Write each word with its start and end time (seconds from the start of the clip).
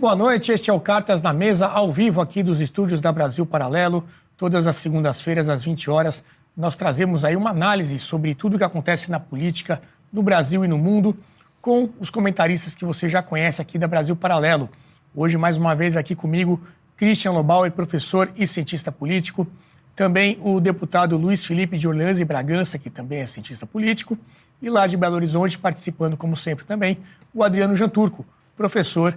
Muito 0.00 0.16
boa 0.16 0.16
noite, 0.16 0.50
este 0.50 0.70
é 0.70 0.72
o 0.72 0.80
Cartas 0.80 1.20
na 1.20 1.30
Mesa, 1.30 1.66
ao 1.66 1.92
vivo 1.92 2.22
aqui 2.22 2.42
dos 2.42 2.58
estúdios 2.58 3.02
da 3.02 3.12
Brasil 3.12 3.44
Paralelo. 3.44 4.06
Todas 4.34 4.66
as 4.66 4.76
segundas-feiras, 4.76 5.50
às 5.50 5.62
20 5.62 5.90
horas, 5.90 6.24
nós 6.56 6.74
trazemos 6.74 7.22
aí 7.22 7.36
uma 7.36 7.50
análise 7.50 7.98
sobre 7.98 8.34
tudo 8.34 8.54
o 8.54 8.58
que 8.58 8.64
acontece 8.64 9.10
na 9.10 9.20
política 9.20 9.78
no 10.10 10.22
Brasil 10.22 10.64
e 10.64 10.68
no 10.68 10.78
mundo, 10.78 11.14
com 11.60 11.90
os 12.00 12.08
comentaristas 12.08 12.74
que 12.74 12.82
você 12.82 13.10
já 13.10 13.22
conhece 13.22 13.60
aqui 13.60 13.76
da 13.76 13.86
Brasil 13.86 14.16
Paralelo. 14.16 14.70
Hoje, 15.14 15.36
mais 15.36 15.58
uma 15.58 15.74
vez, 15.76 15.98
aqui 15.98 16.14
comigo, 16.14 16.58
Christian 16.96 17.32
Lobauer, 17.32 17.70
professor 17.70 18.32
e 18.38 18.46
cientista 18.46 18.90
político. 18.90 19.46
Também 19.94 20.38
o 20.40 20.60
deputado 20.60 21.14
Luiz 21.18 21.44
Felipe 21.44 21.76
de 21.76 21.86
Orleans 21.86 22.20
e 22.20 22.24
Bragança, 22.24 22.78
que 22.78 22.88
também 22.88 23.18
é 23.18 23.26
cientista 23.26 23.66
político. 23.66 24.16
E 24.62 24.70
lá 24.70 24.86
de 24.86 24.96
Belo 24.96 25.16
Horizonte, 25.16 25.58
participando, 25.58 26.16
como 26.16 26.34
sempre, 26.34 26.64
também, 26.64 26.96
o 27.34 27.44
Adriano 27.44 27.76
Janturco, 27.76 28.24
professor 28.56 29.14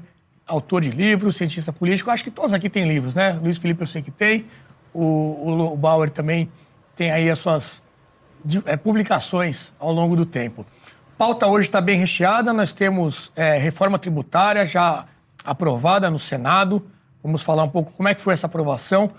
autor 0.48 0.82
de 0.82 0.90
livros, 0.90 1.36
cientista 1.36 1.72
político. 1.72 2.10
Acho 2.12 2.24
que 2.24 2.32
todos 2.32 2.54
aqui 2.54 2.70
têm 2.70 2.88
livros, 2.88 3.16
né? 3.16 3.34
Luiz 3.42 3.58
Felipe 3.58 3.82
eu 3.82 3.88
sei 3.88 4.02
que 4.02 4.12
tem, 4.12 4.46
o, 4.94 5.74
o 5.74 5.78
Bauer 5.78 6.10
também 6.10 6.50
tem 6.96 7.12
aí 7.12 7.30
as 7.30 7.40
suas 7.40 7.84
é, 8.66 8.76
publicações 8.76 9.74
ao 9.80 9.92
longo 9.92 10.16
do 10.16 10.26
tempo. 10.26 10.66
Pauta 11.18 11.48
hoje 11.48 11.68
está 11.68 11.80
bem 11.80 11.98
recheada, 11.98 12.52
nós 12.52 12.74
temos 12.74 13.32
é, 13.36 13.58
reforma 13.58 13.98
tributária 13.98 14.66
já 14.66 15.06
aprovada 15.44 16.10
no 16.10 16.20
Senado. 16.20 16.86
Vamos 17.24 17.44
falar 17.44 17.64
um 17.64 17.70
pouco 17.70 17.92
como 17.94 18.10
é 18.10 18.14
que 18.14 18.22
foi 18.22 18.34
essa 18.34 18.48
aprovação, 18.48 19.06
o 19.06 19.12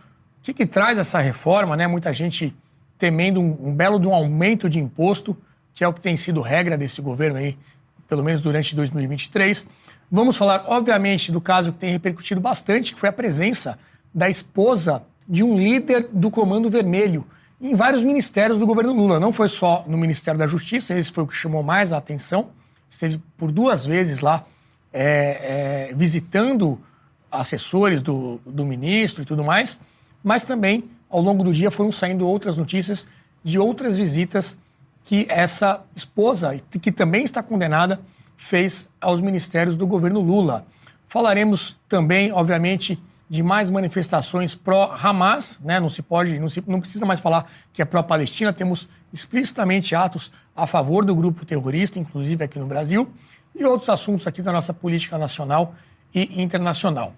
que, 0.42 0.52
que 0.52 0.66
traz 0.66 0.98
essa 0.98 1.18
reforma, 1.20 1.76
né? 1.76 1.86
Muita 1.86 2.12
gente 2.12 2.54
temendo 2.98 3.40
um, 3.40 3.68
um 3.68 3.74
belo 3.74 3.98
de 3.98 4.06
um 4.06 4.14
aumento 4.14 4.68
de 4.68 4.78
imposto, 4.78 5.36
que 5.72 5.82
é 5.82 5.88
o 5.88 5.92
que 5.92 6.00
tem 6.00 6.16
sido 6.16 6.40
regra 6.40 6.76
desse 6.76 7.00
governo 7.00 7.38
aí, 7.38 7.58
pelo 8.06 8.22
menos 8.22 8.42
durante 8.42 8.76
2023. 8.76 9.66
Vamos 10.14 10.36
falar, 10.36 10.66
obviamente, 10.68 11.32
do 11.32 11.40
caso 11.40 11.72
que 11.72 11.78
tem 11.80 11.90
repercutido 11.90 12.40
bastante, 12.40 12.94
que 12.94 13.00
foi 13.00 13.08
a 13.08 13.12
presença 13.12 13.76
da 14.14 14.30
esposa 14.30 15.02
de 15.28 15.42
um 15.42 15.58
líder 15.58 16.08
do 16.12 16.30
Comando 16.30 16.70
Vermelho 16.70 17.26
em 17.60 17.74
vários 17.74 18.04
ministérios 18.04 18.56
do 18.56 18.64
governo 18.64 18.92
Lula. 18.92 19.18
Não 19.18 19.32
foi 19.32 19.48
só 19.48 19.84
no 19.88 19.98
Ministério 19.98 20.38
da 20.38 20.46
Justiça, 20.46 20.96
esse 20.96 21.10
foi 21.10 21.24
o 21.24 21.26
que 21.26 21.34
chamou 21.34 21.64
mais 21.64 21.92
a 21.92 21.96
atenção. 21.96 22.50
Esteve 22.88 23.20
por 23.36 23.50
duas 23.50 23.86
vezes 23.86 24.20
lá 24.20 24.44
é, 24.92 25.88
é, 25.90 25.94
visitando 25.96 26.80
assessores 27.28 28.00
do, 28.00 28.40
do 28.46 28.64
ministro 28.64 29.24
e 29.24 29.26
tudo 29.26 29.42
mais, 29.42 29.80
mas 30.22 30.44
também 30.44 30.84
ao 31.10 31.20
longo 31.20 31.42
do 31.42 31.52
dia 31.52 31.72
foram 31.72 31.90
saindo 31.90 32.24
outras 32.24 32.56
notícias 32.56 33.08
de 33.42 33.58
outras 33.58 33.96
visitas 33.98 34.56
que 35.02 35.26
essa 35.28 35.82
esposa, 35.92 36.56
que 36.80 36.92
também 36.92 37.24
está 37.24 37.42
condenada, 37.42 37.98
fez 38.36 38.88
aos 39.00 39.20
ministérios 39.20 39.76
do 39.76 39.86
governo 39.86 40.20
Lula. 40.20 40.66
Falaremos 41.06 41.78
também, 41.88 42.32
obviamente, 42.32 43.00
de 43.28 43.42
mais 43.42 43.70
manifestações 43.70 44.54
pró-Hamas, 44.54 45.60
né? 45.64 45.80
não 45.80 45.88
se 45.88 46.02
pode, 46.02 46.38
não, 46.38 46.48
se, 46.48 46.62
não 46.66 46.80
precisa 46.80 47.06
mais 47.06 47.20
falar 47.20 47.50
que 47.72 47.80
é 47.80 47.84
pró-Palestina, 47.84 48.52
temos 48.52 48.88
explicitamente 49.12 49.94
atos 49.94 50.32
a 50.54 50.66
favor 50.66 51.04
do 51.04 51.14
grupo 51.14 51.44
terrorista, 51.44 51.98
inclusive 51.98 52.44
aqui 52.44 52.58
no 52.58 52.66
Brasil, 52.66 53.10
e 53.54 53.64
outros 53.64 53.88
assuntos 53.88 54.26
aqui 54.26 54.42
da 54.42 54.52
nossa 54.52 54.74
política 54.74 55.16
nacional 55.16 55.74
e 56.14 56.42
internacional. 56.42 57.14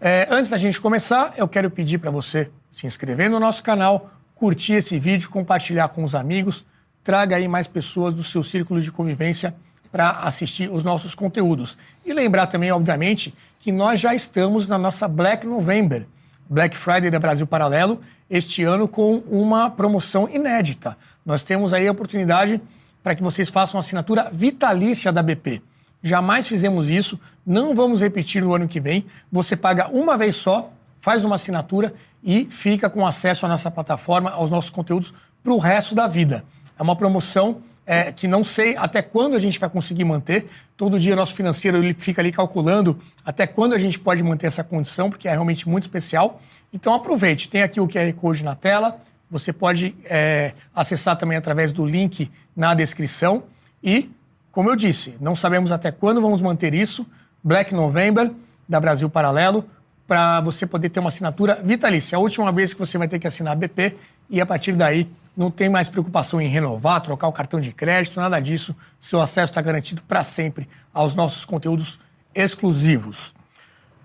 É, 0.00 0.26
antes 0.30 0.50
da 0.50 0.58
gente 0.58 0.80
começar, 0.80 1.32
eu 1.36 1.48
quero 1.48 1.70
pedir 1.70 1.98
para 1.98 2.10
você 2.10 2.50
se 2.70 2.86
inscrever 2.86 3.30
no 3.30 3.40
nosso 3.40 3.62
canal, 3.62 4.10
curtir 4.34 4.74
esse 4.74 4.98
vídeo, 4.98 5.30
compartilhar 5.30 5.88
com 5.88 6.04
os 6.04 6.14
amigos, 6.14 6.66
traga 7.02 7.36
aí 7.36 7.48
mais 7.48 7.66
pessoas 7.66 8.12
do 8.12 8.22
seu 8.22 8.42
círculo 8.42 8.80
de 8.80 8.92
convivência 8.92 9.54
para 9.96 10.10
assistir 10.10 10.70
os 10.70 10.84
nossos 10.84 11.14
conteúdos. 11.14 11.78
E 12.04 12.12
lembrar 12.12 12.48
também, 12.48 12.70
obviamente, 12.70 13.32
que 13.58 13.72
nós 13.72 13.98
já 13.98 14.14
estamos 14.14 14.68
na 14.68 14.76
nossa 14.76 15.08
Black 15.08 15.46
November, 15.46 16.06
Black 16.50 16.76
Friday 16.76 17.10
da 17.10 17.18
Brasil 17.18 17.46
Paralelo, 17.46 17.98
este 18.28 18.62
ano 18.62 18.86
com 18.86 19.22
uma 19.30 19.70
promoção 19.70 20.28
inédita. 20.28 20.98
Nós 21.24 21.42
temos 21.42 21.72
aí 21.72 21.88
a 21.88 21.92
oportunidade 21.92 22.60
para 23.02 23.14
que 23.14 23.22
vocês 23.22 23.48
façam 23.48 23.80
assinatura 23.80 24.28
vitalícia 24.30 25.10
da 25.10 25.22
BP. 25.22 25.62
Jamais 26.02 26.46
fizemos 26.46 26.90
isso, 26.90 27.18
não 27.46 27.74
vamos 27.74 28.02
repetir 28.02 28.42
no 28.42 28.54
ano 28.54 28.68
que 28.68 28.78
vem. 28.78 29.06
Você 29.32 29.56
paga 29.56 29.88
uma 29.88 30.18
vez 30.18 30.36
só, 30.36 30.70
faz 31.00 31.24
uma 31.24 31.36
assinatura 31.36 31.94
e 32.22 32.44
fica 32.50 32.90
com 32.90 33.06
acesso 33.06 33.46
à 33.46 33.48
nossa 33.48 33.70
plataforma, 33.70 34.28
aos 34.30 34.50
nossos 34.50 34.68
conteúdos 34.68 35.14
para 35.42 35.54
o 35.54 35.58
resto 35.58 35.94
da 35.94 36.06
vida. 36.06 36.44
É 36.78 36.82
uma 36.82 36.96
promoção 36.96 37.62
é, 37.86 38.10
que 38.10 38.26
não 38.26 38.42
sei 38.42 38.76
até 38.76 39.00
quando 39.00 39.36
a 39.36 39.40
gente 39.40 39.60
vai 39.60 39.70
conseguir 39.70 40.04
manter. 40.04 40.46
Todo 40.76 40.98
dia 40.98 41.14
nosso 41.14 41.34
financeiro 41.34 41.78
ele 41.78 41.94
fica 41.94 42.20
ali 42.20 42.32
calculando 42.32 42.98
até 43.24 43.46
quando 43.46 43.74
a 43.74 43.78
gente 43.78 43.98
pode 43.98 44.22
manter 44.24 44.48
essa 44.48 44.64
condição, 44.64 45.08
porque 45.08 45.28
é 45.28 45.30
realmente 45.30 45.68
muito 45.68 45.84
especial. 45.84 46.40
Então 46.72 46.92
aproveite, 46.92 47.48
tem 47.48 47.62
aqui 47.62 47.80
o 47.80 47.86
QR 47.86 48.12
Code 48.14 48.44
na 48.44 48.56
tela, 48.56 49.00
você 49.30 49.52
pode 49.52 49.94
é, 50.04 50.52
acessar 50.74 51.16
também 51.16 51.38
através 51.38 51.72
do 51.72 51.86
link 51.86 52.30
na 52.54 52.74
descrição. 52.74 53.44
E, 53.82 54.10
como 54.50 54.68
eu 54.70 54.76
disse, 54.76 55.14
não 55.20 55.34
sabemos 55.34 55.72
até 55.72 55.90
quando 55.90 56.20
vamos 56.20 56.42
manter 56.42 56.74
isso. 56.74 57.06
Black 57.42 57.74
November, 57.74 58.32
da 58.68 58.80
Brasil 58.80 59.08
Paralelo, 59.08 59.64
para 60.06 60.40
você 60.40 60.66
poder 60.66 60.90
ter 60.90 61.00
uma 61.00 61.08
assinatura 61.08 61.60
vitalícia. 61.62 62.16
A 62.16 62.20
última 62.20 62.50
vez 62.52 62.72
que 62.72 62.80
você 62.80 62.98
vai 62.98 63.08
ter 63.08 63.18
que 63.18 63.26
assinar 63.26 63.56
BP 63.56 63.96
e 64.30 64.40
a 64.40 64.46
partir 64.46 64.72
daí 64.72 65.08
não 65.36 65.50
tem 65.50 65.68
mais 65.68 65.88
preocupação 65.88 66.40
em 66.40 66.48
renovar, 66.48 67.00
trocar 67.00 67.28
o 67.28 67.32
cartão 67.32 67.60
de 67.60 67.72
crédito, 67.72 68.18
nada 68.18 68.40
disso. 68.40 68.74
Seu 68.98 69.20
acesso 69.20 69.50
está 69.50 69.60
garantido 69.60 70.02
para 70.02 70.22
sempre 70.22 70.68
aos 70.94 71.14
nossos 71.14 71.44
conteúdos 71.44 71.98
exclusivos. 72.34 73.34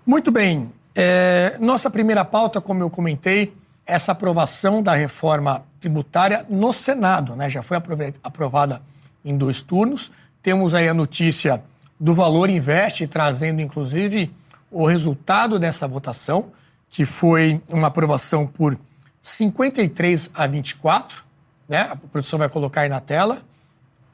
Muito 0.04 0.30
bem, 0.30 0.72
é, 0.94 1.56
nossa 1.60 1.88
primeira 1.88 2.24
pauta, 2.24 2.60
como 2.60 2.82
eu 2.82 2.90
comentei, 2.90 3.54
essa 3.86 4.12
aprovação 4.12 4.82
da 4.82 4.94
reforma 4.94 5.64
tributária 5.80 6.46
no 6.48 6.72
Senado, 6.72 7.34
né? 7.34 7.48
Já 7.48 7.62
foi 7.62 7.78
aprovada 8.22 8.82
em 9.24 9.36
dois 9.36 9.62
turnos. 9.62 10.12
Temos 10.42 10.74
aí 10.74 10.88
a 10.88 10.94
notícia 10.94 11.62
do 11.98 12.12
Valor 12.12 12.50
Investe, 12.50 13.06
trazendo 13.06 13.60
inclusive 13.60 14.32
o 14.70 14.86
resultado 14.86 15.58
dessa 15.58 15.86
votação, 15.86 16.46
que 16.88 17.04
foi 17.04 17.60
uma 17.70 17.88
aprovação 17.88 18.46
por 18.46 18.78
53 19.22 20.32
a 20.34 20.46
24, 20.48 21.24
né? 21.68 21.82
A 21.92 21.96
produção 21.96 22.38
vai 22.38 22.48
colocar 22.48 22.82
aí 22.82 22.88
na 22.88 23.00
tela. 23.00 23.40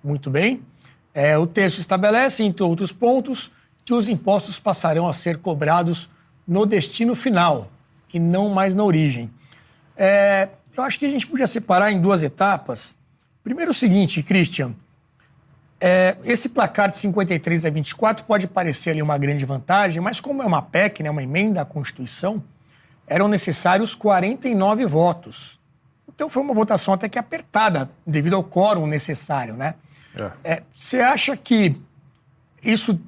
Muito 0.04 0.30
bem. 0.30 0.62
É, 1.14 1.36
o 1.38 1.46
texto 1.46 1.78
estabelece, 1.78 2.44
entre 2.44 2.62
outros 2.62 2.92
pontos, 2.92 3.50
que 3.84 3.94
os 3.94 4.06
impostos 4.06 4.60
passarão 4.60 5.08
a 5.08 5.12
ser 5.14 5.38
cobrados 5.38 6.10
no 6.46 6.66
destino 6.66 7.14
final 7.14 7.70
e 8.12 8.20
não 8.20 8.50
mais 8.50 8.74
na 8.74 8.84
origem. 8.84 9.30
É, 9.96 10.50
eu 10.76 10.84
acho 10.84 10.98
que 10.98 11.06
a 11.06 11.08
gente 11.08 11.26
podia 11.26 11.46
separar 11.46 11.90
em 11.90 12.00
duas 12.00 12.22
etapas. 12.22 12.96
Primeiro, 13.42 13.70
o 13.70 13.74
seguinte, 13.74 14.22
Christian. 14.22 14.74
É, 15.80 16.16
esse 16.24 16.50
placar 16.50 16.90
de 16.90 16.96
53 16.98 17.64
a 17.64 17.70
24 17.70 18.24
pode 18.24 18.46
parecer 18.46 18.90
ali 18.90 19.00
uma 19.00 19.16
grande 19.16 19.44
vantagem, 19.44 20.02
mas 20.02 20.20
como 20.20 20.42
é 20.42 20.46
uma 20.46 20.60
PEC, 20.60 21.02
né, 21.02 21.10
uma 21.10 21.22
emenda 21.22 21.62
à 21.62 21.64
Constituição, 21.64 22.42
eram 23.08 23.28
necessários 23.28 23.94
49 23.94 24.86
votos. 24.86 25.58
Então 26.08 26.28
foi 26.28 26.42
uma 26.42 26.54
votação 26.54 26.94
até 26.94 27.08
que 27.08 27.18
apertada, 27.18 27.88
devido 28.06 28.34
ao 28.34 28.42
quórum 28.42 28.86
necessário, 28.86 29.54
né? 29.54 29.74
É. 30.44 30.54
É, 30.54 30.62
você 30.72 31.00
acha 31.00 31.36
que 31.36 31.80
isso 32.62 32.98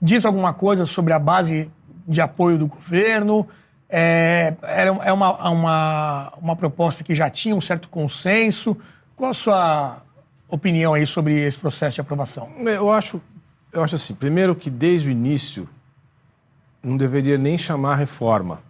diz 0.00 0.24
alguma 0.24 0.54
coisa 0.54 0.86
sobre 0.86 1.12
a 1.12 1.18
base 1.18 1.70
de 2.06 2.20
apoio 2.20 2.56
do 2.56 2.66
governo? 2.66 3.48
É, 3.88 4.54
é 4.62 5.12
uma, 5.12 5.50
uma, 5.50 6.32
uma 6.40 6.56
proposta 6.56 7.02
que 7.02 7.12
já 7.12 7.28
tinha 7.28 7.56
um 7.56 7.60
certo 7.60 7.88
consenso. 7.88 8.76
Qual 9.16 9.30
a 9.30 9.34
sua 9.34 10.02
opinião 10.48 10.94
aí 10.94 11.04
sobre 11.04 11.44
esse 11.44 11.58
processo 11.58 11.96
de 11.96 12.00
aprovação? 12.00 12.52
Eu 12.58 12.90
acho, 12.90 13.20
eu 13.72 13.82
acho 13.82 13.96
assim, 13.96 14.14
primeiro 14.14 14.54
que 14.54 14.70
desde 14.70 15.08
o 15.08 15.10
início 15.10 15.68
não 16.80 16.96
deveria 16.96 17.36
nem 17.36 17.58
chamar 17.58 17.96
reforma 17.96 18.69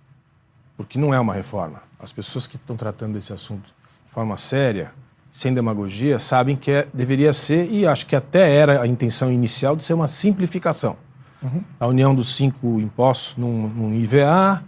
porque 0.81 0.99
não 0.99 1.13
é 1.13 1.21
uma 1.21 1.35
reforma. 1.35 1.83
As 1.99 2.11
pessoas 2.11 2.47
que 2.47 2.57
estão 2.57 2.75
tratando 2.75 3.13
desse 3.13 3.35
assunto 3.35 3.65
de 3.67 4.15
forma 4.15 4.39
séria, 4.39 4.95
sem 5.31 5.53
demagogia, 5.53 6.19
sabem 6.19 6.57
que 6.57 6.71
é, 6.71 6.89
deveria 6.95 7.35
ser, 7.35 7.71
e 7.71 7.87
acho 7.87 8.07
que 8.07 8.17
até 8.17 8.51
era 8.55 8.81
a 8.81 8.87
intenção 8.87 9.31
inicial, 9.31 9.77
de 9.77 9.85
ser 9.85 9.93
uma 9.93 10.09
simplificação. 10.09 10.97
Uhum. 11.43 11.63
A 11.79 11.87
união 11.87 12.15
dos 12.15 12.35
cinco 12.35 12.81
impostos 12.81 13.37
num, 13.37 13.69
num 13.69 13.95
IVA 13.95 14.65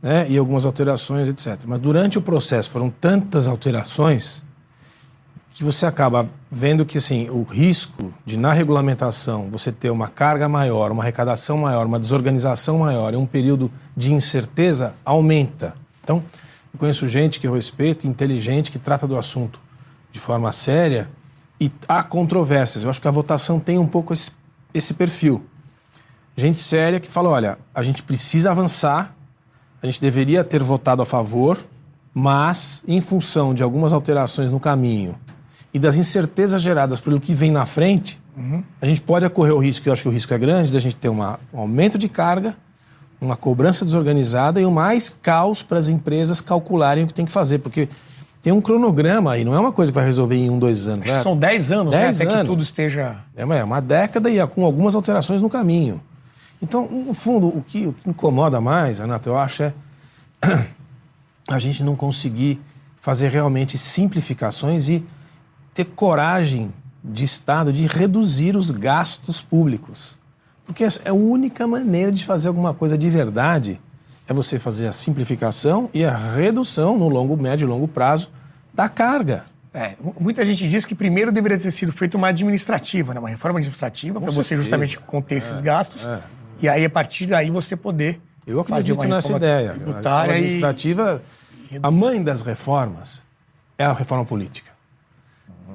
né, 0.00 0.30
e 0.30 0.38
algumas 0.38 0.64
alterações, 0.64 1.28
etc. 1.28 1.58
Mas 1.66 1.80
durante 1.80 2.16
o 2.16 2.22
processo 2.22 2.70
foram 2.70 2.88
tantas 2.88 3.48
alterações 3.48 4.46
que 5.56 5.64
você 5.64 5.86
acaba 5.86 6.28
vendo 6.50 6.84
que 6.84 6.98
assim, 6.98 7.30
o 7.30 7.42
risco 7.42 8.12
de, 8.26 8.36
na 8.36 8.52
regulamentação, 8.52 9.48
você 9.50 9.72
ter 9.72 9.88
uma 9.88 10.06
carga 10.06 10.46
maior, 10.50 10.92
uma 10.92 11.02
arrecadação 11.02 11.56
maior, 11.56 11.86
uma 11.86 11.98
desorganização 11.98 12.80
maior 12.80 13.14
em 13.14 13.16
um 13.16 13.24
período 13.24 13.72
de 13.96 14.12
incerteza 14.12 14.92
aumenta. 15.02 15.74
Então, 16.04 16.22
eu 16.74 16.78
conheço 16.78 17.08
gente 17.08 17.40
que 17.40 17.46
eu 17.46 17.54
respeito, 17.54 18.06
inteligente, 18.06 18.70
que 18.70 18.78
trata 18.78 19.06
do 19.06 19.16
assunto 19.16 19.58
de 20.12 20.20
forma 20.20 20.52
séria 20.52 21.08
e 21.58 21.72
há 21.88 22.02
controvérsias. 22.02 22.84
Eu 22.84 22.90
acho 22.90 23.00
que 23.00 23.08
a 23.08 23.10
votação 23.10 23.58
tem 23.58 23.78
um 23.78 23.86
pouco 23.86 24.12
esse, 24.12 24.32
esse 24.74 24.92
perfil. 24.92 25.42
Gente 26.36 26.58
séria 26.58 27.00
que 27.00 27.10
fala: 27.10 27.30
olha, 27.30 27.58
a 27.74 27.82
gente 27.82 28.02
precisa 28.02 28.50
avançar, 28.50 29.16
a 29.82 29.86
gente 29.86 30.02
deveria 30.02 30.44
ter 30.44 30.62
votado 30.62 31.00
a 31.00 31.06
favor, 31.06 31.58
mas 32.12 32.84
em 32.86 33.00
função 33.00 33.54
de 33.54 33.62
algumas 33.62 33.94
alterações 33.94 34.50
no 34.50 34.60
caminho 34.60 35.18
e 35.76 35.78
das 35.78 35.98
incertezas 35.98 36.62
geradas 36.62 37.00
pelo 37.00 37.20
que 37.20 37.34
vem 37.34 37.50
na 37.50 37.66
frente, 37.66 38.18
uhum. 38.34 38.64
a 38.80 38.86
gente 38.86 39.02
pode 39.02 39.28
correr 39.28 39.52
o 39.52 39.58
risco, 39.58 39.86
eu 39.86 39.92
acho 39.92 40.00
que 40.00 40.08
o 40.08 40.10
risco 40.10 40.32
é 40.32 40.38
grande, 40.38 40.72
da 40.72 40.78
gente 40.78 40.96
ter 40.96 41.10
uma, 41.10 41.38
um 41.52 41.60
aumento 41.60 41.98
de 41.98 42.08
carga, 42.08 42.56
uma 43.20 43.36
cobrança 43.36 43.84
desorganizada 43.84 44.58
e 44.58 44.64
o 44.64 44.70
mais 44.70 45.10
caos 45.10 45.62
para 45.62 45.76
as 45.76 45.88
empresas 45.88 46.40
calcularem 46.40 47.04
o 47.04 47.06
que 47.06 47.12
tem 47.12 47.26
que 47.26 47.30
fazer, 47.30 47.58
porque 47.58 47.90
tem 48.40 48.54
um 48.54 48.60
cronograma 48.62 49.32
aí, 49.32 49.44
não 49.44 49.54
é 49.54 49.60
uma 49.60 49.70
coisa 49.70 49.92
que 49.92 49.96
vai 49.96 50.06
resolver 50.06 50.36
em 50.36 50.48
um, 50.48 50.58
dois 50.58 50.86
anos. 50.86 51.04
Né? 51.04 51.18
São 51.18 51.36
dez 51.36 51.70
anos, 51.70 51.92
dez 51.92 52.18
né? 52.18 52.24
Até 52.24 52.34
anos. 52.34 52.48
que 52.48 52.54
tudo 52.54 52.62
esteja. 52.62 53.14
É 53.36 53.44
uma, 53.44 53.56
é 53.56 53.62
uma 53.62 53.80
década 53.80 54.30
e 54.30 54.46
com 54.46 54.64
algumas 54.64 54.94
alterações 54.94 55.42
no 55.42 55.50
caminho. 55.50 56.00
Então, 56.62 56.88
no 56.88 57.12
fundo, 57.12 57.48
o 57.48 57.62
que, 57.62 57.86
o 57.86 57.92
que 57.92 58.08
incomoda 58.08 58.62
mais, 58.62 58.98
Renato, 58.98 59.28
eu 59.28 59.36
acho 59.36 59.64
é 59.64 59.74
a 61.46 61.58
gente 61.58 61.84
não 61.84 61.94
conseguir 61.94 62.58
fazer 62.98 63.28
realmente 63.28 63.76
simplificações 63.76 64.88
e 64.88 65.04
ter 65.76 65.84
coragem 65.84 66.72
de 67.04 67.22
Estado 67.22 67.70
de 67.70 67.86
reduzir 67.86 68.56
os 68.56 68.70
gastos 68.70 69.42
públicos. 69.42 70.18
Porque 70.64 70.82
é 70.82 70.88
a 71.08 71.12
única 71.12 71.66
maneira 71.66 72.10
de 72.10 72.24
fazer 72.24 72.48
alguma 72.48 72.74
coisa 72.74 72.96
de 72.98 73.08
verdade 73.10 73.80
é 74.26 74.32
você 74.32 74.58
fazer 74.58 74.88
a 74.88 74.92
simplificação 74.92 75.88
e 75.94 76.04
a 76.04 76.16
redução 76.16 76.98
no 76.98 77.08
longo, 77.08 77.36
médio 77.36 77.66
e 77.66 77.68
longo 77.68 77.86
prazo 77.86 78.30
da 78.74 78.88
carga. 78.88 79.44
É, 79.72 79.94
muita 80.18 80.44
gente 80.44 80.66
diz 80.66 80.86
que 80.86 80.94
primeiro 80.94 81.30
deveria 81.30 81.58
ter 81.58 81.70
sido 81.70 81.92
feita 81.92 82.16
uma 82.16 82.28
administrativa, 82.28 83.12
né? 83.12 83.20
uma 83.20 83.28
reforma 83.28 83.58
administrativa, 83.58 84.18
para 84.18 84.32
você 84.32 84.56
justamente 84.56 84.98
conter 84.98 85.36
esses 85.36 85.60
é, 85.60 85.62
gastos. 85.62 86.06
É. 86.06 86.20
E 86.62 86.68
aí, 86.68 86.86
a 86.86 86.90
partir 86.90 87.26
daí, 87.26 87.50
você 87.50 87.76
poder 87.76 88.18
Eu 88.46 88.64
fazer 88.64 88.94
uma 88.94 89.06
nessa 89.06 89.36
ideia. 89.36 89.70
Tributária 89.70 90.32
a 90.32 90.36
administrativa, 90.38 91.22
e... 91.70 91.78
a 91.80 91.90
mãe 91.90 92.24
das 92.24 92.40
reformas 92.40 93.22
é 93.76 93.84
a 93.84 93.92
reforma 93.92 94.24
política. 94.24 94.75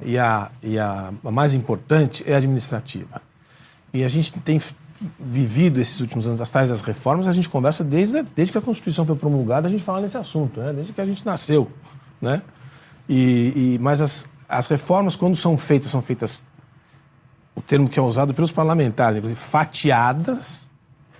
E, 0.04 0.18
a, 0.18 0.50
e 0.62 0.78
a, 0.78 1.12
mais 1.24 1.54
importante 1.54 2.24
é 2.26 2.34
a 2.34 2.36
administrativa. 2.38 3.22
E 3.92 4.02
a 4.04 4.08
gente 4.08 4.32
tem 4.40 4.60
vivido 5.18 5.80
esses 5.80 6.00
últimos 6.00 6.26
anos, 6.26 6.40
as 6.40 6.50
tais 6.50 6.68
das 6.68 6.82
reformas, 6.82 7.26
a 7.26 7.32
gente 7.32 7.48
conversa 7.48 7.82
desde, 7.82 8.22
desde 8.22 8.52
que 8.52 8.58
a 8.58 8.60
Constituição 8.60 9.04
foi 9.04 9.16
promulgada, 9.16 9.66
a 9.66 9.70
gente 9.70 9.82
fala 9.82 10.00
nesse 10.00 10.16
assunto, 10.16 10.60
né? 10.60 10.72
desde 10.72 10.92
que 10.92 11.00
a 11.00 11.06
gente 11.06 11.24
nasceu. 11.24 11.70
Né? 12.20 12.42
E, 13.08 13.74
e, 13.74 13.78
mas 13.80 14.00
as, 14.00 14.28
as 14.48 14.68
reformas, 14.68 15.16
quando 15.16 15.36
são 15.36 15.56
feitas, 15.56 15.90
são 15.90 16.00
feitas, 16.00 16.44
o 17.54 17.60
termo 17.60 17.88
que 17.88 17.98
é 17.98 18.02
usado 18.02 18.32
pelos 18.32 18.52
parlamentares, 18.52 19.16
inclusive, 19.16 19.38
fatiadas, 19.38 20.68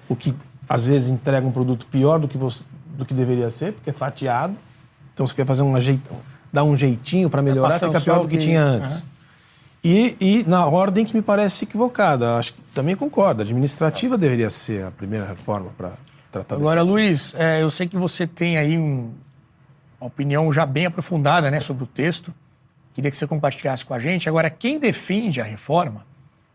o 0.08 0.16
que 0.16 0.34
às 0.68 0.84
vezes 0.84 1.08
entrega 1.08 1.46
um 1.46 1.52
produto 1.52 1.86
pior 1.86 2.18
do 2.18 2.28
que, 2.28 2.38
você, 2.38 2.62
do 2.96 3.04
que 3.04 3.12
deveria 3.12 3.50
ser, 3.50 3.72
porque 3.72 3.90
é 3.90 3.92
fatiado. 3.92 4.56
Então 5.12 5.26
você 5.26 5.34
quer 5.34 5.46
fazer 5.46 5.62
um 5.62 5.78
jeitão, 5.80 6.16
dar 6.52 6.64
um 6.64 6.76
jeitinho 6.76 7.30
para 7.30 7.40
melhorar, 7.40 7.70
fica 7.70 8.00
pior 8.00 8.20
do 8.20 8.28
que, 8.28 8.36
que 8.36 8.44
tinha 8.44 8.62
antes. 8.62 9.02
Uhum. 9.02 9.12
E, 9.84 10.16
e, 10.20 10.44
na 10.46 10.64
ordem 10.66 11.04
que 11.04 11.14
me 11.14 11.22
parece 11.22 11.64
equivocada. 11.64 12.36
Acho 12.36 12.52
que 12.54 12.62
também 12.72 12.94
concordo. 12.94 13.42
A 13.42 13.44
administrativa 13.44 14.16
deveria 14.16 14.48
ser 14.48 14.84
a 14.84 14.90
primeira 14.92 15.26
reforma 15.26 15.70
para 15.76 15.92
tratar 16.30 16.54
Agora, 16.54 16.82
Luiz, 16.82 17.34
é, 17.34 17.62
eu 17.62 17.68
sei 17.68 17.88
que 17.88 17.96
você 17.96 18.26
tem 18.26 18.56
aí 18.56 18.78
um, 18.78 19.12
uma 20.00 20.06
opinião 20.06 20.52
já 20.52 20.64
bem 20.64 20.86
aprofundada 20.86 21.50
né, 21.50 21.58
sobre 21.58 21.82
o 21.82 21.86
texto. 21.86 22.32
Queria 22.94 23.10
que 23.10 23.16
você 23.16 23.26
compartilhasse 23.26 23.84
com 23.84 23.94
a 23.94 23.98
gente. 23.98 24.28
Agora, 24.28 24.48
quem 24.50 24.78
defende 24.78 25.40
a 25.40 25.44
reforma, 25.44 26.06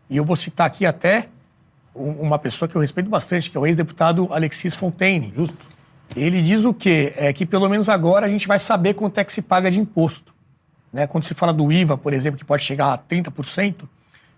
e 0.08 0.16
eu 0.16 0.24
vou 0.24 0.36
citar 0.36 0.66
aqui 0.66 0.86
até 0.86 1.28
uma 1.94 2.38
pessoa 2.38 2.68
que 2.68 2.76
eu 2.76 2.80
respeito 2.80 3.10
bastante, 3.10 3.50
que 3.50 3.56
é 3.56 3.60
o 3.60 3.66
ex-deputado 3.66 4.28
Alexis 4.30 4.74
Fontaine. 4.74 5.32
Justo. 5.34 5.56
Ele 6.16 6.42
diz 6.42 6.64
o 6.64 6.74
quê? 6.74 7.12
É 7.16 7.32
que 7.32 7.46
pelo 7.46 7.68
menos 7.68 7.88
agora 7.88 8.26
a 8.26 8.28
gente 8.28 8.48
vai 8.48 8.58
saber 8.58 8.94
quanto 8.94 9.18
é 9.18 9.24
que 9.24 9.32
se 9.32 9.42
paga 9.42 9.70
de 9.70 9.78
imposto. 9.78 10.34
Né? 10.92 11.06
Quando 11.06 11.24
se 11.24 11.34
fala 11.34 11.52
do 11.52 11.70
IVA, 11.70 11.96
por 11.96 12.12
exemplo, 12.12 12.38
que 12.38 12.44
pode 12.44 12.62
chegar 12.62 12.92
a 12.92 12.98
30%, 12.98 13.88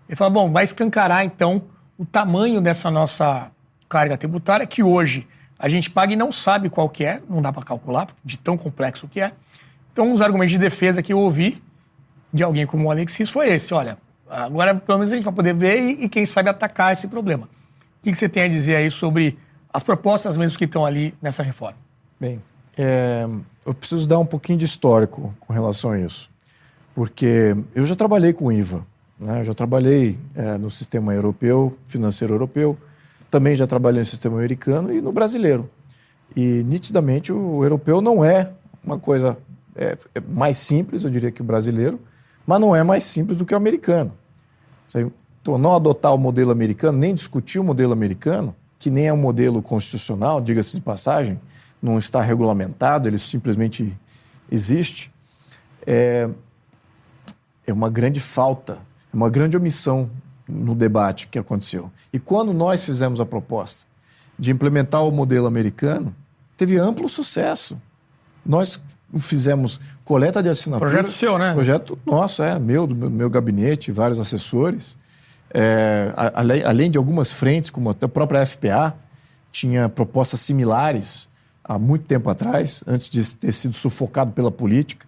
ele 0.07 0.15
fala, 0.15 0.29
bom, 0.29 0.51
vai 0.51 0.63
escancarar 0.63 1.23
então 1.23 1.63
o 1.97 2.05
tamanho 2.05 2.59
dessa 2.59 2.91
nossa 2.91 3.51
carga 3.87 4.17
tributária, 4.17 4.65
que 4.67 4.83
hoje 4.83 5.27
a 5.57 5.69
gente 5.69 5.89
paga 5.89 6.13
e 6.13 6.15
não 6.15 6.31
sabe 6.31 6.69
qual 6.69 6.89
que 6.89 7.05
é, 7.05 7.21
não 7.29 7.41
dá 7.41 7.53
para 7.53 7.63
calcular, 7.63 8.07
de 8.23 8.37
tão 8.37 8.57
complexo 8.57 9.07
que 9.07 9.21
é. 9.21 9.31
Então, 9.93 10.11
os 10.11 10.21
argumentos 10.21 10.51
de 10.51 10.57
defesa 10.57 11.01
que 11.01 11.13
eu 11.13 11.19
ouvi 11.19 11.61
de 12.33 12.43
alguém 12.43 12.65
como 12.65 12.87
o 12.87 12.91
Alexis 12.91 13.29
foi 13.29 13.49
esse, 13.49 13.73
olha, 13.73 13.97
Agora, 14.31 14.73
pelo 14.73 14.97
menos, 14.97 15.11
a 15.11 15.15
gente 15.15 15.25
vai 15.25 15.33
poder 15.33 15.53
ver 15.53 15.77
e, 15.77 16.05
e 16.05 16.09
quem 16.09 16.25
sabe, 16.25 16.49
atacar 16.49 16.93
esse 16.93 17.09
problema. 17.09 17.43
O 17.43 18.01
que, 18.01 18.11
que, 18.11 18.17
você 18.17 18.29
tem 18.29 18.43
a 18.43 18.47
dizer 18.47 18.77
aí 18.77 18.89
sobre 18.89 19.37
as 19.73 19.83
propostas 19.83 20.37
mesmo 20.37 20.57
que 20.57 20.65
estão 20.65 20.85
ali 20.85 21.13
nessa 21.21 21.43
reforma? 21.43 21.77
Bem, 22.19 22.41
é, 22.77 23.27
eu 23.65 23.73
preciso 23.73 24.07
dar 24.07 24.19
um 24.19 24.25
pouquinho 24.25 24.57
de 24.57 24.65
histórico 24.65 25.33
com 25.39 25.53
relação 25.53 25.91
a 25.91 25.99
isso. 25.99 26.29
Porque 26.93 27.55
eu 27.73 27.85
já 27.85 27.95
trabalhei 27.95 28.33
com 28.33 28.51
IVA. 28.51 28.85
Né? 29.19 29.39
Eu 29.39 29.43
já 29.43 29.53
trabalhei 29.53 30.19
é, 30.35 30.57
no 30.57 30.69
sistema 30.69 31.13
europeu, 31.13 31.77
financeiro 31.87 32.33
europeu. 32.33 32.77
Também 33.29 33.55
já 33.55 33.65
trabalhei 33.65 33.99
no 33.99 34.05
sistema 34.05 34.37
americano 34.37 34.93
e 34.93 34.99
no 34.99 35.11
brasileiro. 35.11 35.69
E, 36.35 36.63
nitidamente, 36.63 37.31
o 37.31 37.63
europeu 37.63 38.01
não 38.01 38.23
é 38.23 38.51
uma 38.83 38.97
coisa 38.97 39.37
é, 39.75 39.97
é 40.13 40.19
mais 40.19 40.57
simples, 40.57 41.03
eu 41.03 41.09
diria, 41.09 41.31
que 41.31 41.41
o 41.41 41.45
brasileiro, 41.45 41.99
mas 42.45 42.59
não 42.59 42.75
é 42.75 42.83
mais 42.83 43.03
simples 43.03 43.37
do 43.37 43.45
que 43.45 43.53
o 43.53 43.57
americano. 43.57 44.13
Então, 45.41 45.57
não 45.57 45.75
adotar 45.75 46.13
o 46.13 46.17
modelo 46.17 46.51
americano, 46.51 46.97
nem 46.97 47.13
discutir 47.13 47.59
o 47.59 47.63
modelo 47.63 47.93
americano, 47.93 48.55
que 48.81 48.89
nem 48.89 49.05
é 49.05 49.13
um 49.13 49.17
modelo 49.17 49.61
constitucional, 49.61 50.41
diga-se 50.41 50.75
de 50.75 50.81
passagem, 50.81 51.39
não 51.79 51.99
está 51.99 52.19
regulamentado, 52.19 53.07
ele 53.07 53.19
simplesmente 53.19 53.95
existe, 54.51 55.13
é, 55.85 56.27
é 57.67 57.71
uma 57.71 57.91
grande 57.91 58.19
falta, 58.19 58.79
é 59.13 59.15
uma 59.15 59.29
grande 59.29 59.55
omissão 59.55 60.09
no 60.49 60.73
debate 60.73 61.27
que 61.27 61.37
aconteceu. 61.37 61.91
E 62.11 62.17
quando 62.17 62.53
nós 62.53 62.83
fizemos 62.83 63.19
a 63.19 63.25
proposta 63.25 63.85
de 64.37 64.49
implementar 64.49 65.05
o 65.05 65.11
modelo 65.11 65.45
americano, 65.45 66.15
teve 66.57 66.79
amplo 66.79 67.07
sucesso. 67.07 67.79
Nós 68.43 68.81
fizemos 69.19 69.79
coleta 70.03 70.41
de 70.41 70.49
assinaturas. 70.49 70.91
Projeto 70.91 71.11
seu, 71.11 71.37
né? 71.37 71.53
Projeto 71.53 71.99
nosso, 72.03 72.41
é, 72.41 72.57
meu, 72.57 72.87
do 72.87 72.95
meu, 72.95 73.11
meu 73.11 73.29
gabinete, 73.29 73.91
vários 73.91 74.19
assessores. 74.19 74.97
É, 75.53 76.13
além, 76.33 76.63
além 76.63 76.91
de 76.91 76.97
algumas 76.97 77.31
frentes, 77.31 77.69
como 77.69 77.89
a 77.89 77.93
própria 77.93 78.45
FPA, 78.45 78.95
tinha 79.51 79.89
propostas 79.89 80.39
similares 80.39 81.29
há 81.63 81.77
muito 81.77 82.05
tempo 82.05 82.29
atrás, 82.29 82.83
antes 82.87 83.09
de 83.09 83.35
ter 83.35 83.51
sido 83.51 83.73
sufocado 83.73 84.31
pela 84.31 84.51
política. 84.51 85.05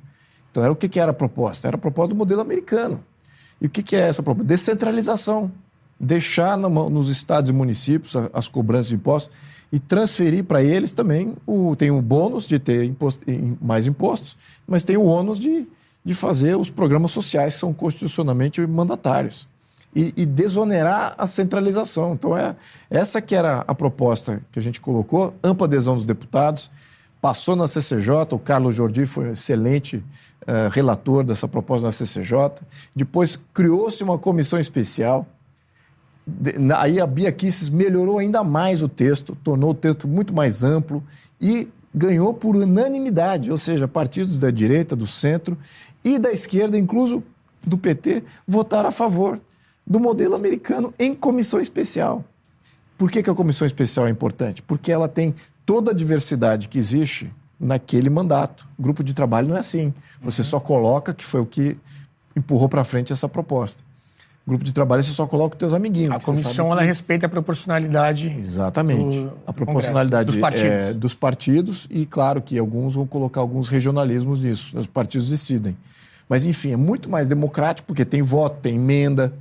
Então, 0.51 0.63
era 0.63 0.71
o 0.71 0.75
que, 0.75 0.88
que 0.88 1.00
era 1.00 1.12
a 1.12 1.13
proposta? 1.13 1.67
Era 1.67 1.75
a 1.75 1.79
proposta 1.79 2.13
do 2.13 2.17
modelo 2.17 2.41
americano. 2.41 3.03
E 3.59 3.67
o 3.67 3.69
que, 3.69 3.81
que 3.81 3.95
é 3.95 4.07
essa 4.07 4.21
proposta? 4.21 4.47
Descentralização. 4.47 5.51
Deixar 6.00 6.57
nos 6.57 7.09
estados 7.09 7.50
e 7.50 7.53
municípios 7.53 8.13
as 8.33 8.47
cobranças 8.47 8.89
de 8.89 8.95
impostos 8.95 9.33
e 9.71 9.79
transferir 9.79 10.43
para 10.43 10.62
eles 10.62 10.93
também 10.93 11.33
o, 11.47 11.75
tem 11.75 11.89
o 11.89 12.01
bônus 12.01 12.47
de 12.47 12.59
ter 12.59 12.83
imposto, 12.83 13.25
mais 13.59 13.88
impostos, 13.88 14.38
mas 14.67 14.83
tem 14.83 14.97
o 14.97 15.05
ônus 15.05 15.39
de, 15.39 15.65
de 16.05 16.13
fazer 16.13 16.55
os 16.55 16.69
programas 16.69 17.12
sociais 17.12 17.55
que 17.55 17.59
são 17.62 17.73
constitucionalmente 17.73 18.62
mandatários. 18.67 19.47
E, 19.95 20.12
e, 20.17 20.25
desonerar 20.25 21.13
a 21.19 21.27
centralização. 21.27 22.13
Então, 22.13 22.35
é 22.35 22.55
essa 22.89 23.21
que 23.21 23.35
era 23.35 23.63
a 23.67 23.75
proposta 23.75 24.41
que 24.51 24.57
a 24.57 24.62
gente 24.62 24.81
colocou, 24.81 25.35
ampla 25.43 25.67
adesão 25.67 25.93
dos 25.95 26.03
deputados, 26.03 26.71
passou 27.21 27.55
na 27.55 27.67
CCJ, 27.67 28.09
o 28.31 28.39
Carlos 28.39 28.73
Jordi 28.73 29.05
foi 29.05 29.27
um 29.27 29.31
excelente 29.33 29.97
uh, 29.97 30.69
relator 30.71 31.23
dessa 31.23 31.47
proposta 31.47 31.85
na 31.85 31.91
CCJ. 31.91 32.63
Depois 32.95 33.39
criou-se 33.53 34.03
uma 34.03 34.17
comissão 34.17 34.59
especial 34.59 35.27
Aí 36.77 37.01
a 37.01 37.07
Bia 37.07 37.31
Kisses 37.31 37.69
melhorou 37.69 38.17
ainda 38.17 38.43
mais 38.43 38.81
o 38.81 38.88
texto, 38.88 39.35
tornou 39.43 39.71
o 39.71 39.73
texto 39.73 40.07
muito 40.07 40.33
mais 40.33 40.63
amplo 40.63 41.03
e 41.39 41.67
ganhou 41.93 42.33
por 42.33 42.55
unanimidade, 42.55 43.51
ou 43.51 43.57
seja, 43.57 43.88
partidos 43.88 44.39
da 44.39 44.50
direita, 44.50 44.95
do 44.95 45.05
centro 45.05 45.57
e 46.03 46.17
da 46.17 46.31
esquerda, 46.31 46.77
incluso 46.77 47.21
do 47.65 47.77
PT, 47.77 48.23
votaram 48.47 48.89
a 48.89 48.91
favor 48.91 49.39
do 49.85 49.99
modelo 49.99 50.35
americano 50.35 50.93
em 50.97 51.13
comissão 51.13 51.59
especial. 51.59 52.23
Por 52.97 53.11
que, 53.11 53.23
que 53.23 53.29
a 53.29 53.33
comissão 53.33 53.65
especial 53.65 54.07
é 54.07 54.09
importante? 54.09 54.61
Porque 54.61 54.91
ela 54.91 55.07
tem 55.07 55.33
toda 55.65 55.91
a 55.91 55.93
diversidade 55.93 56.69
que 56.69 56.77
existe 56.77 57.31
naquele 57.59 58.09
mandato. 58.09 58.67
O 58.77 58.81
grupo 58.81 59.03
de 59.03 59.13
trabalho 59.13 59.47
não 59.47 59.55
é 59.55 59.59
assim. 59.59 59.93
Você 60.21 60.41
uhum. 60.41 60.47
só 60.47 60.59
coloca 60.59 61.13
que 61.13 61.23
foi 61.23 61.41
o 61.41 61.45
que 61.45 61.77
empurrou 62.35 62.69
para 62.69 62.83
frente 62.83 63.11
essa 63.11 63.27
proposta 63.27 63.83
grupo 64.45 64.63
de 64.63 64.73
trabalho 64.73 65.01
você 65.01 65.11
só 65.11 65.25
coloca 65.25 65.55
os 65.55 65.59
teus 65.59 65.73
amiguinhos. 65.73 66.11
A 66.11 66.19
comissão 66.19 66.71
ela 66.71 66.81
respeita 66.81 67.25
a 67.25 67.29
proporcionalidade. 67.29 68.27
Exatamente. 68.27 69.17
Do, 69.17 69.33
a 69.47 69.53
proporcionalidade 69.53 70.27
dos 70.27 70.37
partidos. 70.37 70.71
É, 70.71 70.93
dos 70.93 71.13
partidos 71.13 71.87
e 71.89 72.05
claro 72.05 72.41
que 72.41 72.57
alguns 72.57 72.95
vão 72.95 73.07
colocar 73.07 73.39
alguns 73.39 73.69
regionalismos 73.69 74.41
nisso. 74.41 74.77
Os 74.77 74.87
partidos 74.87 75.29
decidem. 75.29 75.77
Mas 76.27 76.45
enfim, 76.45 76.73
é 76.73 76.77
muito 76.77 77.09
mais 77.09 77.27
democrático 77.27 77.87
porque 77.87 78.03
tem 78.03 78.21
voto, 78.21 78.57
tem 78.61 78.75
emenda. 78.75 79.33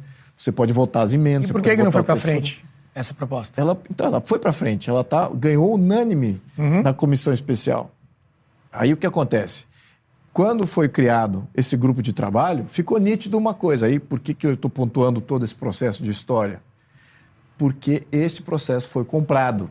Você 0.42 0.50
pode 0.50 0.72
votar 0.72 1.04
as 1.04 1.12
emendas. 1.12 1.50
E 1.50 1.52
por 1.52 1.62
que, 1.62 1.76
que 1.76 1.82
não 1.84 1.92
foi 1.92 2.02
para 2.02 2.16
frente? 2.16 2.64
essa 2.94 3.14
proposta. 3.14 3.60
Ela, 3.60 3.80
então, 3.88 4.08
ela 4.08 4.20
foi 4.20 4.40
para 4.40 4.52
frente, 4.52 4.90
ela 4.90 5.04
tá, 5.04 5.30
ganhou 5.32 5.72
unânime 5.72 6.42
uhum. 6.58 6.82
na 6.82 6.92
comissão 6.92 7.32
especial. 7.32 7.90
Aí 8.72 8.92
o 8.92 8.96
que 8.96 9.06
acontece? 9.06 9.66
Quando 10.32 10.66
foi 10.66 10.88
criado 10.88 11.46
esse 11.54 11.76
grupo 11.76 12.02
de 12.02 12.12
trabalho, 12.12 12.66
ficou 12.66 12.98
nítido 12.98 13.38
uma 13.38 13.54
coisa. 13.54 13.86
Aí, 13.86 14.00
por 14.00 14.18
que, 14.18 14.34
que 14.34 14.46
eu 14.46 14.54
estou 14.54 14.70
pontuando 14.70 15.20
todo 15.20 15.44
esse 15.44 15.54
processo 15.54 16.02
de 16.02 16.10
história? 16.10 16.60
Porque 17.56 18.02
este 18.10 18.42
processo 18.42 18.88
foi 18.88 19.04
comprado. 19.04 19.70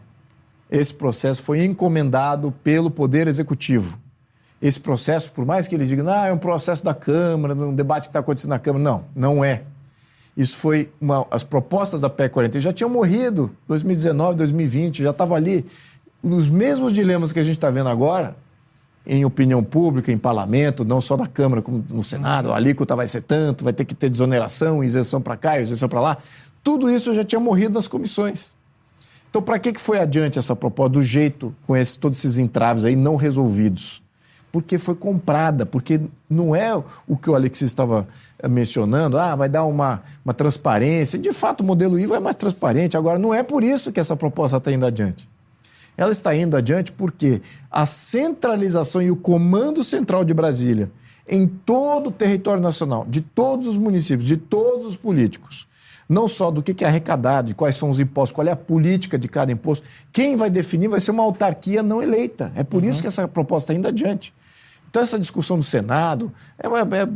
Esse 0.69 0.93
processo 0.93 1.43
foi 1.43 1.65
encomendado 1.65 2.51
pelo 2.63 2.89
Poder 2.89 3.27
Executivo. 3.27 3.99
Esse 4.61 4.79
processo, 4.79 5.31
por 5.31 5.45
mais 5.45 5.67
que 5.67 5.75
ele 5.75 5.85
diga, 5.85 6.01
não, 6.01 6.25
é 6.25 6.31
um 6.31 6.37
processo 6.37 6.83
da 6.83 6.93
Câmara, 6.93 7.53
um 7.53 7.75
debate 7.75 8.03
que 8.03 8.09
está 8.09 8.19
acontecendo 8.19 8.51
na 8.51 8.59
Câmara. 8.59 8.83
Não, 8.83 9.05
não 9.15 9.43
é. 9.43 9.63
Isso 10.35 10.57
foi 10.57 10.89
uma, 10.99 11.25
as 11.29 11.43
propostas 11.43 12.01
da 12.01 12.09
PEC 12.09 12.33
40 12.33 12.59
já 12.59 12.71
tinham 12.71 12.89
morrido 12.89 13.51
2019, 13.67 14.37
2020, 14.37 15.03
já 15.03 15.11
estava 15.11 15.35
ali. 15.35 15.65
Os 16.23 16.49
mesmos 16.49 16.93
dilemas 16.93 17.33
que 17.33 17.39
a 17.39 17.43
gente 17.43 17.57
está 17.57 17.69
vendo 17.69 17.89
agora 17.89 18.35
em 19.05 19.25
opinião 19.25 19.63
pública, 19.63 20.11
em 20.11 20.17
parlamento, 20.17 20.85
não 20.85 21.01
só 21.01 21.17
da 21.17 21.27
Câmara 21.27 21.61
como 21.61 21.83
no 21.91 22.03
Senado, 22.03 22.51
a 22.51 22.55
alíquota 22.55 22.95
vai 22.95 23.07
ser 23.07 23.21
tanto, 23.21 23.63
vai 23.63 23.73
ter 23.73 23.83
que 23.83 23.95
ter 23.95 24.09
desoneração, 24.09 24.83
isenção 24.83 25.21
para 25.21 25.35
cá, 25.35 25.59
isenção 25.59 25.89
para 25.89 26.01
lá. 26.01 26.17
Tudo 26.63 26.89
isso 26.89 27.13
já 27.13 27.23
tinha 27.23 27.39
morrido 27.39 27.73
nas 27.73 27.87
comissões. 27.87 28.55
Então, 29.29 29.41
para 29.41 29.57
que, 29.57 29.71
que 29.73 29.81
foi 29.81 29.99
adiante 29.99 30.37
essa 30.37 30.55
proposta, 30.55 30.93
do 30.93 31.01
jeito, 31.01 31.55
com 31.65 31.75
esse, 31.75 31.97
todos 31.97 32.17
esses 32.19 32.37
entraves 32.37 32.85
aí 32.85 32.95
não 32.95 33.15
resolvidos? 33.15 34.03
Porque 34.51 34.77
foi 34.77 34.95
comprada, 34.95 35.65
porque 35.65 36.01
não 36.29 36.53
é 36.55 36.75
o 37.07 37.15
que 37.15 37.29
o 37.29 37.35
Alexis 37.35 37.69
estava 37.69 38.07
eh, 38.37 38.47
mencionando, 38.47 39.17
ah, 39.17 39.35
vai 39.35 39.47
dar 39.47 39.65
uma, 39.65 40.03
uma 40.25 40.33
transparência. 40.33 41.17
De 41.17 41.31
fato, 41.31 41.61
o 41.61 41.63
modelo 41.63 41.97
IVA 41.97 42.17
é 42.17 42.19
mais 42.19 42.35
transparente. 42.35 42.97
Agora, 42.97 43.17
não 43.17 43.33
é 43.33 43.43
por 43.43 43.63
isso 43.63 43.91
que 43.91 43.99
essa 43.99 44.15
proposta 44.15 44.57
está 44.57 44.71
indo 44.71 44.85
adiante 44.85 45.29
ela 45.97 46.11
está 46.11 46.35
indo 46.35 46.55
adiante 46.57 46.91
porque 46.91 47.41
a 47.69 47.85
centralização 47.85 49.01
e 49.01 49.11
o 49.11 49.15
comando 49.15 49.83
central 49.83 50.23
de 50.23 50.33
Brasília 50.33 50.89
em 51.27 51.47
todo 51.47 52.07
o 52.07 52.11
território 52.11 52.61
nacional, 52.61 53.05
de 53.07 53.21
todos 53.21 53.67
os 53.67 53.77
municípios, 53.77 54.27
de 54.27 54.35
todos 54.35 54.85
os 54.85 54.97
políticos, 54.97 55.67
não 56.09 56.27
só 56.27 56.51
do 56.51 56.61
que 56.61 56.83
é 56.83 56.87
arrecadado, 56.87 57.51
e 57.51 57.53
quais 57.53 57.75
são 57.75 57.89
os 57.89 57.99
impostos, 57.99 58.35
qual 58.35 58.47
é 58.47 58.51
a 58.51 58.55
política 58.55 59.17
de 59.17 59.29
cada 59.29 59.51
imposto, 59.51 59.87
quem 60.11 60.35
vai 60.35 60.49
definir 60.49 60.89
vai 60.89 60.99
ser 60.99 61.11
uma 61.11 61.23
autarquia 61.23 61.81
não 61.81 62.01
eleita. 62.03 62.51
É 62.55 62.63
por 62.63 62.83
uhum. 62.83 62.89
isso 62.89 63.01
que 63.01 63.07
essa 63.07 63.27
proposta 63.27 63.71
está 63.71 63.79
indo 63.79 63.87
adiante. 63.87 64.33
Então, 64.91 65.01
essa 65.01 65.17
discussão 65.17 65.57
do 65.57 65.63
Senado, 65.63 66.31
é, 66.59 66.67
é, 66.67 67.07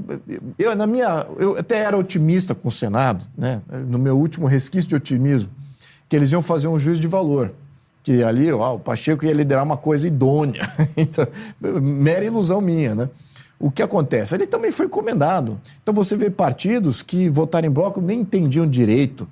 eu, 0.58 0.74
na 0.77 0.88
minha, 0.88 1.27
eu 1.38 1.58
até 1.58 1.79
era 1.79 1.98
otimista 1.98 2.55
com 2.55 2.70
o 2.70 2.72
Senado, 2.72 3.25
né? 3.38 3.62
no 3.70 4.00
meu 4.00 4.17
último 4.17 4.48
resquício 4.48 4.88
de 4.88 4.96
otimismo, 4.96 5.51
que 6.08 6.15
eles 6.15 6.32
iam 6.32 6.41
fazer 6.41 6.70
um 6.70 6.79
juízo 6.79 7.01
de 7.01 7.08
valor 7.08 7.51
que 8.01 8.24
ali 8.24 8.51
ó, 8.51 8.75
o 8.75 8.79
Pacheco 8.79 9.25
ia 9.25 9.34
liderar 9.34 9.63
uma 9.63 9.77
coisa 9.77 10.08
idônea. 10.08 10.62
então, 10.96 11.25
mera 11.60 12.24
ilusão 12.24 12.62
minha, 12.62 12.94
né? 12.94 13.10
O 13.60 13.72
que 13.72 13.82
acontece? 13.82 14.36
Ele 14.36 14.46
também 14.46 14.72
foi 14.72 14.86
encomendado. 14.86 15.60
Então 15.82 15.91
você 15.91 16.15
vê 16.15 16.29
partidos 16.29 17.01
que 17.01 17.27
votaram 17.29 17.67
em 17.67 17.72
bloco 17.72 18.00
nem 18.00 18.20
entendiam 18.20 18.67
direito, 18.67 19.27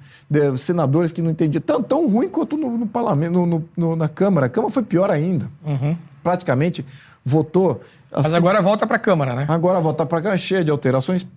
senadores 0.58 1.12
que 1.12 1.22
não 1.22 1.30
entendiam. 1.30 1.62
Tão, 1.62 1.84
tão 1.84 2.08
ruim 2.08 2.30
quanto 2.30 2.58
no, 2.58 2.78
no 2.78 2.88
parlamento, 2.88 3.46
no, 3.46 3.64
no, 3.78 3.96
na 3.96 4.08
Câmara. 4.08 4.48
A 4.48 4.50
Câmara 4.50 4.74
foi 4.74 4.82
pior 4.82 5.12
ainda. 5.12 5.48
Uhum. 5.64 5.96
Praticamente 6.24 6.84
votou. 7.24 7.82
Assim, 8.14 8.30
Mas 8.30 8.36
agora 8.36 8.62
volta 8.62 8.86
para 8.86 8.98
a 8.98 9.00
Câmara, 9.00 9.34
né? 9.34 9.46
Agora 9.50 9.80
volta 9.80 10.06
para 10.06 10.20
a 10.20 10.22
Câmara, 10.22 10.38
cheia 10.38 10.64
de 10.64 10.70
alterações. 10.70 11.28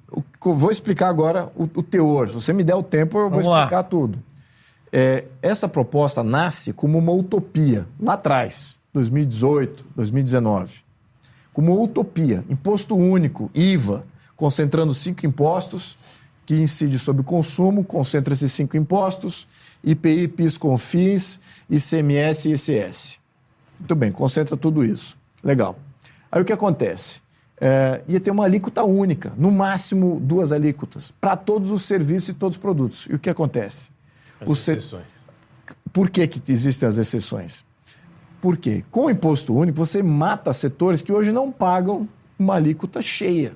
Vou 0.40 0.70
explicar 0.70 1.08
agora 1.08 1.50
o, 1.56 1.64
o, 1.64 1.82
teor. 1.82 2.28
Se 2.28 2.34
você 2.34 2.52
me 2.52 2.62
der 2.62 2.74
o 2.74 2.82
tempo, 2.82 3.16
eu 3.16 3.30
vou 3.30 3.40
Vamos 3.40 3.46
explicar 3.46 3.76
lá. 3.78 3.82
tudo. 3.82 4.22
É, 4.92 5.24
essa 5.40 5.66
proposta 5.66 6.22
nasce 6.22 6.74
como 6.74 6.98
uma 6.98 7.12
utopia, 7.12 7.86
lá 7.98 8.12
atrás, 8.12 8.78
2018, 8.92 9.86
2019. 9.96 10.84
Como 11.52 11.72
uma 11.72 11.82
utopia. 11.82 12.44
Imposto 12.48 12.94
único, 12.94 13.50
IVA, 13.54 14.04
concentrando 14.36 14.94
cinco 14.94 15.24
impostos 15.24 15.98
que 16.44 16.54
incide 16.54 16.98
sobre 16.98 17.22
o 17.22 17.24
consumo, 17.24 17.82
concentra 17.84 18.34
esses 18.34 18.52
cinco 18.52 18.76
impostos, 18.76 19.48
IPI, 19.82 20.28
PIS, 20.28 20.58
CONFINS, 20.58 21.40
ICMS 21.70 22.50
e 22.50 22.52
ICS. 22.52 23.18
Muito 23.80 23.94
bem, 23.94 24.12
concentra 24.12 24.56
tudo 24.56 24.84
isso. 24.84 25.16
Legal. 25.42 25.76
Aí 26.30 26.42
o 26.42 26.44
que 26.44 26.52
acontece? 26.52 27.20
É, 27.58 28.02
ia 28.06 28.20
ter 28.20 28.30
uma 28.30 28.44
alíquota 28.44 28.84
única, 28.84 29.32
no 29.36 29.50
máximo 29.50 30.20
duas 30.20 30.52
alíquotas, 30.52 31.10
para 31.20 31.36
todos 31.36 31.70
os 31.70 31.82
serviços 31.82 32.30
e 32.30 32.34
todos 32.34 32.56
os 32.56 32.60
produtos. 32.60 33.06
E 33.10 33.14
o 33.14 33.18
que 33.18 33.30
acontece? 33.30 33.90
As 34.40 34.50
exceções. 34.50 35.06
Por 35.92 36.10
que, 36.10 36.26
que 36.26 36.52
existem 36.52 36.86
as 36.86 36.98
exceções? 36.98 37.64
Porque 38.40 38.84
com 38.90 39.06
o 39.06 39.10
imposto 39.10 39.54
único 39.54 39.78
você 39.78 40.02
mata 40.02 40.52
setores 40.52 41.00
que 41.00 41.12
hoje 41.12 41.32
não 41.32 41.50
pagam 41.50 42.06
uma 42.38 42.56
alíquota 42.56 43.00
cheia. 43.00 43.52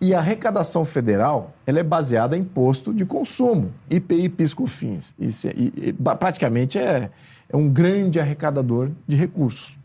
E 0.00 0.14
a 0.14 0.18
arrecadação 0.18 0.84
federal 0.84 1.54
ela 1.66 1.78
é 1.78 1.82
baseada 1.82 2.36
em 2.36 2.40
imposto 2.40 2.92
de 2.92 3.04
consumo, 3.04 3.70
IPI, 3.88 4.30
PIS, 4.30 4.54
COFINS. 4.54 5.14
Isso 5.18 5.46
é, 5.46 5.52
e, 5.54 5.72
e, 5.76 5.92
praticamente 5.92 6.78
é, 6.78 7.10
é 7.48 7.56
um 7.56 7.68
grande 7.68 8.18
arrecadador 8.18 8.90
de 9.06 9.14
recursos 9.14 9.78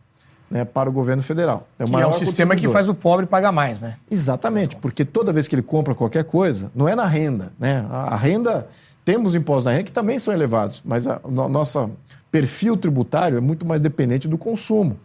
né, 0.50 0.66
para 0.66 0.89
o 0.89 0.92
governo 0.92 1.22
federal. 1.22 1.68
É, 1.77 1.84
o 1.84 2.00
é 2.00 2.08
um 2.08 2.13
sistema 2.13 2.56
que 2.56 2.68
faz 2.70 2.88
o 2.88 2.96
pobre 2.96 3.25
pagar 3.25 3.51
mais, 3.51 3.82
né? 3.82 3.96
Exatamente, 4.10 4.75
porque 4.77 5.04
toda 5.04 5.34
vez 5.34 5.48
que 5.48 5.56
ele 5.56 5.62
compra 5.62 5.94
qualquer 5.94 6.24
coisa, 6.24 6.72
não 6.74 6.88
é 6.88 6.96
na 6.96 7.06
renda. 7.06 7.51
Né? 7.60 7.86
A, 7.89 8.13
a 8.13 8.16
renda 8.16 8.68
temos 9.04 9.36
impostos 9.36 9.66
na 9.66 9.72
renda 9.72 9.84
que 9.84 9.92
também 9.92 10.20
são 10.20 10.34
elevados, 10.34 10.82
mas 10.86 11.06
o 11.06 11.50
nosso 11.50 11.92
perfil 12.32 12.75
tributário 12.77 13.38
é 13.38 13.42
muito 13.42 13.66
mais 13.66 13.82
dependente 13.82 14.27
do 14.27 14.38
consumo. 14.38 14.98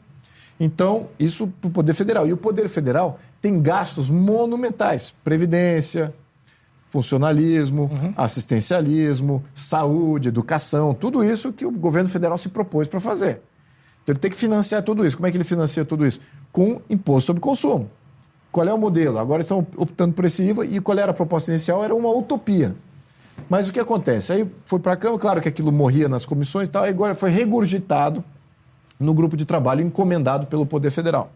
Então, 0.59 1.09
isso 1.19 1.49
para 1.61 1.69
o 1.69 1.71
Poder 1.71 1.93
Federal. 1.93 2.27
E 2.27 2.33
o 2.33 2.37
Poder 2.37 2.69
Federal 2.69 3.19
tem 3.41 3.61
gastos 3.61 4.11
monumentais: 4.11 5.13
previdência, 5.25 6.15
funcionalismo, 6.89 7.91
uhum. 7.91 8.13
assistencialismo, 8.17 9.43
saúde, 9.55 10.29
educação, 10.29 10.93
tudo 10.93 11.25
isso 11.25 11.53
que 11.53 11.65
o 11.65 11.71
governo 11.71 12.09
federal 12.09 12.37
se 12.37 12.51
propôs 12.51 12.87
para 12.87 13.01
fazer. 13.01 13.41
Então, 14.03 14.13
ele 14.13 14.19
tem 14.19 14.31
que 14.31 14.37
financiar 14.37 14.83
tudo 14.83 15.07
isso. 15.07 15.17
Como 15.17 15.27
é 15.27 15.31
que 15.31 15.37
ele 15.37 15.45
financia 15.45 15.85
tudo 15.85 16.07
isso? 16.07 16.21
Com 16.51 16.81
imposto 16.91 17.27
sobre 17.27 17.41
consumo. 17.41 17.89
Qual 18.51 18.67
é 18.67 18.75
o 18.75 18.79
modelo? 18.79 19.19
Agora 19.19 19.41
estão 19.41 19.67
optando 19.77 20.13
por 20.13 20.25
esse 20.25 20.43
IVA 20.43 20.67
e 20.67 20.81
qual 20.81 20.99
era 20.99 21.11
a 21.11 21.15
proposta 21.15 21.51
inicial? 21.51 21.83
Era 21.83 21.95
uma 21.95 22.11
utopia. 22.11 22.75
Mas 23.49 23.69
o 23.69 23.73
que 23.73 23.81
acontece? 23.81 24.33
Aí 24.33 24.51
foi 24.67 24.79
para 24.79 24.93
a 24.93 24.97
Câmara, 24.97 25.21
claro 25.21 25.41
que 25.41 25.49
aquilo 25.49 25.73
morria 25.73 26.09
nas 26.09 26.27
comissões 26.27 26.69
e 26.69 26.71
tal, 26.71 26.85
agora 26.85 27.15
foi 27.15 27.31
regurgitado 27.31 28.23
no 29.01 29.15
grupo 29.15 29.37
de 29.37 29.45
trabalho 29.45 29.83
encomendado 29.83 30.47
pelo 30.47 30.67
Poder 30.67 30.91
Federal. 30.91 31.33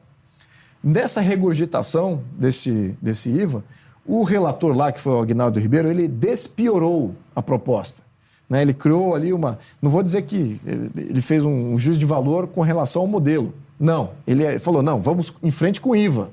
Nessa 0.83 1.21
regurgitação 1.21 2.23
desse, 2.39 2.97
desse 3.01 3.31
IVA, 3.31 3.65
o 4.05 4.23
relator 4.23 4.77
lá, 4.77 4.93
que 4.93 5.01
foi 5.01 5.13
o 5.13 5.21
Agnaldo 5.21 5.59
Ribeiro, 5.59 5.89
ele 5.89 6.07
despiorou 6.07 7.15
a 7.35 7.43
proposta. 7.43 8.03
Né? 8.49 8.63
Ele 8.63 8.75
criou 8.75 9.15
ali 9.15 9.33
uma. 9.33 9.59
Não 9.81 9.91
vou 9.91 10.03
dizer 10.03 10.23
que 10.23 10.61
ele 10.97 11.21
fez 11.21 11.45
um 11.45 11.79
juízo 11.79 11.99
de 11.99 12.07
valor 12.07 12.47
com 12.47 12.61
relação 12.61 13.03
ao 13.03 13.09
modelo. 13.09 13.53
Não. 13.79 14.11
Ele 14.27 14.59
falou: 14.59 14.83
não, 14.83 15.01
vamos 15.01 15.35
em 15.43 15.51
frente 15.51 15.81
com 15.81 15.91
o 15.91 15.97
IVA, 15.97 16.31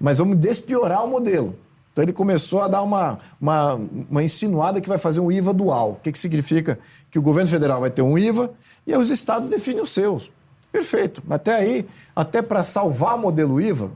mas 0.00 0.18
vamos 0.18 0.36
despiorar 0.38 1.04
o 1.04 1.08
modelo. 1.08 1.54
Então 1.92 2.02
ele 2.02 2.12
começou 2.12 2.62
a 2.62 2.68
dar 2.68 2.82
uma, 2.82 3.18
uma, 3.38 3.78
uma 4.10 4.22
insinuada 4.22 4.80
que 4.80 4.88
vai 4.88 4.96
fazer 4.96 5.20
um 5.20 5.30
IVA 5.30 5.52
dual. 5.52 5.90
O 5.90 5.94
que, 5.96 6.10
que 6.10 6.18
significa? 6.18 6.78
Que 7.10 7.18
o 7.18 7.22
governo 7.22 7.50
federal 7.50 7.80
vai 7.80 7.90
ter 7.90 8.00
um 8.00 8.16
IVA 8.16 8.50
e 8.86 8.96
os 8.96 9.10
estados 9.10 9.48
definem 9.48 9.82
os 9.82 9.90
seus. 9.90 10.32
Perfeito. 10.70 11.22
Até 11.28 11.54
aí, 11.54 11.86
até 12.16 12.40
para 12.40 12.64
salvar 12.64 13.16
o 13.16 13.18
modelo 13.18 13.60
IVA, 13.60 13.90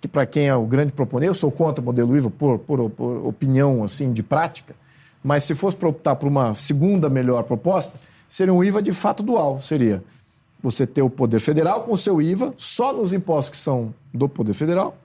que 0.00 0.08
para 0.08 0.24
quem 0.24 0.48
é 0.48 0.54
o 0.54 0.64
grande 0.64 0.92
proponente, 0.92 1.28
eu 1.28 1.34
sou 1.34 1.52
contra 1.52 1.82
o 1.82 1.84
modelo 1.84 2.16
IVA 2.16 2.30
por, 2.30 2.58
por, 2.60 2.88
por 2.88 3.26
opinião 3.26 3.84
assim 3.84 4.10
de 4.10 4.22
prática, 4.22 4.74
mas 5.24 5.44
se 5.44 5.54
fosse 5.54 5.76
para 5.76 5.88
optar 5.88 6.14
por 6.16 6.28
uma 6.28 6.52
segunda 6.52 7.08
melhor 7.08 7.42
proposta, 7.44 7.98
seria 8.28 8.52
um 8.52 8.62
IVA 8.62 8.82
de 8.82 8.92
fato 8.92 9.22
dual. 9.22 9.60
Seria 9.60 10.04
você 10.62 10.86
ter 10.86 11.02
o 11.02 11.10
poder 11.10 11.40
federal 11.40 11.82
com 11.82 11.92
o 11.92 11.98
seu 11.98 12.22
IVA 12.22 12.54
só 12.56 12.92
nos 12.92 13.12
impostos 13.12 13.50
que 13.50 13.56
são 13.56 13.94
do 14.12 14.28
poder 14.28 14.54
federal, 14.54 14.96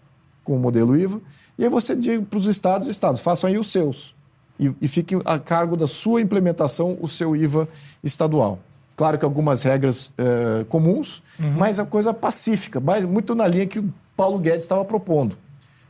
com 0.43 0.55
o 0.55 0.59
modelo 0.59 0.97
IVA, 0.97 1.19
e 1.57 1.63
aí 1.63 1.69
você 1.69 1.95
diz 1.95 2.21
para 2.29 2.38
os 2.38 2.47
estados, 2.47 2.88
estados, 2.88 3.19
façam 3.19 3.49
aí 3.49 3.57
os 3.57 3.67
seus. 3.67 4.15
E, 4.59 4.73
e 4.81 4.88
fique 4.88 5.17
a 5.25 5.39
cargo 5.39 5.75
da 5.75 5.88
sua 5.88 6.21
implementação 6.21 6.97
o 7.01 7.07
seu 7.07 7.35
IVA 7.35 7.67
estadual. 8.03 8.59
Claro 8.95 9.17
que 9.17 9.23
algumas 9.23 9.63
regras 9.63 10.11
é, 10.17 10.65
comuns, 10.65 11.23
uhum. 11.39 11.51
mas 11.51 11.79
a 11.79 11.85
coisa 11.85 12.13
pacífica, 12.13 12.79
mas 12.81 13.05
muito 13.05 13.33
na 13.35 13.47
linha 13.47 13.65
que 13.65 13.79
o 13.79 13.93
Paulo 14.15 14.38
Guedes 14.39 14.63
estava 14.63 14.83
propondo. 14.83 15.38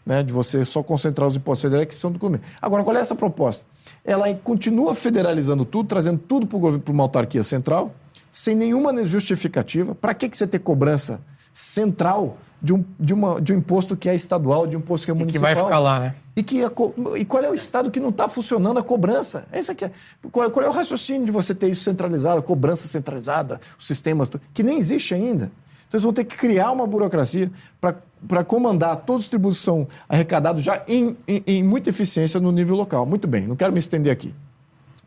Né, 0.06 0.24
de 0.24 0.34
você 0.34 0.66
só 0.66 0.82
concentrar 0.82 1.28
os 1.28 1.36
impostos 1.36 1.62
federais 1.62 1.88
que 1.88 1.94
são 1.94 2.12
do 2.12 2.18
governo. 2.18 2.44
Agora, 2.60 2.84
qual 2.84 2.98
é 2.98 3.00
essa 3.00 3.14
proposta? 3.14 3.68
Ela 4.04 4.34
continua 4.34 4.96
federalizando 4.96 5.66
tudo, 5.66 5.88
trazendo 5.88 6.20
tudo 6.20 6.48
para 6.48 6.92
uma 6.92 7.04
autarquia 7.04 7.44
central, 7.44 7.94
sem 8.32 8.56
nenhuma 8.56 9.06
justificativa. 9.06 9.94
Para 9.94 10.14
que, 10.14 10.30
que 10.30 10.38
você 10.38 10.48
ter 10.48 10.60
cobrança 10.60 11.22
central 11.54 12.38
de 12.62 12.74
um, 12.74 12.84
de, 13.00 13.14
uma, 13.14 13.42
de 13.42 13.54
um 13.54 13.58
imposto 13.58 13.96
que 13.96 14.10
é 14.10 14.16
estadual, 14.16 14.68
de 14.68 14.76
um 14.76 14.80
imposto 14.80 15.06
que 15.06 15.12
é 15.12 15.14
municipal. 15.14 15.50
E 15.50 15.54
que 15.54 15.56
vai 15.56 15.66
ficar 15.66 15.80
lá, 15.80 16.00
né? 16.00 16.16
E, 16.36 16.44
que 16.44 16.64
a, 16.64 16.72
e 17.18 17.26
qual 17.26 17.44
é 17.44 17.50
o 17.50 17.54
estado 17.54 17.90
que 17.90 18.00
não 18.00 18.10
está 18.10 18.28
funcionando 18.28 18.80
a 18.80 18.84
cobrança? 18.84 19.48
Esse 19.52 19.72
aqui 19.72 19.86
é, 19.86 19.92
qual, 20.32 20.50
qual, 20.52 20.66
é 20.66 20.70
o 20.70 20.72
raciocínio 20.72 21.26
de 21.26 21.32
você 21.32 21.56
ter 21.56 21.70
isso 21.70 21.84
centralizado, 21.84 22.40
a 22.40 22.44
cobrança 22.44 22.88
centralizada, 22.88 23.60
os 23.78 23.88
sistemas, 23.88 24.30
que 24.54 24.64
nem 24.64 24.78
existe 24.78 25.14
ainda. 25.14 25.52
Então 25.90 25.98
eles 25.98 26.04
vão 26.04 26.14
ter 26.14 26.24
que 26.24 26.38
criar 26.38 26.72
uma 26.72 26.86
burocracia 26.86 27.52
para 27.82 28.44
comandar 28.44 28.96
todos 28.98 29.24
os 29.24 29.30
tributos 29.30 29.58
que 29.58 29.66
são 29.66 29.88
arrecadados 30.08 30.62
já 30.64 30.84
em, 30.88 31.18
em, 31.28 31.44
em 31.48 31.64
muita 31.64 31.90
eficiência 31.90 32.40
no 32.40 32.52
nível 32.52 32.76
local. 32.76 33.08
Muito 33.08 33.28
bem, 33.28 33.48
não 33.48 33.56
quero 33.56 33.74
me 33.74 33.80
estender 33.80 34.14
aqui, 34.14 34.34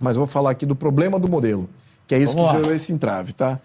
mas 0.00 0.16
vou 0.16 0.26
falar 0.26 0.50
aqui 0.50 0.66
do 0.66 0.74
problema 0.74 1.20
do 1.20 1.28
modelo, 1.28 1.70
que 2.06 2.16
é 2.16 2.18
isso 2.18 2.34
Vamos 2.34 2.50
que 2.50 2.56
gerou 2.56 2.74
esse 2.74 2.92
entrave. 2.92 3.32
Tá? 3.32 3.60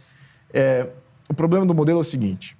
É, 0.54 0.88
o 1.28 1.34
problema 1.34 1.66
do 1.66 1.74
modelo 1.74 1.98
é 1.98 2.02
o 2.02 2.06
seguinte: 2.06 2.56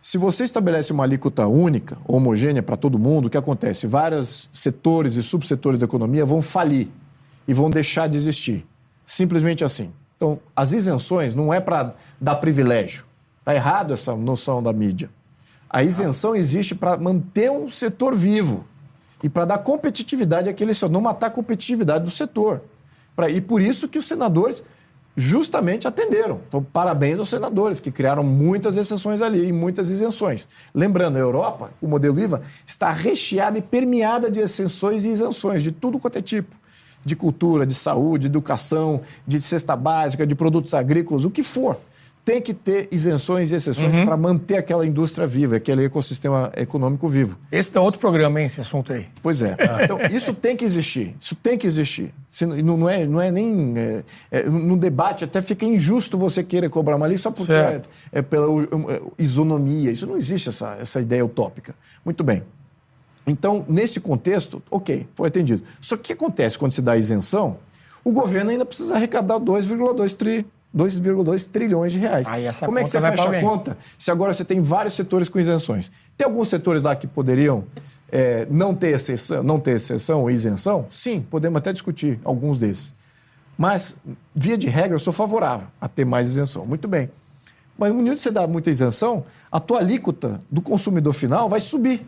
se 0.00 0.18
você 0.18 0.44
estabelece 0.44 0.92
uma 0.92 1.04
alíquota 1.04 1.46
única, 1.46 1.96
homogênea 2.06 2.62
para 2.62 2.76
todo 2.76 2.98
mundo, 2.98 3.26
o 3.26 3.30
que 3.30 3.38
acontece? 3.38 3.86
Vários 3.86 4.46
setores 4.52 5.16
e 5.16 5.22
subsetores 5.22 5.80
da 5.80 5.86
economia 5.86 6.26
vão 6.26 6.42
falir 6.42 6.88
e 7.48 7.54
vão 7.54 7.70
deixar 7.70 8.08
de 8.08 8.18
existir. 8.18 8.66
Simplesmente 9.06 9.64
assim. 9.64 9.90
Então, 10.16 10.38
as 10.54 10.72
isenções 10.72 11.34
não 11.34 11.52
é 11.52 11.60
para 11.60 11.94
dar 12.20 12.36
privilégio. 12.36 13.06
Está 13.42 13.56
errado 13.56 13.92
essa 13.92 14.14
noção 14.14 14.62
da 14.62 14.72
mídia. 14.72 15.10
A 15.68 15.82
isenção 15.82 16.36
existe 16.36 16.76
para 16.76 16.96
manter 16.96 17.50
um 17.50 17.68
setor 17.68 18.14
vivo 18.14 18.64
e 19.20 19.28
para 19.28 19.44
dar 19.44 19.58
competitividade 19.58 20.48
àquele 20.48 20.72
setor, 20.72 20.90
não 20.90 21.00
matar 21.00 21.26
a 21.26 21.30
competitividade 21.30 22.04
do 22.04 22.10
setor. 22.10 22.62
Pra, 23.16 23.28
e 23.28 23.40
por 23.40 23.60
isso 23.60 23.88
que 23.88 23.98
os 23.98 24.06
senadores 24.06 24.62
justamente 25.16 25.88
atenderam. 25.88 26.40
Então, 26.46 26.62
parabéns 26.62 27.18
aos 27.18 27.28
senadores, 27.28 27.80
que 27.80 27.90
criaram 27.90 28.22
muitas 28.22 28.76
exceções 28.76 29.20
ali 29.20 29.48
e 29.48 29.52
muitas 29.52 29.90
isenções. 29.90 30.48
Lembrando, 30.72 31.16
a 31.16 31.20
Europa, 31.20 31.72
o 31.82 31.88
modelo 31.88 32.20
IVA, 32.20 32.42
está 32.64 32.90
recheada 32.90 33.58
e 33.58 33.62
permeada 33.62 34.30
de 34.30 34.38
exceções 34.38 35.04
e 35.04 35.08
isenções 35.08 35.64
de 35.64 35.72
tudo 35.72 35.98
quanto 35.98 36.16
é 36.16 36.22
tipo. 36.22 36.54
De 37.04 37.16
cultura, 37.16 37.66
de 37.66 37.74
saúde, 37.74 38.22
de 38.22 38.26
educação, 38.28 39.00
de 39.26 39.40
cesta 39.40 39.74
básica, 39.74 40.24
de 40.24 40.36
produtos 40.36 40.72
agrícolas, 40.74 41.24
o 41.24 41.30
que 41.30 41.42
for 41.42 41.76
tem 42.24 42.40
que 42.40 42.54
ter 42.54 42.88
isenções 42.92 43.50
e 43.50 43.56
exceções 43.56 43.94
uhum. 43.94 44.04
para 44.06 44.16
manter 44.16 44.56
aquela 44.56 44.86
indústria 44.86 45.26
viva, 45.26 45.56
aquele 45.56 45.84
ecossistema 45.84 46.52
econômico 46.56 47.08
vivo. 47.08 47.36
Esse 47.50 47.76
é 47.76 47.80
outro 47.80 47.98
programa, 47.98 48.40
hein, 48.40 48.46
esse 48.46 48.60
assunto 48.60 48.92
aí. 48.92 49.06
Pois 49.20 49.42
é. 49.42 49.56
Então, 49.82 49.98
isso 50.10 50.32
tem 50.32 50.56
que 50.56 50.64
existir. 50.64 51.16
Isso 51.20 51.34
tem 51.34 51.58
que 51.58 51.66
existir. 51.66 52.14
Não 52.64 52.88
é, 52.88 53.06
não 53.06 53.20
é 53.20 53.30
nem. 53.30 53.74
É, 53.76 54.04
é, 54.30 54.42
no 54.44 54.76
debate 54.76 55.24
até 55.24 55.42
fica 55.42 55.64
injusto 55.64 56.16
você 56.16 56.44
querer 56.44 56.70
cobrar 56.70 56.94
uma 56.94 57.06
lei 57.06 57.18
só 57.18 57.30
porque 57.32 57.52
é, 57.52 57.82
é, 58.12 58.22
pela 58.22 58.46
é, 58.62 59.02
isonomia. 59.18 59.90
Isso 59.90 60.06
não 60.06 60.16
existe, 60.16 60.48
essa, 60.48 60.76
essa 60.80 61.00
ideia 61.00 61.24
utópica. 61.24 61.74
Muito 62.04 62.22
bem. 62.22 62.44
Então, 63.26 63.64
nesse 63.68 63.98
contexto, 64.00 64.62
ok, 64.70 65.08
foi 65.14 65.28
atendido. 65.28 65.62
Só 65.80 65.96
que 65.96 66.02
o 66.02 66.04
que 66.04 66.12
acontece 66.12 66.56
quando 66.56 66.72
se 66.72 66.82
dá 66.82 66.96
isenção? 66.96 67.58
O 68.04 68.12
governo 68.12 68.50
ainda 68.50 68.64
precisa 68.64 68.94
arrecadar 68.94 69.38
2,2 69.38 70.14
trilhões 70.14 70.44
2,2 70.76 71.48
trilhões 71.50 71.92
de 71.92 71.98
reais. 71.98 72.26
Aí 72.28 72.46
essa 72.46 72.66
Como 72.66 72.78
é 72.78 72.82
que 72.82 72.88
você 72.88 73.00
fecha 73.00 73.28
a 73.28 73.40
conta 73.40 73.76
se 73.98 74.10
agora 74.10 74.32
você 74.32 74.44
tem 74.44 74.60
vários 74.60 74.94
setores 74.94 75.28
com 75.28 75.38
isenções? 75.38 75.90
Tem 76.16 76.24
alguns 76.24 76.48
setores 76.48 76.82
lá 76.82 76.96
que 76.96 77.06
poderiam 77.06 77.64
é, 78.10 78.46
não, 78.50 78.74
ter 78.74 78.94
exceção, 78.94 79.42
não 79.42 79.58
ter 79.58 79.72
exceção 79.72 80.22
ou 80.22 80.30
isenção? 80.30 80.86
Sim, 80.90 81.24
podemos 81.30 81.58
até 81.58 81.72
discutir 81.72 82.20
alguns 82.24 82.58
desses. 82.58 82.94
Mas, 83.56 83.96
via 84.34 84.56
de 84.56 84.68
regra, 84.68 84.94
eu 84.94 84.98
sou 84.98 85.12
favorável 85.12 85.66
a 85.80 85.88
ter 85.88 86.04
mais 86.04 86.28
isenção. 86.28 86.66
Muito 86.66 86.88
bem. 86.88 87.10
Mas 87.78 87.90
no 87.90 87.96
momento 87.96 88.14
que 88.14 88.20
você 88.20 88.30
dá 88.30 88.46
muita 88.46 88.70
isenção, 88.70 89.24
a 89.50 89.60
tua 89.60 89.78
alíquota 89.78 90.40
do 90.50 90.60
consumidor 90.60 91.12
final 91.12 91.48
vai 91.48 91.60
subir. 91.60 92.06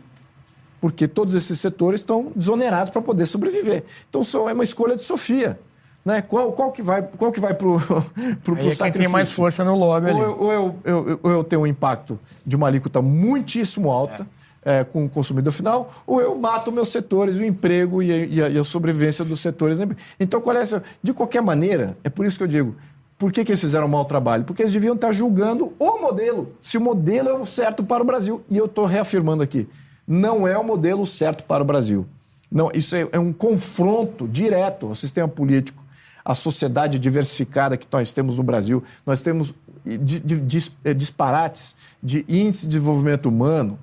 Porque 0.81 1.07
todos 1.07 1.33
esses 1.33 1.59
setores 1.59 2.01
estão 2.01 2.31
desonerados 2.35 2.91
para 2.91 3.01
poder 3.01 3.25
sobreviver. 3.25 3.83
Então, 4.09 4.21
é 4.47 4.53
uma 4.53 4.63
escolha 4.63 4.95
de 4.95 5.03
Sofia. 5.03 5.59
Né? 6.05 6.21
Qual, 6.21 6.51
qual, 6.51 6.71
que 6.71 6.83
vai, 6.83 7.01
qual 7.01 7.31
que 7.31 7.39
vai 7.39 7.55
para 7.55 7.67
o 7.67 7.79
sacrifício? 8.71 8.91
tem 8.93 9.07
mais 9.07 9.31
força 9.31 9.63
no 9.63 9.75
lobby 9.75 10.11
ali. 10.11 10.21
Ou, 10.21 10.23
eu, 10.23 10.39
ou 10.39 10.53
eu, 10.53 10.75
eu, 10.85 11.19
eu, 11.23 11.31
eu 11.31 11.43
tenho 11.43 11.63
um 11.63 11.67
impacto 11.67 12.19
de 12.45 12.55
uma 12.55 12.67
alíquota 12.67 13.01
muitíssimo 13.01 13.89
alta 13.89 14.27
é. 14.63 14.79
É, 14.79 14.83
com 14.83 15.05
o 15.05 15.09
consumidor 15.09 15.53
final, 15.53 15.91
ou 16.07 16.19
eu 16.19 16.35
mato 16.35 16.71
meus 16.71 16.89
setores, 16.89 17.37
o 17.37 17.43
emprego 17.43 18.01
e 18.01 18.11
a, 18.11 18.17
e 18.17 18.43
a, 18.43 18.49
e 18.49 18.57
a 18.57 18.63
sobrevivência 18.63 19.23
dos 19.23 19.39
setores. 19.39 19.77
Então, 20.19 20.41
qual 20.41 20.55
é 20.57 20.61
essa? 20.61 20.81
De 21.03 21.13
qualquer 21.13 21.41
maneira, 21.41 21.95
é 22.03 22.09
por 22.09 22.25
isso 22.25 22.37
que 22.37 22.43
eu 22.43 22.47
digo, 22.47 22.75
por 23.17 23.31
que, 23.31 23.45
que, 23.45 23.51
eles 23.51 23.61
fizeram 23.61 23.85
um 23.85 23.89
mau 23.89 24.05
trabalho? 24.05 24.43
Porque 24.43 24.63
eles 24.63 24.73
deviam 24.73 24.95
estar 24.95 25.11
julgando 25.11 25.73
o 25.77 25.99
modelo, 25.99 26.51
se 26.61 26.77
o 26.79 26.81
modelo 26.81 27.29
é 27.29 27.33
o 27.33 27.45
certo 27.45 27.83
para 27.83 28.01
o 28.01 28.05
Brasil. 28.05 28.43
E 28.49 28.57
eu 28.57 28.65
estou 28.65 28.85
reafirmando 28.85 29.43
aqui, 29.43 29.67
não 30.07 30.47
é 30.47 30.57
o 30.57 30.63
modelo 30.63 31.05
certo 31.05 31.43
para 31.43 31.63
o 31.63 31.65
Brasil. 31.65 32.05
Não, 32.51 32.71
isso 32.73 32.95
é, 32.95 33.07
é 33.11 33.19
um 33.19 33.31
confronto 33.31 34.27
direto 34.27 34.87
ao 34.87 34.95
sistema 34.95 35.27
político 35.27 35.84
a 36.25 36.33
sociedade 36.33 36.97
diversificada 36.97 37.77
que 37.77 37.87
nós 37.91 38.11
temos 38.11 38.37
no 38.37 38.43
Brasil. 38.43 38.83
Nós 39.05 39.21
temos 39.21 39.53
eh, 39.85 40.93
disparates 40.93 41.75
de 42.01 42.25
índice 42.27 42.63
de 42.63 42.69
desenvolvimento 42.69 43.27
humano 43.27 43.77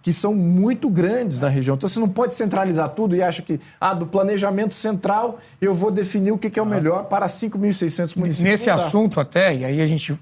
que 0.00 0.12
são 0.12 0.32
muito 0.32 0.88
grandes 0.88 1.40
na 1.40 1.48
região. 1.48 1.74
Então 1.74 1.88
você 1.88 1.98
não 1.98 2.08
pode 2.08 2.32
centralizar 2.32 2.88
tudo 2.90 3.16
e 3.16 3.22
acha 3.22 3.42
que, 3.42 3.60
ah, 3.80 3.92
do 3.92 4.06
planejamento 4.06 4.72
central 4.72 5.38
eu 5.60 5.74
vou 5.74 5.90
definir 5.90 6.30
o 6.30 6.38
que 6.38 6.56
é 6.58 6.62
o 6.62 6.66
melhor 6.66 7.04
para 7.06 7.26
5.600 7.26 8.16
municípios. 8.16 8.40
Nesse 8.40 8.70
assunto 8.70 9.20
até, 9.20 9.54
e 9.54 9.64
aí 9.64 9.80
a 9.80 9.86
gente 9.86 10.16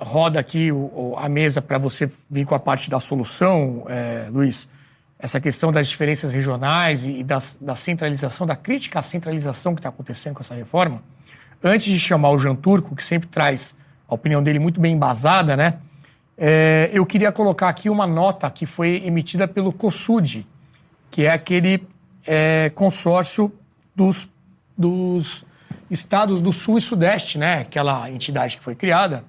roda 0.00 0.40
aqui 0.40 0.70
a 1.16 1.28
mesa 1.28 1.62
para 1.62 1.78
você 1.78 2.10
vir 2.28 2.44
com 2.44 2.54
a 2.54 2.58
parte 2.58 2.90
da 2.90 2.98
solução, 2.98 3.84
é, 3.88 4.26
Luiz 4.30 4.68
essa 5.18 5.40
questão 5.40 5.72
das 5.72 5.88
diferenças 5.88 6.34
regionais 6.34 7.06
e 7.06 7.24
da, 7.24 7.38
da 7.60 7.74
centralização, 7.74 8.46
da 8.46 8.54
crítica 8.54 8.98
à 8.98 9.02
centralização 9.02 9.74
que 9.74 9.80
está 9.80 9.88
acontecendo 9.88 10.34
com 10.34 10.40
essa 10.40 10.54
reforma, 10.54 11.02
antes 11.62 11.86
de 11.86 11.98
chamar 11.98 12.30
o 12.30 12.38
Jean 12.38 12.54
Turco, 12.54 12.94
que 12.94 13.02
sempre 13.02 13.28
traz 13.28 13.74
a 14.08 14.14
opinião 14.14 14.42
dele 14.42 14.58
muito 14.58 14.80
bem 14.80 14.94
embasada, 14.94 15.56
né? 15.56 15.78
É, 16.38 16.90
eu 16.92 17.06
queria 17.06 17.32
colocar 17.32 17.68
aqui 17.68 17.88
uma 17.88 18.06
nota 18.06 18.50
que 18.50 18.66
foi 18.66 19.02
emitida 19.06 19.48
pelo 19.48 19.72
COSUD, 19.72 20.46
que 21.10 21.24
é 21.24 21.32
aquele 21.32 21.86
é, 22.26 22.70
consórcio 22.74 23.50
dos, 23.94 24.28
dos 24.76 25.46
estados 25.90 26.42
do 26.42 26.52
Sul 26.52 26.76
e 26.76 26.80
Sudeste, 26.80 27.38
né? 27.38 27.60
Aquela 27.60 28.10
entidade 28.10 28.58
que 28.58 28.62
foi 28.62 28.74
criada 28.74 29.24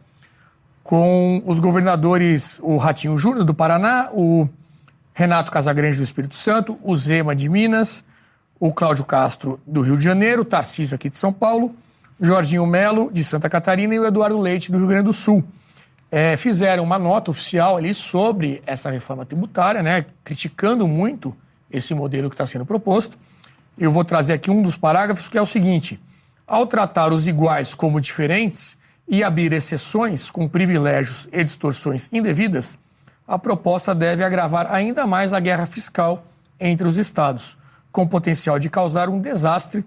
com 0.84 1.42
os 1.46 1.60
governadores, 1.60 2.60
o 2.62 2.78
Ratinho 2.78 3.18
Júnior 3.18 3.44
do 3.44 3.54
Paraná, 3.54 4.10
o 4.14 4.48
Renato 5.18 5.52
Casagrande 5.52 5.98
do 5.98 6.04
Espírito 6.04 6.36
Santo, 6.36 6.78
o 6.84 6.96
Zema 6.96 7.36
de 7.36 7.50
Minas, 7.50 8.06
o 8.60 8.72
Cláudio 8.72 9.04
Castro 9.04 9.60
do 9.66 9.82
Rio 9.82 9.98
de 9.98 10.04
Janeiro, 10.04 10.44
o 10.44 10.46
Tarcísio 10.46 10.94
aqui 10.94 11.10
de 11.10 11.18
São 11.18 11.34
Paulo, 11.34 11.76
Jorginho 12.22 12.68
Melo 12.68 13.10
de 13.12 13.24
Santa 13.24 13.50
Catarina 13.50 13.96
e 13.96 14.00
o 14.00 14.06
Eduardo 14.06 14.38
Leite 14.38 14.72
do 14.72 14.78
Rio 14.78 14.86
Grande 14.86 15.06
do 15.06 15.14
Sul. 15.14 15.44
É, 16.12 16.38
fizeram 16.38 16.84
uma 16.84 17.00
nota 17.00 17.32
oficial 17.32 17.78
ali 17.78 17.96
sobre 17.96 18.62
essa 18.64 18.92
reforma 18.92 19.26
tributária, 19.26 19.82
né, 19.82 20.06
criticando 20.24 20.88
muito 20.88 21.36
esse 21.72 21.96
modelo 21.96 22.30
que 22.30 22.36
está 22.36 22.46
sendo 22.46 22.64
proposto. 22.64 23.18
Eu 23.76 23.92
vou 23.92 24.06
trazer 24.06 24.34
aqui 24.34 24.52
um 24.52 24.62
dos 24.62 24.78
parágrafos 24.78 25.28
que 25.28 25.38
é 25.40 25.42
o 25.42 25.48
seguinte: 25.48 26.00
ao 26.46 26.68
tratar 26.68 27.12
os 27.12 27.28
iguais 27.28 27.74
como 27.74 28.00
diferentes 28.00 28.78
e 29.08 29.24
abrir 29.24 29.52
exceções 29.52 30.30
com 30.30 30.48
privilégios 30.48 31.28
e 31.32 31.44
distorções 31.44 32.08
indevidas, 32.14 32.78
a 33.28 33.38
proposta 33.38 33.94
deve 33.94 34.24
agravar 34.24 34.72
ainda 34.72 35.06
mais 35.06 35.34
a 35.34 35.40
guerra 35.40 35.66
fiscal 35.66 36.24
entre 36.60 36.88
os 36.88 36.96
estados, 36.96 37.58
com 37.92 38.08
potencial 38.08 38.58
de 38.58 38.70
causar 38.70 39.10
um 39.10 39.20
desastre 39.20 39.86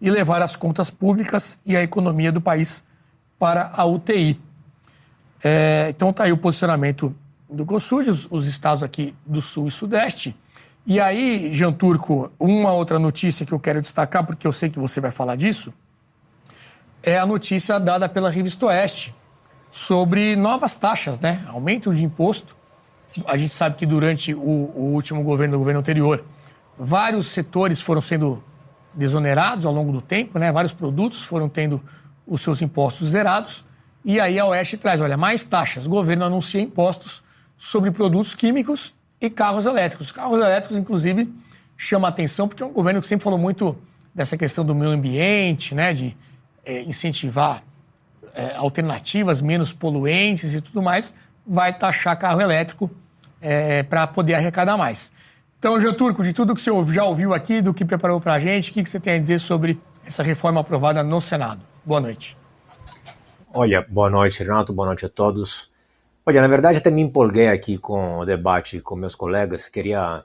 e 0.00 0.10
levar 0.10 0.42
as 0.42 0.56
contas 0.56 0.90
públicas 0.90 1.58
e 1.64 1.76
a 1.76 1.82
economia 1.82 2.32
do 2.32 2.40
país 2.40 2.84
para 3.38 3.70
a 3.72 3.84
UTI. 3.84 4.40
É, 5.42 5.86
então 5.90 6.10
está 6.10 6.24
aí 6.24 6.32
o 6.32 6.36
posicionamento 6.36 7.14
do 7.48 7.64
COSUD, 7.64 8.10
os, 8.10 8.30
os, 8.30 8.46
estados 8.46 8.82
aqui 8.82 9.14
do 9.24 9.40
Sul 9.40 9.68
e 9.68 9.70
Sudeste. 9.70 10.36
E 10.86 10.98
aí, 11.00 11.52
Jean 11.52 11.72
Turco, 11.72 12.30
uma 12.38 12.72
outra 12.72 12.98
notícia 12.98 13.46
que 13.46 13.52
eu 13.52 13.60
quero 13.60 13.80
destacar, 13.80 14.24
porque 14.24 14.46
eu 14.46 14.52
sei 14.52 14.68
que 14.68 14.78
você 14.78 15.00
vai 15.00 15.10
falar 15.10 15.36
disso, 15.36 15.72
é 17.02 17.18
a 17.18 17.26
notícia 17.26 17.78
dada 17.78 18.08
pela 18.08 18.30
Revista 18.30 18.66
Oeste 18.66 19.14
sobre 19.70 20.36
novas 20.36 20.76
taxas, 20.76 21.18
né? 21.18 21.44
Aumento 21.48 21.94
de 21.94 22.04
imposto 22.04 22.56
a 23.26 23.36
gente 23.36 23.52
sabe 23.52 23.76
que 23.76 23.86
durante 23.86 24.34
o, 24.34 24.38
o 24.38 24.92
último 24.94 25.22
governo, 25.22 25.56
o 25.56 25.58
governo 25.58 25.80
anterior, 25.80 26.24
vários 26.78 27.26
setores 27.26 27.82
foram 27.82 28.00
sendo 28.00 28.42
desonerados 28.94 29.66
ao 29.66 29.72
longo 29.72 29.92
do 29.92 30.00
tempo, 30.00 30.38
né? 30.38 30.50
vários 30.52 30.72
produtos 30.72 31.24
foram 31.24 31.48
tendo 31.48 31.82
os 32.26 32.40
seus 32.40 32.62
impostos 32.62 33.08
zerados. 33.08 33.64
E 34.04 34.18
aí 34.20 34.38
a 34.38 34.46
Oeste 34.46 34.76
traz, 34.76 35.00
olha, 35.00 35.16
mais 35.16 35.44
taxas. 35.44 35.86
O 35.86 35.90
governo 35.90 36.24
anuncia 36.24 36.60
impostos 36.60 37.22
sobre 37.56 37.90
produtos 37.90 38.34
químicos 38.34 38.94
e 39.20 39.28
carros 39.28 39.66
elétricos. 39.66 40.10
Carros 40.10 40.40
elétricos, 40.40 40.76
inclusive, 40.76 41.32
chama 41.76 42.08
atenção 42.08 42.48
porque 42.48 42.62
é 42.62 42.66
um 42.66 42.72
governo 42.72 43.00
que 43.00 43.06
sempre 43.06 43.24
falou 43.24 43.38
muito 43.38 43.76
dessa 44.14 44.36
questão 44.36 44.64
do 44.64 44.74
meio 44.74 44.90
ambiente, 44.90 45.74
né? 45.74 45.92
de 45.92 46.16
é, 46.64 46.82
incentivar 46.82 47.62
é, 48.34 48.54
alternativas 48.56 49.42
menos 49.42 49.72
poluentes 49.72 50.54
e 50.54 50.60
tudo 50.60 50.80
mais 50.82 51.14
vai 51.50 51.76
taxar 51.76 52.16
carro 52.16 52.40
elétrico 52.40 52.88
é, 53.42 53.82
para 53.82 54.06
poder 54.06 54.34
arrecadar 54.34 54.76
mais. 54.76 55.12
Então, 55.58 55.80
Geoturco, 55.80 56.22
de 56.22 56.32
tudo 56.32 56.54
que 56.54 56.60
você 56.60 56.70
já 56.94 57.02
ouviu 57.02 57.34
aqui, 57.34 57.60
do 57.60 57.74
que 57.74 57.84
preparou 57.84 58.20
para 58.20 58.34
a 58.34 58.38
gente, 58.38 58.70
o 58.70 58.74
que 58.74 58.88
você 58.88 59.00
tem 59.00 59.14
a 59.14 59.18
dizer 59.18 59.40
sobre 59.40 59.80
essa 60.06 60.22
reforma 60.22 60.60
aprovada 60.60 61.02
no 61.02 61.20
Senado? 61.20 61.60
Boa 61.84 62.00
noite. 62.00 62.36
Olha, 63.52 63.84
boa 63.88 64.08
noite, 64.08 64.44
Renato, 64.44 64.72
boa 64.72 64.86
noite 64.86 65.04
a 65.04 65.08
todos. 65.08 65.68
Olha, 66.24 66.40
na 66.40 66.46
verdade, 66.46 66.78
até 66.78 66.88
me 66.88 67.02
empolguei 67.02 67.48
aqui 67.48 67.78
com 67.78 68.18
o 68.18 68.24
debate 68.24 68.80
com 68.80 68.94
meus 68.94 69.16
colegas. 69.16 69.68
Queria 69.68 70.22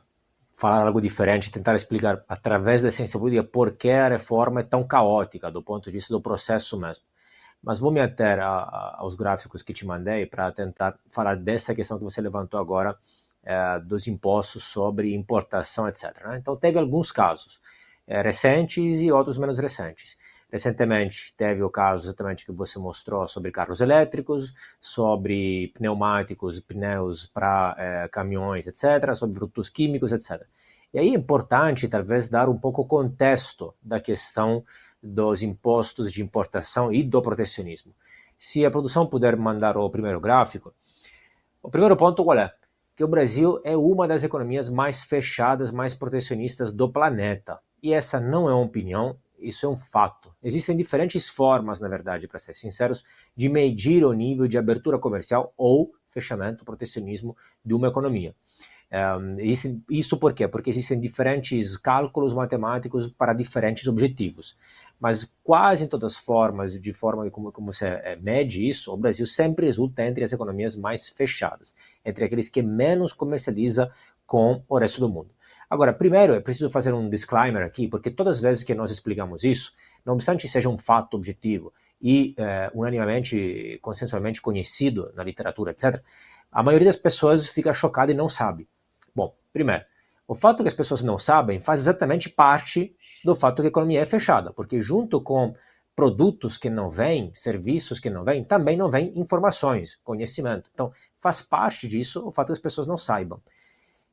falar 0.54 0.86
algo 0.86 1.02
diferente, 1.02 1.52
tentar 1.52 1.76
explicar 1.76 2.24
através 2.30 2.84
da 2.84 2.92
ciência 2.92 3.20
política 3.20 3.44
por 3.44 3.72
que 3.72 3.90
a 3.90 4.10
reforma 4.10 4.60
é 4.60 4.64
tão 4.64 4.84
caótica 4.84 5.50
do 5.50 5.62
ponto 5.64 5.86
de 5.86 5.92
vista 5.92 6.14
do 6.14 6.22
processo 6.22 6.80
mesmo. 6.80 7.04
Mas 7.66 7.80
vou 7.80 7.92
me 7.92 8.00
ater 8.00 8.40
a, 8.40 8.60
a, 8.60 8.96
aos 9.00 9.16
gráficos 9.16 9.64
que 9.64 9.74
te 9.74 9.86
mandei 9.86 10.28
para 10.28 10.52
tentar 10.52 11.00
falar 11.08 11.36
dessa 11.36 11.74
questão 11.74 11.98
que 11.98 12.04
você 12.04 12.22
levantou 12.22 12.60
agora 12.60 12.96
é, 13.44 13.80
dos 13.80 14.08
impostos 14.08 14.64
sobre 14.64 15.16
importação, 15.16 15.88
etc. 15.88 16.26
Né? 16.26 16.38
Então, 16.40 16.56
teve 16.56 16.78
alguns 16.78 17.12
casos 17.12 17.60
é, 18.08 18.22
recentes 18.22 19.02
e 19.02 19.12
outros 19.12 19.40
menos 19.40 19.58
recentes. 19.58 20.16
Recentemente 20.52 21.34
teve 21.36 21.64
o 21.64 21.70
caso 21.70 22.06
exatamente 22.06 22.46
que 22.46 22.52
você 22.52 22.78
mostrou 22.78 23.28
sobre 23.28 23.52
carros 23.52 23.82
elétricos, 23.82 24.54
sobre 24.80 25.72
pneumáticos, 25.74 26.60
pneus 26.60 27.26
para 27.26 27.76
é, 27.78 28.08
caminhões, 28.08 28.68
etc., 28.68 29.16
sobre 29.16 29.36
produtos 29.36 29.70
químicos, 29.70 30.12
etc. 30.12 30.46
E 30.94 31.00
aí 31.00 31.10
é 31.10 31.14
importante, 31.14 31.90
talvez, 31.90 32.30
dar 32.30 32.48
um 32.48 32.58
pouco 32.58 32.84
o 32.84 32.86
contexto 32.86 33.74
da 33.82 34.00
questão 34.00 34.64
dos 35.02 35.42
impostos 35.42 36.12
de 36.12 36.24
importação 36.24 36.92
e 36.92 37.04
do 37.04 37.22
protecionismo. 37.22 37.94
Se 38.38 38.66
a 38.66 38.72
produção 38.72 39.06
puder 39.06 39.36
mandar 39.38 39.78
o 39.78 39.90
primeiro 39.90 40.20
gráfico, 40.20 40.74
o 41.62 41.70
primeiro 41.70 41.96
ponto 41.96 42.24
qual 42.24 42.38
é? 42.38 42.54
Que 42.96 43.04
o 43.04 43.08
Brasil 43.08 43.60
é 43.64 43.76
uma 43.76 44.08
das 44.08 44.24
economias 44.24 44.70
mais 44.70 45.04
fechadas, 45.04 45.72
mais 45.72 45.94
protecionistas 45.94 46.72
do 46.72 46.92
planeta. 46.92 47.60
E 47.82 47.94
essa 47.94 48.20
não 48.20 48.50
é 48.50 48.54
uma 48.54 48.64
opinião, 48.64 49.18
isso 49.40 49.66
é 49.66 49.70
um 49.70 49.76
fato. 49.76 50.34
Existem 50.44 50.76
diferentes 50.76 51.30
formas, 51.30 51.80
na 51.80 51.88
verdade, 51.88 52.28
para 52.28 52.40
ser 52.40 52.56
sinceros, 52.56 53.04
de 53.36 53.50
medir 53.50 54.04
o 54.06 54.14
nível 54.14 54.48
de 54.48 54.58
abertura 54.58 54.98
comercial 54.98 55.54
ou 55.58 55.94
fechamento, 56.10 56.64
protecionismo 56.64 57.36
de 57.64 57.74
uma 57.74 57.88
economia. 57.88 58.34
Um, 58.92 59.40
isso, 59.40 59.82
isso 59.90 60.18
por 60.18 60.34
quê? 60.34 60.48
Porque 60.48 60.70
existem 60.70 61.00
diferentes 61.00 61.76
cálculos 61.76 62.34
matemáticos 62.34 63.08
para 63.08 63.34
diferentes 63.34 63.88
objetivos. 63.88 64.56
Mas 65.00 65.32
quase 65.44 65.84
em 65.84 65.88
todas 65.88 66.14
as 66.14 66.18
formas, 66.20 66.80
de 66.80 66.94
forma 66.94 67.30
como, 67.30 67.52
como 67.52 67.72
você 67.74 67.86
é, 67.86 68.16
mede 68.16 68.68
isso, 68.68 68.94
o 68.94 68.98
Brasil 68.98 69.28
sempre 69.28 69.66
resulta 69.66 70.06
entre 70.06 70.24
as 70.24 70.32
economias 70.32 70.76
mais 70.76 71.08
fechadas, 71.08 71.76
entre 72.04 72.26
aqueles 72.26 72.50
que 72.50 72.62
menos 72.62 73.14
comercializa 73.14 73.92
com 74.26 74.64
o 74.68 74.78
resto 74.78 75.00
do 75.00 75.10
mundo. 75.10 75.30
Agora, 75.70 75.92
primeiro, 75.92 76.34
é 76.34 76.40
preciso 76.40 76.70
fazer 76.70 76.94
um 76.94 77.10
disclaimer 77.10 77.64
aqui, 77.64 77.88
porque 77.88 78.12
todas 78.12 78.38
as 78.38 78.42
vezes 78.42 78.64
que 78.64 78.76
nós 78.76 78.92
explicamos 78.92 79.44
isso, 79.44 79.74
não 80.06 80.14
obstante 80.14 80.48
seja 80.48 80.70
um 80.70 80.78
fato 80.78 81.16
objetivo 81.16 81.74
e 82.02 82.36
é, 82.38 82.72
unanimamente, 82.74 83.80
consensualmente 83.82 84.42
conhecido 84.42 85.12
na 85.16 85.24
literatura, 85.24 85.72
etc., 85.72 86.02
a 86.52 86.64
maioria 86.64 86.88
das 86.88 86.96
pessoas 86.96 87.48
fica 87.48 87.74
chocada 87.74 88.12
e 88.12 88.16
não 88.16 88.30
sabe. 88.30 88.68
Bom, 89.14 89.36
primeiro, 89.52 89.84
o 90.28 90.36
fato 90.36 90.64
que 90.64 90.68
as 90.68 90.74
pessoas 90.74 91.04
não 91.04 91.20
sabem 91.20 91.60
faz 91.60 91.82
exatamente 91.82 92.30
parte 92.30 92.96
do 93.26 93.36
fato 93.36 93.62
que 93.62 93.68
a 93.68 93.70
economia 93.70 94.02
é 94.02 94.06
fechada, 94.06 94.54
porque 94.54 94.80
junto 94.80 95.20
com 95.20 95.56
produtos 95.96 96.58
que 96.58 96.70
não 96.70 96.92
vêm, 96.92 97.32
serviços 97.34 98.00
que 98.00 98.10
não 98.10 98.24
vêm, 98.24 98.44
também 98.44 98.78
não 98.78 98.90
vêm 98.90 99.12
informações, 99.16 99.98
conhecimento. 100.04 100.70
Então, 100.74 100.92
faz 101.20 101.42
parte 101.42 101.88
disso 101.88 102.28
o 102.28 102.32
fato 102.32 102.48
que 102.48 102.54
as 102.54 102.60
pessoas 102.60 102.86
não 102.86 102.98
saibam. 102.98 103.42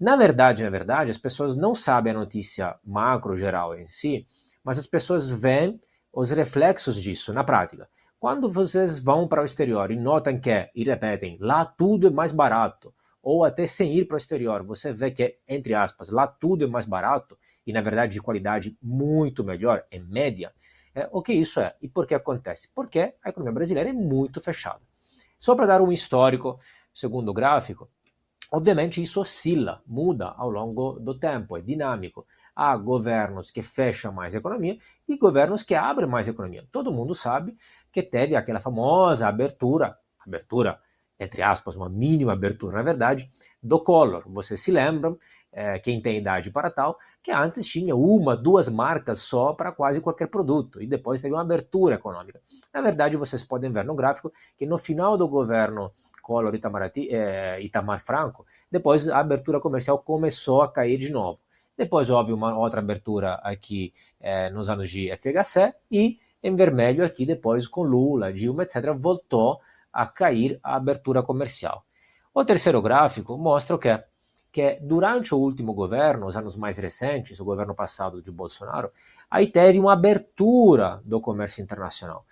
Na 0.00 0.16
verdade, 0.16 0.62
na 0.62 0.70
verdade, 0.70 1.10
as 1.10 1.18
pessoas 1.18 1.54
não 1.54 1.74
sabem 1.74 2.12
a 2.12 2.18
notícia 2.18 2.74
macro 2.84 3.36
geral 3.36 3.76
em 3.76 3.86
si, 3.86 4.26
mas 4.64 4.78
as 4.78 4.86
pessoas 4.86 5.30
veem 5.30 5.78
os 6.12 6.30
reflexos 6.30 7.00
disso 7.00 7.32
na 7.32 7.44
prática. 7.44 7.88
Quando 8.18 8.50
vocês 8.50 8.98
vão 8.98 9.28
para 9.28 9.42
o 9.42 9.44
exterior 9.44 9.90
e 9.90 9.96
notam 9.96 10.38
que, 10.40 10.70
e 10.74 10.84
repetem, 10.84 11.36
lá 11.40 11.64
tudo 11.64 12.06
é 12.06 12.10
mais 12.10 12.32
barato, 12.32 12.94
ou 13.22 13.44
até 13.44 13.66
sem 13.66 13.92
ir 13.94 14.06
para 14.06 14.14
o 14.14 14.18
exterior, 14.18 14.62
você 14.62 14.92
vê 14.92 15.10
que, 15.10 15.36
entre 15.46 15.74
aspas, 15.74 16.08
lá 16.08 16.26
tudo 16.26 16.64
é 16.64 16.66
mais 16.66 16.86
barato, 16.86 17.36
e 17.66 17.72
na 17.72 17.80
verdade 17.80 18.14
de 18.14 18.22
qualidade 18.22 18.76
muito 18.82 19.44
melhor, 19.44 19.84
em 19.90 20.00
média, 20.00 20.52
é, 20.94 21.08
o 21.10 21.22
que 21.22 21.32
isso 21.32 21.60
é? 21.60 21.74
E 21.80 21.88
por 21.88 22.06
que 22.06 22.14
acontece? 22.14 22.68
Porque 22.74 23.14
a 23.22 23.30
economia 23.30 23.54
brasileira 23.54 23.90
é 23.90 23.92
muito 23.92 24.40
fechada. 24.40 24.80
Só 25.38 25.54
para 25.54 25.66
dar 25.66 25.80
um 25.80 25.90
histórico, 25.90 26.60
segundo 26.92 27.30
o 27.30 27.34
gráfico, 27.34 27.88
Obviamente 28.52 29.02
isso 29.02 29.18
oscila, 29.18 29.80
muda 29.86 30.34
ao 30.36 30.50
longo 30.50 31.00
do 31.00 31.18
tempo, 31.18 31.56
é 31.56 31.62
dinâmico. 31.62 32.26
Há 32.54 32.76
governos 32.76 33.50
que 33.50 33.62
fecham 33.62 34.12
mais 34.12 34.34
a 34.34 34.38
economia 34.38 34.76
e 35.08 35.16
governos 35.16 35.62
que 35.62 35.74
abrem 35.74 36.06
mais 36.06 36.28
a 36.28 36.32
economia. 36.32 36.68
Todo 36.70 36.92
mundo 36.92 37.14
sabe 37.14 37.56
que 37.90 38.02
teve 38.02 38.36
aquela 38.36 38.60
famosa 38.60 39.26
abertura, 39.26 39.96
abertura, 40.18 40.78
entre 41.18 41.40
aspas, 41.40 41.76
uma 41.76 41.88
mínima 41.88 42.34
abertura, 42.34 42.76
na 42.76 42.82
verdade, 42.82 43.30
do 43.62 43.80
Collor. 43.80 44.22
Vocês 44.26 44.60
se 44.60 44.70
lembram, 44.70 45.18
é, 45.52 45.78
quem 45.78 46.00
tem 46.00 46.18
idade 46.18 46.50
para 46.50 46.70
tal, 46.70 46.98
que 47.22 47.30
antes 47.30 47.66
tinha 47.66 47.94
uma, 47.94 48.36
duas 48.36 48.68
marcas 48.68 49.18
só 49.20 49.52
para 49.52 49.70
quase 49.70 50.00
qualquer 50.00 50.26
produto 50.26 50.82
e 50.82 50.86
depois 50.86 51.20
teve 51.20 51.34
uma 51.34 51.42
abertura 51.42 51.96
econômica. 51.96 52.40
Na 52.72 52.80
verdade, 52.80 53.16
vocês 53.16 53.44
podem 53.44 53.70
ver 53.70 53.84
no 53.84 53.94
gráfico 53.94 54.32
que 54.56 54.66
no 54.66 54.78
final 54.78 55.16
do 55.16 55.28
governo 55.28 55.92
Collor 56.22 56.54
Itamaraty, 56.54 57.08
eh, 57.10 57.60
Itamar 57.62 58.00
Franco, 58.00 58.46
depois 58.70 59.08
a 59.08 59.18
abertura 59.18 59.60
comercial 59.60 59.98
começou 59.98 60.62
a 60.62 60.72
cair 60.72 60.96
de 60.96 61.12
novo. 61.12 61.38
Depois 61.76 62.10
houve 62.10 62.32
uma 62.32 62.56
outra 62.58 62.80
abertura 62.80 63.34
aqui 63.34 63.92
eh, 64.20 64.50
nos 64.50 64.68
anos 64.68 64.90
de 64.90 65.14
FHC 65.16 65.74
e 65.90 66.18
em 66.42 66.56
vermelho 66.56 67.04
aqui 67.04 67.24
depois 67.24 67.68
com 67.68 67.82
Lula, 67.82 68.32
Dilma, 68.32 68.64
etc., 68.64 68.92
voltou 68.96 69.60
a 69.92 70.06
cair 70.06 70.58
a 70.62 70.76
abertura 70.76 71.22
comercial. 71.22 71.84
O 72.34 72.44
terceiro 72.44 72.80
gráfico 72.80 73.36
mostra 73.36 73.76
o 73.76 73.78
que? 73.78 74.02
Que 74.52 74.78
durante 74.82 75.34
o 75.34 75.38
último 75.38 75.72
governo, 75.72 76.26
os 76.26 76.36
anos 76.36 76.56
mais 76.56 76.76
recentes, 76.76 77.40
o 77.40 77.44
governo 77.44 77.74
passado 77.74 78.20
de 78.20 78.30
Bolsonaro, 78.30 78.90
aí 79.30 79.46
teve 79.46 79.78
uma 79.78 79.94
abertura 79.94 81.00
do 81.04 81.20
comércio 81.20 81.62
internacional. 81.62 82.26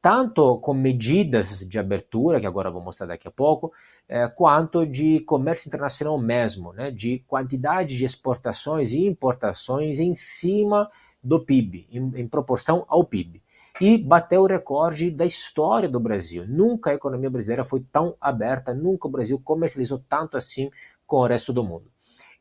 Tanto 0.00 0.58
com 0.58 0.74
medidas 0.74 1.60
de 1.60 1.78
abertura, 1.78 2.40
que 2.40 2.46
agora 2.46 2.70
vou 2.70 2.82
mostrar 2.82 3.06
daqui 3.06 3.26
a 3.26 3.30
pouco, 3.30 3.72
é, 4.08 4.28
quanto 4.28 4.84
de 4.84 5.20
comércio 5.20 5.68
internacional 5.68 6.18
mesmo, 6.18 6.72
né, 6.72 6.90
de 6.90 7.20
quantidade 7.20 7.96
de 7.96 8.04
exportações 8.04 8.92
e 8.92 9.06
importações 9.06 9.98
em 9.98 10.12
cima 10.12 10.90
do 11.22 11.40
PIB, 11.40 11.86
em, 11.90 12.20
em 12.20 12.28
proporção 12.28 12.84
ao 12.88 13.04
PIB 13.04 13.40
e 13.80 13.96
bateu 13.98 14.42
o 14.42 14.46
recorde 14.46 15.10
da 15.10 15.24
história 15.24 15.88
do 15.88 15.98
Brasil. 15.98 16.44
Nunca 16.46 16.90
a 16.90 16.94
economia 16.94 17.30
brasileira 17.30 17.64
foi 17.64 17.80
tão 17.80 18.14
aberta, 18.20 18.74
nunca 18.74 19.08
o 19.08 19.10
Brasil 19.10 19.40
comercializou 19.42 20.02
tanto 20.08 20.36
assim 20.36 20.70
com 21.12 21.18
o 21.18 21.26
resto 21.26 21.52
do 21.52 21.62
mundo. 21.62 21.90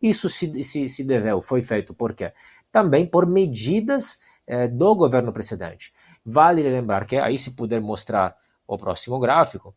Isso 0.02 0.30
se, 0.30 0.64
se, 0.64 0.88
se 0.88 1.04
deveu, 1.04 1.42
foi 1.42 1.62
feito 1.62 1.94
por 1.94 2.14
quê? 2.14 2.32
Também 2.72 3.06
por 3.06 3.26
medidas 3.26 4.22
eh, 4.48 4.70
do 4.70 4.96
governo 4.96 5.34
precedente. 5.34 5.94
Vale 6.26 6.64
lembrar 6.64 7.06
que, 7.06 7.18
aí 7.18 7.38
se 7.38 7.52
puder 7.52 7.82
mostrar 7.82 8.34
o 8.66 8.78
próximo 8.78 9.20
gráfico, 9.20 9.76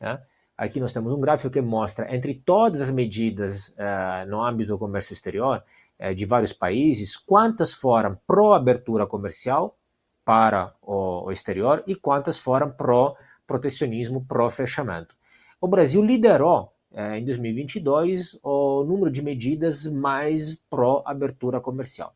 né? 0.00 0.18
aqui 0.56 0.80
nós 0.80 0.94
temos 0.94 1.12
um 1.12 1.20
gráfico 1.20 1.52
que 1.52 1.60
mostra 1.60 2.14
entre 2.14 2.32
todas 2.32 2.80
as 2.80 2.90
medidas 2.90 3.74
eh, 3.76 4.24
no 4.26 4.42
âmbito 4.42 4.70
do 4.70 4.78
comércio 4.78 5.12
exterior 5.12 5.62
eh, 5.98 6.14
de 6.14 6.24
vários 6.24 6.54
países, 6.54 7.18
quantas 7.18 7.74
foram 7.74 8.18
pró-abertura 8.26 9.06
comercial 9.06 9.76
para 10.24 10.72
o, 10.80 11.26
o 11.26 11.30
exterior 11.30 11.84
e 11.86 11.94
quantas 11.94 12.38
foram 12.38 12.70
pró-protecionismo, 12.70 14.24
pró-fechamento. 14.24 15.14
O 15.60 15.68
Brasil 15.68 16.02
liderou 16.02 16.71
é, 16.94 17.18
em 17.18 17.24
2022 17.24 18.38
o 18.42 18.84
número 18.84 19.10
de 19.10 19.22
medidas 19.22 19.86
mais 19.86 20.56
pró-abertura 20.68 21.60
comercial. 21.60 22.14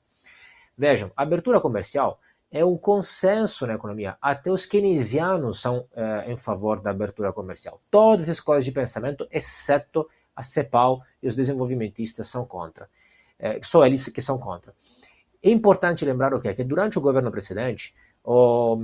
Vejam, 0.76 1.10
abertura 1.16 1.60
comercial 1.60 2.20
é 2.50 2.64
um 2.64 2.76
consenso 2.76 3.66
na 3.66 3.74
economia. 3.74 4.16
Até 4.20 4.50
os 4.50 4.66
keynesianos 4.66 5.60
são 5.60 5.86
é, 5.94 6.30
em 6.30 6.36
favor 6.36 6.80
da 6.80 6.90
abertura 6.90 7.32
comercial. 7.32 7.80
Todas 7.90 8.24
as 8.24 8.36
escolas 8.36 8.64
de 8.64 8.72
pensamento, 8.72 9.26
exceto 9.30 10.08
a 10.34 10.42
CEPAL 10.42 11.02
e 11.22 11.28
os 11.28 11.34
desenvolvimentistas, 11.34 12.26
são 12.28 12.44
contra. 12.44 12.88
É, 13.38 13.60
só 13.62 13.84
eles 13.84 14.08
que 14.08 14.22
são 14.22 14.38
contra. 14.38 14.74
É 15.42 15.50
importante 15.50 16.04
lembrar 16.04 16.34
o 16.34 16.40
que? 16.40 16.52
Que 16.54 16.64
durante 16.64 16.98
o 16.98 17.00
governo 17.00 17.30
precedente, 17.30 17.94
o, 18.24 18.76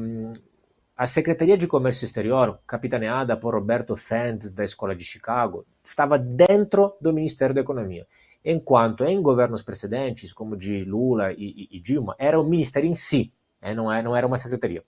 a 0.97 1.07
Secretaria 1.07 1.57
de 1.57 1.67
Comércio 1.67 2.05
Exterior, 2.05 2.61
capitaneada 2.67 3.37
por 3.37 3.55
Roberto 3.55 3.97
Fend, 3.97 4.51
da 4.51 4.63
Escola 4.63 4.95
de 4.95 5.05
Chicago, 5.05 5.67
estava 5.83 6.19
dentro 6.19 6.95
do 7.01 7.13
Ministério 7.13 7.55
da 7.55 7.63
Economia, 7.63 8.07
enquanto 8.45 9.05
em 9.05 9.21
governos 9.21 9.63
precedentes, 9.63 10.33
como 10.33 10.57
de 10.57 10.85
Lula 10.85 11.33
e, 11.33 11.69
e, 11.71 11.77
e 11.77 11.81
Dilma, 11.81 12.15
era 12.19 12.39
o 12.39 12.45
Ministério 12.45 12.89
em 12.89 12.95
si, 12.95 13.33
né? 13.61 13.75
não, 13.75 13.91
é, 13.91 14.03
não 14.03 14.15
era 14.15 14.27
uma 14.27 14.39
secretaria. 14.39 14.85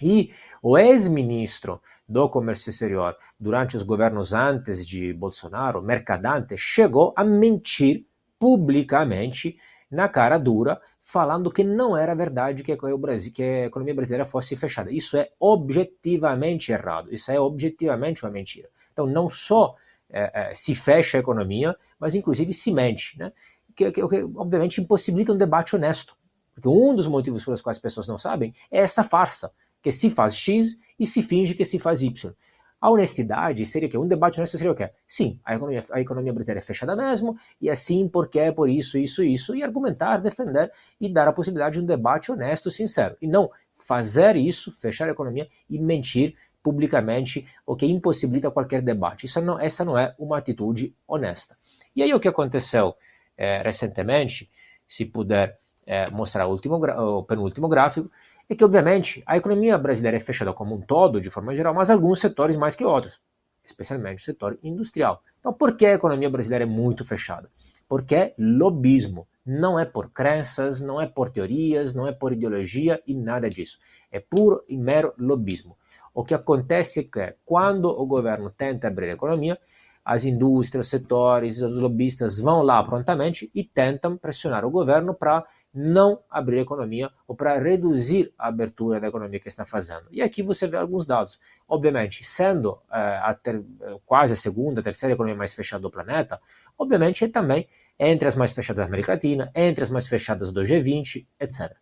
E 0.00 0.32
o 0.62 0.78
ex-ministro 0.78 1.82
do 2.08 2.28
Comércio 2.28 2.70
Exterior, 2.70 3.16
durante 3.38 3.76
os 3.76 3.82
governos 3.82 4.32
antes 4.32 4.86
de 4.86 5.12
Bolsonaro, 5.12 5.82
Mercadante, 5.82 6.56
chegou 6.56 7.12
a 7.16 7.22
mentir 7.22 8.06
publicamente, 8.38 9.58
na 9.90 10.08
cara 10.08 10.38
dura, 10.38 10.80
falando 11.00 11.50
que 11.50 11.64
não 11.64 11.96
era 11.96 12.14
verdade 12.14 12.62
que, 12.62 12.72
o 12.72 12.98
Brasil, 12.98 13.32
que 13.32 13.42
a 13.42 13.66
economia 13.66 13.94
brasileira 13.94 14.24
fosse 14.24 14.54
fechada. 14.54 14.92
Isso 14.92 15.16
é 15.16 15.30
objetivamente 15.40 16.70
errado, 16.70 17.12
isso 17.12 17.32
é 17.32 17.40
objetivamente 17.40 18.24
uma 18.24 18.30
mentira. 18.30 18.68
Então, 18.92 19.06
não 19.06 19.28
só 19.28 19.74
é, 20.10 20.50
é, 20.50 20.54
se 20.54 20.74
fecha 20.74 21.16
a 21.16 21.20
economia, 21.20 21.74
mas 21.98 22.14
inclusive 22.14 22.52
se 22.52 22.70
mente, 22.70 23.18
né? 23.18 23.32
que, 23.74 23.90
que, 23.90 24.08
que 24.08 24.22
obviamente 24.36 24.80
impossibilita 24.80 25.32
um 25.32 25.38
debate 25.38 25.74
honesto. 25.74 26.14
Porque 26.54 26.68
um 26.68 26.94
dos 26.94 27.06
motivos 27.06 27.44
pelos 27.44 27.62
quais 27.62 27.78
as 27.78 27.82
pessoas 27.82 28.06
não 28.06 28.18
sabem 28.18 28.54
é 28.70 28.80
essa 28.80 29.02
farsa, 29.02 29.52
que 29.82 29.90
se 29.90 30.10
faz 30.10 30.34
X 30.34 30.78
e 30.98 31.06
se 31.06 31.22
finge 31.22 31.54
que 31.54 31.64
se 31.64 31.78
faz 31.78 32.02
Y. 32.02 32.34
A 32.80 32.90
honestidade 32.90 33.64
seria 33.66 33.88
que 33.88 33.98
um 33.98 34.06
debate 34.06 34.38
honesto 34.38 34.56
seria 34.56 34.72
o 34.72 34.74
quê? 34.74 34.90
Sim, 35.06 35.38
a 35.44 35.54
economia, 35.54 35.84
a 35.90 36.00
economia 36.00 36.32
brasileira 36.32 36.60
é 36.60 36.62
fechada 36.62 36.96
mesmo, 36.96 37.36
e 37.60 37.68
assim 37.68 38.08
porque 38.08 38.40
é 38.40 38.50
por 38.50 38.68
isso, 38.68 38.96
isso, 38.96 39.22
isso, 39.22 39.54
e 39.54 39.62
argumentar, 39.62 40.18
defender 40.18 40.72
e 41.00 41.08
dar 41.08 41.28
a 41.28 41.32
possibilidade 41.32 41.74
de 41.74 41.80
um 41.80 41.86
debate 41.86 42.32
honesto, 42.32 42.70
sincero. 42.70 43.16
E 43.20 43.26
não 43.26 43.50
fazer 43.74 44.36
isso, 44.36 44.72
fechar 44.72 45.08
a 45.08 45.12
economia 45.12 45.48
e 45.68 45.78
mentir 45.78 46.34
publicamente, 46.62 47.46
o 47.66 47.74
que 47.74 47.86
impossibilita 47.86 48.50
qualquer 48.50 48.82
debate. 48.82 49.26
Isso 49.26 49.40
não, 49.40 49.58
essa 49.58 49.84
não 49.84 49.98
é 49.98 50.14
uma 50.18 50.38
atitude 50.38 50.94
honesta. 51.06 51.56
E 51.96 52.02
aí 52.02 52.12
o 52.12 52.20
que 52.20 52.28
aconteceu 52.28 52.94
é, 53.36 53.62
recentemente, 53.62 54.50
se 54.86 55.04
puder 55.06 55.58
é, 55.86 56.10
mostrar 56.10 56.46
o, 56.46 56.50
último, 56.50 56.76
o 56.76 57.22
penúltimo 57.24 57.68
gráfico, 57.68 58.10
é 58.50 58.56
que, 58.56 58.64
obviamente, 58.64 59.22
a 59.24 59.36
economia 59.36 59.78
brasileira 59.78 60.16
é 60.16 60.20
fechada 60.20 60.52
como 60.52 60.74
um 60.74 60.80
todo, 60.80 61.20
de 61.20 61.30
forma 61.30 61.54
geral, 61.54 61.72
mas 61.72 61.88
alguns 61.88 62.18
setores 62.18 62.56
mais 62.56 62.74
que 62.74 62.84
outros, 62.84 63.20
especialmente 63.64 64.20
o 64.20 64.24
setor 64.24 64.58
industrial. 64.60 65.22
Então, 65.38 65.52
por 65.52 65.76
que 65.76 65.86
a 65.86 65.94
economia 65.94 66.28
brasileira 66.28 66.64
é 66.64 66.66
muito 66.66 67.04
fechada? 67.04 67.48
Porque 67.88 68.16
é 68.16 68.34
lobismo. 68.36 69.28
Não 69.46 69.78
é 69.78 69.84
por 69.84 70.10
crenças, 70.10 70.82
não 70.82 71.00
é 71.00 71.06
por 71.06 71.30
teorias, 71.30 71.94
não 71.94 72.08
é 72.08 72.12
por 72.12 72.32
ideologia 72.32 73.00
e 73.06 73.14
nada 73.14 73.48
disso. 73.48 73.78
É 74.10 74.18
puro 74.18 74.64
e 74.68 74.76
mero 74.76 75.14
lobismo. 75.16 75.78
O 76.12 76.24
que 76.24 76.34
acontece 76.34 76.98
é 76.98 77.02
que, 77.04 77.34
quando 77.44 77.84
o 77.84 78.04
governo 78.04 78.50
tenta 78.50 78.88
abrir 78.88 79.10
a 79.10 79.14
economia, 79.14 79.56
as 80.04 80.24
indústrias, 80.24 80.88
setores, 80.88 81.62
os 81.62 81.76
lobistas 81.76 82.40
vão 82.40 82.62
lá 82.62 82.82
prontamente 82.82 83.48
e 83.54 83.62
tentam 83.62 84.16
pressionar 84.16 84.64
o 84.64 84.70
governo 84.70 85.14
para 85.14 85.46
não 85.72 86.20
abrir 86.28 86.58
a 86.58 86.62
economia 86.62 87.10
ou 87.28 87.34
para 87.34 87.58
reduzir 87.58 88.32
a 88.36 88.48
abertura 88.48 89.00
da 89.00 89.08
economia 89.08 89.38
que 89.38 89.48
está 89.48 89.64
fazendo. 89.64 90.06
E 90.10 90.20
aqui 90.20 90.42
você 90.42 90.66
vê 90.66 90.76
alguns 90.76 91.06
dados. 91.06 91.38
Obviamente, 91.68 92.24
sendo 92.24 92.72
uh, 92.72 92.80
a 92.90 93.34
ter, 93.34 93.62
quase 94.04 94.32
a 94.32 94.36
segunda, 94.36 94.80
a 94.80 94.84
terceira 94.84 95.14
economia 95.14 95.36
mais 95.36 95.54
fechada 95.54 95.82
do 95.82 95.90
planeta, 95.90 96.40
obviamente 96.78 97.24
é 97.24 97.28
também 97.28 97.68
entre 97.98 98.26
as 98.26 98.34
mais 98.34 98.52
fechadas 98.52 98.78
da 98.78 98.86
América 98.86 99.12
Latina, 99.12 99.50
entre 99.54 99.84
as 99.84 99.90
mais 99.90 100.08
fechadas 100.08 100.50
do 100.50 100.62
G20, 100.62 101.26
etc. 101.38 101.72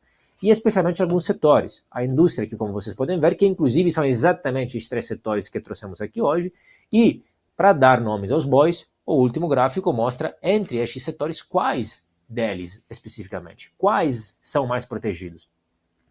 E 0.42 0.50
especialmente 0.50 1.00
alguns 1.00 1.24
setores. 1.24 1.84
A 1.90 2.04
indústria, 2.04 2.46
que 2.46 2.56
como 2.56 2.72
vocês 2.72 2.94
podem 2.94 3.18
ver, 3.18 3.36
que 3.36 3.46
inclusive 3.46 3.90
são 3.90 4.04
exatamente 4.04 4.76
os 4.76 4.88
três 4.88 5.06
setores 5.06 5.48
que 5.48 5.60
trouxemos 5.60 6.00
aqui 6.00 6.20
hoje, 6.20 6.52
e 6.92 7.22
para 7.56 7.72
dar 7.72 8.00
nomes 8.00 8.32
aos 8.32 8.44
bois, 8.44 8.86
o 9.06 9.14
último 9.14 9.48
gráfico 9.48 9.92
mostra 9.92 10.36
entre 10.42 10.78
estes 10.78 11.02
setores 11.02 11.40
quais 11.40 12.07
deles 12.28 12.84
especificamente? 12.90 13.72
Quais 13.78 14.36
são 14.40 14.66
mais 14.66 14.84
protegidos? 14.84 15.48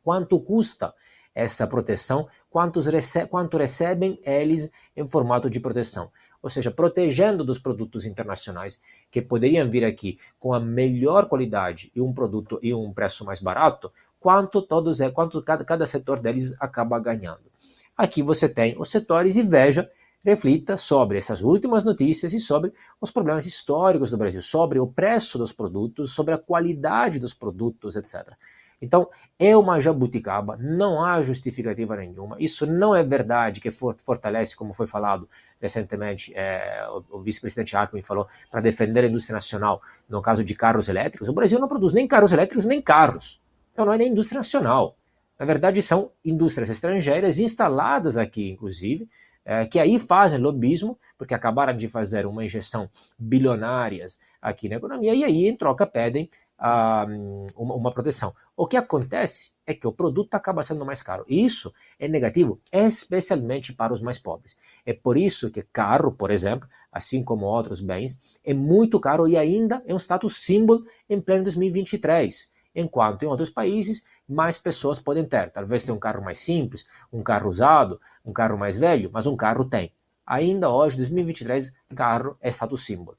Quanto 0.03 0.39
custa 0.39 0.93
essa 1.35 1.67
proteção? 1.67 2.27
Quantos 2.49 2.87
rece 2.87 3.27
quanto 3.27 3.57
recebem 3.57 4.19
eles 4.23 4.71
em 4.95 5.05
formato 5.05 5.49
de 5.49 5.59
proteção? 5.59 6.11
Ou 6.41 6.49
seja, 6.49 6.71
protegendo 6.71 7.43
dos 7.43 7.59
produtos 7.59 8.05
internacionais 8.05 8.79
que 9.11 9.21
poderiam 9.21 9.69
vir 9.69 9.83
aqui 9.83 10.17
com 10.39 10.53
a 10.53 10.59
melhor 10.59 11.27
qualidade 11.27 11.91
e 11.95 12.01
um 12.01 12.13
produto 12.13 12.59
e 12.63 12.73
um 12.73 12.93
preço 12.93 13.25
mais 13.25 13.39
barato, 13.39 13.91
quanto 14.19 14.61
todos 14.61 15.01
é, 15.01 15.11
quanto 15.11 15.41
cada, 15.41 15.63
cada 15.63 15.85
setor 15.85 16.19
deles 16.19 16.55
acaba 16.59 16.99
ganhando. 16.99 17.51
Aqui 17.95 18.21
você 18.21 18.47
tem 18.47 18.75
os 18.79 18.89
setores 18.89 19.35
e 19.35 19.43
veja 19.43 19.89
reflita 20.25 20.77
sobre 20.77 21.17
essas 21.17 21.41
últimas 21.41 21.83
notícias 21.83 22.33
e 22.33 22.39
sobre 22.39 22.73
os 22.99 23.11
problemas 23.11 23.45
históricos 23.45 24.11
do 24.11 24.17
Brasil, 24.17 24.41
sobre 24.41 24.79
o 24.79 24.87
preço 24.87 25.37
dos 25.37 25.51
produtos, 25.51 26.13
sobre 26.13 26.33
a 26.33 26.37
qualidade 26.37 27.19
dos 27.19 27.33
produtos, 27.33 27.95
etc. 27.95 28.33
Então, 28.81 29.09
é 29.39 29.57
uma 29.57 29.79
jabuticaba, 29.79 30.55
não 30.57 31.03
há 31.03 31.21
justificativa 31.21 31.95
nenhuma. 31.95 32.35
Isso 32.39 32.65
não 32.65 32.95
é 32.95 33.03
verdade 33.03 33.59
que 33.59 33.71
fortalece, 33.71 34.55
como 34.55 34.73
foi 34.73 34.85
falado 34.85 35.27
recentemente, 35.59 36.31
é, 36.35 36.87
o, 37.09 37.19
vice-presidente 37.21 37.75
Alckmin 37.75 38.03
falou, 38.03 38.27
para 38.51 38.61
defender 38.61 39.03
a 39.03 39.07
indústria 39.07 39.33
nacional 39.33 39.81
no 40.07 40.21
caso 40.21 40.43
de 40.43 40.53
carros 40.53 40.87
elétricos. 40.89 41.27
O 41.27 41.33
Brasil 41.33 41.59
não 41.59 41.67
produz 41.67 41.91
nem 41.93 42.07
carros 42.07 42.31
elétricos, 42.31 42.65
nem 42.65 42.81
carros. 42.81 43.41
Então, 43.73 43.85
não 43.85 43.93
é 43.93 43.97
nem 43.97 44.11
indústria 44.11 44.39
nacional. 44.39 44.95
Na 45.39 45.45
verdade, 45.45 45.81
são 45.81 46.11
indústrias 46.23 46.69
estrangeiras 46.69 47.39
instaladas 47.39 48.17
aqui, 48.17 48.51
inclusive, 48.51 49.07
é, 49.47 49.65
que 49.65 49.79
aí 49.79 49.97
fazem 49.97 50.37
lobismo, 50.37 50.99
porque 51.17 51.33
acabaram 51.33 51.73
de 51.73 51.87
fazer 51.87 52.25
uma 52.25 52.43
injeção 52.43 52.89
bilionárias 53.17 54.19
aqui 54.41 54.67
na 54.67 54.75
economia, 54.75 55.15
e 55.15 55.23
aí 55.23 55.47
em 55.47 55.55
troca 55.55 55.87
pedem 55.87 56.29
ah, 56.59 57.07
uma, 57.55 57.75
uma, 57.75 57.93
proteção. 57.93 58.35
O 58.57 58.67
que 58.67 58.75
acontece 58.75 59.53
é 59.65 59.73
que 59.73 59.87
o 59.87 59.93
produto 59.93 60.35
acaba 60.35 60.63
sendo 60.63 60.85
mais 60.85 61.01
caro. 61.01 61.23
E 61.29 61.45
isso 61.45 61.73
é 61.97 62.09
negativo, 62.09 62.59
especialmente 62.73 63.71
para 63.71 63.93
os 63.93 64.01
mais 64.01 64.19
pobres. 64.19 64.57
É 64.85 64.91
por 64.91 65.15
isso 65.15 65.49
que 65.49 65.61
carro, 65.61 66.11
por 66.11 66.29
exemplo, 66.29 66.67
assim 66.91 67.23
como 67.23 67.45
outros 67.45 67.79
bens, 67.79 68.37
é 68.43 68.53
muito 68.53 68.99
caro 68.99 69.29
e 69.29 69.37
ainda 69.37 69.81
é 69.85 69.93
um 69.93 69.97
status 69.97 70.43
símbolo 70.43 70.85
em 71.09 71.21
pleno 71.21 71.43
2023 71.43 72.51
enquanto 72.77 73.23
em 73.23 73.25
outros 73.25 73.49
países 73.49 74.05
mais 74.27 74.57
pessoas 74.57 74.99
podem 74.99 75.23
ter. 75.23 75.51
Talvez 75.51 75.83
tenha 75.83 75.95
um 75.95 75.99
carro 75.99 76.23
mais 76.23 76.39
simples, 76.39 76.85
um 77.11 77.23
carro 77.23 77.49
usado, 77.49 77.99
um 78.25 78.33
carro 78.33 78.57
mais 78.57 78.77
velho, 78.77 79.09
mas 79.13 79.25
um 79.25 79.35
carro 79.35 79.63
tem. 79.63 79.91
Ainda 80.25 80.69
hoje, 80.69 80.97
2023, 80.97 81.73
carro 81.95 82.35
é 82.41 82.49
status 82.49 82.85
símbolo. 82.85 83.17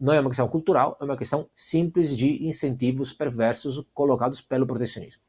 Não 0.00 0.12
é 0.12 0.20
uma 0.20 0.30
questão 0.30 0.48
cultural, 0.48 0.96
é 1.00 1.04
uma 1.04 1.16
questão 1.16 1.48
simples 1.54 2.16
de 2.16 2.46
incentivos 2.46 3.12
perversos 3.12 3.84
colocados 3.94 4.40
pelo 4.40 4.66
protecionismo. 4.66 5.22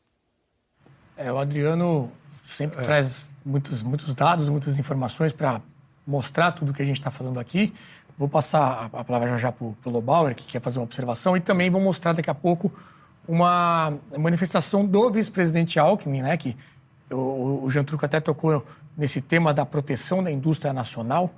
É, 1.15 1.31
o 1.31 1.37
Adriano 1.37 2.11
sempre 2.41 2.79
é. 2.79 2.83
traz 2.83 3.33
muitos, 3.45 3.83
muitos 3.83 4.13
dados, 4.13 4.49
muitas 4.49 4.79
informações 4.79 5.33
para 5.33 5.61
mostrar 6.05 6.51
tudo 6.51 6.73
que 6.73 6.81
a 6.81 6.85
gente 6.85 6.97
está 6.97 7.11
falando 7.11 7.39
aqui. 7.39 7.73
Vou 8.17 8.27
passar 8.27 8.89
a 8.91 9.03
palavra 9.03 9.29
já 9.29 9.37
já 9.37 9.51
para 9.51 9.65
o 9.65 9.89
Lobauer, 9.89 10.35
que 10.35 10.45
quer 10.45 10.61
fazer 10.61 10.79
uma 10.79 10.85
observação, 10.85 11.37
e 11.37 11.39
também 11.39 11.69
vou 11.69 11.79
mostrar 11.79 12.13
daqui 12.13 12.29
a 12.29 12.35
pouco 12.35 12.71
uma 13.29 13.93
manifestação 14.17 14.83
do 14.83 15.11
vice-presidente 15.11 15.77
Alckmin, 15.77 16.23
né, 16.23 16.35
que 16.35 16.57
o, 17.11 17.61
o 17.63 17.69
Jean 17.69 17.83
Truco 17.83 18.03
até 18.03 18.19
tocou 18.19 18.65
nesse 18.97 19.21
tema 19.21 19.53
da 19.53 19.63
proteção 19.63 20.23
da 20.23 20.31
indústria 20.31 20.73
nacional, 20.73 21.31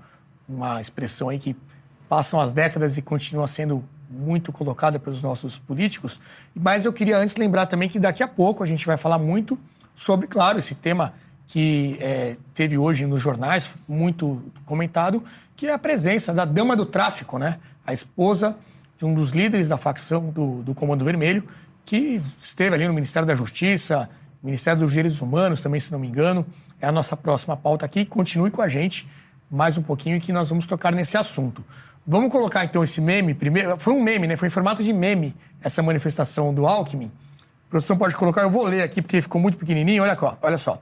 uma 0.47 0.79
expressão 0.79 1.27
aí 1.27 1.37
que 1.37 1.53
passam 2.07 2.39
as 2.39 2.53
décadas 2.53 2.97
e 2.97 3.01
continua 3.01 3.45
sendo 3.45 3.83
muito 4.09 4.53
colocada 4.53 4.99
pelos 4.99 5.21
nossos 5.21 5.59
políticos. 5.59 6.21
Mas 6.55 6.85
eu 6.85 6.93
queria 6.93 7.17
antes 7.17 7.35
lembrar 7.35 7.65
também 7.65 7.89
que 7.89 7.99
daqui 7.99 8.23
a 8.23 8.27
pouco 8.27 8.63
a 8.63 8.65
gente 8.65 8.85
vai 8.85 8.95
falar 8.95 9.17
muito 9.17 9.59
sobre, 9.93 10.27
claro, 10.27 10.59
esse 10.59 10.75
tema 10.75 11.13
que 11.45 11.97
é, 11.99 12.37
teve 12.53 12.77
hoje 12.77 13.05
nos 13.05 13.21
jornais, 13.21 13.75
muito 13.85 14.41
comentado, 14.65 15.21
que 15.57 15.67
é 15.67 15.73
a 15.73 15.79
presença 15.79 16.33
da 16.33 16.45
dama 16.45 16.73
do 16.73 16.85
tráfico, 16.85 17.37
né? 17.37 17.57
A 17.85 17.91
esposa 17.91 18.55
de 18.97 19.03
um 19.03 19.13
dos 19.13 19.31
líderes 19.31 19.67
da 19.67 19.77
facção 19.77 20.29
do, 20.29 20.63
do 20.63 20.73
Comando 20.73 21.03
Vermelho, 21.03 21.43
que 21.85 22.21
esteve 22.41 22.75
ali 22.75 22.87
no 22.87 22.93
Ministério 22.93 23.27
da 23.27 23.35
Justiça, 23.35 24.09
Ministério 24.43 24.81
dos 24.81 24.91
Direitos 24.91 25.21
Humanos 25.21 25.61
também, 25.61 25.79
se 25.79 25.91
não 25.91 25.99
me 25.99 26.07
engano. 26.07 26.45
É 26.79 26.87
a 26.87 26.91
nossa 26.91 27.15
próxima 27.15 27.55
pauta 27.55 27.85
aqui. 27.85 28.05
Continue 28.05 28.49
com 28.49 28.61
a 28.61 28.67
gente 28.67 29.07
mais 29.51 29.77
um 29.77 29.83
pouquinho 29.83 30.19
que 30.19 30.31
nós 30.31 30.49
vamos 30.49 30.65
tocar 30.65 30.93
nesse 30.93 31.17
assunto. 31.17 31.63
Vamos 32.07 32.31
colocar 32.31 32.63
então 32.63 32.83
esse 32.83 33.01
meme 33.01 33.33
primeiro. 33.33 33.77
Foi 33.77 33.93
um 33.93 34.01
meme, 34.01 34.25
né? 34.25 34.35
Foi 34.35 34.47
em 34.47 34.51
formato 34.51 34.83
de 34.83 34.93
meme 34.93 35.35
essa 35.61 35.83
manifestação 35.83 36.53
do 36.53 36.65
Alckmin. 36.65 37.11
A 37.67 37.69
produção 37.69 37.97
pode 37.97 38.15
colocar, 38.15 38.41
eu 38.41 38.49
vou 38.49 38.65
ler 38.65 38.81
aqui 38.81 39.01
porque 39.01 39.21
ficou 39.21 39.39
muito 39.39 39.57
pequenininho. 39.57 40.01
Olha, 40.01 40.17
olha 40.41 40.57
só. 40.57 40.81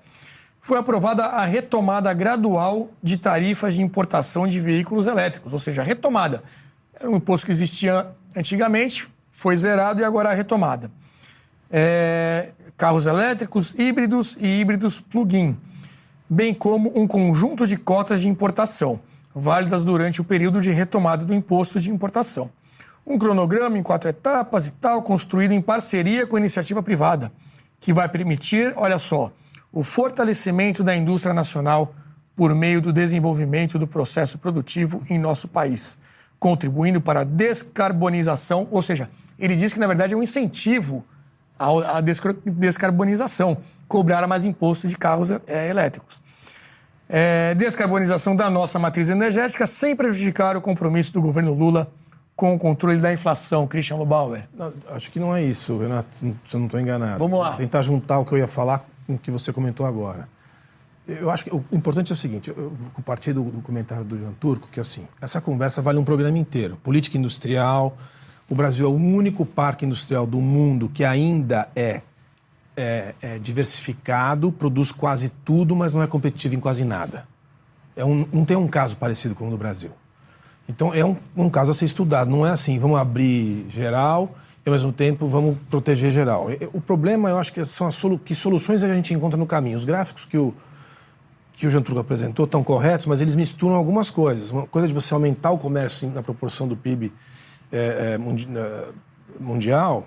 Foi 0.61 0.77
aprovada 0.77 1.25
a 1.25 1.45
retomada 1.45 2.13
gradual 2.13 2.89
de 3.01 3.17
tarifas 3.17 3.75
de 3.75 3.81
importação 3.81 4.47
de 4.47 4.59
veículos 4.59 5.07
elétricos, 5.07 5.51
ou 5.51 5.59
seja, 5.59 5.81
retomada. 5.81 6.43
Era 6.93 7.09
um 7.09 7.15
imposto 7.15 7.45
que 7.45 7.51
existia 7.51 8.07
antigamente, 8.35 9.09
foi 9.39 9.55
zerado 9.55 10.01
e 10.01 10.03
agora 10.03 10.31
a 10.31 10.33
retomada. 10.33 10.91
É, 11.71 12.51
carros 12.75 13.07
elétricos, 13.07 13.73
híbridos 13.77 14.35
e 14.37 14.59
híbridos 14.59 14.99
plug-in, 14.99 15.57
bem 16.29 16.53
como 16.53 16.91
um 16.93 17.07
conjunto 17.07 17.65
de 17.65 17.77
cotas 17.77 18.21
de 18.21 18.27
importação, 18.27 18.99
válidas 19.33 19.85
durante 19.85 20.19
o 20.19 20.25
período 20.25 20.59
de 20.59 20.71
retomada 20.71 21.23
do 21.23 21.33
imposto 21.33 21.79
de 21.79 21.89
importação. 21.89 22.49
Um 23.07 23.17
cronograma 23.17 23.77
em 23.77 23.83
quatro 23.83 24.09
etapas 24.09 24.67
e 24.67 24.73
tal, 24.73 25.01
construído 25.03 25.53
em 25.53 25.61
parceria 25.61 26.27
com 26.27 26.35
a 26.35 26.39
iniciativa 26.39 26.83
privada, 26.83 27.31
que 27.79 27.93
vai 27.93 28.09
permitir, 28.09 28.73
olha 28.75 28.99
só, 28.99 29.31
o 29.71 29.81
fortalecimento 29.81 30.83
da 30.83 30.93
indústria 30.93 31.33
nacional 31.33 31.95
por 32.35 32.53
meio 32.53 32.81
do 32.81 32.91
desenvolvimento 32.91 33.79
do 33.79 33.87
processo 33.87 34.37
produtivo 34.37 35.01
em 35.09 35.17
nosso 35.17 35.47
país. 35.47 35.97
contribuindo 36.39 37.01
para 37.01 37.19
a 37.21 37.23
descarbonização, 37.25 38.67
ou 38.71 38.81
seja, 38.81 39.09
ele 39.39 39.55
diz 39.55 39.73
que 39.73 39.79
na 39.79 39.87
verdade 39.87 40.13
é 40.13 40.17
um 40.17 40.23
incentivo 40.23 41.03
à 41.57 42.01
descarbonização, 42.01 43.57
cobrar 43.87 44.25
mais 44.27 44.45
imposto 44.45 44.87
de 44.87 44.97
carros 44.97 45.31
é, 45.31 45.69
elétricos. 45.69 46.21
É, 47.07 47.55
descarbonização 47.55 48.35
da 48.35 48.49
nossa 48.49 48.77
matriz 48.77 49.09
energética 49.09 49.65
sem 49.65 49.95
prejudicar 49.95 50.55
o 50.55 50.61
compromisso 50.61 51.11
do 51.11 51.21
governo 51.21 51.53
Lula 51.53 51.91
com 52.35 52.53
o 52.53 52.59
controle 52.59 52.97
da 52.97 53.11
inflação, 53.11 53.67
Christian 53.67 53.97
Lobauer? 53.97 54.47
Não, 54.57 54.71
acho 54.91 55.11
que 55.11 55.19
não 55.19 55.35
é 55.35 55.43
isso, 55.43 55.77
Renato, 55.77 56.07
se 56.17 56.55
eu 56.55 56.59
não 56.59 56.67
estou 56.67 56.79
enganado. 56.79 57.19
Vamos 57.19 57.39
lá. 57.39 57.49
Vou 57.49 57.57
tentar 57.57 57.81
juntar 57.81 58.19
o 58.19 58.25
que 58.25 58.31
eu 58.31 58.37
ia 58.37 58.47
falar 58.47 58.85
com 59.05 59.15
o 59.15 59.17
que 59.17 59.29
você 59.29 59.51
comentou 59.51 59.85
agora. 59.85 60.29
Eu 61.05 61.31
acho 61.31 61.43
que 61.43 61.53
o 61.53 61.65
importante 61.71 62.11
é 62.11 62.13
o 62.13 62.15
seguinte, 62.15 62.49
eu 62.49 62.71
compartilho 62.93 63.43
do, 63.43 63.51
do 63.51 63.61
comentário 63.61 64.05
do 64.05 64.17
Jean 64.17 64.31
Turco, 64.39 64.69
que 64.71 64.79
assim, 64.79 65.07
essa 65.19 65.41
conversa 65.41 65.81
vale 65.81 65.97
um 65.97 66.05
programa 66.05 66.37
inteiro. 66.37 66.77
Política 66.77 67.17
industrial, 67.17 67.97
o 68.49 68.55
Brasil 68.55 68.85
é 68.85 68.89
o 68.89 68.93
único 68.93 69.45
parque 69.45 69.85
industrial 69.85 70.25
do 70.25 70.41
mundo 70.41 70.89
que 70.89 71.05
ainda 71.05 71.69
é, 71.75 72.01
é, 72.75 73.13
é 73.21 73.39
diversificado, 73.39 74.51
produz 74.51 74.91
quase 74.91 75.29
tudo, 75.29 75.75
mas 75.75 75.93
não 75.93 76.01
é 76.01 76.07
competitivo 76.07 76.55
em 76.55 76.59
quase 76.59 76.83
nada. 76.83 77.27
É 77.95 78.03
um, 78.03 78.25
não 78.33 78.43
tem 78.43 78.57
um 78.57 78.67
caso 78.67 78.97
parecido 78.97 79.35
com 79.35 79.47
o 79.47 79.51
do 79.51 79.57
Brasil. 79.57 79.91
Então 80.67 80.93
é 80.93 81.05
um, 81.05 81.15
um 81.35 81.49
caso 81.49 81.71
a 81.71 81.73
ser 81.73 81.85
estudado. 81.85 82.29
Não 82.29 82.45
é 82.45 82.49
assim, 82.51 82.79
vamos 82.79 82.97
abrir 82.97 83.67
geral 83.69 84.35
e 84.65 84.69
ao 84.69 84.73
mesmo 84.73 84.91
tempo 84.91 85.27
vamos 85.27 85.57
proteger 85.69 86.09
geral. 86.09 86.47
O 86.73 86.81
problema, 86.81 87.29
eu 87.29 87.37
acho 87.37 87.53
que 87.53 87.63
são 87.65 87.87
as 87.87 87.95
solu 87.95 88.17
que 88.17 88.33
soluções 88.33 88.83
a 88.83 88.93
gente 88.93 89.13
encontra 89.13 89.37
no 89.37 89.45
caminho. 89.45 89.77
Os 89.77 89.85
gráficos 89.85 90.25
que 90.25 90.37
o 90.37 90.53
que 91.59 91.67
o 91.67 91.69
Jean 91.69 91.81
Truc 91.81 91.99
apresentou 91.99 92.45
estão 92.45 92.63
corretos, 92.63 93.05
mas 93.05 93.19
eles 93.19 93.35
misturam 93.35 93.75
algumas 93.75 94.09
coisas. 94.09 94.49
Uma 94.49 94.65
coisa 94.65 94.87
de 94.87 94.93
você 94.93 95.13
aumentar 95.13 95.51
o 95.51 95.57
comércio 95.57 96.09
na 96.09 96.23
proporção 96.23 96.65
do 96.65 96.77
PIB 96.77 97.11
é, 97.71 98.13
é, 98.13 98.17
mundi 98.17 98.47
mundial, 99.39 100.05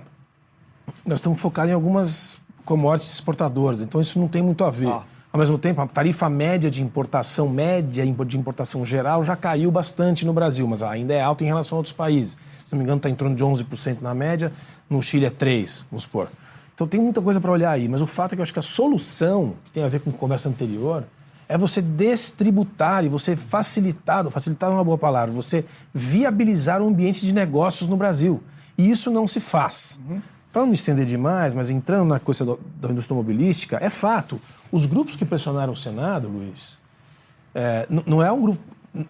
nós 1.07 1.19
estamos 1.19 1.41
focados 1.41 1.71
em 1.71 1.75
algumas 1.75 2.39
commodities 2.65 3.15
exportadoras, 3.15 3.81
então 3.81 4.01
isso 4.01 4.19
não 4.19 4.29
tem 4.29 4.43
muito 4.43 4.65
a 4.65 4.71
ver. 4.71 4.89
Ah. 4.89 5.03
Ao 5.33 5.41
mesmo 5.41 5.57
tempo, 5.57 5.81
a 5.81 5.87
tarifa 5.87 6.29
média 6.29 6.71
de 6.71 6.83
importação, 6.83 7.49
média 7.49 8.05
de 8.05 8.37
importação 8.37 8.85
geral, 8.85 9.25
já 9.25 9.35
caiu 9.35 9.71
bastante 9.71 10.27
no 10.27 10.33
Brasil, 10.35 10.69
mas 10.69 10.83
ainda 10.83 11.15
é 11.15 11.23
alta 11.23 11.43
em 11.43 11.47
relação 11.47 11.77
a 11.77 11.79
outros 11.79 11.95
países. 11.95 12.37
Se 12.67 12.73
não 12.73 12.79
me 12.79 12.85
engano, 12.85 12.99
está 12.99 13.09
em 13.09 13.15
torno 13.15 13.35
de 13.35 13.43
11% 13.43 14.03
na 14.03 14.15
média, 14.15 14.53
no 14.91 15.01
Chile 15.01 15.25
é 15.25 15.31
3%, 15.31 15.87
vamos 15.91 16.03
supor. 16.03 16.29
Então 16.75 16.87
tem 16.87 17.01
muita 17.01 17.23
coisa 17.23 17.41
para 17.41 17.51
olhar 17.51 17.71
aí, 17.71 17.89
mas 17.89 18.03
o 18.03 18.07
fato 18.07 18.33
é 18.33 18.37
que 18.37 18.41
eu 18.41 18.43
acho 18.43 18.53
que 18.53 18.59
a 18.59 18.63
solução, 18.63 19.55
que 19.65 19.73
tem 19.73 19.83
a 19.83 19.89
ver 19.89 20.01
com 20.01 20.11
a 20.11 20.13
conversa 20.13 20.51
anterior, 20.51 21.05
é 21.53 21.59
você 21.59 21.83
destributar 21.83 23.05
e 23.05 23.11
você 23.11 23.37
facilitar, 23.37 24.27
facilitar 24.31 24.71
é 24.71 24.73
uma 24.73 24.83
boa 24.83 24.97
palavra, 24.97 25.31
você 25.31 25.67
viabilizar 25.93 26.81
o 26.81 26.89
ambiente 26.89 27.27
de 27.27 27.35
negócios 27.35 27.91
no 27.91 27.97
Brasil. 27.97 28.43
E 28.79 28.89
isso 28.89 29.11
não 29.11 29.29
se 29.29 29.39
faz. 29.39 30.01
Uhum. 30.09 30.23
Para 30.51 30.63
não 30.63 30.69
me 30.69 30.75
estender 30.75 31.05
demais, 31.05 31.53
mas 31.53 31.69
entrando 31.69 32.09
na 32.09 32.19
coisa 32.19 32.43
do, 32.43 32.59
da 32.81 32.89
indústria 32.89 33.15
automobilística, 33.15 33.77
é 33.83 33.91
fato. 33.91 34.41
Os 34.73 34.87
grupos 34.87 35.15
que 35.15 35.27
pressionaram 35.27 35.75
o 35.75 35.77
Senado, 35.77 36.27
Luiz, 36.27 36.79
é, 37.55 37.87
não 38.07 38.23
é 38.23 38.33
um 38.33 38.41
grupo, 38.41 38.61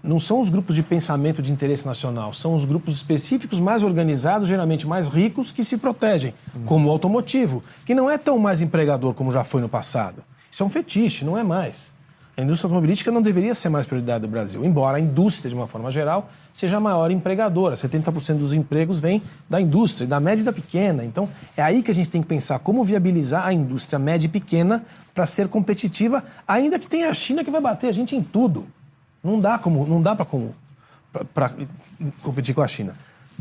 não 0.03 0.19
são 0.19 0.41
os 0.41 0.51
grupos 0.51 0.75
de 0.75 0.83
pensamento 0.83 1.41
de 1.41 1.53
interesse 1.53 1.87
nacional, 1.87 2.35
são 2.35 2.57
os 2.57 2.65
grupos 2.65 2.97
específicos 2.97 3.61
mais 3.61 3.85
organizados, 3.85 4.49
geralmente 4.49 4.85
mais 4.85 5.09
ricos, 5.09 5.53
que 5.53 5.63
se 5.63 5.79
protegem, 5.79 6.35
uhum. 6.57 6.65
como 6.65 6.89
o 6.89 6.91
automotivo, 6.91 7.63
que 7.87 7.95
não 7.95 8.11
é 8.11 8.19
tão 8.19 8.37
mais 8.37 8.61
empregador 8.61 9.15
como 9.15 9.31
já 9.31 9.45
foi 9.45 9.61
no 9.61 9.69
passado. 9.69 10.25
Isso 10.51 10.65
é 10.65 10.67
um 10.67 10.71
fetiche, 10.71 11.25
não 11.25 11.39
é 11.39 11.45
mais. 11.45 12.02
A 12.35 12.40
indústria 12.40 12.66
automobilística 12.66 13.11
não 13.11 13.21
deveria 13.21 13.55
ser 13.55 13.68
mais 13.68 13.85
prioridade 13.85 14.23
do 14.23 14.29
Brasil, 14.29 14.64
embora 14.64 14.97
a 14.97 15.01
indústria, 15.01 15.51
de 15.51 15.55
uma 15.55 15.66
forma 15.66 15.90
geral, 15.90 16.31
seja 16.53 16.79
a 16.79 16.81
maior 16.81 17.11
empregadora. 17.11 17.77
70% 17.77 18.38
dos 18.38 18.55
empregos 18.55 19.01
vem 19.01 19.23
da 19.51 19.61
indústria, 19.61 20.07
da 20.07 20.18
média 20.18 20.40
e 20.40 20.45
da 20.45 20.53
pequena. 20.53 21.05
Então, 21.05 21.29
é 21.55 21.62
aí 21.62 21.83
que 21.83 21.90
a 21.90 21.95
gente 21.95 22.09
tem 22.09 22.23
que 22.23 22.29
pensar 22.29 22.59
como 22.61 22.83
viabilizar 22.83 23.47
a 23.47 23.53
indústria 23.53 23.99
média 23.99 24.27
e 24.27 24.31
pequena 24.31 24.83
para 25.12 25.27
ser 25.27 25.49
competitiva, 25.49 26.25
ainda 26.49 26.79
que 26.79 26.87
tenha 26.87 27.11
a 27.11 27.14
China 27.14 27.45
que 27.45 27.51
vai 27.51 27.61
bater 27.61 27.88
a 27.88 27.92
gente 27.92 28.16
em 28.16 28.23
tudo. 28.23 28.66
Não 29.23 29.38
dá 29.38 29.59
como, 29.59 29.87
não 29.87 30.01
dá 30.01 30.16
para 30.16 30.27
competir 32.23 32.55
com 32.55 32.62
a 32.62 32.68
China. 32.68 32.95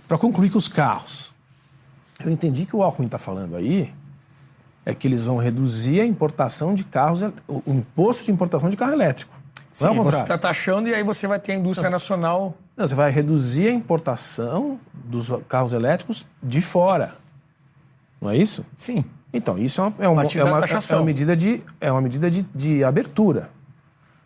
Para 0.06 0.18
concluir 0.18 0.50
com 0.50 0.58
os 0.58 0.68
carros, 0.68 1.32
eu 2.20 2.30
entendi 2.30 2.66
que 2.66 2.76
o 2.76 2.84
Alckmin 2.84 3.06
está 3.06 3.18
falando 3.18 3.56
aí 3.56 3.94
é 4.86 4.94
que 4.94 5.08
eles 5.08 5.26
vão 5.26 5.38
reduzir 5.38 6.02
a 6.02 6.06
importação 6.06 6.74
de 6.74 6.84
carros, 6.84 7.22
o 7.48 7.62
imposto 7.68 8.26
de 8.26 8.32
importação 8.32 8.70
de 8.70 8.78
carro 8.78 8.94
elétrico. 8.94 9.40
Sim, 9.74 9.86
não 9.86 9.94
é 9.94 10.04
você 10.04 10.22
está 10.22 10.38
taxando 10.38 10.90
e 10.90 10.94
aí 10.94 11.04
você 11.04 11.28
vai 11.28 11.40
ter 11.40 11.54
a 11.54 11.56
indústria 11.56 11.90
não, 11.90 11.94
nacional. 11.94 12.58
Não, 12.76 12.88
você 12.88 12.96
vai 12.96 13.10
reduzir 13.12 13.70
a 13.70 13.72
importação 13.72 14.80
dos 14.94 15.32
carros 15.48 15.74
elétricos 15.74 16.26
de 16.44 16.60
fora. 16.60 17.16
Não 18.20 18.30
é 18.30 18.38
isso? 18.38 18.66
Sim. 18.76 19.06
Então, 19.34 19.58
isso 19.58 19.80
é 19.80 19.84
uma, 19.86 19.94
é 20.00 20.08
uma, 20.10 20.24
é 20.24 20.44
uma, 20.44 20.66
é 20.66 20.96
uma 20.96 21.06
medida, 21.06 21.36
de, 21.36 21.64
é 21.80 21.92
uma 21.92 22.02
medida 22.02 22.30
de, 22.30 22.44
de 22.44 22.84
abertura. 22.84 23.50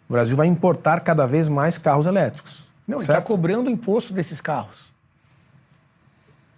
O 0.10 0.13
Brasil 0.13 0.36
vai 0.36 0.48
importar 0.48 1.00
cada 1.02 1.28
vez 1.28 1.48
mais 1.48 1.78
carros 1.78 2.08
elétricos. 2.08 2.65
Não, 2.88 2.98
está 2.98 3.22
cobrando 3.22 3.70
o 3.70 3.72
imposto 3.72 4.13
desses 4.13 4.41
carros. 4.41 4.94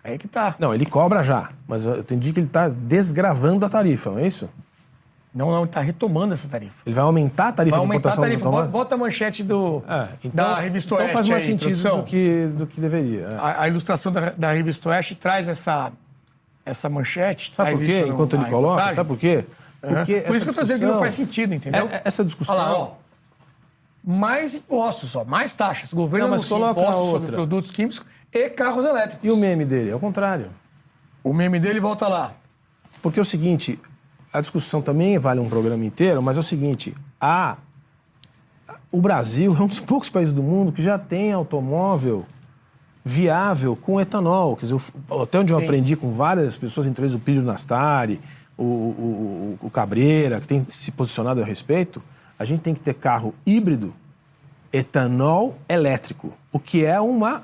Aí 0.07 0.17
que 0.17 0.27
tá. 0.27 0.55
Não, 0.57 0.73
ele 0.73 0.85
cobra 0.85 1.21
já, 1.21 1.49
mas 1.67 1.85
eu 1.85 1.99
entendi 1.99 2.31
que 2.31 2.39
ele 2.39 2.47
está 2.47 2.69
desgravando 2.69 3.65
a 3.65 3.69
tarifa, 3.69 4.09
não 4.09 4.19
é 4.19 4.27
isso? 4.27 4.49
Não, 5.35 5.51
não, 5.51 5.57
ele 5.57 5.65
está 5.65 5.81
retomando 5.81 6.33
essa 6.33 6.47
tarifa. 6.47 6.81
Ele 6.85 6.95
vai 6.95 7.03
aumentar 7.03 7.49
a 7.49 7.51
tarifa 7.51 7.75
vai 7.75 7.85
aumentar 7.85 8.13
a 8.13 8.15
tarifa. 8.15 8.49
Bota, 8.49 8.67
bota 8.69 8.95
a 8.95 8.97
manchete 8.97 9.43
do, 9.43 9.83
é, 9.85 10.07
então, 10.23 10.45
da 10.45 10.59
Revista 10.59 10.95
então 10.95 10.97
Oeste. 10.97 11.13
faz 11.13 11.29
mais 11.29 11.43
aí, 11.43 11.49
sentido 11.49 11.97
do 11.97 12.03
que, 12.03 12.47
do 12.57 12.65
que 12.65 12.79
deveria. 12.79 13.27
É. 13.27 13.35
A, 13.35 13.61
a, 13.63 13.67
ilustração 13.67 14.11
da, 14.11 14.29
da 14.29 14.53
Revista 14.53 14.89
Oeste 14.89 15.13
traz 15.13 15.49
essa, 15.49 15.91
essa 16.65 16.89
manchete. 16.89 17.53
Sabe 17.53 17.71
por 17.71 17.85
quê? 17.85 18.05
Enquanto 18.07 18.35
ele 18.35 18.45
coloca, 18.45 18.59
reportagem. 18.59 18.95
sabe 18.95 19.07
por 19.09 19.17
quê? 19.17 19.45
Uhum. 19.83 20.23
Por 20.25 20.35
isso 20.35 20.45
que 20.45 20.49
eu 20.49 20.51
estou 20.51 20.63
dizendo 20.63 20.79
que 20.79 20.85
não 20.85 20.99
faz 20.99 21.13
sentido, 21.13 21.53
entendeu? 21.53 21.89
É, 21.91 22.01
essa 22.05 22.23
discussão. 22.23 22.55
Olha 22.55 22.63
lá, 22.63 22.77
ó. 22.77 22.91
Mais 24.03 24.55
impostos, 24.55 25.17
ó, 25.17 25.25
mais 25.25 25.51
taxas. 25.51 25.91
O 25.91 25.95
governo 25.97 26.27
não, 26.27 26.35
anuncia 26.35 26.57
impostos 26.57 27.09
sobre 27.09 27.31
produtos 27.33 27.69
químicos 27.69 28.01
e 28.31 28.49
carros 28.49 28.85
elétricos. 28.85 29.23
E 29.23 29.31
o 29.31 29.37
meme 29.37 29.65
dele? 29.65 29.89
É 29.89 29.95
o 29.95 29.99
contrário. 29.99 30.49
O 31.23 31.33
meme 31.33 31.59
dele 31.59 31.79
volta 31.79 32.07
lá. 32.07 32.33
Porque 33.01 33.19
é 33.19 33.21
o 33.21 33.25
seguinte, 33.25 33.79
a 34.31 34.41
discussão 34.41 34.81
também 34.81 35.17
vale 35.17 35.39
um 35.39 35.49
programa 35.49 35.85
inteiro, 35.85 36.21
mas 36.21 36.37
é 36.37 36.39
o 36.39 36.43
seguinte, 36.43 36.95
a, 37.19 37.57
o 38.91 39.01
Brasil 39.01 39.55
é 39.57 39.61
um 39.61 39.67
dos 39.67 39.79
poucos 39.79 40.09
países 40.09 40.33
do 40.33 40.43
mundo 40.43 40.71
que 40.71 40.81
já 40.83 40.97
tem 40.97 41.31
automóvel 41.31 42.25
viável 43.03 43.75
com 43.75 43.99
etanol. 44.01 44.57
Quer 44.57 44.65
dizer, 44.65 44.81
até 45.21 45.39
onde 45.39 45.53
eu 45.53 45.59
Sim. 45.59 45.65
aprendi 45.65 45.95
com 45.95 46.11
várias 46.11 46.57
pessoas, 46.57 46.85
entre 46.87 47.03
eles 47.03 47.15
o 47.15 47.19
Pílio 47.19 47.41
Nastari, 47.41 48.19
o, 48.57 48.63
o, 48.63 49.57
o, 49.61 49.69
Cabreira, 49.69 50.41
que 50.41 50.47
tem 50.47 50.65
se 50.69 50.91
posicionado 50.91 51.41
a 51.41 51.45
respeito, 51.45 52.01
a 52.37 52.43
gente 52.43 52.61
tem 52.61 52.73
que 52.73 52.79
ter 52.79 52.95
carro 52.95 53.33
híbrido, 53.45 53.93
etanol 54.73 55.57
elétrico, 55.69 56.33
o 56.51 56.59
que 56.59 56.83
é 56.83 56.99
uma 56.99 57.43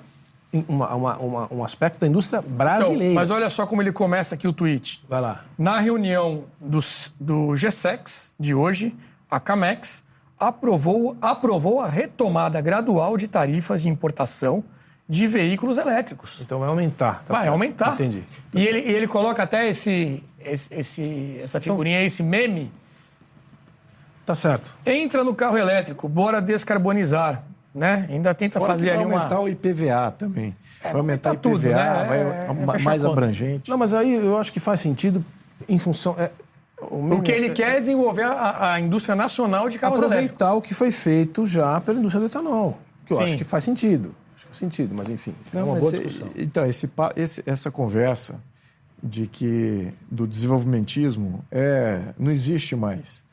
uma, 0.67 0.93
uma, 0.93 1.17
uma, 1.17 1.53
um 1.53 1.63
aspecto 1.63 1.99
da 1.99 2.07
indústria 2.07 2.41
brasileira. 2.41 3.05
Então, 3.05 3.15
mas 3.15 3.31
olha 3.31 3.49
só 3.49 3.65
como 3.65 3.81
ele 3.81 3.91
começa 3.91 4.35
aqui 4.35 4.47
o 4.47 4.53
tweet. 4.53 5.03
Vai 5.09 5.21
lá. 5.21 5.43
Na 5.57 5.79
reunião 5.79 6.45
dos, 6.59 7.11
do 7.19 7.53
GSEX 7.53 8.31
de 8.39 8.53
hoje, 8.53 8.95
a 9.29 9.39
Camex 9.39 10.03
aprovou, 10.39 11.17
aprovou 11.21 11.81
a 11.81 11.87
retomada 11.87 12.61
gradual 12.61 13.17
de 13.17 13.27
tarifas 13.27 13.81
de 13.81 13.89
importação 13.89 14.63
de 15.07 15.27
veículos 15.27 15.77
elétricos. 15.77 16.39
Então 16.41 16.59
vai 16.59 16.69
aumentar. 16.69 17.23
Tá 17.25 17.33
vai 17.33 17.43
certo. 17.43 17.51
aumentar. 17.53 17.93
Entendi. 17.93 18.23
E 18.53 18.65
ele, 18.65 18.79
ele 18.79 19.07
coloca 19.07 19.43
até 19.43 19.69
esse, 19.69 20.23
esse, 20.39 20.73
esse 20.73 21.39
essa 21.41 21.57
então 21.57 21.73
figurinha, 21.73 21.97
então, 21.97 22.05
esse 22.05 22.23
meme. 22.23 22.71
Tá 24.25 24.35
certo. 24.35 24.73
Entra 24.85 25.23
no 25.23 25.35
carro 25.35 25.57
elétrico, 25.57 26.07
bora 26.07 26.41
descarbonizar 26.41 27.43
né? 27.73 28.07
Ainda 28.09 28.33
tenta 28.33 28.59
Fora 28.59 28.73
fazer 28.73 28.91
ali 28.91 29.05
uma... 29.05 29.15
aumentar 29.15 29.39
o 29.39 29.49
IPVA 29.49 30.11
também. 30.11 30.55
É, 30.83 30.89
vai 30.89 30.97
aumentar 30.97 31.31
o 31.31 31.33
IPVA, 31.33 31.41
tudo, 31.41 31.67
né? 31.69 32.05
vai 32.07 32.19
é, 32.19 32.79
é 32.79 32.83
mais 32.83 33.03
abrangente. 33.03 33.69
Não, 33.69 33.77
mas 33.77 33.93
aí 33.93 34.13
eu 34.13 34.37
acho 34.37 34.51
que 34.51 34.59
faz 34.59 34.79
sentido 34.79 35.23
em 35.67 35.79
função... 35.79 36.15
É, 36.17 36.29
o, 36.81 37.15
o 37.15 37.21
que 37.21 37.31
ele 37.31 37.49
quer 37.51 37.77
é 37.77 37.79
desenvolver 37.79 38.23
a, 38.23 38.73
a 38.73 38.79
indústria 38.79 39.15
nacional 39.15 39.69
de 39.69 39.79
carros 39.79 39.99
Aproveitar 39.99 40.45
elétricos. 40.45 40.57
o 40.57 40.61
que 40.61 40.73
foi 40.73 40.91
feito 40.91 41.45
já 41.45 41.79
pela 41.79 41.97
indústria 41.97 42.19
do 42.19 42.25
etanol. 42.25 42.77
Que 43.05 43.13
eu 43.13 43.17
Sim. 43.17 43.23
acho 43.23 43.37
que 43.37 43.43
faz 43.43 43.63
sentido. 43.63 44.13
Acho 44.35 44.45
que 44.45 44.47
faz 44.47 44.57
sentido, 44.57 44.93
mas 44.93 45.09
enfim, 45.09 45.33
é 45.53 45.55
Não, 45.55 45.61
é 45.61 45.63
uma 45.63 45.79
boa 45.79 45.91
discussão. 45.91 46.27
Então, 46.35 46.65
esse, 46.65 46.89
esse, 47.15 47.43
essa 47.45 47.71
conversa 47.71 48.35
de 49.01 49.27
que 49.27 49.93
do 50.09 50.27
desenvolvimentismo 50.27 51.43
é, 51.51 52.01
não 52.17 52.31
existe 52.31 52.75
mais. 52.75 53.23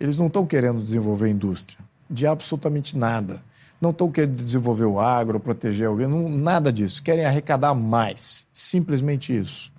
Eles 0.00 0.18
não 0.18 0.26
estão 0.26 0.46
querendo 0.46 0.82
desenvolver 0.82 1.28
indústria 1.28 1.78
de 2.10 2.26
absolutamente 2.26 2.96
nada 2.96 3.42
não 3.80 3.90
estão 3.90 4.10
querendo 4.10 4.42
desenvolver 4.42 4.84
o 4.84 4.98
agro, 4.98 5.38
proteger 5.38 5.86
alguém, 5.86 6.06
não, 6.06 6.28
nada 6.28 6.72
disso. 6.72 7.02
Querem 7.02 7.24
arrecadar 7.24 7.74
mais. 7.74 8.46
Simplesmente 8.52 9.36
isso. 9.36 9.72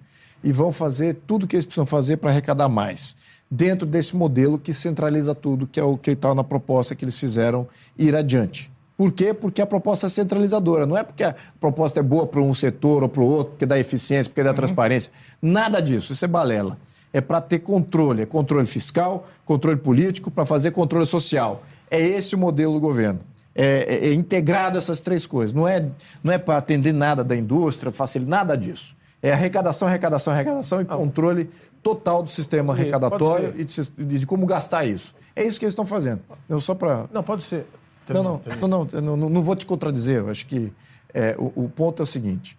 E 0.44 0.52
vão 0.52 0.72
fazer 0.72 1.16
tudo 1.28 1.44
o 1.44 1.48
que 1.48 1.56
eles 1.56 1.66
precisam 1.66 1.86
fazer 1.86 2.18
para 2.18 2.32
arrecadar 2.32 2.70
mais. 2.70 3.16
Dentro 3.52 3.86
desse 3.86 4.16
modelo 4.16 4.58
que 4.58 4.72
centraliza 4.72 5.36
tudo, 5.36 5.68
que 5.68 5.80
é 5.80 5.84
o 5.84 5.98
que 5.98 6.12
está 6.12 6.34
na 6.34 6.44
proposta 6.44 6.96
que 6.96 7.04
eles 7.04 7.20
fizeram 7.20 7.68
ir 7.98 8.16
adiante. 8.16 8.72
Por 8.96 9.12
quê? 9.12 9.34
Porque 9.34 9.62
a 9.62 9.66
proposta 9.66 10.08
é 10.08 10.10
centralizadora. 10.10 10.86
Não 10.86 10.98
é 10.98 11.04
porque 11.04 11.24
a 11.24 11.34
proposta 11.60 12.00
é 12.00 12.04
boa 12.04 12.28
para 12.28 12.42
um 12.42 12.54
setor 12.54 13.02
ou 13.02 13.10
para 13.10 13.22
o 13.22 13.26
outro, 13.26 13.52
porque 13.52 13.66
dá 13.66 13.80
eficiência, 13.80 14.30
porque 14.30 14.44
dá 14.44 14.54
transparência. 14.54 15.12
Nada 15.42 15.82
disso. 15.82 16.12
Isso 16.12 16.26
é 16.26 16.28
balela. 16.28 16.78
É 17.12 17.22
para 17.22 17.40
ter 17.40 17.60
controle. 17.60 18.22
É 18.24 18.26
controle 18.26 18.68
fiscal, 18.68 19.28
controle 19.46 19.78
político, 19.78 20.30
para 20.30 20.46
fazer 20.46 20.72
controle 20.72 21.06
social. 21.06 21.64
É 21.90 22.00
esse 22.00 22.36
o 22.36 22.38
modelo 22.38 22.74
do 22.74 22.80
governo. 22.80 23.22
É, 23.62 23.94
é, 23.94 24.08
é 24.08 24.14
integrado 24.14 24.78
essas 24.78 25.02
três 25.02 25.28
coisas. 25.28 25.54
Não 25.54 25.68
é, 25.68 25.86
não 26.24 26.32
é 26.32 26.38
para 26.38 26.58
atender 26.58 26.94
nada 26.94 27.26
da 27.26 27.36
indústria, 27.36 27.92
facilitar 27.92 28.40
nada 28.40 28.58
disso. 28.58 28.96
É 29.22 29.34
arrecadação, 29.34 29.86
arrecadação, 29.86 30.32
arrecadação 30.32 30.80
e 30.80 30.86
ah. 30.88 30.96
controle 30.96 31.50
total 31.84 32.24
do 32.24 32.30
sistema 32.30 32.72
arrecadatório 32.72 33.54
e 33.58 33.66
de, 33.66 34.20
de, 34.20 34.26
como 34.26 34.46
gastar 34.46 34.86
isso. 34.86 35.14
É 35.36 35.44
isso 35.44 35.60
que 35.60 35.66
eles 35.66 35.74
estão 35.74 35.86
fazendo. 35.86 36.22
Eu 36.48 36.62
só 36.62 36.74
para. 36.74 37.06
Não, 37.12 37.22
pode 37.22 37.44
ser. 37.44 37.66
Não, 38.08 38.24
não, 38.24 38.42
não, 38.62 38.86
não, 38.86 39.18
não, 39.18 39.30
não, 39.30 39.44
vou 39.44 39.58
te 39.58 39.66
contradizer. 39.66 40.20
Eu 40.20 40.30
acho 40.30 40.48
que 40.48 40.72
é, 41.14 41.36
o, 41.38 41.66
o 41.66 41.70
ponto 41.70 42.02
é 42.02 42.04
o 42.04 42.08
seguinte: 42.08 42.58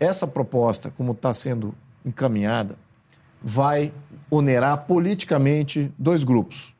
essa 0.00 0.26
proposta, 0.26 0.90
como 0.90 1.12
está 1.12 1.32
sendo 1.32 1.72
encaminhada, 2.04 2.76
vai 3.40 3.94
onerar 4.28 4.84
politicamente 4.86 5.92
dois 5.96 6.24
grupos. 6.24 6.74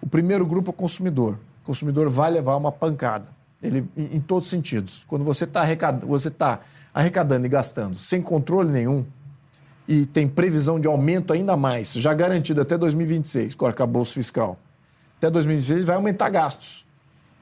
O 0.00 0.06
primeiro 0.06 0.46
grupo 0.46 0.70
é 0.70 0.72
o 0.72 0.74
consumidor. 0.74 1.38
O 1.64 1.66
consumidor 1.66 2.10
vai 2.10 2.30
levar 2.30 2.56
uma 2.56 2.70
pancada, 2.70 3.26
ele, 3.62 3.88
em, 3.96 4.16
em 4.16 4.20
todos 4.20 4.44
os 4.44 4.50
sentidos. 4.50 5.02
Quando 5.08 5.24
você 5.24 5.44
está 5.44 5.62
arrecadando, 5.62 6.06
você 6.06 6.30
tá 6.30 6.60
arrecadando 6.92 7.46
e 7.46 7.48
gastando 7.48 7.98
sem 7.98 8.20
controle 8.20 8.70
nenhum, 8.70 9.04
e 9.88 10.06
tem 10.06 10.28
previsão 10.28 10.78
de 10.78 10.86
aumento 10.86 11.32
ainda 11.32 11.56
mais, 11.56 11.92
já 11.92 12.14
garantido 12.14 12.60
até 12.60 12.76
2026, 12.76 13.54
com 13.54 13.64
o 13.64 13.68
arcabouço 13.68 14.14
fiscal. 14.14 14.58
Até 15.18 15.30
2026 15.30 15.86
vai 15.86 15.96
aumentar 15.96 16.28
gastos. 16.30 16.86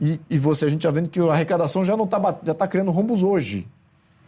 E, 0.00 0.20
e 0.30 0.38
você, 0.38 0.66
a 0.66 0.68
gente 0.68 0.82
já 0.82 0.90
vendo 0.90 1.08
que 1.08 1.20
a 1.20 1.32
arrecadação 1.32 1.84
já 1.84 1.96
não 1.96 2.04
está 2.04 2.38
já 2.44 2.54
tá 2.54 2.66
criando 2.66 2.90
rombos 2.90 3.22
hoje. 3.22 3.68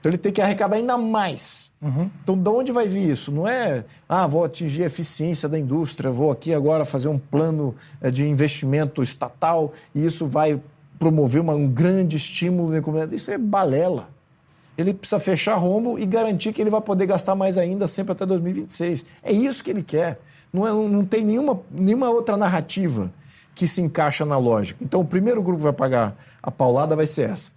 Então 0.05 0.11
ele 0.11 0.19
tem 0.19 0.31
que 0.31 0.43
arrecadar 0.43 0.77
ainda 0.77 0.99
mais. 0.99 1.73
Uhum. 1.81 2.11
Então, 2.23 2.37
de 2.37 2.51
onde 2.51 2.71
vai 2.73 2.87
vir 2.87 3.11
isso? 3.11 3.33
Não 3.33 3.49
é, 3.49 3.87
ah, 4.07 4.27
vou 4.27 4.45
atingir 4.45 4.83
a 4.83 4.87
eficiência 4.87 5.49
da 5.49 5.59
indústria, 5.59 6.11
vou 6.11 6.31
aqui 6.31 6.53
agora 6.53 6.85
fazer 6.85 7.09
um 7.09 7.19
plano 7.19 7.75
eh, 8.03 8.11
de 8.11 8.29
investimento 8.29 9.03
estatal 9.03 9.73
e 9.95 10.05
isso 10.05 10.27
vai 10.27 10.61
promover 10.99 11.41
uma, 11.41 11.55
um 11.55 11.67
grande 11.67 12.17
estímulo 12.17 12.71
na 12.71 12.77
economia. 12.77 13.09
Isso 13.15 13.31
é 13.31 13.39
balela. 13.39 14.11
Ele 14.77 14.93
precisa 14.93 15.19
fechar 15.19 15.55
rombo 15.55 15.99
e 15.99 16.05
garantir 16.05 16.53
que 16.53 16.61
ele 16.61 16.69
vai 16.69 16.83
poder 16.83 17.07
gastar 17.07 17.35
mais 17.35 17.57
ainda 17.57 17.87
sempre 17.87 18.13
até 18.13 18.27
2026. 18.27 19.07
É 19.23 19.33
isso 19.33 19.65
que 19.65 19.71
ele 19.71 19.83
quer. 19.83 20.21
Não, 20.53 20.69
é, 20.69 20.71
não 20.71 21.03
tem 21.03 21.25
nenhuma, 21.25 21.59
nenhuma 21.71 22.11
outra 22.11 22.37
narrativa 22.37 23.11
que 23.55 23.67
se 23.67 23.81
encaixa 23.81 24.27
na 24.27 24.37
lógica. 24.37 24.85
Então, 24.85 25.01
o 25.01 25.05
primeiro 25.05 25.43
grupo 25.43 25.61
que 25.61 25.65
vai 25.65 25.73
pagar 25.73 26.15
a 26.43 26.51
paulada 26.51 26.95
vai 26.95 27.07
ser 27.07 27.31
essa. 27.31 27.51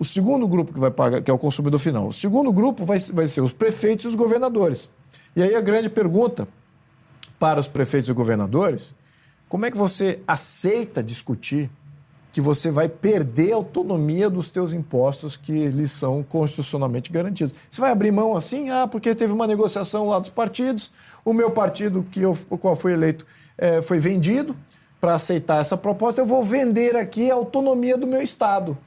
O 0.00 0.04
segundo 0.04 0.48
grupo 0.48 0.72
que 0.72 0.80
vai 0.80 0.90
pagar, 0.90 1.20
que 1.20 1.30
é 1.30 1.34
o 1.34 1.36
consumidor 1.36 1.78
final, 1.78 2.08
o 2.08 2.12
segundo 2.12 2.50
grupo 2.50 2.86
vai, 2.86 2.98
vai 3.12 3.26
ser 3.26 3.42
os 3.42 3.52
prefeitos 3.52 4.06
e 4.06 4.08
os 4.08 4.14
governadores. 4.14 4.88
E 5.36 5.42
aí 5.42 5.54
a 5.54 5.60
grande 5.60 5.90
pergunta 5.90 6.48
para 7.38 7.60
os 7.60 7.68
prefeitos 7.68 8.08
e 8.08 8.12
governadores, 8.14 8.94
como 9.46 9.66
é 9.66 9.70
que 9.70 9.76
você 9.76 10.18
aceita 10.26 11.02
discutir 11.02 11.70
que 12.32 12.40
você 12.40 12.70
vai 12.70 12.88
perder 12.88 13.52
a 13.52 13.56
autonomia 13.56 14.30
dos 14.30 14.48
teus 14.48 14.72
impostos 14.72 15.36
que 15.36 15.66
lhes 15.68 15.90
são 15.90 16.22
constitucionalmente 16.22 17.12
garantidos. 17.12 17.52
Você 17.68 17.80
vai 17.80 17.90
abrir 17.90 18.10
mão 18.10 18.34
assim? 18.34 18.70
Ah, 18.70 18.86
porque 18.86 19.14
teve 19.14 19.34
uma 19.34 19.46
negociação 19.46 20.08
lá 20.08 20.18
dos 20.18 20.30
partidos, 20.30 20.90
o 21.24 21.34
meu 21.34 21.50
partido, 21.50 22.06
que 22.10 22.22
eu, 22.22 22.38
o 22.48 22.56
qual 22.56 22.74
foi 22.74 22.92
eleito, 22.94 23.26
é, 23.58 23.82
foi 23.82 23.98
vendido 23.98 24.56
para 24.98 25.14
aceitar 25.14 25.60
essa 25.60 25.76
proposta, 25.76 26.22
eu 26.22 26.26
vou 26.26 26.42
vender 26.42 26.96
aqui 26.96 27.30
a 27.30 27.34
autonomia 27.34 27.98
do 27.98 28.06
meu 28.06 28.22
Estado 28.22 28.78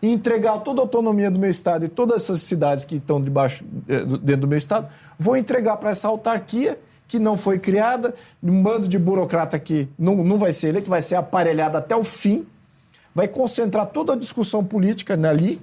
e 0.00 0.12
entregar 0.12 0.58
toda 0.60 0.80
a 0.80 0.84
autonomia 0.84 1.30
do 1.30 1.38
meu 1.38 1.50
estado 1.50 1.84
e 1.84 1.88
todas 1.88 2.22
essas 2.22 2.42
cidades 2.42 2.84
que 2.84 2.96
estão 2.96 3.20
debaixo 3.20 3.64
eh, 3.88 4.04
dentro 4.22 4.42
do 4.42 4.48
meu 4.48 4.58
estado, 4.58 4.88
vou 5.18 5.36
entregar 5.36 5.76
para 5.76 5.90
essa 5.90 6.08
autarquia 6.08 6.78
que 7.08 7.18
não 7.18 7.36
foi 7.36 7.58
criada, 7.58 8.14
um 8.42 8.62
bando 8.62 8.86
de 8.86 8.98
burocrata 8.98 9.58
que 9.58 9.88
não, 9.98 10.16
não 10.16 10.38
vai 10.38 10.52
ser 10.52 10.68
eleito, 10.68 10.90
vai 10.90 11.00
ser 11.00 11.14
aparelhado 11.14 11.78
até 11.78 11.96
o 11.96 12.04
fim, 12.04 12.46
vai 13.14 13.26
concentrar 13.26 13.86
toda 13.86 14.12
a 14.12 14.16
discussão 14.16 14.62
política 14.62 15.14
ali. 15.28 15.60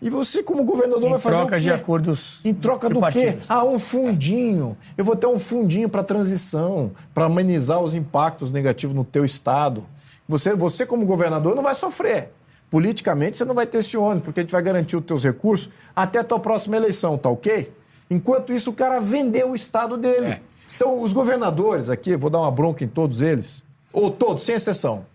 E 0.00 0.10
você, 0.10 0.42
como 0.42 0.62
governador, 0.62 1.06
em 1.06 1.10
vai 1.10 1.18
fazer. 1.18 1.36
Em 1.36 1.40
troca 1.40 1.58
de 1.58 1.72
acordos. 1.72 2.44
Em 2.44 2.52
troca 2.52 2.90
do 2.90 3.00
quê? 3.08 3.38
Ah, 3.48 3.64
um 3.64 3.78
fundinho. 3.78 4.76
Eu 4.96 5.06
vou 5.06 5.16
ter 5.16 5.26
um 5.26 5.38
fundinho 5.38 5.88
para 5.88 6.04
transição, 6.04 6.92
para 7.14 7.24
amenizar 7.24 7.80
os 7.80 7.94
impactos 7.94 8.52
negativos 8.52 8.94
no 8.94 9.04
teu 9.04 9.24
estado. 9.24 9.86
Você, 10.28 10.54
você, 10.54 10.84
como 10.84 11.06
governador, 11.06 11.56
não 11.56 11.62
vai 11.62 11.74
sofrer. 11.74 12.30
Politicamente, 12.70 13.36
você 13.36 13.44
não 13.44 13.54
vai 13.54 13.66
ter 13.66 13.78
esse 13.78 13.96
ônibus, 13.96 14.24
porque 14.24 14.40
a 14.40 14.42
gente 14.42 14.52
vai 14.52 14.62
garantir 14.62 14.96
os 14.96 15.04
teus 15.04 15.22
recursos 15.24 15.70
até 15.94 16.18
a 16.18 16.24
tua 16.24 16.40
próxima 16.40 16.76
eleição, 16.76 17.16
tá 17.16 17.28
ok? 17.28 17.72
Enquanto 18.10 18.52
isso, 18.52 18.70
o 18.70 18.74
cara 18.74 19.00
vendeu 19.00 19.50
o 19.50 19.54
estado 19.54 19.96
dele. 19.96 20.26
É. 20.26 20.40
Então, 20.74 21.00
os 21.00 21.12
governadores 21.12 21.88
aqui, 21.88 22.16
vou 22.16 22.28
dar 22.28 22.40
uma 22.40 22.50
bronca 22.50 22.84
em 22.84 22.88
todos 22.88 23.20
eles, 23.20 23.64
ou 23.92 24.10
todos, 24.10 24.42
sem 24.42 24.54
exceção. 24.54 25.06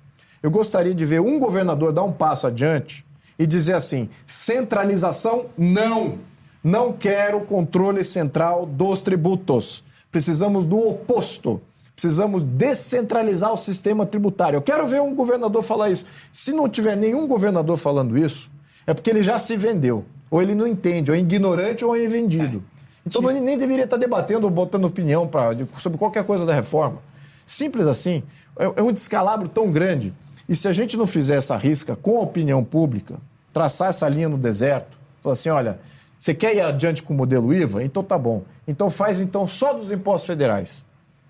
Eu 0.41 0.49
gostaria 0.49 0.93
de 0.93 1.05
ver 1.05 1.21
um 1.21 1.37
governador 1.37 1.93
dar 1.93 2.03
um 2.03 2.11
passo 2.11 2.47
adiante 2.47 3.05
e 3.37 3.45
dizer 3.45 3.73
assim: 3.73 4.09
centralização, 4.25 5.45
não. 5.57 6.17
Não 6.63 6.93
quero 6.93 7.41
controle 7.41 8.03
central 8.03 8.65
dos 8.65 9.01
tributos. 9.01 9.83
Precisamos 10.11 10.63
do 10.63 10.77
oposto. 10.79 11.61
Precisamos 12.01 12.41
descentralizar 12.41 13.53
o 13.53 13.55
sistema 13.55 14.07
tributário. 14.07 14.57
Eu 14.57 14.61
quero 14.63 14.87
ver 14.87 14.99
um 15.03 15.13
governador 15.13 15.61
falar 15.61 15.91
isso. 15.91 16.03
Se 16.31 16.51
não 16.51 16.67
tiver 16.67 16.97
nenhum 16.97 17.27
governador 17.27 17.77
falando 17.77 18.17
isso, 18.17 18.49
é 18.87 18.93
porque 18.93 19.11
ele 19.11 19.21
já 19.21 19.37
se 19.37 19.55
vendeu. 19.55 20.03
Ou 20.31 20.41
ele 20.41 20.55
não 20.55 20.65
entende, 20.65 21.11
ou 21.11 21.15
é 21.15 21.19
ignorante 21.19 21.85
ou 21.85 21.95
é 21.95 22.07
vendido. 22.07 22.63
Então 23.05 23.21
não, 23.21 23.29
nem 23.29 23.55
deveria 23.55 23.83
estar 23.83 23.97
debatendo 23.97 24.47
ou 24.47 24.49
botando 24.49 24.85
opinião 24.85 25.27
pra, 25.27 25.51
sobre 25.77 25.99
qualquer 25.99 26.23
coisa 26.23 26.43
da 26.43 26.55
reforma. 26.55 26.97
Simples 27.45 27.85
assim. 27.85 28.23
É, 28.57 28.65
é 28.77 28.81
um 28.81 28.91
descalabro 28.91 29.47
tão 29.47 29.71
grande. 29.71 30.11
E 30.49 30.55
se 30.55 30.67
a 30.67 30.73
gente 30.73 30.97
não 30.97 31.05
fizer 31.05 31.35
essa 31.35 31.55
risca 31.55 31.95
com 31.95 32.17
a 32.17 32.21
opinião 32.21 32.63
pública, 32.63 33.19
traçar 33.53 33.89
essa 33.89 34.09
linha 34.09 34.27
no 34.27 34.39
deserto, 34.39 34.97
falar 35.21 35.33
assim, 35.33 35.49
olha, 35.49 35.79
você 36.17 36.33
quer 36.33 36.55
ir 36.55 36.61
adiante 36.61 37.03
com 37.03 37.13
o 37.13 37.17
modelo 37.17 37.53
IVA? 37.53 37.83
Então 37.83 38.03
tá 38.03 38.17
bom. 38.17 38.41
Então 38.67 38.89
faz 38.89 39.19
então 39.19 39.45
só 39.45 39.71
dos 39.71 39.91
impostos 39.91 40.25
federais. 40.25 40.83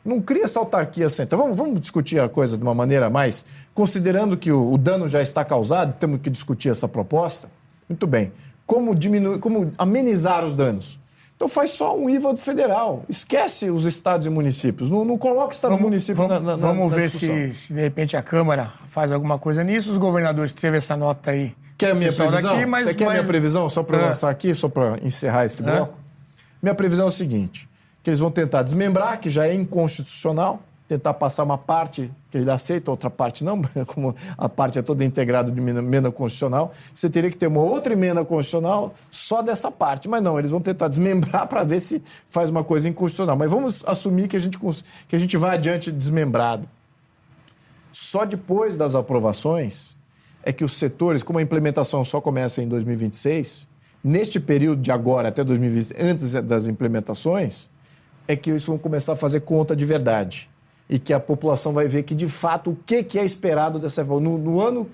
Não 0.03 0.19
cria 0.19 0.43
essa 0.43 0.59
autarquia 0.59 1.09
central. 1.09 1.41
Vamos, 1.41 1.57
vamos 1.57 1.79
discutir 1.79 2.19
a 2.19 2.27
coisa 2.27 2.57
de 2.57 2.63
uma 2.63 2.73
maneira 2.73 3.09
mais. 3.09 3.45
Considerando 3.73 4.35
que 4.35 4.51
o, 4.51 4.73
o, 4.73 4.77
dano 4.77 5.07
já 5.07 5.21
está 5.21 5.45
causado, 5.45 5.93
temos 5.99 6.19
que 6.21 6.29
discutir 6.29 6.69
essa 6.69 6.87
proposta. 6.87 7.49
Muito 7.87 8.07
bem. 8.07 8.31
Como, 8.65 8.95
diminuir, 8.95 9.39
como 9.39 9.71
amenizar 9.77 10.43
os 10.43 10.55
danos? 10.55 10.99
Então 11.35 11.47
faz 11.47 11.71
só 11.71 11.97
um 11.97 12.09
IVA 12.09 12.35
federal. 12.35 13.03
Esquece 13.09 13.69
os 13.69 13.85
estados 13.85 14.25
e 14.25 14.29
municípios. 14.29 14.89
Não, 14.89 15.05
não 15.05 15.17
coloca 15.17 15.53
estados 15.53 15.77
e 15.77 15.81
municípios 15.81 16.27
vamos, 16.27 16.45
na, 16.45 16.57
na 16.57 16.67
Vamos 16.67 16.91
na 16.91 16.97
ver 16.97 17.09
se, 17.09 17.53
se, 17.53 17.73
de 17.73 17.81
repente, 17.81 18.15
a 18.15 18.21
Câmara 18.21 18.71
faz 18.87 19.11
alguma 19.11 19.37
coisa 19.37 19.63
nisso. 19.63 19.91
Os 19.91 19.97
governadores 19.97 20.53
teve 20.53 20.77
essa 20.77 20.95
nota 20.95 21.31
aí. 21.31 21.55
Quer 21.77 21.91
a 21.91 21.95
minha 21.95 22.13
previsão? 22.13 22.51
Daqui, 22.51 22.65
mas, 22.65 22.85
Você 22.85 22.93
quer 22.93 23.07
a 23.07 23.11
minha 23.11 23.23
previsão? 23.23 23.69
Só 23.69 23.81
para 23.81 23.99
é. 23.99 24.05
lançar 24.05 24.29
aqui, 24.29 24.53
só 24.53 24.69
para 24.69 24.97
encerrar 25.03 25.45
esse 25.45 25.61
é. 25.61 25.65
bloco? 25.65 25.93
É. 25.93 26.43
Minha 26.61 26.75
previsão 26.75 27.05
é 27.05 27.07
o 27.07 27.11
seguinte 27.11 27.70
que 28.03 28.09
eles 28.09 28.19
vão 28.19 28.31
tentar 28.31 28.63
desmembrar, 28.63 29.19
que 29.19 29.29
já 29.29 29.47
é 29.47 29.53
inconstitucional, 29.53 30.61
tentar 30.91 31.13
passar 31.13 31.43
uma 31.43 31.57
parte 31.57 32.11
que 32.29 32.37
ele 32.37 32.51
aceita, 32.51 32.91
outra 32.91 33.09
parte 33.09 33.45
não, 33.45 33.61
como 33.87 34.13
a 34.37 34.49
parte 34.49 34.77
é 34.77 34.81
toda 34.81 35.05
integrada 35.05 35.49
de 35.49 35.57
emenda 35.57 36.11
constitucional, 36.11 36.73
você 36.93 37.09
teria 37.09 37.29
que 37.29 37.37
ter 37.37 37.47
uma 37.47 37.61
outra 37.61 37.93
emenda 37.93 38.25
constitucional 38.25 38.93
só 39.09 39.41
dessa 39.41 39.71
parte. 39.71 40.09
Mas 40.09 40.21
não, 40.21 40.37
eles 40.37 40.51
vão 40.51 40.59
tentar 40.59 40.89
desmembrar 40.89 41.47
para 41.49 41.63
ver 41.63 41.79
se 41.79 42.03
faz 42.29 42.49
uma 42.49 42.61
coisa 42.61 42.89
inconstitucional. 42.89 43.37
Mas 43.37 43.49
vamos 43.49 43.85
assumir 43.87 44.27
que 44.27 44.35
a 44.35 44.39
gente, 44.39 44.59
que 45.07 45.15
a 45.15 45.19
gente 45.19 45.37
vai 45.37 45.55
adiante 45.55 45.93
desmembrado. 45.93 46.67
Só 47.89 48.25
depois 48.25 48.75
das 48.75 48.93
aprovações 48.93 49.97
é 50.43 50.51
que 50.51 50.65
os 50.65 50.73
setores, 50.73 51.23
como 51.23 51.39
a 51.39 51.41
implementação 51.41 52.03
só 52.03 52.19
começa 52.19 52.61
em 52.61 52.67
2026, 52.67 53.65
neste 54.03 54.41
período 54.41 54.81
de 54.81 54.91
agora 54.91 55.29
até 55.29 55.41
2020, 55.41 55.95
antes 56.01 56.33
das 56.33 56.67
implementações, 56.67 57.70
é 58.31 58.35
que 58.35 58.49
eles 58.49 58.65
vão 58.65 58.77
começar 58.77 59.13
a 59.13 59.15
fazer 59.15 59.41
conta 59.41 59.75
de 59.75 59.85
verdade. 59.85 60.49
E 60.89 60.99
que 60.99 61.13
a 61.13 61.19
população 61.19 61.71
vai 61.71 61.87
ver 61.87 62.03
que, 62.03 62.13
de 62.13 62.27
fato, 62.27 62.71
o 62.71 62.75
que, 62.85 63.03
que 63.03 63.17
é 63.17 63.23
esperado 63.23 63.79
dessa 63.79 64.01
reforma. 64.01 64.29
No, 64.29 64.37
no 64.37 64.61
ano 64.61 64.89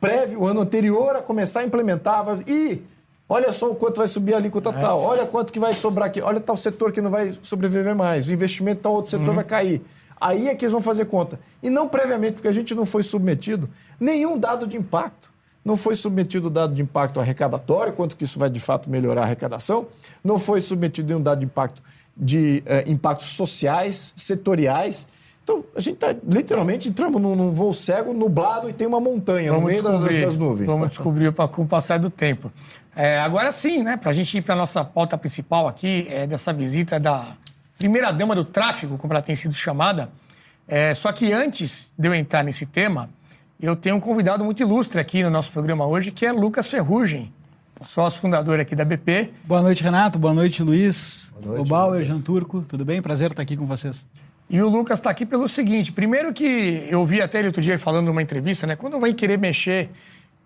prévio, 0.00 0.40
o 0.40 0.46
ano 0.46 0.60
anterior 0.60 1.16
a 1.16 1.22
começar 1.22 1.60
a 1.60 1.64
implementar, 1.64 2.24
vai... 2.24 2.42
e 2.46 2.82
olha 3.28 3.52
só 3.52 3.70
o 3.70 3.74
quanto 3.74 3.98
vai 3.98 4.08
subir 4.08 4.34
a 4.34 4.38
alíquota 4.38 4.70
é. 4.70 4.80
tal, 4.80 5.00
olha 5.00 5.26
quanto 5.26 5.52
que 5.52 5.60
vai 5.60 5.74
sobrar 5.74 6.08
aqui, 6.08 6.20
olha 6.22 6.40
tal 6.40 6.56
setor 6.56 6.90
que 6.90 7.00
não 7.00 7.10
vai 7.10 7.32
sobreviver 7.42 7.94
mais, 7.94 8.26
o 8.26 8.32
investimento 8.32 8.80
tal 8.82 8.94
outro 8.94 9.10
setor 9.10 9.28
uhum. 9.28 9.34
vai 9.34 9.44
cair. 9.44 9.82
Aí 10.20 10.48
é 10.48 10.54
que 10.54 10.64
eles 10.64 10.72
vão 10.72 10.82
fazer 10.82 11.06
conta. 11.06 11.40
E 11.62 11.70
não 11.70 11.88
previamente, 11.88 12.34
porque 12.34 12.48
a 12.48 12.52
gente 12.52 12.74
não 12.74 12.84
foi 12.84 13.02
submetido 13.02 13.68
nenhum 13.98 14.38
dado 14.38 14.66
de 14.66 14.76
impacto. 14.76 15.32
Não 15.64 15.76
foi 15.76 15.94
submetido 15.94 16.50
dado 16.50 16.74
de 16.74 16.82
impacto 16.82 17.20
arrecadatório, 17.20 17.92
quanto 17.92 18.16
que 18.16 18.24
isso 18.24 18.38
vai 18.38 18.50
de 18.50 18.60
fato 18.60 18.90
melhorar 18.90 19.22
a 19.22 19.24
arrecadação. 19.24 19.86
Não 20.22 20.38
foi 20.38 20.60
submetido 20.60 21.08
nenhum 21.08 21.22
dado 21.22 21.38
de 21.38 21.46
impacto 21.46 21.82
de 22.20 22.62
eh, 22.66 22.84
impactos 22.86 23.28
sociais, 23.28 24.12
setoriais. 24.14 25.08
Então 25.42 25.60
Então, 25.60 25.64
a 25.74 25.80
gente 25.80 25.94
está 25.94 26.14
literalmente 26.28 26.88
entramos 26.88 27.20
num, 27.20 27.34
num, 27.34 27.52
voo 27.52 27.72
cego, 27.72 28.12
nublado 28.12 28.68
e 28.68 28.72
tem 28.72 28.86
uma 28.86 29.00
montanha 29.00 29.50
vamos 29.50 29.62
no 29.62 29.68
meio 29.68 29.82
das, 29.82 30.26
das, 30.26 30.36
nuvens. 30.36 30.66
Vamos 30.66 30.90
descobrir 30.90 31.32
com 31.32 31.62
o 31.62 31.66
passar 31.66 31.98
do 31.98 32.10
tempo. 32.10 32.52
É, 32.94 33.18
agora 33.20 33.50
sim, 33.50 33.82
né, 33.82 33.96
para 33.96 34.10
a 34.10 34.12
gente 34.12 34.36
ir 34.36 34.42
para 34.42 34.54
a 34.54 34.58
nossa 34.58 34.84
pauta 34.84 35.16
principal 35.16 35.66
aqui, 35.66 36.06
é, 36.10 36.26
dessa 36.26 36.52
visita 36.52 37.00
da 37.00 37.26
primeira-dama 37.78 38.34
do 38.34 38.44
tráfico, 38.44 38.98
como 38.98 39.12
ela 39.12 39.22
tem 39.22 39.34
sido 39.34 39.54
chamada. 39.54 40.10
É, 40.68 40.92
só 40.94 41.10
que 41.10 41.32
antes 41.32 41.92
de 41.98 42.06
eu 42.06 42.14
entrar 42.14 42.44
nesse 42.44 42.66
tema, 42.66 43.08
eu 43.60 43.74
tenho 43.74 43.96
um 43.96 44.00
convidado 44.00 44.44
muito 44.44 44.62
ilustre 44.62 45.00
aqui 45.00 45.22
no 45.22 45.30
nosso 45.30 45.50
programa 45.50 45.86
hoje, 45.86 46.10
que 46.12 46.26
é 46.26 46.32
Lucas 46.32 46.68
Ferrugem, 46.68 47.32
sócio 47.80 48.20
fundador 48.20 48.60
aqui 48.60 48.76
da 48.76 48.84
BP. 48.84 49.32
Boa 49.44 49.62
noite, 49.62 49.82
Renato. 49.82 50.18
Boa 50.18 50.34
noite, 50.34 50.62
Luiz. 50.62 51.32
Boa 51.34 51.46
noite, 51.56 51.60
o 51.60 51.64
Bauer, 51.64 52.04
Jean 52.04 52.20
Turco. 52.20 52.62
Tudo 52.62 52.84
bem? 52.84 53.00
Prazer 53.00 53.30
estar 53.30 53.42
aqui 53.42 53.56
com 53.56 53.66
vocês. 53.66 54.04
E 54.48 54.60
o 54.60 54.68
Lucas 54.68 54.98
está 54.98 55.10
aqui 55.10 55.24
pelo 55.24 55.48
seguinte: 55.48 55.90
primeiro 55.90 56.32
que 56.32 56.86
eu 56.88 57.04
vi 57.04 57.22
até 57.22 57.38
ele 57.38 57.48
outro 57.48 57.62
dia 57.62 57.78
falando 57.78 58.06
numa 58.06 58.22
entrevista, 58.22 58.66
né? 58.66 58.76
Quando 58.76 59.00
vai 59.00 59.14
querer 59.14 59.38
mexer, 59.38 59.90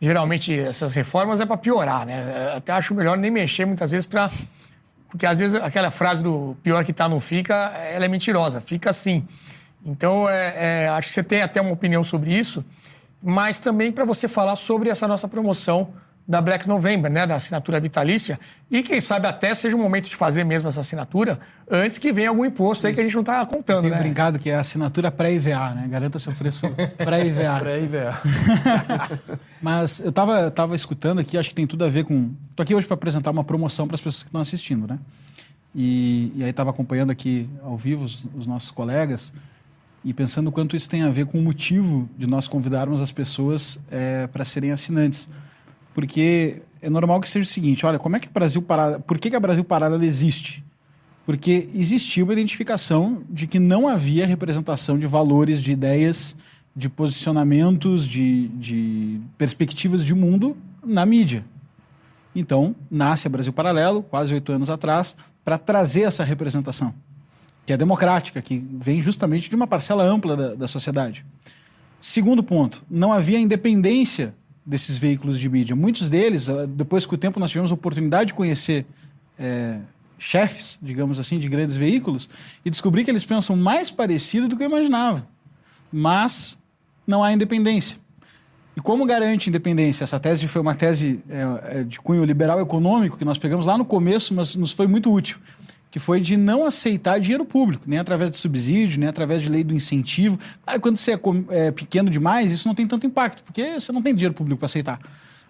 geralmente 0.00 0.58
essas 0.58 0.94
reformas 0.94 1.40
é 1.40 1.46
para 1.46 1.56
piorar, 1.56 2.06
né? 2.06 2.52
Até 2.56 2.72
acho 2.72 2.94
melhor 2.94 3.18
nem 3.18 3.30
mexer 3.30 3.64
muitas 3.64 3.90
vezes 3.90 4.06
para. 4.06 4.30
Porque 5.08 5.26
às 5.26 5.38
vezes 5.38 5.56
aquela 5.56 5.90
frase 5.90 6.22
do 6.22 6.56
pior 6.62 6.84
que 6.84 6.92
tá 6.92 7.08
não 7.08 7.20
fica, 7.20 7.54
ela 7.54 8.04
é 8.04 8.08
mentirosa, 8.08 8.60
fica 8.60 8.90
assim. 8.90 9.26
Então, 9.86 10.28
é, 10.28 10.84
é, 10.84 10.88
acho 10.88 11.08
que 11.08 11.14
você 11.14 11.22
tem 11.22 11.42
até 11.42 11.60
uma 11.60 11.70
opinião 11.70 12.02
sobre 12.02 12.34
isso, 12.34 12.64
mas 13.22 13.60
também 13.60 13.92
para 13.92 14.04
você 14.04 14.26
falar 14.26 14.56
sobre 14.56 14.88
essa 14.88 15.06
nossa 15.06 15.28
promoção 15.28 15.92
da 16.26 16.40
Black 16.40 16.66
November, 16.66 17.12
né, 17.12 17.26
da 17.26 17.34
assinatura 17.34 17.78
vitalícia, 17.78 18.40
e 18.70 18.82
quem 18.82 18.98
sabe 18.98 19.26
até 19.26 19.54
seja 19.54 19.76
o 19.76 19.78
momento 19.78 20.08
de 20.08 20.16
fazer 20.16 20.42
mesmo 20.42 20.68
essa 20.68 20.80
assinatura 20.80 21.38
antes 21.70 21.98
que 21.98 22.12
venha 22.12 22.30
algum 22.30 22.44
imposto 22.44 22.86
aí 22.86 22.94
que 22.94 23.00
a 23.00 23.02
gente 23.02 23.14
não 23.14 23.20
está 23.20 23.44
contando, 23.44 23.82
Tenho 23.82 23.94
né? 23.94 24.00
brincado 24.00 24.38
que 24.38 24.48
é 24.48 24.54
a 24.54 24.60
assinatura 24.60 25.10
pré-IVA, 25.12 25.74
né? 25.74 25.86
Garanta 25.86 26.18
seu 26.18 26.32
preço 26.32 26.66
pré-IVA. 26.96 27.60
pré-IVA. 27.60 28.22
Mas 29.60 30.00
eu 30.00 30.08
estava 30.08 30.50
tava 30.50 30.74
escutando 30.74 31.18
aqui, 31.18 31.36
acho 31.36 31.50
que 31.50 31.54
tem 31.54 31.66
tudo 31.66 31.84
a 31.84 31.88
ver 31.88 32.04
com... 32.04 32.32
Estou 32.50 32.62
aqui 32.62 32.74
hoje 32.74 32.86
para 32.86 32.94
apresentar 32.94 33.30
uma 33.30 33.44
promoção 33.44 33.86
para 33.86 33.94
as 33.94 34.00
pessoas 34.00 34.22
que 34.22 34.28
estão 34.28 34.40
assistindo, 34.40 34.86
né? 34.86 34.98
E, 35.74 36.32
e 36.36 36.44
aí 36.44 36.50
estava 36.50 36.70
acompanhando 36.70 37.10
aqui 37.10 37.48
ao 37.62 37.76
vivo 37.76 38.04
os, 38.04 38.24
os 38.34 38.46
nossos 38.46 38.70
colegas 38.70 39.32
e 40.04 40.14
pensando 40.14 40.48
o 40.48 40.52
quanto 40.52 40.76
isso 40.76 40.88
tem 40.88 41.02
a 41.02 41.10
ver 41.10 41.26
com 41.26 41.38
o 41.38 41.42
motivo 41.42 42.08
de 42.16 42.26
nós 42.26 42.46
convidarmos 42.46 43.00
as 43.00 43.10
pessoas 43.10 43.78
é, 43.90 44.26
para 44.26 44.44
serem 44.44 44.70
assinantes 44.70 45.28
porque 45.94 46.60
é 46.82 46.90
normal 46.90 47.20
que 47.20 47.28
seja 47.28 47.44
o 47.44 47.48
seguinte: 47.48 47.86
olha, 47.86 47.98
como 47.98 48.16
é 48.16 48.20
que 48.20 48.28
o 48.28 48.30
Brasil 48.30 48.60
Paralelo. 48.60 49.02
Por 49.02 49.18
que, 49.18 49.30
que 49.30 49.36
a 49.36 49.40
Brasil 49.40 49.64
Paralelo 49.64 50.04
existe? 50.04 50.62
Porque 51.24 51.70
existia 51.74 52.22
uma 52.22 52.34
identificação 52.34 53.22
de 53.30 53.46
que 53.46 53.58
não 53.58 53.88
havia 53.88 54.26
representação 54.26 54.98
de 54.98 55.06
valores, 55.06 55.62
de 55.62 55.72
ideias, 55.72 56.36
de 56.76 56.88
posicionamentos, 56.90 58.06
de, 58.06 58.48
de 58.48 59.20
perspectivas 59.38 60.04
de 60.04 60.14
mundo 60.14 60.54
na 60.84 61.06
mídia. 61.06 61.42
Então, 62.34 62.74
nasce 62.90 63.26
a 63.26 63.30
Brasil 63.30 63.52
Paralelo, 63.52 64.02
quase 64.02 64.34
oito 64.34 64.52
anos 64.52 64.68
atrás, 64.68 65.16
para 65.42 65.56
trazer 65.56 66.02
essa 66.02 66.24
representação, 66.24 66.92
que 67.64 67.72
é 67.72 67.76
democrática, 67.76 68.42
que 68.42 68.62
vem 68.72 69.00
justamente 69.00 69.48
de 69.48 69.56
uma 69.56 69.66
parcela 69.66 70.02
ampla 70.02 70.36
da, 70.36 70.54
da 70.54 70.68
sociedade. 70.68 71.24
Segundo 72.00 72.42
ponto, 72.42 72.84
não 72.90 73.12
havia 73.12 73.38
independência 73.38 74.34
desses 74.64 74.96
veículos 74.96 75.38
de 75.38 75.48
mídia. 75.48 75.76
Muitos 75.76 76.08
deles, 76.08 76.48
ah, 76.48 76.66
depois 76.66 77.04
que 77.04 77.14
o 77.14 77.18
tempo 77.18 77.38
nós 77.38 77.50
tivemos 77.50 77.70
a 77.70 77.74
oportunidade 77.74 78.28
de 78.28 78.34
conhecer 78.34 78.86
é, 79.38 79.78
chefes, 80.18 80.78
digamos 80.80 81.18
assim, 81.18 81.38
de 81.38 81.48
grandes 81.48 81.76
veículos, 81.76 82.28
e 82.64 82.70
descobrir 82.70 83.04
que 83.04 83.10
eles 83.10 83.24
pensam 83.24 83.56
mais 83.56 83.90
parecido 83.90 84.48
do 84.48 84.56
que 84.56 84.62
eu 84.62 84.68
imaginava. 84.68 85.26
Mas 85.92 86.56
não 87.06 87.22
há 87.22 87.32
independência. 87.32 87.98
E 88.76 88.80
como 88.80 89.06
garante 89.06 89.48
independência? 89.48 90.02
Essa 90.02 90.18
tese 90.18 90.48
foi 90.48 90.60
uma 90.60 90.74
tese 90.74 91.20
é, 91.28 91.80
é 91.80 91.82
de 91.84 92.00
cunho 92.00 92.24
liberal 92.24 92.60
econômico 92.60 93.16
que 93.16 93.24
nós 93.24 93.38
pegamos 93.38 93.66
lá 93.66 93.78
no 93.78 93.84
começo, 93.84 94.34
mas 94.34 94.56
nos 94.56 94.72
foi 94.72 94.86
muito 94.86 95.12
útil 95.12 95.38
que 95.94 96.00
foi 96.00 96.20
de 96.20 96.36
não 96.36 96.66
aceitar 96.66 97.20
dinheiro 97.20 97.44
público, 97.44 97.84
nem 97.86 98.00
através 98.00 98.28
de 98.28 98.36
subsídio, 98.36 98.98
nem 98.98 99.08
através 99.08 99.40
de 99.40 99.48
lei 99.48 99.62
do 99.62 99.72
incentivo. 99.72 100.36
Claro, 100.64 100.80
quando 100.80 100.96
você 100.96 101.12
é, 101.12 101.20
é 101.50 101.70
pequeno 101.70 102.10
demais, 102.10 102.50
isso 102.50 102.66
não 102.66 102.74
tem 102.74 102.84
tanto 102.84 103.06
impacto, 103.06 103.44
porque 103.44 103.78
você 103.78 103.92
não 103.92 104.02
tem 104.02 104.12
dinheiro 104.12 104.34
público 104.34 104.58
para 104.58 104.66
aceitar. 104.66 104.98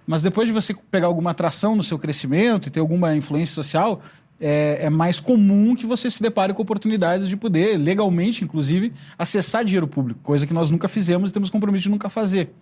Mas 0.06 0.20
depois 0.20 0.46
de 0.46 0.52
você 0.52 0.74
pegar 0.90 1.06
alguma 1.06 1.30
atração 1.30 1.74
no 1.74 1.82
seu 1.82 1.98
crescimento 1.98 2.68
e 2.68 2.70
ter 2.70 2.80
alguma 2.80 3.16
influência 3.16 3.54
social, 3.54 4.02
é, 4.38 4.80
é, 4.82 4.90
mais 4.90 5.18
comum 5.18 5.74
que 5.74 5.86
você 5.86 6.10
se 6.10 6.20
depare 6.20 6.52
com 6.52 6.60
oportunidades 6.60 7.26
de 7.26 7.38
poder, 7.38 7.78
legalmente, 7.78 8.44
inclusive, 8.44 8.92
acessar 9.16 9.64
dinheiro 9.64 9.88
público, 9.88 10.20
coisa 10.22 10.46
que 10.46 10.52
nós 10.52 10.70
nunca 10.70 10.88
fizemos 10.88 11.30
e 11.30 11.32
temos 11.32 11.48
compromisso 11.48 11.84
de 11.84 11.90
nunca 11.90 12.10
fazer. 12.10 12.52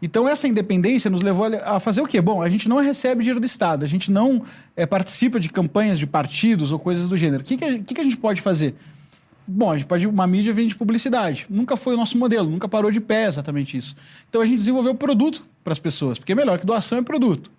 Então, 0.00 0.28
essa 0.28 0.46
independência 0.46 1.10
nos 1.10 1.22
levou 1.22 1.46
a 1.64 1.80
fazer 1.80 2.00
o 2.00 2.06
quê? 2.06 2.20
Bom, 2.20 2.40
a 2.40 2.48
gente 2.48 2.68
não 2.68 2.76
recebe 2.76 3.22
dinheiro 3.22 3.40
do 3.40 3.46
Estado, 3.46 3.84
a 3.84 3.88
gente 3.88 4.12
não 4.12 4.44
é, 4.76 4.86
participa 4.86 5.40
de 5.40 5.48
campanhas 5.48 5.98
de 5.98 6.06
partidos 6.06 6.70
ou 6.70 6.78
coisas 6.78 7.08
do 7.08 7.16
gênero. 7.16 7.42
O 7.42 7.44
que, 7.44 7.56
que, 7.56 7.64
a, 7.64 7.78
que, 7.80 7.94
que 7.94 8.00
a 8.00 8.04
gente 8.04 8.16
pode 8.16 8.40
fazer? 8.40 8.76
Bom, 9.46 9.72
a 9.72 9.76
gente 9.76 9.86
pode. 9.86 10.06
Uma 10.06 10.26
mídia 10.26 10.52
vende 10.52 10.76
publicidade. 10.76 11.46
Nunca 11.48 11.76
foi 11.76 11.94
o 11.94 11.96
nosso 11.96 12.18
modelo, 12.18 12.48
nunca 12.48 12.68
parou 12.68 12.90
de 12.90 13.00
pé 13.00 13.26
exatamente 13.26 13.76
isso. 13.76 13.96
Então 14.28 14.42
a 14.42 14.46
gente 14.46 14.58
desenvolveu 14.58 14.94
produto 14.94 15.42
para 15.64 15.72
as 15.72 15.78
pessoas, 15.78 16.18
porque 16.18 16.32
é 16.32 16.34
melhor 16.34 16.58
que 16.58 16.66
doação 16.66 16.98
é 16.98 17.02
produto. 17.02 17.50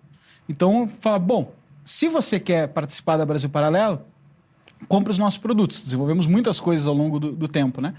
Então, 0.47 0.89
fala, 0.99 1.19
bom, 1.19 1.51
se 1.83 2.07
você 2.07 2.39
quer 2.39 2.67
participar 2.67 3.17
da 3.17 3.25
Brasil 3.25 3.49
Paralelo, 3.49 4.01
compre 4.87 5.11
os 5.11 5.17
nossos 5.17 5.39
produtos. 5.39 5.81
Desenvolvemos 5.81 6.27
muitas 6.27 6.59
coisas 6.59 6.87
ao 6.87 6.93
longo 6.93 7.19
do, 7.19 7.31
do 7.31 7.47
tempo, 7.47 7.81
né? 7.81 7.95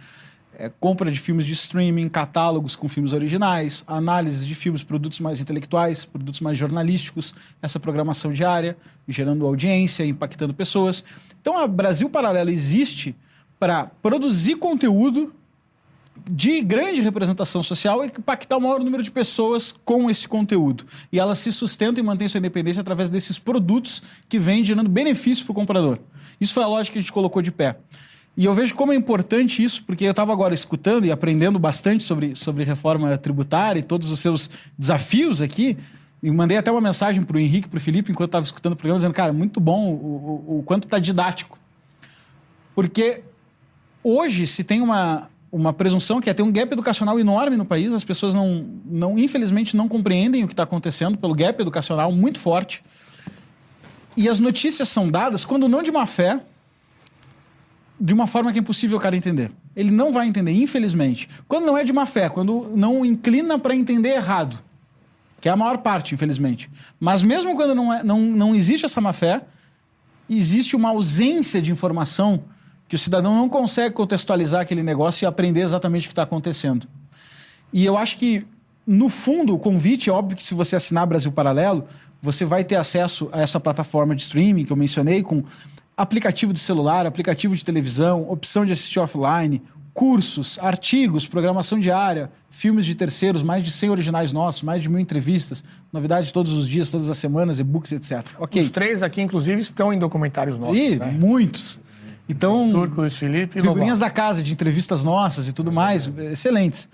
É, 0.60 0.70
compra 0.78 1.10
de 1.10 1.18
filmes 1.18 1.46
de 1.46 1.54
streaming, 1.54 2.06
catálogos 2.10 2.76
com 2.76 2.86
filmes 2.86 3.14
originais, 3.14 3.82
análise 3.86 4.46
de 4.46 4.54
filmes, 4.54 4.82
produtos 4.82 5.18
mais 5.18 5.40
intelectuais, 5.40 6.04
produtos 6.04 6.42
mais 6.42 6.58
jornalísticos, 6.58 7.34
essa 7.62 7.80
programação 7.80 8.30
diária, 8.30 8.76
gerando 9.08 9.46
audiência, 9.46 10.04
impactando 10.04 10.52
pessoas. 10.52 11.02
Então, 11.40 11.56
a 11.56 11.66
Brasil 11.66 12.10
Paralelo 12.10 12.50
existe 12.50 13.16
para 13.58 13.86
produzir 14.02 14.56
conteúdo 14.56 15.32
de 16.28 16.60
grande 16.60 17.00
representação 17.00 17.62
social 17.62 18.04
e 18.04 18.08
impactar 18.08 18.58
o 18.58 18.60
maior 18.60 18.80
número 18.80 19.02
de 19.02 19.10
pessoas 19.10 19.74
com 19.82 20.10
esse 20.10 20.28
conteúdo. 20.28 20.84
E 21.10 21.18
ela 21.18 21.34
se 21.34 21.50
sustenta 21.54 22.00
e 22.00 22.02
mantém 22.02 22.28
sua 22.28 22.36
independência 22.36 22.82
através 22.82 23.08
desses 23.08 23.38
produtos 23.38 24.02
que 24.28 24.38
vêm 24.38 24.62
gerando 24.62 24.90
benefício 24.90 25.42
para 25.46 25.52
o 25.52 25.54
comprador. 25.54 25.98
Isso 26.38 26.52
foi 26.52 26.62
a 26.62 26.66
lógica 26.66 26.92
que 26.92 26.98
a 26.98 27.02
gente 27.02 27.12
colocou 27.12 27.40
de 27.40 27.50
pé. 27.50 27.78
E 28.36 28.44
eu 28.44 28.54
vejo 28.54 28.74
como 28.74 28.92
é 28.92 28.96
importante 28.96 29.62
isso, 29.62 29.84
porque 29.84 30.04
eu 30.04 30.10
estava 30.12 30.32
agora 30.32 30.54
escutando 30.54 31.04
e 31.04 31.10
aprendendo 31.10 31.58
bastante 31.58 32.04
sobre, 32.04 32.34
sobre 32.34 32.64
reforma 32.64 33.16
tributária 33.18 33.80
e 33.80 33.82
todos 33.82 34.10
os 34.10 34.20
seus 34.20 34.48
desafios 34.78 35.42
aqui. 35.42 35.76
E 36.22 36.30
mandei 36.30 36.56
até 36.56 36.70
uma 36.70 36.80
mensagem 36.80 37.22
para 37.22 37.36
o 37.36 37.40
Henrique, 37.40 37.68
para 37.68 37.78
o 37.78 37.80
Felipe, 37.80 38.12
enquanto 38.12 38.28
estava 38.28 38.44
escutando 38.44 38.74
o 38.74 38.76
programa, 38.76 38.98
dizendo, 38.98 39.14
cara, 39.14 39.32
muito 39.32 39.58
bom 39.58 39.90
o, 39.90 40.46
o, 40.48 40.58
o 40.58 40.62
quanto 40.62 40.84
está 40.84 40.98
didático. 40.98 41.58
Porque 42.74 43.22
hoje 44.02 44.46
se 44.46 44.62
tem 44.62 44.80
uma, 44.80 45.28
uma 45.50 45.72
presunção 45.72 46.20
que 46.20 46.30
é 46.30 46.34
ter 46.34 46.42
um 46.42 46.52
gap 46.52 46.72
educacional 46.72 47.18
enorme 47.18 47.56
no 47.56 47.64
país, 47.64 47.92
as 47.92 48.04
pessoas 48.04 48.34
não, 48.34 48.66
não 48.84 49.18
infelizmente 49.18 49.76
não 49.76 49.88
compreendem 49.88 50.44
o 50.44 50.46
que 50.46 50.52
está 50.52 50.62
acontecendo 50.62 51.18
pelo 51.18 51.34
gap 51.34 51.60
educacional 51.60 52.12
muito 52.12 52.38
forte. 52.38 52.82
E 54.16 54.28
as 54.28 54.40
notícias 54.40 54.88
são 54.88 55.08
dadas, 55.10 55.44
quando 55.44 55.68
não 55.68 55.82
de 55.82 55.90
má 55.90 56.06
fé, 56.06 56.40
de 58.00 58.14
uma 58.14 58.26
forma 58.26 58.50
que 58.50 58.58
é 58.58 58.62
impossível 58.62 58.96
o 58.96 59.00
cara 59.00 59.14
entender. 59.14 59.52
Ele 59.76 59.90
não 59.90 60.12
vai 60.12 60.26
entender, 60.26 60.52
infelizmente. 60.52 61.28
Quando 61.46 61.66
não 61.66 61.76
é 61.76 61.84
de 61.84 61.92
má 61.92 62.06
fé, 62.06 62.30
quando 62.30 62.72
não 62.74 63.04
inclina 63.04 63.58
para 63.58 63.76
entender 63.76 64.14
errado, 64.14 64.58
que 65.40 65.48
é 65.48 65.52
a 65.52 65.56
maior 65.56 65.78
parte, 65.78 66.14
infelizmente. 66.14 66.70
Mas 66.98 67.22
mesmo 67.22 67.54
quando 67.54 67.74
não, 67.74 67.92
é, 67.92 68.02
não, 68.02 68.20
não 68.20 68.54
existe 68.54 68.86
essa 68.86 69.00
má 69.00 69.12
fé, 69.12 69.42
existe 70.28 70.74
uma 70.74 70.88
ausência 70.88 71.60
de 71.60 71.70
informação 71.70 72.44
que 72.88 72.96
o 72.96 72.98
cidadão 72.98 73.34
não 73.34 73.48
consegue 73.48 73.94
contextualizar 73.94 74.62
aquele 74.62 74.82
negócio 74.82 75.24
e 75.24 75.26
aprender 75.26 75.60
exatamente 75.60 76.06
o 76.06 76.08
que 76.08 76.12
está 76.12 76.22
acontecendo. 76.22 76.88
E 77.72 77.84
eu 77.84 77.96
acho 77.96 78.16
que, 78.16 78.44
no 78.86 79.08
fundo, 79.08 79.54
o 79.54 79.58
convite, 79.58 80.10
é 80.10 80.12
óbvio 80.12 80.36
que 80.36 80.44
se 80.44 80.54
você 80.54 80.74
assinar 80.74 81.06
Brasil 81.06 81.30
Paralelo, 81.30 81.86
você 82.20 82.44
vai 82.44 82.64
ter 82.64 82.76
acesso 82.76 83.28
a 83.32 83.40
essa 83.40 83.60
plataforma 83.60 84.14
de 84.14 84.22
streaming 84.22 84.64
que 84.64 84.72
eu 84.72 84.76
mencionei, 84.76 85.22
com 85.22 85.44
aplicativo 86.00 86.52
de 86.52 86.60
celular, 86.60 87.04
aplicativo 87.04 87.54
de 87.54 87.62
televisão, 87.62 88.26
opção 88.30 88.64
de 88.64 88.72
assistir 88.72 88.98
offline, 88.98 89.62
cursos, 89.92 90.58
artigos, 90.58 91.26
programação 91.26 91.78
diária, 91.78 92.30
filmes 92.48 92.86
de 92.86 92.94
terceiros, 92.94 93.42
mais 93.42 93.62
de 93.62 93.70
100 93.70 93.90
originais 93.90 94.32
nossos, 94.32 94.62
mais 94.62 94.82
de 94.82 94.88
mil 94.88 94.98
entrevistas, 94.98 95.62
novidades 95.92 96.32
todos 96.32 96.52
os 96.52 96.66
dias, 96.66 96.90
todas 96.90 97.10
as 97.10 97.18
semanas, 97.18 97.58
e-books, 97.58 97.92
etc. 97.92 98.24
Ok. 98.38 98.62
Os 98.62 98.70
três 98.70 99.02
aqui, 99.02 99.20
inclusive, 99.20 99.60
estão 99.60 99.92
em 99.92 99.98
documentários 99.98 100.58
nossos. 100.58 100.78
E 100.78 100.96
né? 100.96 101.12
muitos. 101.12 101.78
Então, 102.26 102.70
Turco, 102.70 103.02
Luiz 103.02 103.18
Felipe 103.18 103.58
e 103.58 103.62
figurinhas 103.62 103.98
da 103.98 104.08
casa, 104.08 104.42
de 104.42 104.52
entrevistas 104.52 105.04
nossas 105.04 105.48
e 105.48 105.52
tudo 105.52 105.70
mais, 105.70 106.10
excelentes. 106.32 106.88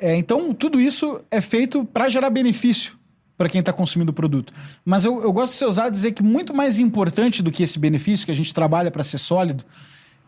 É, 0.00 0.16
então, 0.16 0.52
tudo 0.54 0.80
isso 0.80 1.20
é 1.30 1.40
feito 1.40 1.84
para 1.84 2.08
gerar 2.08 2.30
benefício 2.30 2.98
para 3.40 3.48
quem 3.48 3.60
está 3.60 3.72
consumindo 3.72 4.10
o 4.10 4.12
produto. 4.12 4.52
Mas 4.84 5.02
eu, 5.02 5.22
eu 5.22 5.32
gosto 5.32 5.52
de 5.52 5.56
ser 5.56 5.64
usado 5.64 5.90
dizer 5.90 6.12
que 6.12 6.22
muito 6.22 6.52
mais 6.52 6.78
importante 6.78 7.42
do 7.42 7.50
que 7.50 7.62
esse 7.62 7.78
benefício 7.78 8.26
que 8.26 8.30
a 8.30 8.34
gente 8.34 8.52
trabalha 8.52 8.90
para 8.90 9.02
ser 9.02 9.16
sólido 9.16 9.64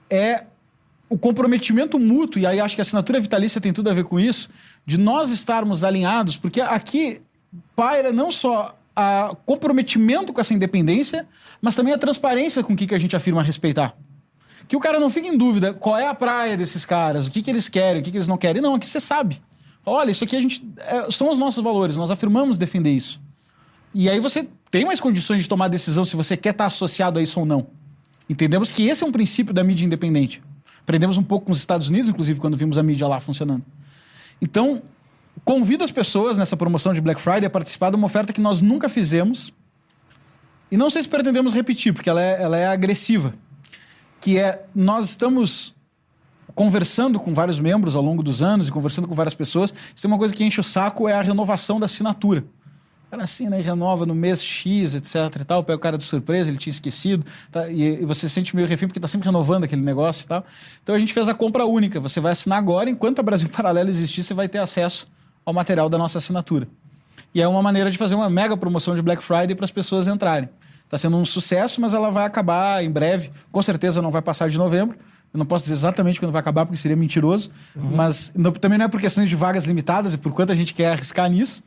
é 0.09 0.47
o 1.11 1.19
comprometimento 1.19 1.99
mútuo, 1.99 2.41
e 2.41 2.47
aí 2.47 2.59
acho 2.59 2.75
que 2.75 2.81
a 2.81 2.85
assinatura 2.85 3.21
vitalícia 3.21 3.61
tem 3.61 3.71
tudo 3.71 3.91
a 3.91 3.93
ver 3.93 4.05
com 4.05 4.19
isso, 4.19 4.49
de 4.87 4.97
nós 4.97 5.29
estarmos 5.29 5.85
alinhados, 5.85 6.39
porque 6.39 6.63
aqui 6.63 7.21
paira 7.77 8.15
não 8.15 8.31
só 8.31 8.75
a 8.97 9.37
comprometimento 9.45 10.33
com 10.33 10.41
essa 10.41 10.55
independência, 10.55 11.29
mas 11.61 11.77
também 11.77 11.93
a 11.93 11.99
transparência 11.99 12.65
com 12.65 12.73
o 12.73 12.77
que, 12.77 12.87
que 12.87 12.95
a 12.95 12.99
gente 12.99 13.15
afirma 13.15 13.43
respeitar. 13.43 13.95
Que 14.67 14.75
o 14.75 14.81
cara 14.81 14.99
não 14.99 15.11
fique 15.11 15.29
em 15.29 15.37
dúvida 15.37 15.75
qual 15.75 15.99
é 15.99 16.09
a 16.09 16.15
praia 16.15 16.57
desses 16.57 16.87
caras, 16.87 17.27
o 17.27 17.31
que, 17.31 17.43
que 17.43 17.51
eles 17.51 17.69
querem, 17.69 18.01
o 18.01 18.05
que, 18.05 18.11
que 18.11 18.17
eles 18.17 18.29
não 18.29 18.39
querem. 18.39 18.63
Não, 18.63 18.75
aqui 18.75 18.87
você 18.87 19.01
sabe. 19.01 19.39
Olha, 19.85 20.11
isso 20.11 20.25
aqui 20.25 20.37
a 20.37 20.41
gente. 20.41 20.65
É, 20.79 21.11
são 21.11 21.31
os 21.31 21.39
nossos 21.39 21.63
valores, 21.63 21.97
nós 21.97 22.11
afirmamos 22.11 22.57
defender 22.57 22.91
isso. 22.91 23.21
E 23.95 24.09
aí 24.09 24.21
você 24.21 24.49
tem 24.71 24.85
mais 24.85 25.01
condições 25.01 25.43
de 25.43 25.49
tomar 25.49 25.69
decisão 25.69 26.05
se 26.05 26.17
você 26.17 26.37
quer 26.37 26.51
estar 26.51 26.67
associado 26.67 27.19
a 27.19 27.23
isso 27.23 27.39
ou 27.41 27.47
não. 27.47 27.67
Entendemos 28.29 28.71
que 28.71 28.89
esse 28.89 29.03
é 29.03 29.07
um 29.07 29.13
princípio 29.13 29.53
da 29.53 29.63
mídia 29.63 29.85
independente. 29.85 30.43
Aprendemos 30.81 31.19
um 31.19 31.23
pouco 31.23 31.47
com 31.47 31.53
os 31.53 31.59
Estados 31.59 31.89
Unidos, 31.89 32.09
inclusive, 32.09 32.41
quando 32.41 32.57
vimos 32.57 32.79
a 32.79 32.83
mídia 32.83 33.07
lá 33.07 33.21
funcionando. 33.21 33.65
Então, 34.41 34.83
convido 35.45 35.85
as 35.85 35.91
pessoas 35.91 36.37
nessa 36.37 36.57
promoção 36.57 36.95
de 36.95 37.01
Black 37.01 37.21
Friday 37.21 37.47
a 37.47 37.51
participar 37.51 37.91
de 37.91 37.97
uma 37.97 38.07
oferta 38.07 38.33
que 38.33 38.41
nós 38.41 38.63
nunca 38.63 38.89
fizemos. 38.89 39.53
E 40.71 40.77
não 40.77 40.89
sei 40.89 41.03
se 41.03 41.09
pretendemos 41.09 41.53
repetir, 41.53 41.93
porque 41.93 42.09
ela 42.09 42.23
é, 42.23 42.43
ela 42.43 42.57
é 42.57 42.67
agressiva. 42.67 43.35
Que 44.21 44.39
é, 44.39 44.65
nós 44.75 45.11
estamos 45.11 45.75
conversando 46.55 47.19
com 47.19 47.33
vários 47.35 47.59
membros 47.59 47.97
ao 47.97 48.03
longo 48.03 48.23
dos 48.23 48.43
anos 48.43 48.69
e 48.69 48.73
conversando 48.73 49.09
com 49.09 49.15
várias 49.15 49.35
pessoas. 49.35 49.73
Tem 50.01 50.11
uma 50.11 50.19
coisa 50.19 50.35
que 50.35 50.45
enche 50.45 50.61
o 50.61 50.65
saco 50.65 51.09
é 51.09 51.15
a 51.15 51.23
renovação 51.23 51.79
da 51.79 51.87
assinatura 51.87 52.45
cara 53.13 53.25
assina 53.25 53.59
e 53.59 53.63
renova 53.63 54.07
no 54.07 54.15
mês 54.15 54.43
X, 54.43 54.95
etc 54.95 55.43
e 55.43 55.45
tal, 55.45 55.63
pega 55.63 55.77
o 55.77 55.79
cara 55.79 55.99
de 55.99 56.05
surpresa, 56.05 56.49
ele 56.49 56.57
tinha 56.57 56.71
esquecido, 56.71 57.27
tá? 57.51 57.69
e, 57.69 58.01
e, 58.01 58.07
você 58.07 58.27
se 58.27 58.31
sente 58.31 58.57
meio 58.57 58.67
refém 58.67 58.89
porque 58.89 58.99
está 58.99 59.07
sempre 59.07 59.27
renovando 59.27 59.65
aquele 59.65 59.83
negócio 59.83 60.25
e 60.25 60.27
tal. 60.27 60.43
Então 60.83 60.95
a 60.95 60.99
gente 60.99 61.13
fez 61.13 61.29
a 61.29 61.35
compra 61.35 61.67
única, 61.67 62.01
você 62.01 62.21
vai 62.21 62.33
assinar 62.33 62.59
agora, 62.59 62.89
enquanto 62.89 63.19
a 63.19 63.23
Brasil 63.23 63.51
Paralelo 63.55 63.91
existir, 63.91 64.23
você 64.23 64.33
vai 64.33 64.49
ter 64.49 64.61
acesso 64.61 65.07
ao 65.45 65.53
material 65.53 65.91
da 65.91 65.99
nossa 65.99 66.17
assinatura. 66.17 66.67
E 67.35 67.43
é 67.43 67.47
uma 67.47 67.63
maneira 67.63 67.91
de 67.91 67.99
fazer 67.99 68.15
uma 68.15 68.31
mega 68.31 68.57
promoção 68.57 68.95
de 68.95 69.03
Black 69.03 69.23
Friday 69.23 69.55
para 69.55 69.67
as 69.67 69.71
pessoas 69.71 70.07
entrarem. 70.07 70.49
Está 70.85 70.97
sendo 70.97 71.19
um 71.19 71.25
sucesso, 71.27 71.83
mas 71.83 71.93
ela 71.93 72.11
vai 72.11 72.25
acabar 72.25 72.83
em 72.83 72.91
breve, 72.91 73.31
com 73.51 73.61
certeza 73.61 74.01
não 74.01 74.11
vai 74.11 74.23
passar 74.23 74.49
de 74.49 74.57
novembro, 74.57 74.97
eu 75.33 75.39
não 75.39 75.47
posso 75.47 75.65
dizer 75.65 75.75
exatamente 75.75 76.21
quando 76.21 76.31
vai 76.31 76.41
acabar, 76.41 76.67
porque 76.67 76.77
seria 76.77 76.97
mentiroso. 76.97 77.51
Uhum. 77.75 77.97
Mas 77.97 78.33
não, 78.35 78.53
também 78.53 78.79
não 78.79 78.85
é 78.85 78.89
por 78.89 79.01
questões 79.01 79.29
de 79.29 79.37
vagas 79.37 79.65
limitadas 79.65 80.13
e 80.13 80.19
por 80.19 80.33
quanto 80.33 80.53
a 80.53 80.55
gente 80.55 80.75
quer 80.75 80.93
arriscar 80.93 81.31
nisso. 81.31 81.63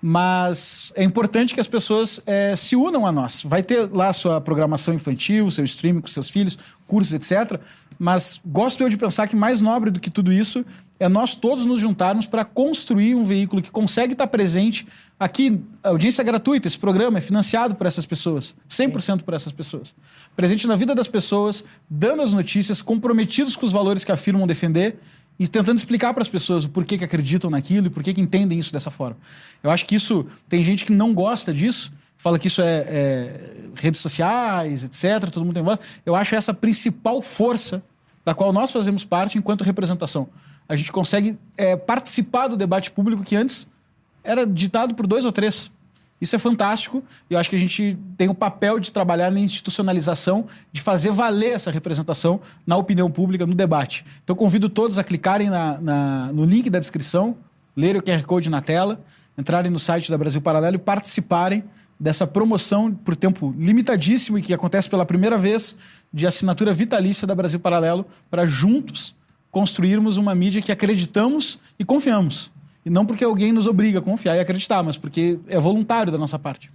Mas 0.00 0.92
é 0.94 1.02
importante 1.02 1.54
que 1.54 1.60
as 1.60 1.66
pessoas 1.66 2.20
é, 2.24 2.54
se 2.54 2.76
unam 2.76 3.04
a 3.04 3.10
nós. 3.10 3.42
Vai 3.42 3.62
ter 3.62 3.90
lá 3.90 4.12
sua 4.12 4.40
programação 4.40 4.94
infantil, 4.94 5.50
seu 5.50 5.64
streaming 5.64 6.00
com 6.00 6.06
seus 6.06 6.30
filhos, 6.30 6.56
cursos, 6.86 7.14
etc. 7.14 7.60
Mas 7.98 8.40
gosto 8.44 8.82
eu 8.82 8.88
de 8.88 8.96
pensar 8.96 9.26
que 9.26 9.34
mais 9.34 9.60
nobre 9.60 9.90
do 9.90 9.98
que 9.98 10.10
tudo 10.10 10.32
isso 10.32 10.64
é 11.00 11.08
nós 11.08 11.34
todos 11.34 11.64
nos 11.64 11.80
juntarmos 11.80 12.26
para 12.26 12.44
construir 12.44 13.14
um 13.14 13.24
veículo 13.24 13.62
que 13.62 13.70
consegue 13.70 14.14
estar 14.14 14.26
presente 14.26 14.86
aqui. 15.18 15.60
A 15.82 15.90
audiência 15.90 16.22
é 16.22 16.24
gratuita, 16.24 16.66
esse 16.66 16.78
programa 16.78 17.18
é 17.18 17.20
financiado 17.20 17.74
por 17.74 17.86
essas 17.86 18.04
pessoas, 18.04 18.54
100% 18.68 19.22
por 19.22 19.34
essas 19.34 19.52
pessoas. 19.52 19.94
Presente 20.34 20.66
na 20.66 20.74
vida 20.74 20.94
das 20.94 21.06
pessoas, 21.06 21.64
dando 21.88 22.22
as 22.22 22.32
notícias, 22.32 22.82
comprometidos 22.82 23.54
com 23.54 23.64
os 23.64 23.72
valores 23.72 24.04
que 24.04 24.10
afirmam 24.10 24.46
defender 24.46 24.98
e 25.38 25.46
tentando 25.46 25.78
explicar 25.78 26.12
para 26.12 26.22
as 26.22 26.28
pessoas 26.28 26.64
o 26.64 26.68
porquê 26.68 26.98
que 26.98 27.04
acreditam 27.04 27.48
naquilo 27.48 27.86
e 27.86 27.90
porquê 27.90 28.12
que 28.12 28.20
entendem 28.20 28.58
isso 28.58 28.72
dessa 28.72 28.90
forma. 28.90 29.16
Eu 29.62 29.70
acho 29.70 29.86
que 29.86 29.94
isso 29.94 30.26
tem 30.48 30.64
gente 30.64 30.84
que 30.84 30.92
não 30.92 31.14
gosta 31.14 31.54
disso, 31.54 31.92
fala 32.16 32.38
que 32.40 32.48
isso 32.48 32.60
é, 32.60 32.84
é 32.88 33.54
redes 33.76 34.00
sociais, 34.00 34.82
etc. 34.82 35.30
Todo 35.30 35.44
mundo 35.44 35.54
tem 35.54 35.62
voz. 35.62 35.78
Eu 36.04 36.16
acho 36.16 36.34
essa 36.34 36.50
a 36.50 36.54
principal 36.54 37.22
força 37.22 37.82
da 38.24 38.34
qual 38.34 38.52
nós 38.52 38.72
fazemos 38.72 39.04
parte 39.04 39.38
enquanto 39.38 39.62
representação. 39.62 40.28
A 40.68 40.76
gente 40.76 40.92
consegue 40.92 41.38
é, 41.56 41.76
participar 41.76 42.48
do 42.48 42.56
debate 42.56 42.90
público 42.90 43.24
que 43.24 43.34
antes 43.34 43.66
era 44.22 44.46
ditado 44.46 44.94
por 44.94 45.06
dois 45.06 45.24
ou 45.24 45.32
três. 45.32 45.70
Isso 46.20 46.34
é 46.34 46.38
fantástico 46.38 47.02
e 47.30 47.34
eu 47.34 47.38
acho 47.38 47.48
que 47.48 47.56
a 47.56 47.58
gente 47.58 47.96
tem 48.16 48.28
o 48.28 48.34
papel 48.34 48.80
de 48.80 48.90
trabalhar 48.90 49.30
na 49.30 49.38
institucionalização, 49.38 50.46
de 50.72 50.80
fazer 50.80 51.12
valer 51.12 51.54
essa 51.54 51.70
representação 51.70 52.40
na 52.66 52.76
opinião 52.76 53.10
pública, 53.10 53.46
no 53.46 53.54
debate. 53.54 54.04
Então, 54.24 54.34
convido 54.34 54.68
todos 54.68 54.98
a 54.98 55.04
clicarem 55.04 55.48
na, 55.48 55.80
na, 55.80 56.32
no 56.32 56.44
link 56.44 56.68
da 56.68 56.78
descrição, 56.78 57.36
lerem 57.76 58.00
o 58.00 58.02
QR 58.02 58.24
Code 58.24 58.50
na 58.50 58.60
tela, 58.60 59.00
entrarem 59.36 59.70
no 59.70 59.78
site 59.78 60.10
da 60.10 60.18
Brasil 60.18 60.42
Paralelo 60.42 60.74
e 60.74 60.80
participarem 60.80 61.62
dessa 61.98 62.26
promoção 62.26 62.92
por 62.92 63.14
tempo 63.14 63.54
limitadíssimo 63.56 64.38
e 64.38 64.42
que 64.42 64.52
acontece 64.52 64.90
pela 64.90 65.06
primeira 65.06 65.38
vez 65.38 65.76
de 66.12 66.26
assinatura 66.26 66.72
vitalícia 66.72 67.26
da 67.26 67.34
Brasil 67.34 67.60
Paralelo 67.60 68.04
para 68.28 68.44
juntos 68.44 69.14
construirmos 69.58 70.16
uma 70.16 70.36
mídia 70.36 70.62
que 70.62 70.70
acreditamos 70.70 71.58
e 71.76 71.84
confiamos. 71.84 72.48
E 72.86 72.88
não 72.88 73.04
porque 73.04 73.24
alguém 73.24 73.50
nos 73.50 73.66
obriga 73.66 73.98
a 73.98 74.02
confiar 74.02 74.36
e 74.36 74.40
acreditar, 74.40 74.84
mas 74.84 74.96
porque 74.96 75.36
é 75.48 75.58
voluntário 75.58 76.12
da 76.12 76.16
nossa 76.16 76.38
parte. 76.38 76.70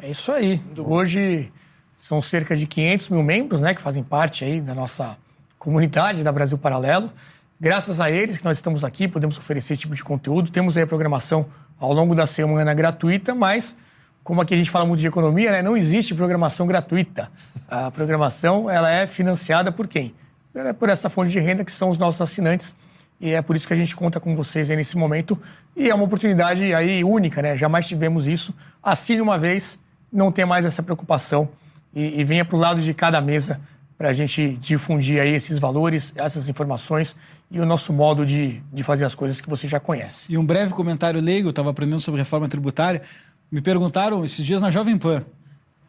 É 0.00 0.08
isso 0.08 0.32
aí. 0.32 0.58
Hoje 0.78 1.52
são 1.98 2.22
cerca 2.22 2.56
de 2.56 2.66
500 2.66 3.10
mil 3.10 3.22
membros 3.22 3.60
né, 3.60 3.74
que 3.74 3.82
fazem 3.82 4.02
parte 4.02 4.42
aí 4.42 4.62
da 4.62 4.74
nossa 4.74 5.18
comunidade 5.58 6.24
da 6.24 6.32
Brasil 6.32 6.56
Paralelo. 6.56 7.12
Graças 7.60 8.00
a 8.00 8.10
eles 8.10 8.38
que 8.38 8.44
nós 8.46 8.56
estamos 8.56 8.84
aqui, 8.84 9.06
podemos 9.06 9.36
oferecer 9.36 9.74
esse 9.74 9.82
tipo 9.82 9.94
de 9.94 10.02
conteúdo. 10.02 10.50
Temos 10.50 10.78
aí 10.78 10.84
a 10.84 10.86
programação 10.86 11.44
ao 11.78 11.92
longo 11.92 12.14
da 12.14 12.24
semana 12.24 12.72
gratuita, 12.72 13.34
mas 13.34 13.76
como 14.22 14.40
aqui 14.40 14.54
a 14.54 14.56
gente 14.56 14.70
fala 14.70 14.86
muito 14.86 15.00
de 15.00 15.06
economia, 15.06 15.52
né, 15.52 15.60
não 15.60 15.76
existe 15.76 16.14
programação 16.14 16.66
gratuita. 16.66 17.30
A 17.68 17.90
programação 17.90 18.70
ela 18.70 18.90
é 18.90 19.06
financiada 19.06 19.70
por 19.70 19.86
quem? 19.86 20.14
É 20.54 20.72
por 20.72 20.88
essa 20.88 21.10
fonte 21.10 21.30
de 21.30 21.40
renda 21.40 21.64
que 21.64 21.72
são 21.72 21.90
os 21.90 21.98
nossos 21.98 22.20
assinantes 22.20 22.76
e 23.20 23.32
é 23.32 23.42
por 23.42 23.56
isso 23.56 23.66
que 23.66 23.72
a 23.72 23.76
gente 23.76 23.94
conta 23.94 24.20
com 24.20 24.34
vocês 24.34 24.70
aí 24.70 24.76
nesse 24.76 24.96
momento. 24.96 25.40
E 25.76 25.88
é 25.88 25.94
uma 25.94 26.04
oportunidade 26.04 26.72
aí 26.74 27.02
única, 27.02 27.40
né? 27.40 27.56
Jamais 27.56 27.86
tivemos 27.86 28.26
isso. 28.26 28.54
Assine 28.82 29.20
uma 29.20 29.38
vez, 29.38 29.78
não 30.12 30.30
tenha 30.30 30.46
mais 30.46 30.64
essa 30.64 30.82
preocupação 30.82 31.48
e, 31.94 32.20
e 32.20 32.24
venha 32.24 32.44
para 32.44 32.56
o 32.56 32.58
lado 32.58 32.80
de 32.80 32.92
cada 32.92 33.20
mesa 33.20 33.60
para 33.96 34.10
a 34.10 34.12
gente 34.12 34.56
difundir 34.56 35.20
aí 35.20 35.32
esses 35.34 35.58
valores, 35.58 36.12
essas 36.16 36.48
informações 36.48 37.16
e 37.50 37.60
o 37.60 37.64
nosso 37.64 37.92
modo 37.92 38.26
de, 38.26 38.60
de 38.72 38.82
fazer 38.82 39.04
as 39.04 39.14
coisas 39.14 39.40
que 39.40 39.48
você 39.48 39.68
já 39.68 39.78
conhece. 39.78 40.32
E 40.32 40.36
um 40.36 40.44
breve 40.44 40.72
comentário 40.72 41.20
leigo, 41.20 41.48
eu 41.48 41.50
estava 41.50 41.70
aprendendo 41.70 42.00
sobre 42.00 42.20
reforma 42.20 42.48
tributária. 42.48 43.02
Me 43.50 43.62
perguntaram 43.62 44.24
esses 44.24 44.44
dias 44.44 44.60
na 44.60 44.70
Jovem 44.70 44.98
Pan 44.98 45.24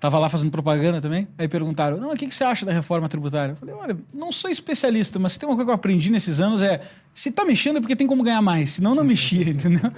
Estava 0.05 0.19
lá 0.19 0.29
fazendo 0.29 0.51
propaganda 0.51 1.01
também. 1.01 1.27
Aí 1.35 1.47
perguntaram: 1.47 1.97
Não, 1.97 2.11
o 2.11 2.15
que, 2.15 2.27
que 2.27 2.35
você 2.35 2.43
acha 2.43 2.63
da 2.63 2.71
reforma 2.71 3.09
tributária? 3.09 3.53
Eu 3.53 3.55
falei: 3.55 3.73
Olha, 3.73 3.97
não 4.13 4.31
sou 4.31 4.51
especialista, 4.51 5.17
mas 5.17 5.31
se 5.31 5.39
tem 5.39 5.49
uma 5.49 5.55
coisa 5.55 5.65
que 5.65 5.71
eu 5.71 5.75
aprendi 5.75 6.11
nesses 6.11 6.39
anos 6.39 6.61
é: 6.61 6.79
se 7.11 7.29
está 7.29 7.43
mexendo 7.43 7.77
é 7.77 7.81
porque 7.81 7.95
tem 7.95 8.05
como 8.05 8.21
ganhar 8.21 8.41
mais, 8.41 8.73
senão 8.73 8.93
não 8.93 9.03
mexia, 9.03 9.49
entendeu? 9.49 9.91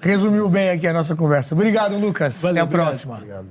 É 0.00 0.08
Resumiu 0.08 0.48
bem 0.48 0.70
aqui 0.70 0.86
a 0.86 0.92
nossa 0.94 1.14
conversa. 1.14 1.54
Obrigado, 1.54 1.98
Lucas. 1.98 2.40
Valeu, 2.40 2.54
Até 2.54 2.60
a 2.60 2.64
obrigado. 2.64 2.86
próxima. 2.86 3.14
Obrigado. 3.16 3.46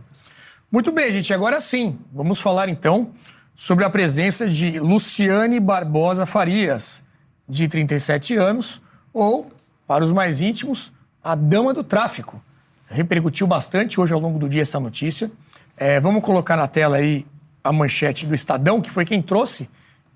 Muito 0.72 0.92
bem, 0.92 1.12
gente. 1.12 1.32
Agora 1.32 1.60
sim, 1.60 2.00
vamos 2.12 2.42
falar 2.42 2.68
então 2.68 3.12
sobre 3.54 3.86
a 3.86 3.90
presença 3.92 4.48
de 4.48 4.80
Luciane 4.80 5.60
Barbosa 5.60 6.26
Farias, 6.26 7.04
de 7.48 7.68
37 7.68 8.36
anos, 8.38 8.82
ou, 9.14 9.52
para 9.86 10.04
os 10.04 10.12
mais 10.12 10.42
íntimos, 10.42 10.92
a 11.24 11.36
dama 11.36 11.76
do 11.76 11.84
tráfico 11.84 12.44
repercutiu 12.88 13.48
bastante 13.48 14.00
hoje 14.00 14.14
ao 14.14 14.20
longo 14.20 14.40
do 14.40 14.48
dia 14.48 14.62
essa 14.62 14.80
notícia. 14.80 15.32
É, 15.78 16.00
vamos 16.00 16.24
colocar 16.24 16.56
na 16.56 16.68
tela 16.68 16.98
aí 16.98 17.26
a 17.64 17.72
manchete 17.72 18.26
do 18.26 18.36
Estadão, 18.36 18.80
que 18.80 18.92
foi 18.92 19.06
quem 19.06 19.22
trouxe, 19.22 19.70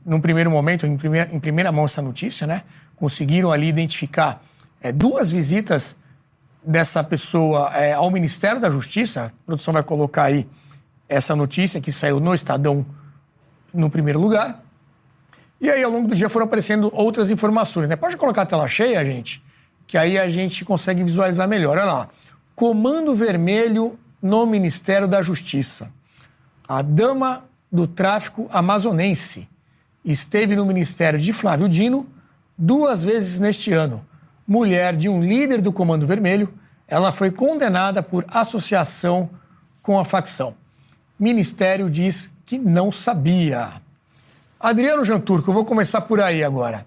num 0.05 0.22
primeiro 0.22 0.51
momento, 0.51 0.86
em 0.86 0.95
primeira, 0.95 1.30
em 1.34 1.39
primeira 1.39 1.72
mão, 1.72 1.86
essa 1.86 2.01
notícia, 2.01 2.45
né? 2.45 2.61
Conseguiram 2.95 3.51
ali 3.51 3.67
identificar 3.67 4.41
é, 4.82 4.91
duas 4.91 5.32
visitas 5.32 5.97
dessa 6.63 7.03
pessoa 7.03 7.72
é, 7.76 7.93
ao 7.93 8.09
Ministério 8.11 8.61
da 8.61 8.70
Justiça. 8.70 9.26
A 9.26 9.45
produção 9.45 9.74
vai 9.74 9.84
colocar 9.84 10.24
aí 10.24 10.47
essa 11.07 11.36
notícia 11.36 11.82
que 11.82 11.91
saiu 11.91 12.20
no 12.20 12.34
Estadão 12.34 12.86
no 13.74 13.89
primeiro 13.89 14.20
lugar. 14.20 14.63
E 15.59 15.70
aí, 15.70 15.84
ao 15.84 15.91
longo 15.91 16.07
do 16.07 16.15
dia, 16.15 16.30
foram 16.30 16.45
aparecendo 16.45 16.89
outras 16.93 17.30
informações. 17.30 17.89
Né? 17.89 17.95
Pode 17.95 18.15
colocar 18.15 18.43
a 18.43 18.45
tela 18.45 18.67
cheia, 18.67 19.03
gente, 19.03 19.43
que 19.86 19.97
aí 19.97 20.17
a 20.17 20.30
gente 20.30 20.63
consegue 20.63 21.03
visualizar 21.03 21.47
melhor. 21.47 21.78
Olha 21.78 21.91
lá. 21.91 22.09
Comando 22.60 23.16
Vermelho 23.16 23.97
no 24.22 24.45
Ministério 24.45 25.07
da 25.07 25.22
Justiça. 25.22 25.93
A 26.68 26.82
dama 26.82 27.45
do 27.72 27.88
tráfico 27.88 28.49
amazonense 28.51 29.47
esteve 30.03 30.57
no 30.57 30.66
ministério 30.66 31.18
de 31.18 31.32
Flávio 31.32 31.70
Dino 31.70 32.05
duas 32.57 33.01
vezes 33.01 33.39
neste 33.39 33.72
ano. 33.72 34.05
Mulher 34.45 34.97
de 34.97 35.07
um 35.07 35.24
líder 35.24 35.62
do 35.62 35.72
Comando 35.72 36.05
Vermelho, 36.05 36.53
ela 36.86 37.14
foi 37.14 37.32
condenada 37.32 38.03
por 38.03 38.26
associação 38.28 39.30
com 39.82 39.97
a 39.97 40.03
facção. 40.03 40.53
Ministério 41.18 41.89
diz 41.89 42.34
que 42.45 42.57
não 42.57 42.91
sabia. 42.91 43.70
Adriano 44.60 45.05
Janturco, 45.05 45.49
eu 45.49 45.53
vou 45.53 45.64
começar 45.64 46.01
por 46.01 46.20
aí 46.20 46.43
agora. 46.43 46.86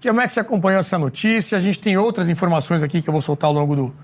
Como 0.00 0.22
é 0.22 0.26
que 0.26 0.32
você 0.32 0.40
acompanhou 0.40 0.80
essa 0.80 0.96
notícia? 0.96 1.58
A 1.58 1.60
gente 1.60 1.80
tem 1.80 1.98
outras 1.98 2.30
informações 2.30 2.82
aqui 2.82 3.02
que 3.02 3.10
eu 3.10 3.12
vou 3.12 3.20
soltar 3.20 3.48
ao 3.48 3.54
longo 3.54 3.76
do, 3.76 3.94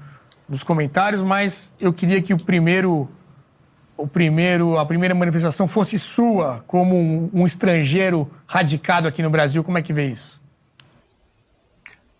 dos 0.53 0.63
comentários, 0.63 1.23
mas 1.23 1.73
eu 1.81 1.95
queria 1.95 2.21
que 2.21 2.35
o 2.35 2.37
primeiro 2.37 3.09
o 3.97 4.07
primeiro, 4.07 4.77
a 4.77 4.85
primeira 4.85 5.15
manifestação 5.15 5.67
fosse 5.67 5.99
sua, 5.99 6.63
como 6.67 6.95
um, 6.95 7.31
um 7.33 7.47
estrangeiro 7.47 8.29
radicado 8.47 9.09
aqui 9.09 9.23
no 9.23 9.31
Brasil, 9.31 9.65
como 9.65 9.79
é 9.79 9.83
que 9.83 9.95
vê 9.95 10.09
isso? 10.09 10.43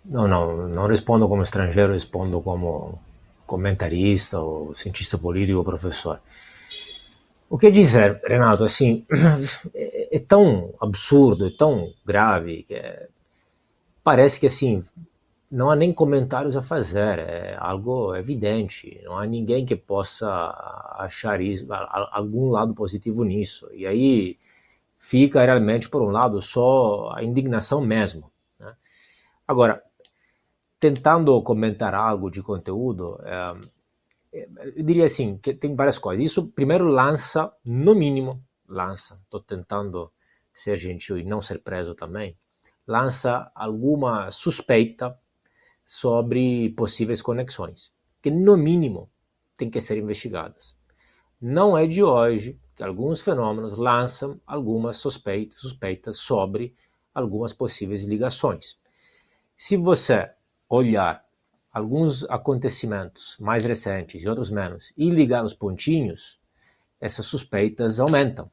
Não, 0.03 0.27
não, 0.27 0.67
não 0.67 0.87
respondo 0.87 1.29
como 1.29 1.43
estrangeiro, 1.43 1.93
respondo 1.93 2.41
como 2.41 2.99
comentarista 3.45 4.41
ou 4.41 4.75
cientista 4.75 5.19
político 5.19 5.59
ou 5.59 5.65
professor. 5.65 6.19
O 7.51 7.59
que 7.59 7.71
dizer, 7.71 8.19
Renato, 8.27 8.65
assim, 8.65 9.05
é, 9.75 10.17
é 10.17 10.19
tão 10.21 10.73
absurdo, 10.81 11.49
é 11.49 11.51
tão 11.51 11.93
grave, 12.07 12.63
que 12.63 12.75
é, 12.75 13.09
parece 14.03 14.41
que, 14.41 14.47
assim, 14.47 14.83
não 15.53 15.71
há 15.71 15.77
nem 15.77 15.93
comentários 15.93 16.57
a 16.57 16.63
fazer, 16.63 17.19
é 17.19 17.57
algo 17.61 18.17
evidente, 18.17 18.99
não 19.05 19.19
há 19.19 19.27
ninguém 19.27 19.67
que 19.67 19.77
possa 19.77 20.27
achar 20.97 21.43
isso, 21.43 21.67
algum 22.11 22.49
lado 22.49 22.73
positivo 22.75 23.23
nisso. 23.23 23.69
E 23.75 23.87
aí 23.87 24.39
fica 24.99 25.45
realmente, 25.45 25.91
por 25.91 26.01
um 26.01 26.11
lado, 26.11 26.41
só 26.41 27.13
a 27.15 27.23
indignação 27.23 27.83
mesmo. 27.83 28.33
Né? 28.59 28.75
Agora, 29.47 29.83
tentando 30.81 31.43
comentar 31.43 31.95
algo 31.95 32.31
de 32.31 32.43
conteúdo, 32.43 33.21
é, 33.23 33.55
eu 34.33 34.83
diria 34.83 35.05
assim, 35.05 35.37
que 35.37 35.53
tem 35.53 35.75
várias 35.75 35.99
coisas. 35.99 36.25
Isso 36.25 36.47
primeiro 36.47 36.87
lança, 36.87 37.53
no 37.63 37.95
mínimo, 37.95 38.43
lança, 38.67 39.21
estou 39.23 39.41
tentando 39.41 40.11
ser 40.55 40.77
gentil 40.77 41.19
e 41.19 41.25
não 41.25 41.43
ser 41.43 41.59
preso 41.59 41.95
também, 41.95 42.35
lança 42.87 43.53
alguma 43.55 44.31
suspeita 44.31 45.19
sobre 45.93 46.71
possíveis 46.71 47.21
conexões, 47.21 47.93
que 48.23 48.31
no 48.31 48.57
mínimo 48.57 49.11
tem 49.59 49.69
que 49.69 49.79
ser 49.79 49.99
investigadas. 49.99 50.75
Não 51.39 51.77
é 51.77 51.87
de 51.87 52.03
hoje 52.03 52.59
que 52.75 52.83
alguns 52.83 53.21
fenômenos 53.21 53.77
lançam 53.77 54.41
algumas 54.47 54.97
suspeitas, 54.97 55.61
suspeitas 55.61 56.17
sobre 56.17 56.75
algumas 57.15 57.53
possíveis 57.53 58.05
ligações. 58.05 58.79
Se 59.55 59.77
você 59.77 60.31
olhar 60.67 61.23
alguns 61.71 62.25
acontecimentos 62.25 63.37
mais 63.39 63.63
recentes 63.63 64.25
e 64.25 64.29
outros 64.31 64.51
menos 64.51 64.95
e 64.97 65.11
ligar 65.11 65.45
os 65.45 65.53
pontinhos, 65.53 66.41
essas 66.99 67.27
suspeitas 67.27 68.01
aumentam. 68.01 68.51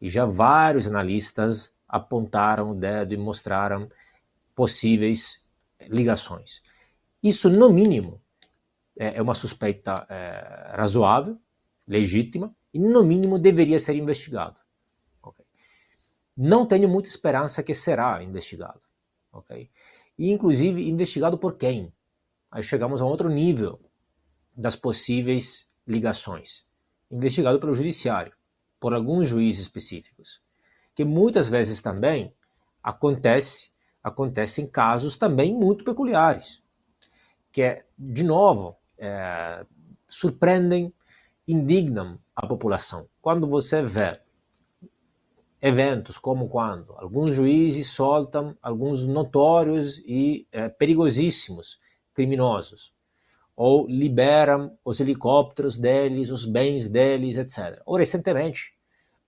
E 0.00 0.10
já 0.10 0.24
vários 0.24 0.88
analistas 0.88 1.72
apontaram 1.88 2.72
o 2.72 2.74
dedo 2.74 3.14
e 3.14 3.16
mostraram 3.16 3.88
possíveis 4.56 5.40
ligações. 5.88 6.60
Isso, 7.22 7.50
no 7.50 7.70
mínimo, 7.70 8.20
é, 8.98 9.16
é 9.16 9.22
uma 9.22 9.34
suspeita 9.34 10.06
é, 10.08 10.76
razoável, 10.76 11.38
legítima, 11.86 12.54
e 12.72 12.78
no 12.78 13.04
mínimo 13.04 13.38
deveria 13.38 13.78
ser 13.78 13.96
investigado. 13.96 14.60
Okay? 15.22 15.44
Não 16.36 16.66
tenho 16.66 16.88
muita 16.88 17.08
esperança 17.08 17.62
que 17.62 17.74
será 17.74 18.22
investigado. 18.22 18.80
Okay? 19.32 19.70
e 20.20 20.30
inclusive 20.30 20.86
investigado 20.86 21.38
por 21.38 21.56
quem. 21.56 21.90
Aí 22.50 22.62
chegamos 22.62 23.00
a 23.00 23.06
outro 23.06 23.30
nível 23.30 23.80
das 24.54 24.76
possíveis 24.76 25.66
ligações. 25.86 26.62
Investigado 27.10 27.58
pelo 27.58 27.72
judiciário, 27.72 28.34
por 28.78 28.92
alguns 28.92 29.28
juízes 29.28 29.62
específicos, 29.62 30.42
que 30.94 31.06
muitas 31.06 31.48
vezes 31.48 31.80
também 31.80 32.34
acontece, 32.82 33.70
acontecem 34.02 34.66
casos 34.66 35.16
também 35.16 35.54
muito 35.54 35.84
peculiares, 35.84 36.62
que 37.52 37.62
é, 37.62 37.84
de 37.98 38.24
novo, 38.24 38.76
é, 38.98 39.64
surpreendem, 40.08 40.92
indignam 41.46 42.18
a 42.34 42.46
população. 42.46 43.08
Quando 43.20 43.46
você 43.46 43.82
vê 43.82 44.20
eventos 45.60 46.16
como 46.16 46.48
quando 46.48 46.94
alguns 46.96 47.34
juízes 47.34 47.88
soltam 47.88 48.56
alguns 48.62 49.06
notórios 49.06 49.98
e 50.06 50.46
é, 50.50 50.68
perigosíssimos 50.68 51.78
criminosos, 52.14 52.94
ou 53.54 53.86
liberam 53.86 54.78
os 54.82 55.00
helicópteros 55.00 55.78
deles, 55.78 56.30
os 56.30 56.46
bens 56.46 56.88
deles, 56.88 57.36
etc. 57.36 57.82
Ou 57.84 57.96
recentemente, 57.96 58.72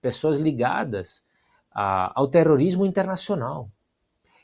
pessoas 0.01 0.39
ligadas 0.39 1.23
a, 1.71 2.19
ao 2.19 2.27
terrorismo 2.27 2.85
internacional, 2.85 3.69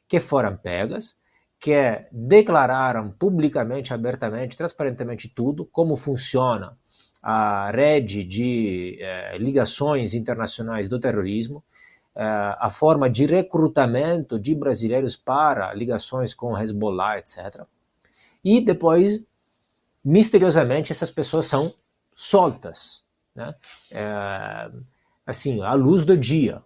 que 0.08 0.20
foram 0.20 0.56
pegas, 0.56 1.18
que 1.60 2.05
declararam 2.12 3.12
publicamente, 3.12 3.93
abertamente, 3.93 4.57
transparentemente 4.57 5.28
tudo, 5.28 5.66
como 5.66 5.97
funciona 5.97 6.78
a 7.22 7.70
rede 7.72 8.24
de 8.24 8.97
eh, 9.01 9.38
ligações 9.38 10.14
internacionais 10.14 10.88
do 10.88 10.99
terrorismo, 10.99 11.64
uh, 12.16 12.55
a 12.60 12.70
forma 12.70 13.10
de 13.10 13.26
recrutamento 13.26 14.39
de 14.39 14.55
brasileiros 14.55 15.18
para 15.18 15.74
ligações 15.74 16.34
com 16.34 16.57
Hezbollah, 16.57 17.20
etc. 17.20 17.64
E 18.43 18.62
depois, 18.62 19.24
misteriosamente, 20.03 20.91
essas 20.91 21.12
pessoas 21.12 21.45
são 21.45 21.74
soltas, 22.16 23.03
né? 23.36 23.53
Uh, 23.91 24.84
assim, 25.26 25.62
à 25.62 25.74
luz 25.74 26.05
do 26.05 26.18
dia. 26.18 26.64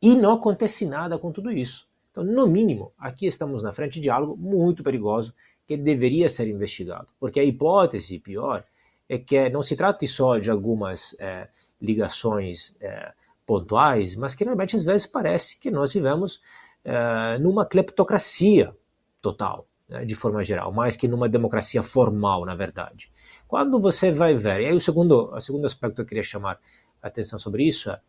E 0.00 0.16
não 0.16 0.32
acontece 0.32 0.86
nada 0.86 1.18
com 1.18 1.30
tudo 1.30 1.50
isso. 1.50 1.86
Então, 2.12 2.22
no 2.22 2.46
mínimo, 2.46 2.92
aqui 2.98 3.26
estamos 3.26 3.62
na 3.62 3.72
frente 3.72 3.98
de 3.98 4.10
algo 4.10 4.36
muito 4.36 4.84
perigoso 4.84 5.34
que 5.66 5.76
deveria 5.76 6.28
ser 6.28 6.46
investigado. 6.46 7.08
Porque 7.18 7.40
a 7.40 7.44
hipótese 7.44 8.18
pior 8.18 8.64
é 9.08 9.18
que 9.18 9.48
não 9.48 9.62
se 9.62 9.74
trate 9.74 10.06
só 10.06 10.38
de 10.38 10.50
algumas 10.50 11.16
é, 11.18 11.48
ligações 11.80 12.76
é, 12.80 13.12
pontuais, 13.46 14.14
mas 14.14 14.34
que 14.34 14.44
realmente 14.44 14.76
às 14.76 14.82
vezes 14.82 15.06
parece 15.06 15.58
que 15.58 15.70
nós 15.70 15.94
vivemos 15.94 16.40
é, 16.84 17.38
numa 17.38 17.64
cleptocracia 17.64 18.76
total, 19.20 19.66
né, 19.88 20.04
de 20.04 20.14
forma 20.14 20.44
geral, 20.44 20.70
mais 20.70 20.96
que 20.96 21.08
numa 21.08 21.28
democracia 21.28 21.82
formal, 21.82 22.44
na 22.44 22.54
verdade. 22.54 23.10
Quando 23.48 23.80
você 23.80 24.12
vai 24.12 24.34
ver, 24.34 24.60
e 24.60 24.66
aí 24.66 24.74
o 24.74 24.80
segundo, 24.80 25.34
o 25.34 25.40
segundo 25.40 25.64
aspecto 25.64 25.96
que 25.96 26.00
eu 26.02 26.06
queria 26.06 26.22
chamar 26.22 26.58
a 27.02 27.08
atenção 27.08 27.38
sobre 27.38 27.64
isso 27.64 27.90
é, 27.90 28.00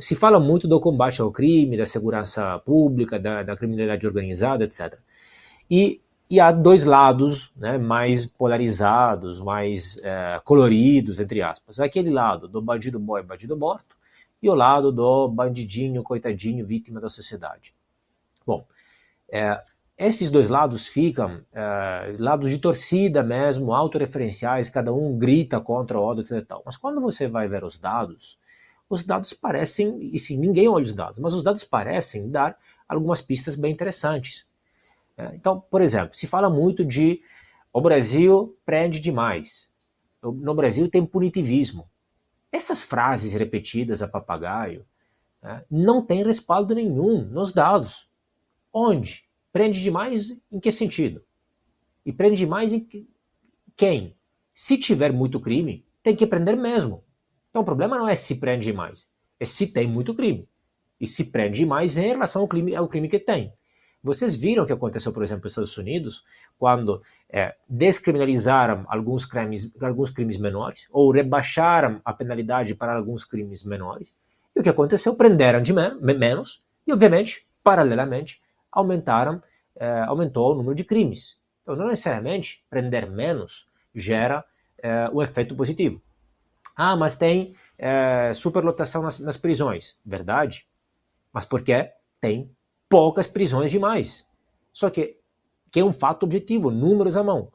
se 0.00 0.16
fala 0.16 0.40
muito 0.40 0.66
do 0.66 0.80
combate 0.80 1.20
ao 1.20 1.30
crime, 1.30 1.76
da 1.76 1.86
segurança 1.86 2.58
pública, 2.60 3.18
da, 3.18 3.42
da 3.42 3.56
criminalidade 3.56 4.06
organizada, 4.06 4.64
etc. 4.64 4.98
E, 5.70 6.00
e, 6.28 6.40
há 6.40 6.50
dois 6.50 6.84
lados 6.84 7.52
né, 7.56 7.78
mais 7.78 8.26
polarizados, 8.26 9.40
mais 9.40 9.98
é, 10.02 10.40
coloridos, 10.44 11.20
entre 11.20 11.42
aspas. 11.42 11.78
Aquele 11.80 12.10
lado 12.10 12.48
do 12.48 12.60
bandido 12.60 12.98
bom 12.98 13.22
bandido 13.22 13.56
morto, 13.56 13.94
e 14.42 14.48
o 14.48 14.54
lado 14.54 14.92
do 14.92 15.28
bandidinho, 15.28 16.02
coitadinho, 16.02 16.66
vítima 16.66 17.00
da 17.00 17.08
sociedade. 17.08 17.74
Bom, 18.46 18.66
é, 19.30 19.58
esses 19.96 20.30
dois 20.30 20.48
lados 20.48 20.86
ficam 20.86 21.40
é, 21.52 22.16
lados 22.18 22.50
de 22.50 22.58
torcida 22.58 23.22
mesmo, 23.22 23.72
autorreferenciais, 23.72 24.68
cada 24.68 24.92
um 24.92 25.16
grita 25.16 25.60
contra 25.60 25.98
o 25.98 26.02
outro, 26.02 26.22
etc. 26.22 26.46
Mas 26.64 26.76
quando 26.76 27.00
você 27.00 27.28
vai 27.28 27.48
ver 27.48 27.64
os 27.64 27.78
dados, 27.78 28.36
os 28.94 29.04
dados 29.04 29.32
parecem, 29.32 29.98
e 30.12 30.18
sim, 30.18 30.38
ninguém 30.38 30.68
olha 30.68 30.84
os 30.84 30.94
dados, 30.94 31.18
mas 31.18 31.34
os 31.34 31.42
dados 31.42 31.64
parecem 31.64 32.30
dar 32.30 32.58
algumas 32.88 33.20
pistas 33.20 33.56
bem 33.56 33.72
interessantes. 33.72 34.46
É, 35.16 35.34
então, 35.34 35.60
por 35.60 35.82
exemplo, 35.82 36.16
se 36.16 36.26
fala 36.26 36.48
muito 36.48 36.84
de 36.84 37.20
o 37.72 37.80
Brasil 37.80 38.56
prende 38.64 39.00
demais, 39.00 39.68
no 40.22 40.54
Brasil 40.54 40.88
tem 40.88 41.04
punitivismo. 41.04 41.88
Essas 42.50 42.82
frases 42.82 43.34
repetidas 43.34 44.00
a 44.00 44.08
papagaio 44.08 44.86
né, 45.42 45.64
não 45.70 46.00
têm 46.00 46.22
respaldo 46.22 46.74
nenhum 46.74 47.22
nos 47.24 47.52
dados. 47.52 48.08
Onde? 48.72 49.24
Prende 49.52 49.82
demais 49.82 50.36
em 50.50 50.58
que 50.58 50.70
sentido? 50.70 51.22
E 52.06 52.12
prende 52.12 52.38
demais 52.38 52.72
em 52.72 52.86
quem? 53.76 54.16
Se 54.52 54.78
tiver 54.78 55.12
muito 55.12 55.40
crime, 55.40 55.84
tem 56.02 56.16
que 56.16 56.26
prender 56.26 56.56
mesmo. 56.56 57.03
Então 57.54 57.62
o 57.62 57.64
problema 57.64 57.96
não 57.96 58.08
é 58.08 58.16
se 58.16 58.40
prende 58.40 58.64
demais, 58.64 59.08
é 59.38 59.44
se 59.44 59.68
tem 59.68 59.86
muito 59.86 60.12
crime. 60.12 60.48
E 61.00 61.06
se 61.06 61.30
prende 61.30 61.58
demais 61.58 61.96
em 61.96 62.08
relação 62.08 62.42
ao 62.42 62.48
crime, 62.48 62.74
ao 62.74 62.88
crime 62.88 63.08
que 63.08 63.16
tem. 63.16 63.52
Vocês 64.02 64.34
viram 64.34 64.64
o 64.64 64.66
que 64.66 64.72
aconteceu, 64.72 65.12
por 65.12 65.22
exemplo, 65.22 65.44
nos 65.44 65.52
Estados 65.52 65.78
Unidos, 65.78 66.24
quando 66.58 67.00
é, 67.30 67.54
descriminalizaram 67.68 68.84
alguns 68.88 69.24
crimes, 69.24 69.70
alguns 69.80 70.10
crimes 70.10 70.36
menores, 70.36 70.88
ou 70.90 71.12
rebaixaram 71.12 72.00
a 72.04 72.12
penalidade 72.12 72.74
para 72.74 72.96
alguns 72.96 73.24
crimes 73.24 73.62
menores. 73.62 74.16
E 74.56 74.58
o 74.58 74.62
que 74.64 74.68
aconteceu? 74.68 75.14
Prenderam 75.14 75.62
de 75.62 75.72
men 75.72 75.94
menos 76.00 76.60
e, 76.84 76.92
obviamente, 76.92 77.46
paralelamente, 77.62 78.42
aumentaram, 78.72 79.40
é, 79.76 80.00
aumentou 80.00 80.50
o 80.50 80.56
número 80.56 80.74
de 80.74 80.82
crimes. 80.82 81.38
Então, 81.62 81.76
não 81.76 81.86
necessariamente 81.86 82.64
prender 82.68 83.08
menos 83.08 83.68
gera 83.94 84.44
é, 84.82 85.08
um 85.10 85.22
efeito 85.22 85.54
positivo. 85.54 86.02
Ah, 86.76 86.96
mas 86.96 87.16
tem 87.16 87.54
é, 87.78 88.32
superlotação 88.32 89.02
nas, 89.02 89.18
nas 89.18 89.36
prisões. 89.36 89.96
Verdade. 90.04 90.66
Mas 91.32 91.44
por 91.44 91.62
que 91.62 91.90
tem 92.20 92.50
poucas 92.88 93.26
prisões 93.26 93.70
demais. 93.70 94.26
Só 94.72 94.88
que, 94.88 95.18
que 95.70 95.80
é 95.80 95.84
um 95.84 95.92
fato 95.92 96.22
objetivo, 96.24 96.70
números 96.70 97.16
à 97.16 97.22
mão. 97.22 97.50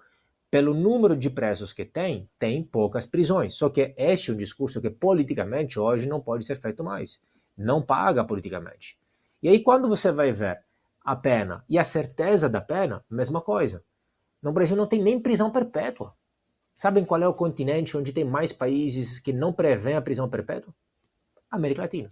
pelo 0.51 0.73
número 0.73 1.15
de 1.15 1.29
presos 1.29 1.71
que 1.71 1.85
tem, 1.85 2.27
tem 2.39 2.63
poucas 2.63 3.05
prisões. 3.05 3.53
Só 3.53 3.69
que 3.69 3.93
este 3.95 4.31
é 4.31 4.33
um 4.33 4.37
discurso 4.37 4.81
que 4.81 4.89
politicamente 4.89 5.79
hoje 5.79 6.07
não 6.07 6.19
pode 6.19 6.43
ser 6.43 6.55
feito 6.55 6.83
mais. 6.83 7.21
Não 7.55 7.81
paga 7.81 8.23
politicamente. 8.23 8.97
E 9.41 9.47
aí, 9.47 9.61
quando 9.61 9.87
você 9.87 10.11
vai 10.11 10.31
ver 10.31 10.63
a 11.03 11.15
pena 11.15 11.63
e 11.69 11.77
a 11.77 11.83
certeza 11.83 12.49
da 12.49 12.59
pena, 12.61 13.03
mesma 13.09 13.41
coisa. 13.41 13.83
No 14.41 14.51
Brasil 14.51 14.75
não 14.75 14.87
tem 14.87 15.01
nem 15.01 15.19
prisão 15.19 15.51
perpétua. 15.51 16.15
Sabem 16.79 17.03
qual 17.03 17.21
é 17.21 17.27
o 17.27 17.33
continente 17.33 17.97
onde 17.97 18.13
tem 18.13 18.23
mais 18.23 18.53
países 18.53 19.19
que 19.19 19.33
não 19.33 19.51
prevêem 19.51 19.97
a 19.97 20.01
prisão 20.01 20.29
perpétua? 20.29 20.73
América 21.51 21.81
Latina. 21.81 22.09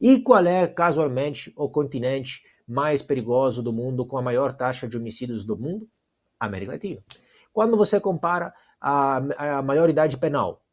E 0.00 0.18
qual 0.18 0.44
é, 0.44 0.66
casualmente, 0.66 1.52
o 1.54 1.68
continente 1.68 2.42
mais 2.66 3.00
perigoso 3.00 3.62
do 3.62 3.72
mundo, 3.72 4.04
com 4.04 4.18
a 4.18 4.22
maior 4.22 4.54
taxa 4.54 4.88
de 4.88 4.96
homicídios 4.96 5.44
do 5.44 5.56
mundo? 5.56 5.88
América 6.40 6.72
Latina. 6.72 7.00
Quando 7.52 7.76
você 7.76 8.00
compara 8.00 8.52
a, 8.80 9.58
a 9.58 9.62
maioridade 9.62 10.16
penal, 10.16 10.64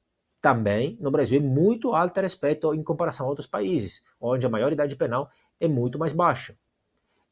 também 0.42 0.98
no 1.00 1.12
Brasil 1.12 1.40
é 1.40 1.44
muito 1.44 1.94
alta 1.94 2.22
respeito 2.22 2.74
em 2.74 2.82
comparação 2.82 3.28
a 3.28 3.30
outros 3.30 3.46
países, 3.46 4.04
onde 4.20 4.44
a 4.44 4.50
maioridade 4.50 4.96
penal 4.96 5.30
é 5.60 5.68
muito 5.68 6.00
mais 6.00 6.14
baixa 6.14 6.58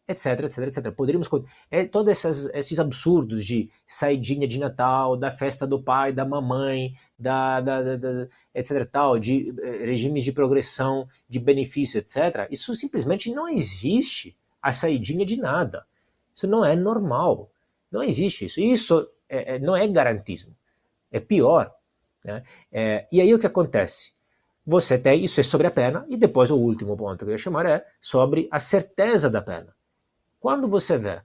etc, 0.07 0.43
etc, 0.43 0.57
etc. 0.59 0.91
Poderíamos. 0.91 1.29
É, 1.69 1.85
todos 1.85 2.25
esses, 2.25 2.79
absurdos 2.79 3.45
de 3.45 3.69
saidinha 3.85 4.47
de 4.47 4.57
Natal, 4.57 5.17
da 5.17 5.29
festa 5.29 5.67
do 5.67 5.81
pai, 5.81 6.13
da 6.13 6.23
mamãe, 6.23 6.93
da, 7.19 7.59
da, 7.59 7.81
da, 7.81 7.95
da 7.97 8.27
etc, 8.53 8.89
tal, 8.89 9.19
de 9.19 9.53
eh, 9.61 9.85
regimes 9.85 10.23
de 10.23 10.31
progressão, 10.31 11.07
de 11.27 11.39
benefício, 11.39 11.97
etc. 11.97 12.47
Isso 12.49 12.73
simplesmente 12.75 13.31
não 13.31 13.49
existe 13.49 14.37
a 14.61 14.71
saidinha 14.71 15.25
de 15.25 15.37
nada. 15.37 15.85
Isso 16.33 16.47
não 16.47 16.63
é 16.63 16.75
normal. 16.75 17.51
Não 17.91 18.01
existe 18.01 18.45
isso. 18.45 18.61
Isso 18.61 19.09
é, 19.27 19.55
é, 19.55 19.59
não 19.59 19.75
é 19.75 19.87
garantismo. 19.87 20.55
É 21.11 21.19
pior. 21.19 21.73
Né? 22.23 22.43
É, 22.71 23.07
e 23.11 23.21
aí 23.21 23.33
o 23.33 23.39
que 23.39 23.47
acontece? 23.47 24.13
Você 24.65 24.97
tem, 24.97 25.23
isso 25.23 25.39
é 25.39 25.43
sobre 25.43 25.65
a 25.65 25.71
pena, 25.71 26.05
e 26.09 26.17
depois 26.17 26.51
o 26.51 26.57
último 26.57 26.97
ponto 26.97 27.23
que 27.23 27.23
eu 27.23 27.31
ia 27.31 27.37
chamar 27.37 27.65
é 27.65 27.85
sobre 28.01 28.49
a 28.51 28.59
certeza 28.59 29.29
da 29.29 29.41
pena. 29.41 29.76
Quando 30.47 30.65
você 30.65 30.97
vê 30.97 31.19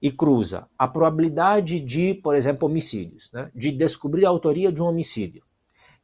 e 0.00 0.10
cruza 0.10 0.66
a 0.78 0.88
probabilidade 0.88 1.78
de, 1.78 2.14
por 2.14 2.34
exemplo, 2.34 2.66
homicídios, 2.66 3.30
né, 3.30 3.50
de 3.54 3.70
descobrir 3.70 4.24
a 4.24 4.30
autoria 4.30 4.72
de 4.72 4.80
um 4.80 4.86
homicídio, 4.86 5.44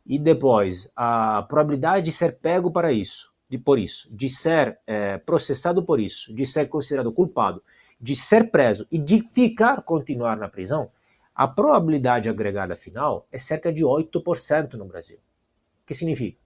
e 0.04 0.18
depois 0.18 0.86
a 0.94 1.46
probabilidade 1.48 2.04
de 2.04 2.12
ser 2.12 2.36
pego 2.36 2.70
para 2.70 2.92
isso, 2.92 3.32
de 3.48 3.56
por 3.56 3.78
isso, 3.78 4.06
de 4.14 4.28
ser 4.28 4.78
é, 4.86 5.16
processado 5.16 5.82
por 5.82 5.98
isso, 5.98 6.30
de 6.34 6.44
ser 6.44 6.68
considerado 6.68 7.10
culpado, 7.10 7.62
de 7.98 8.14
ser 8.14 8.50
preso 8.50 8.86
e 8.92 8.98
de 8.98 9.26
ficar 9.32 9.80
continuar 9.80 10.36
na 10.36 10.46
prisão, 10.46 10.90
a 11.34 11.48
probabilidade 11.48 12.28
agregada 12.28 12.76
final 12.76 13.26
é 13.32 13.38
cerca 13.38 13.72
de 13.72 13.82
8% 13.82 14.74
no 14.74 14.84
Brasil. 14.84 15.16
O 15.16 15.86
que 15.86 15.94
significa? 15.94 16.38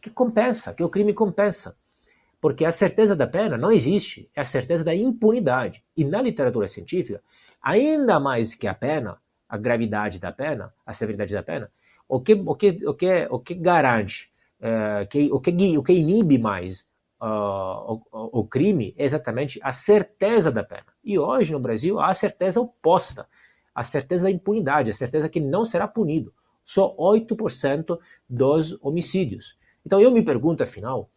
Que 0.00 0.10
compensa, 0.10 0.72
que 0.74 0.84
o 0.84 0.88
crime 0.88 1.12
compensa. 1.12 1.76
Porque 2.40 2.64
a 2.64 2.72
certeza 2.72 3.16
da 3.16 3.26
pena 3.26 3.56
não 3.56 3.72
existe, 3.72 4.30
é 4.34 4.40
a 4.40 4.44
certeza 4.44 4.84
da 4.84 4.94
impunidade. 4.94 5.82
E 5.96 6.04
na 6.04 6.20
literatura 6.20 6.68
científica, 6.68 7.22
ainda 7.62 8.20
mais 8.20 8.54
que 8.54 8.66
a 8.66 8.74
pena, 8.74 9.18
a 9.48 9.56
gravidade 9.56 10.18
da 10.18 10.30
pena, 10.30 10.72
a 10.84 10.92
severidade 10.92 11.32
da 11.32 11.42
pena, 11.42 11.70
o 12.08 12.20
que, 12.20 12.34
o 12.34 12.54
que, 12.54 12.86
o 12.86 12.94
que, 12.94 13.26
o 13.30 13.38
que 13.40 13.54
garante, 13.54 14.30
uh, 14.60 15.06
que, 15.08 15.30
o, 15.32 15.40
que, 15.40 15.78
o 15.78 15.82
que 15.82 15.92
inibe 15.92 16.38
mais 16.38 16.88
uh, 17.20 17.92
o, 18.12 18.40
o, 18.40 18.44
crime 18.44 18.94
é 18.96 19.04
exatamente 19.04 19.58
a 19.62 19.72
certeza 19.72 20.50
da 20.50 20.62
pena. 20.62 20.86
E 21.02 21.18
hoje 21.18 21.52
no 21.52 21.60
Brasil 21.60 21.98
há 21.98 22.08
a 22.08 22.14
certeza 22.14 22.60
oposta, 22.60 23.26
a 23.74 23.82
certeza 23.82 24.24
da 24.24 24.30
impunidade, 24.30 24.90
a 24.90 24.94
certeza 24.94 25.28
que 25.28 25.40
não 25.40 25.64
será 25.64 25.86
punido. 25.88 26.32
Só 26.64 26.96
8% 26.96 27.98
dos 28.28 28.76
homicídios. 28.82 29.56
Então 29.84 30.00
eu 30.00 30.10
me 30.10 30.22
pergunto, 30.22 30.62
afinal, 30.62 31.08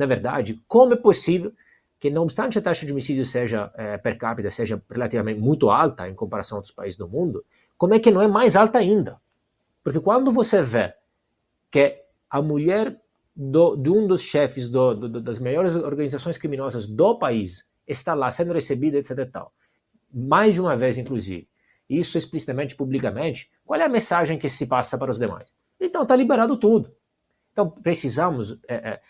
na 0.00 0.06
verdade, 0.06 0.58
como 0.66 0.94
é 0.94 0.96
possível 0.96 1.52
que, 2.00 2.08
não 2.08 2.22
obstante 2.22 2.58
a 2.58 2.62
taxa 2.62 2.86
de 2.86 2.92
homicídio 2.92 3.26
seja 3.26 3.70
é, 3.76 3.98
per 3.98 4.16
capita 4.16 4.50
seja 4.50 4.82
relativamente 4.90 5.38
muito 5.38 5.68
alta 5.68 6.08
em 6.08 6.14
comparação 6.14 6.56
a 6.56 6.60
outros 6.60 6.74
países 6.74 6.96
do 6.96 7.06
mundo, 7.06 7.44
como 7.76 7.94
é 7.94 7.98
que 7.98 8.10
não 8.10 8.22
é 8.22 8.26
mais 8.26 8.56
alta 8.56 8.78
ainda? 8.78 9.20
Porque 9.84 10.00
quando 10.00 10.32
você 10.32 10.62
vê 10.62 10.94
que 11.70 12.02
a 12.30 12.40
mulher 12.40 12.98
do, 13.36 13.76
de 13.76 13.90
um 13.90 14.06
dos 14.06 14.22
chefes 14.22 14.68
do, 14.70 14.94
do, 14.94 15.20
das 15.20 15.38
maiores 15.38 15.76
organizações 15.76 16.38
criminosas 16.38 16.86
do 16.86 17.18
país 17.18 17.66
está 17.86 18.14
lá 18.14 18.30
sendo 18.30 18.54
recebida, 18.54 18.96
etc. 18.96 19.28
Tal, 19.30 19.52
mais 20.12 20.54
de 20.54 20.62
uma 20.62 20.76
vez, 20.76 20.96
inclusive, 20.96 21.46
isso 21.88 22.16
explicitamente, 22.16 22.74
publicamente, 22.74 23.50
qual 23.64 23.78
é 23.78 23.84
a 23.84 23.88
mensagem 23.88 24.38
que 24.38 24.48
se 24.48 24.66
passa 24.66 24.96
para 24.96 25.10
os 25.10 25.18
demais? 25.18 25.52
Então, 25.78 26.02
está 26.02 26.16
liberado 26.16 26.56
tudo. 26.56 26.94
Então, 27.52 27.68
precisamos 27.68 28.58
é, 28.68 29.00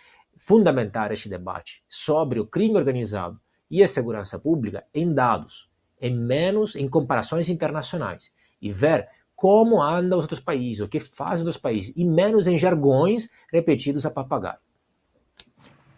fundamentar 0.40 1.12
este 1.12 1.28
debate 1.28 1.84
sobre 1.86 2.40
o 2.40 2.46
crime 2.46 2.76
organizado 2.76 3.38
e 3.70 3.82
a 3.82 3.86
segurança 3.86 4.38
pública 4.38 4.82
em 4.92 5.12
dados, 5.12 5.70
em 6.00 6.16
menos 6.16 6.74
em 6.74 6.88
comparações 6.88 7.50
internacionais, 7.50 8.32
e 8.60 8.72
ver 8.72 9.06
como 9.36 9.82
andam 9.82 10.18
os 10.18 10.24
outros 10.24 10.40
países, 10.40 10.80
o 10.80 10.88
que 10.88 10.98
fazem 10.98 11.46
os 11.46 11.58
países, 11.58 11.92
e 11.94 12.04
menos 12.06 12.46
em 12.46 12.58
jargões 12.58 13.28
repetidos 13.52 14.06
a 14.06 14.10
papagaio. 14.10 14.58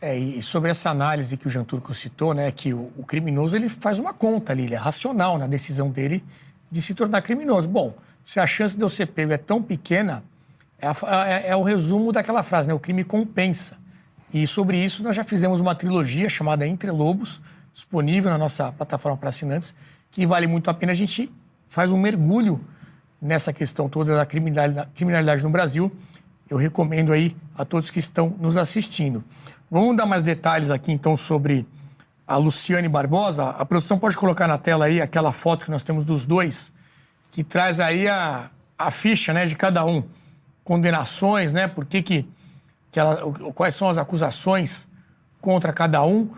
É, 0.01 0.18
e 0.18 0.43
sobre 0.43 0.72
essa 0.72 0.90
análise 0.90 1.36
que 1.36 1.47
o 1.47 1.51
Jean 1.51 1.62
Turco 1.62 1.95
citou, 1.95 2.34
né, 2.34 2.51
que 2.51 2.74
o, 2.74 2.93
o, 2.99 3.05
criminoso 3.05 3.55
ele 3.55 3.68
faz 3.68 4.01
uma 4.01 4.12
conta 4.12 4.53
ali, 4.53 4.64
ele 4.64 4.74
é 4.74 4.78
racional 4.78 5.38
na 5.38 5.47
decisão 5.47 5.88
dele 5.88 6.22
de 6.68 6.82
se 6.82 6.95
tornar 6.95 7.22
criminoso. 7.22 7.68
Bom, 7.68 7.95
se 8.24 8.40
a 8.40 8.47
chance 8.47 8.76
de 8.76 8.82
eu 8.82 8.88
ser 8.88 9.07
pego 9.07 9.32
é 9.32 9.38
tão 9.38 9.62
pequena, 9.62 10.24
é, 10.80 10.88
a, 10.88 11.28
é, 11.28 11.49
é 11.51 11.57
o 11.57 11.62
resumo 11.62 12.11
daquela 12.11 12.43
frase, 12.43 12.68
né, 12.68 12.74
o 12.74 12.80
crime 12.80 13.05
compensa. 13.05 13.82
E 14.33 14.47
sobre 14.47 14.83
isso 14.83 15.03
nós 15.03 15.14
já 15.14 15.22
fizemos 15.22 15.61
uma 15.61 15.74
trilogia 15.74 16.28
chamada 16.28 16.66
Entre 16.66 16.91
Lobos, 16.91 17.41
disponível 17.72 18.30
na 18.30 18.39
nossa 18.39 18.72
plataforma 18.72 19.18
para 19.18 19.28
assinantes, 19.28 19.74
que 20.11 20.26
vale 20.26 20.47
muito 20.47 20.70
a 20.70 20.74
pena. 20.74 20.93
A 20.93 20.95
gente 20.95 21.30
faz 21.68 21.93
um 21.93 21.99
mergulho 21.99 22.61
nessa 23.20 23.53
questão 23.53 23.89
toda 23.89 24.16
da 24.16 24.26
criminalidade, 24.26 25.43
no 25.43 25.51
Brasil. 25.51 25.93
Eu 26.49 26.57
recomendo 26.57 27.12
aí 27.12 27.37
a 27.57 27.64
todos 27.64 27.91
que 27.91 27.99
estão 27.99 28.35
nos 28.39 28.57
assistindo. 28.57 29.22
Vamos 29.70 29.97
dar 29.97 30.07
mais 30.07 30.22
detalhes 30.22 30.70
aqui 30.70 30.93
então 30.93 31.16
sobre 31.16 31.66
a 32.26 32.37
Luciane 32.37 32.89
Barbosa. 32.89 33.51
A 33.51 33.64
produção 33.64 33.99
pode 33.99 34.16
colocar 34.16 34.47
na 34.47 34.59
tela 34.59 34.87
aí 34.87 35.01
aquela 35.01 35.33
foto 35.33 35.66
que 35.66 35.70
nós 35.70 35.83
temos 35.83 36.05
dos 36.05 36.26
dois, 36.26 36.72
que 37.30 37.45
traz 37.45 37.80
aí 37.80 38.09
a, 38.09 38.51
a 38.78 38.91
ficha 38.91 39.33
né, 39.33 39.45
de 39.45 39.57
cada 39.57 39.85
um. 39.85 40.03
Condenações, 40.64 41.53
né? 41.53 41.66
Por 41.68 41.85
que 41.85 42.03
que 42.03 42.28
que 42.93 43.01
ela, 43.01 43.32
quais 43.55 43.74
são 43.74 43.88
as 43.88 43.97
acusações 43.97 44.86
contra 45.40 45.72
cada 45.72 46.05
um. 46.05 46.28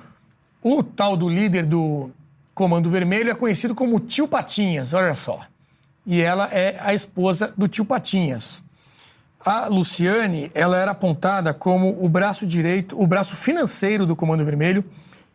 O 0.62 0.82
tal 0.82 1.16
do 1.16 1.28
líder 1.28 1.66
do 1.66 2.10
Comando 2.54 2.88
Vermelho 2.88 3.30
é 3.30 3.34
conhecido 3.34 3.74
como 3.74 3.98
Tio 3.98 4.28
Patinhas, 4.28 4.94
olha 4.94 5.14
só. 5.16 5.40
E 6.06 6.22
ela 6.22 6.48
é 6.52 6.78
a 6.80 6.94
esposa 6.94 7.52
do 7.58 7.66
Tio 7.66 7.84
Patinhas. 7.84 8.64
A 9.44 9.66
Luciane, 9.66 10.50
ela 10.54 10.78
era 10.78 10.92
apontada 10.92 11.52
como 11.52 12.02
o 12.02 12.08
braço 12.08 12.46
direito, 12.46 12.98
o 12.98 13.06
braço 13.06 13.36
financeiro 13.36 14.06
do 14.06 14.16
Comando 14.16 14.44
Vermelho 14.44 14.82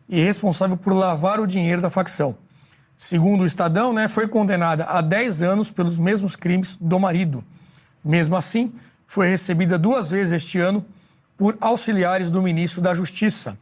e 0.08 0.20
responsável 0.20 0.76
por 0.76 0.92
lavar 0.92 1.38
o 1.38 1.46
dinheiro 1.46 1.82
da 1.82 1.90
facção. 1.90 2.36
Segundo 2.96 3.42
o 3.42 3.46
Estadão, 3.46 3.92
né, 3.92 4.08
foi 4.08 4.26
condenada 4.26 4.84
a 4.84 5.00
10 5.00 5.42
anos 5.42 5.70
pelos 5.70 5.96
mesmos 5.96 6.34
crimes 6.34 6.76
do 6.80 6.98
marido. 6.98 7.44
Mesmo 8.04 8.36
assim, 8.36 8.72
foi 9.06 9.28
recebida 9.28 9.78
duas 9.78 10.10
vezes 10.10 10.32
este 10.32 10.58
ano 10.58 10.84
por 11.40 11.56
auxiliares 11.58 12.28
do 12.28 12.42
ministro 12.42 12.82
da 12.82 12.94
Justiça, 12.94 13.58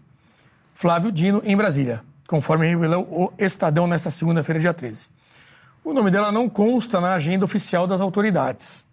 Flávio 0.75 1.13
Dino, 1.13 1.41
em 1.45 1.57
Brasília, 1.57 2.03
conforme 2.27 2.67
revelou 2.67 3.05
o 3.05 3.33
Estadão 3.39 3.87
nesta 3.87 4.11
segunda-feira, 4.11 4.61
dia 4.61 4.75
13. 4.75 5.11
O 5.85 5.93
nome 5.93 6.11
dela 6.11 6.33
não 6.33 6.49
consta 6.49 7.01
na 7.01 7.15
agenda 7.15 7.45
oficial 7.45 7.87
das 7.87 8.01
autoridades. 8.01 8.85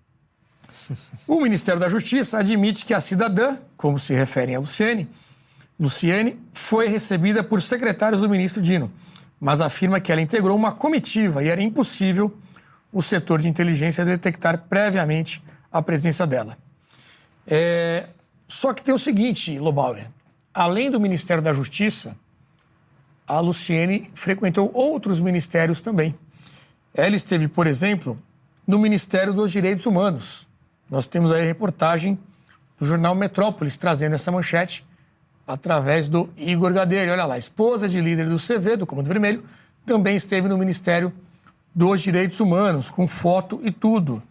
O 1.27 1.41
Ministério 1.41 1.79
da 1.79 1.89
Justiça 1.89 2.37
admite 2.37 2.85
que 2.85 2.93
a 2.93 2.99
cidadã, 2.99 3.57
como 3.75 3.97
se 3.97 4.13
referem 4.13 4.55
a 4.55 4.59
Luciene, 4.59 5.09
Luciene 5.79 6.39
foi 6.53 6.87
recebida 6.87 7.43
por 7.43 7.63
secretários 7.63 8.21
do 8.21 8.29
ministro 8.29 8.61
Dino, 8.61 8.91
mas 9.39 9.61
afirma 9.61 9.99
que 9.99 10.11
ela 10.11 10.21
integrou 10.21 10.55
uma 10.55 10.71
comitiva 10.71 11.43
e 11.43 11.47
era 11.47 11.59
impossível 11.59 12.31
o 12.93 13.01
setor 13.01 13.41
de 13.41 13.47
inteligência 13.47 14.05
detectar 14.05 14.65
previamente 14.69 15.43
a 15.71 15.81
presença 15.81 16.27
dela. 16.27 16.55
É, 17.47 18.05
só 18.47 18.73
que 18.73 18.83
tem 18.83 18.93
o 18.93 18.99
seguinte, 18.99 19.57
Lobauer. 19.57 20.07
Além 20.53 20.89
do 20.89 20.99
Ministério 20.99 21.43
da 21.43 21.53
Justiça, 21.53 22.15
a 23.27 23.39
Luciene 23.39 24.09
frequentou 24.13 24.69
outros 24.73 25.19
ministérios 25.19 25.81
também. 25.81 26.15
Ela 26.93 27.15
esteve, 27.15 27.47
por 27.47 27.67
exemplo, 27.67 28.17
no 28.65 28.79
Ministério 28.79 29.33
dos 29.33 29.51
Direitos 29.51 29.85
Humanos. 29.85 30.47
Nós 30.89 31.05
temos 31.05 31.31
aí 31.31 31.41
a 31.41 31.45
reportagem 31.45 32.17
do 32.79 32.85
jornal 32.85 33.15
Metrópolis 33.15 33.75
trazendo 33.75 34.15
essa 34.15 34.31
manchete 34.31 34.85
através 35.47 36.07
do 36.07 36.29
Igor 36.37 36.71
Gadelho. 36.73 37.11
Olha 37.11 37.25
lá, 37.25 37.37
esposa 37.37 37.87
de 37.89 37.99
líder 37.99 38.29
do 38.29 38.37
CV, 38.37 38.77
do 38.77 38.85
Comando 38.85 39.07
Vermelho, 39.07 39.43
também 39.85 40.15
esteve 40.15 40.47
no 40.47 40.57
Ministério 40.57 41.11
dos 41.73 42.01
direitos 42.01 42.39
humanos, 42.39 42.89
com 42.89 43.07
foto 43.07 43.59
e 43.63 43.71
tudo. 43.71 44.21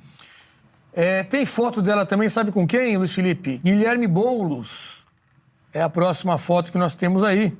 É, 0.96 1.24
tem 1.24 1.44
foto 1.44 1.82
dela 1.82 2.06
também, 2.06 2.28
sabe 2.28 2.52
com 2.52 2.66
quem, 2.66 2.96
Luiz 2.96 3.12
Felipe? 3.12 3.58
Guilherme 3.58 4.06
Boulos. 4.06 5.04
É 5.72 5.82
a 5.82 5.88
próxima 5.88 6.38
foto 6.38 6.70
que 6.70 6.78
nós 6.78 6.94
temos 6.94 7.24
aí. 7.24 7.56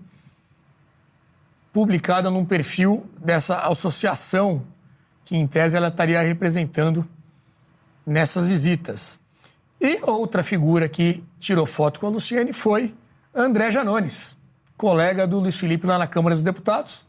Publicada 1.72 2.30
num 2.30 2.45
perfil 2.45 3.05
dessa 3.18 3.59
associação 3.66 4.64
que, 5.24 5.37
em 5.37 5.49
tese, 5.49 5.76
ela 5.76 5.89
estaria 5.89 6.22
representando 6.22 7.05
nessas 8.07 8.47
visitas. 8.47 9.20
E 9.80 9.99
outra 10.03 10.45
figura 10.45 10.89
que 10.89 11.24
tirou 11.41 11.66
foto 11.66 11.99
com 11.99 12.07
a 12.07 12.11
Luciane 12.11 12.53
foi 12.53 12.95
André 13.35 13.72
Janones, 13.72 14.37
colega 14.76 15.26
do 15.26 15.41
Luiz 15.41 15.59
Felipe 15.59 15.89
lá 15.89 15.99
na 15.99 16.07
Câmara 16.07 16.37
dos 16.37 16.45
Deputados. 16.45 17.05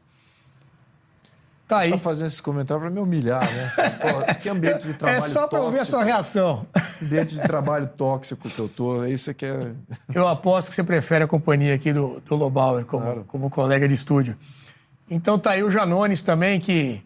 Tá 1.67 1.79
aí. 1.79 1.91
Tá 1.91 1.97
fazendo 1.97 2.27
esse 2.27 2.41
comentário 2.41 2.79
para 2.81 2.91
me 2.91 2.99
humilhar, 2.99 3.41
né? 3.41 3.71
Pô, 3.99 4.33
que 4.35 4.47
ambiente 4.49 4.85
de 4.85 4.93
trabalho 4.97 5.17
É 5.17 5.27
só 5.27 5.47
para 5.47 5.61
ouvir 5.61 5.79
a 5.79 5.85
sua 5.85 6.03
reação. 6.03 6.65
Ambiente 7.01 7.35
de 7.35 7.41
trabalho 7.41 7.87
tóxico 7.87 8.47
que 8.49 8.59
eu 8.59 8.69
tô, 8.69 9.03
é 9.03 9.09
isso 9.09 9.33
que 9.33 9.45
é... 9.45 9.71
Eu 10.13 10.27
aposto 10.27 10.69
que 10.69 10.75
você 10.75 10.83
prefere 10.83 11.23
a 11.23 11.27
companhia 11.27 11.73
aqui 11.73 11.91
do, 11.91 12.21
do 12.21 12.35
Lobauer 12.35 12.85
como, 12.85 13.03
Claro. 13.03 13.25
como 13.27 13.49
colega 13.49 13.87
de 13.87 13.95
estúdio. 13.95 14.37
Então 15.09 15.39
tá 15.39 15.51
aí 15.51 15.63
o 15.63 15.71
Janones 15.71 16.21
também, 16.21 16.59
que 16.59 17.03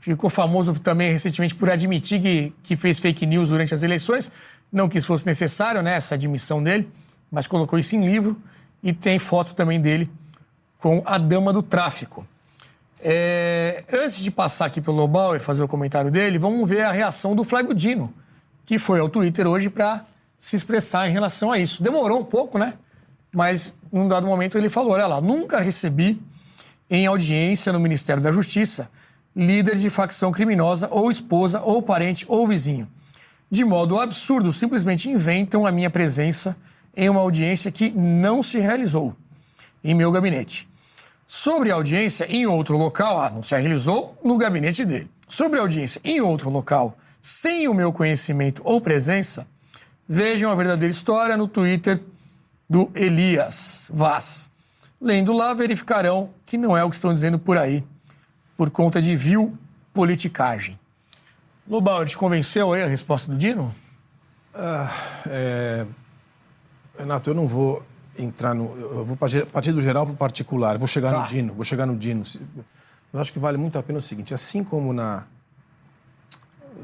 ficou 0.00 0.28
famoso 0.28 0.78
também 0.80 1.10
recentemente 1.10 1.54
por 1.54 1.70
admitir 1.70 2.20
que, 2.20 2.52
que 2.62 2.76
fez 2.76 2.98
fake 2.98 3.24
news 3.24 3.48
durante 3.48 3.72
as 3.72 3.82
eleições. 3.82 4.30
Não 4.70 4.86
que 4.86 4.98
isso 4.98 5.06
fosse 5.06 5.24
necessário, 5.24 5.82
né, 5.82 5.94
essa 5.96 6.14
admissão 6.14 6.62
dele, 6.62 6.86
mas 7.30 7.46
colocou 7.46 7.78
isso 7.78 7.96
em 7.96 8.04
livro 8.04 8.36
e 8.82 8.92
tem 8.92 9.18
foto 9.18 9.54
também 9.54 9.80
dele 9.80 10.10
com 10.78 11.02
a 11.06 11.16
dama 11.16 11.54
do 11.54 11.62
tráfico. 11.62 12.26
É, 13.06 13.84
antes 13.92 14.22
de 14.22 14.30
passar 14.30 14.64
aqui 14.64 14.80
pelo 14.80 14.96
Lobauer 14.96 15.36
e 15.36 15.44
fazer 15.44 15.62
o 15.62 15.68
comentário 15.68 16.10
dele, 16.10 16.38
vamos 16.38 16.66
ver 16.66 16.80
a 16.84 16.90
reação 16.90 17.36
do 17.36 17.44
Flávio 17.44 17.74
Dino, 17.74 18.14
que 18.64 18.78
foi 18.78 18.98
ao 18.98 19.10
Twitter 19.10 19.46
hoje 19.46 19.68
para 19.68 20.06
se 20.38 20.56
expressar 20.56 21.06
em 21.06 21.12
relação 21.12 21.52
a 21.52 21.58
isso. 21.58 21.82
Demorou 21.82 22.18
um 22.18 22.24
pouco, 22.24 22.58
né? 22.58 22.78
Mas 23.30 23.76
num 23.92 24.08
dado 24.08 24.26
momento 24.26 24.56
ele 24.56 24.70
falou: 24.70 24.92
olha 24.92 25.06
lá, 25.06 25.20
nunca 25.20 25.60
recebi 25.60 26.18
em 26.88 27.06
audiência 27.06 27.74
no 27.74 27.78
Ministério 27.78 28.22
da 28.22 28.32
Justiça 28.32 28.88
líder 29.36 29.76
de 29.76 29.90
facção 29.90 30.30
criminosa, 30.30 30.88
ou 30.90 31.10
esposa, 31.10 31.60
ou 31.60 31.82
parente, 31.82 32.24
ou 32.28 32.46
vizinho. 32.46 32.88
De 33.50 33.64
modo 33.64 33.98
absurdo, 33.98 34.52
simplesmente 34.52 35.10
inventam 35.10 35.66
a 35.66 35.72
minha 35.72 35.90
presença 35.90 36.56
em 36.96 37.08
uma 37.08 37.20
audiência 37.20 37.70
que 37.70 37.90
não 37.90 38.42
se 38.42 38.58
realizou 38.58 39.14
em 39.82 39.92
meu 39.94 40.10
gabinete. 40.12 40.68
Sobre 41.26 41.70
a 41.70 41.74
audiência 41.74 42.26
em 42.30 42.46
outro 42.46 42.76
local, 42.76 43.20
ah, 43.20 43.30
não 43.30 43.42
se 43.42 43.56
realizou 43.56 44.18
no 44.22 44.36
gabinete 44.36 44.84
dele. 44.84 45.10
Sobre 45.28 45.58
a 45.58 45.62
audiência 45.62 46.00
em 46.04 46.20
outro 46.20 46.50
local, 46.50 46.96
sem 47.20 47.66
o 47.66 47.74
meu 47.74 47.92
conhecimento 47.92 48.60
ou 48.64 48.80
presença, 48.80 49.46
vejam 50.06 50.50
a 50.50 50.54
verdadeira 50.54 50.92
história 50.92 51.36
no 51.36 51.48
Twitter 51.48 52.00
do 52.68 52.90
Elias 52.94 53.90
Vaz. 53.92 54.50
Lendo 55.00 55.32
lá, 55.32 55.54
verificarão 55.54 56.30
que 56.44 56.58
não 56.58 56.76
é 56.76 56.84
o 56.84 56.88
que 56.88 56.94
estão 56.94 57.12
dizendo 57.12 57.38
por 57.38 57.56
aí, 57.56 57.82
por 58.56 58.70
conta 58.70 59.00
de 59.00 59.16
vil 59.16 59.56
politicagem. 59.92 60.78
Lobauer, 61.68 62.06
te 62.06 62.16
convenceu 62.16 62.72
aí 62.72 62.82
a 62.82 62.86
resposta 62.86 63.30
do 63.30 63.38
Dino? 63.38 63.74
É, 65.26 65.86
Renato, 66.98 67.30
eu 67.30 67.34
não 67.34 67.48
vou 67.48 67.82
entrar 68.18 68.54
no. 68.54 68.76
Eu 68.78 69.04
vou 69.04 69.16
partir 69.16 69.72
do 69.72 69.80
geral 69.80 70.04
para 70.06 70.14
o 70.14 70.16
particular. 70.16 70.78
Vou 70.78 70.86
chegar 70.86 71.12
Tá. 71.12 71.20
no 71.20 71.26
Dino. 71.26 71.54
Vou 71.54 71.64
chegar 71.64 71.86
no 71.86 71.96
Dino. 71.96 72.22
Eu 73.12 73.20
acho 73.20 73.32
que 73.32 73.38
vale 73.38 73.56
muito 73.56 73.78
a 73.78 73.82
pena 73.82 73.98
o 73.98 74.02
seguinte: 74.02 74.32
assim 74.34 74.62
como 74.64 74.92
na, 74.92 75.24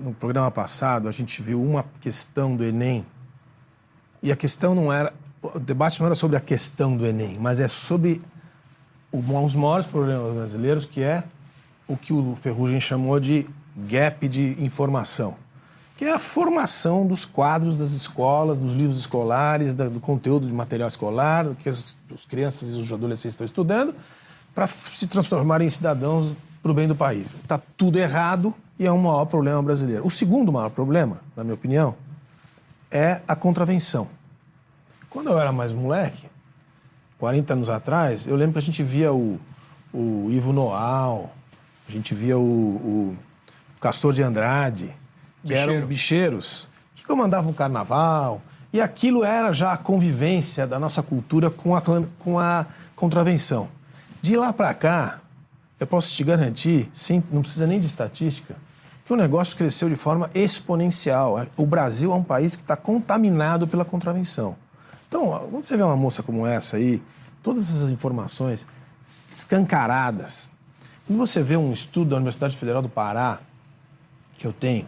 no 0.00 0.12
programa 0.14 0.50
passado 0.50 1.08
a 1.08 1.12
gente 1.12 1.42
viu 1.42 1.62
uma 1.62 1.84
questão 2.00 2.56
do 2.56 2.64
Enem, 2.64 3.04
e 4.22 4.30
a 4.32 4.36
questão 4.36 4.74
não 4.74 4.92
era. 4.92 5.12
O 5.42 5.58
debate 5.58 5.98
não 6.00 6.06
era 6.06 6.14
sobre 6.14 6.36
a 6.36 6.40
questão 6.40 6.96
do 6.96 7.06
Enem, 7.06 7.38
mas 7.38 7.60
é 7.60 7.68
sobre 7.68 8.20
um 9.12 9.20
dos 9.42 9.56
maiores 9.56 9.86
problemas 9.86 10.34
brasileiros, 10.34 10.84
que 10.86 11.02
é 11.02 11.24
o 11.88 11.96
que 11.96 12.12
o 12.12 12.36
Ferrugem 12.36 12.78
chamou 12.80 13.18
de 13.18 13.46
gap 13.88 14.28
de 14.28 14.62
informação, 14.62 15.34
que 16.00 16.06
é 16.06 16.14
a 16.14 16.18
formação 16.18 17.06
dos 17.06 17.26
quadros 17.26 17.76
das 17.76 17.90
escolas, 17.90 18.56
dos 18.56 18.72
livros 18.72 18.98
escolares, 18.98 19.74
do 19.74 20.00
conteúdo 20.00 20.46
de 20.46 20.54
material 20.54 20.88
escolar, 20.88 21.54
que 21.56 21.68
as, 21.68 21.94
as 22.10 22.24
crianças 22.24 22.70
e 22.70 22.80
os 22.80 22.90
adolescentes 22.90 23.34
estão 23.34 23.44
estudando, 23.44 23.94
para 24.54 24.66
se 24.66 25.06
transformarem 25.06 25.66
em 25.66 25.70
cidadãos 25.70 26.32
para 26.62 26.70
o 26.70 26.74
bem 26.74 26.88
do 26.88 26.94
país. 26.94 27.34
Está 27.34 27.60
tudo 27.76 27.98
errado 27.98 28.54
e 28.78 28.86
é 28.86 28.90
o 28.90 28.96
maior 28.96 29.26
problema 29.26 29.62
brasileiro. 29.62 30.06
O 30.06 30.10
segundo 30.10 30.50
maior 30.50 30.70
problema, 30.70 31.18
na 31.36 31.44
minha 31.44 31.52
opinião, 31.52 31.94
é 32.90 33.20
a 33.28 33.36
contravenção. 33.36 34.08
Quando 35.10 35.28
eu 35.28 35.38
era 35.38 35.52
mais 35.52 35.70
moleque, 35.70 36.26
40 37.18 37.52
anos 37.52 37.68
atrás, 37.68 38.26
eu 38.26 38.36
lembro 38.36 38.54
que 38.54 38.58
a 38.60 38.62
gente 38.62 38.82
via 38.82 39.12
o, 39.12 39.38
o 39.92 40.28
Ivo 40.30 40.50
Noal, 40.50 41.30
a 41.86 41.92
gente 41.92 42.14
via 42.14 42.38
o, 42.38 42.40
o 42.40 43.16
Castor 43.78 44.14
de 44.14 44.22
Andrade, 44.22 44.98
que 45.44 45.54
eram 45.54 45.72
Bicheiro. 45.72 45.86
bicheiros, 45.86 46.70
que 46.94 47.04
comandavam 47.04 47.50
o 47.50 47.54
carnaval. 47.54 48.42
E 48.72 48.80
aquilo 48.80 49.24
era 49.24 49.52
já 49.52 49.72
a 49.72 49.76
convivência 49.76 50.66
da 50.66 50.78
nossa 50.78 51.02
cultura 51.02 51.50
com 51.50 51.74
a, 51.74 51.82
com 52.18 52.38
a 52.38 52.66
contravenção. 52.94 53.68
De 54.22 54.36
lá 54.36 54.52
para 54.52 54.72
cá, 54.74 55.20
eu 55.78 55.86
posso 55.86 56.14
te 56.14 56.22
garantir, 56.22 56.88
sem, 56.92 57.22
não 57.32 57.42
precisa 57.42 57.66
nem 57.66 57.80
de 57.80 57.86
estatística, 57.86 58.54
que 59.04 59.12
o 59.12 59.16
negócio 59.16 59.56
cresceu 59.56 59.88
de 59.88 59.96
forma 59.96 60.30
exponencial. 60.34 61.44
O 61.56 61.66
Brasil 61.66 62.12
é 62.12 62.14
um 62.14 62.22
país 62.22 62.54
que 62.54 62.62
está 62.62 62.76
contaminado 62.76 63.66
pela 63.66 63.84
contravenção. 63.84 64.54
Então, 65.08 65.48
quando 65.50 65.64
você 65.64 65.76
vê 65.76 65.82
uma 65.82 65.96
moça 65.96 66.22
como 66.22 66.46
essa 66.46 66.76
aí, 66.76 67.02
todas 67.42 67.68
essas 67.74 67.90
informações 67.90 68.64
escancaradas, 69.32 70.48
quando 71.06 71.18
você 71.18 71.42
vê 71.42 71.56
um 71.56 71.72
estudo 71.72 72.10
da 72.10 72.16
Universidade 72.16 72.56
Federal 72.56 72.80
do 72.80 72.88
Pará, 72.88 73.40
que 74.38 74.46
eu 74.46 74.52
tenho, 74.52 74.86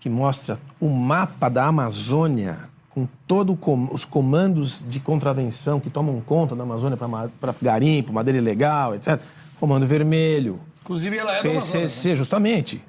que 0.00 0.08
mostra 0.08 0.58
o 0.80 0.88
mapa 0.88 1.48
da 1.48 1.66
Amazônia 1.66 2.58
com 2.88 3.06
todos 3.26 3.56
os 3.92 4.04
comandos 4.04 4.84
de 4.88 4.98
contravenção 4.98 5.78
que 5.78 5.88
tomam 5.88 6.20
conta 6.20 6.56
da 6.56 6.64
Amazônia 6.64 6.96
para 6.96 7.54
garimpo, 7.62 8.12
madeira 8.12 8.38
ilegal, 8.38 8.94
etc. 8.94 9.20
Comando 9.60 9.86
Vermelho, 9.86 10.58
Inclusive, 10.82 11.18
ela 11.18 11.36
é 11.36 11.42
do 11.42 11.50
Amazonas, 11.50 11.74
né? 11.74 11.80
PCC, 11.82 12.16
justamente. 12.16 12.82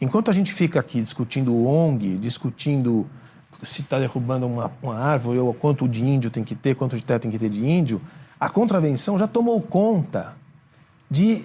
Enquanto 0.00 0.30
a 0.30 0.34
gente 0.34 0.52
fica 0.52 0.80
aqui 0.80 1.00
discutindo 1.00 1.66
ONG, 1.66 2.18
discutindo 2.18 3.06
se 3.62 3.82
está 3.82 4.00
derrubando 4.00 4.46
uma, 4.46 4.72
uma 4.82 4.98
árvore 4.98 5.38
ou 5.38 5.54
quanto 5.54 5.88
de 5.88 6.04
índio 6.04 6.28
tem 6.30 6.42
que 6.42 6.56
ter, 6.56 6.74
quanto 6.74 6.96
de 6.96 7.04
terra 7.04 7.20
tem 7.20 7.30
que 7.30 7.38
ter 7.38 7.48
de 7.48 7.64
índio, 7.64 8.02
a 8.38 8.48
contravenção 8.48 9.16
já 9.16 9.28
tomou 9.28 9.60
conta 9.62 10.34
de 11.08 11.44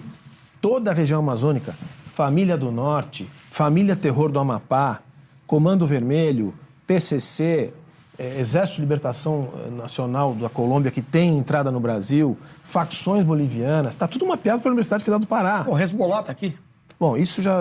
toda 0.60 0.90
a 0.90 0.94
região 0.94 1.20
amazônica. 1.20 1.74
Família 2.12 2.56
do 2.56 2.70
Norte, 2.70 3.30
Família 3.52 3.94
Terror 3.94 4.32
do 4.32 4.38
Amapá, 4.38 5.00
Comando 5.46 5.86
Vermelho, 5.86 6.54
PCC, 6.86 7.70
eh, 8.18 8.40
Exército 8.40 8.76
de 8.76 8.80
Libertação 8.80 9.50
eh, 9.66 9.70
Nacional 9.70 10.32
da 10.32 10.48
Colômbia, 10.48 10.90
que 10.90 11.02
tem 11.02 11.36
entrada 11.36 11.70
no 11.70 11.78
Brasil, 11.78 12.38
facções 12.64 13.26
bolivianas, 13.26 13.92
está 13.92 14.08
tudo 14.08 14.26
mapeado 14.26 14.62
pela 14.62 14.72
Universidade 14.72 15.04
Federal 15.04 15.20
do 15.20 15.26
Pará. 15.26 15.66
O 15.68 15.78
Hezbollah 15.78 16.20
está 16.20 16.32
aqui. 16.32 16.56
Bom, 16.98 17.14
isso 17.14 17.42
já 17.42 17.60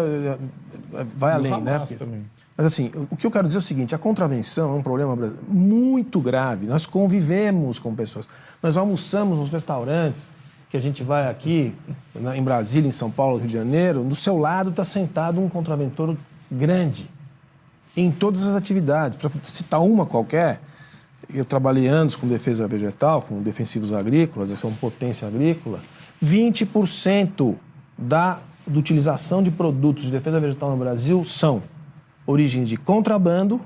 vai 1.17 1.33
além, 1.33 1.59
né? 1.59 1.79
Porque- 1.79 1.95
também. 1.95 2.25
Mas 2.55 2.67
assim, 2.67 2.89
o 3.09 3.17
que 3.17 3.27
eu 3.27 3.31
quero 3.31 3.47
dizer 3.47 3.57
é 3.57 3.59
o 3.59 3.61
seguinte: 3.61 3.93
a 3.93 3.97
contravenção 3.97 4.73
é 4.73 4.77
um 4.77 4.81
problema 4.83 5.35
muito 5.45 6.21
grave. 6.21 6.67
Nós 6.67 6.85
convivemos 6.85 7.79
com 7.79 7.93
pessoas. 7.93 8.29
Nós 8.63 8.77
almoçamos 8.77 9.37
nos 9.37 9.49
restaurantes 9.49 10.25
que 10.71 10.77
a 10.77 10.79
gente 10.79 11.03
vai 11.03 11.29
aqui, 11.29 11.75
em 12.33 12.41
Brasília, 12.41 12.87
em 12.87 12.93
São 12.93 13.11
Paulo, 13.11 13.37
Rio 13.37 13.47
de 13.47 13.53
Janeiro. 13.53 14.05
Do 14.05 14.15
seu 14.15 14.37
lado 14.37 14.69
está 14.69 14.85
sentado 14.85 15.41
um 15.41 15.49
contraventor 15.49 16.15
grande 16.49 17.09
em 17.95 18.09
todas 18.09 18.47
as 18.47 18.55
atividades. 18.55 19.17
Para 19.17 19.29
citar 19.43 19.81
uma 19.81 20.05
qualquer, 20.05 20.61
eu 21.29 21.43
trabalhei 21.43 21.87
anos 21.87 22.15
com 22.15 22.25
defesa 22.25 22.69
vegetal, 22.69 23.21
com 23.21 23.41
defensivos 23.41 23.91
agrícolas, 23.91 24.49
eles 24.49 24.61
são 24.61 24.71
potência 24.71 25.27
agrícola. 25.27 25.81
20% 26.23 27.53
da, 27.97 28.39
da 28.65 28.79
utilização 28.79 29.43
de 29.43 29.51
produtos 29.51 30.05
de 30.05 30.11
defesa 30.11 30.39
vegetal 30.39 30.71
no 30.71 30.77
Brasil 30.77 31.21
são 31.25 31.61
origens 32.25 32.69
de 32.69 32.77
contrabando, 32.77 33.59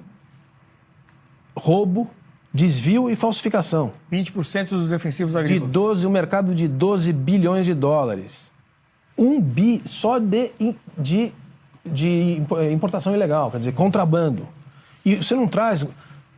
roubo, 1.55 2.09
desvio 2.55 3.09
e 3.09 3.15
falsificação. 3.17 3.91
20% 4.11 4.69
dos 4.69 4.89
defensivos 4.89 5.33
De 5.33 5.39
agrícolas. 5.39 5.73
12, 5.73 6.07
um 6.07 6.09
mercado 6.09 6.55
de 6.55 6.67
12 6.69 7.11
bilhões 7.11 7.65
de 7.65 7.73
dólares. 7.73 8.49
Um 9.17 9.41
bi 9.41 9.81
só 9.85 10.19
de, 10.19 10.51
de, 10.97 11.33
de 11.85 12.41
eh, 12.57 12.71
importação 12.71 13.13
ilegal, 13.13 13.51
quer 13.51 13.57
dizer, 13.57 13.73
contrabando. 13.73 14.47
E 15.03 15.17
você 15.17 15.35
não 15.35 15.47
traz 15.47 15.85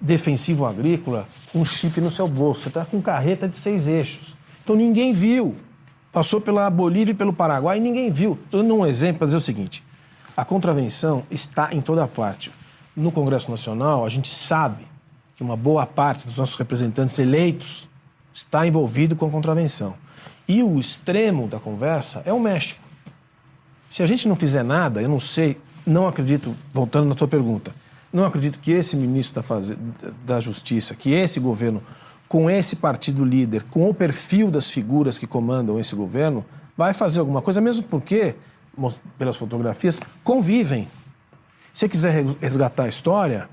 defensivo 0.02 0.66
agrícola 0.66 1.28
com 1.54 1.64
chip 1.64 2.02
no 2.02 2.10
seu 2.10 2.28
bolso, 2.28 2.62
você 2.62 2.68
está 2.70 2.84
com 2.84 3.00
carreta 3.00 3.48
de 3.48 3.56
seis 3.56 3.88
eixos. 3.88 4.36
Então 4.64 4.76
ninguém 4.76 5.14
viu. 5.14 5.56
Passou 6.12 6.42
pela 6.42 6.68
Bolívia 6.70 7.12
e 7.12 7.16
pelo 7.16 7.32
Paraguai 7.32 7.78
e 7.78 7.82
ninguém 7.82 8.12
viu. 8.12 8.40
Estou 8.46 8.64
dando 8.64 8.76
um 8.76 8.86
exemplo 8.86 9.20
para 9.20 9.28
dizer 9.28 9.38
o 9.38 9.42
seguinte: 9.42 9.84
A 10.36 10.44
contravenção 10.44 11.24
está 11.30 11.70
em 11.72 11.82
toda 11.82 12.08
parte. 12.08 12.52
No 12.96 13.12
Congresso 13.12 13.52
Nacional, 13.52 14.04
a 14.04 14.10
gente 14.10 14.34
sabe 14.34 14.88
que 15.38 15.44
uma 15.44 15.56
boa 15.56 15.86
parte 15.86 16.28
dos 16.28 16.38
nossos 16.38 16.56
representantes 16.56 17.18
eleitos 17.20 17.88
está 18.34 18.66
envolvido 18.66 19.16
com 19.16 19.28
a 19.28 19.30
contravenção. 19.30 19.94
E 20.48 20.64
o 20.64 20.80
extremo 20.80 21.48
da 21.48 21.60
conversa 21.60 22.24
é 22.26 22.34
o 22.34 22.40
México. 22.40 22.82
Se 23.90 24.02
a 24.02 24.08
gente 24.08 24.28
não 24.28 24.36
fizer 24.36 24.64
nada, 24.64 25.02
eu 25.02 25.08
não 25.08 25.20
sei, 25.20 25.58
não 25.86 26.08
acredito, 26.08 26.56
voltando 26.74 27.08
na 27.08 27.16
tua 27.16 27.28
pergunta, 27.28 27.74
não 28.12 28.26
acredito 28.26 28.58
que 28.60 28.72
esse 28.72 28.96
ministro 28.96 29.42
da, 29.44 29.76
da 30.26 30.40
Justiça, 30.42 30.96
que 30.96 31.12
esse 31.12 31.40
governo, 31.40 31.84
com 32.28 32.50
esse 32.50 32.76
partido 32.76 33.24
líder, 33.24 33.64
com 33.64 33.88
o 33.90 33.94
perfil 33.94 34.50
das 34.50 34.72
figuras 34.72 35.20
que 35.20 35.28
comandam 35.28 35.80
esse 35.80 35.96
governo, 35.96 36.44
vai 36.76 36.94
fazer 36.94 37.20
alguma 37.20 37.42
coisa, 37.42 37.62
mesmo 37.62 37.84
porque, 37.84 38.36
pelas 39.18 39.36
fotografias, 39.36 40.00
convivem. 40.24 40.88
Se 41.72 41.82
você 41.82 41.90
quiser 41.90 42.26
resgatar 42.42 42.84
a 42.84 42.88
história, 42.88 43.50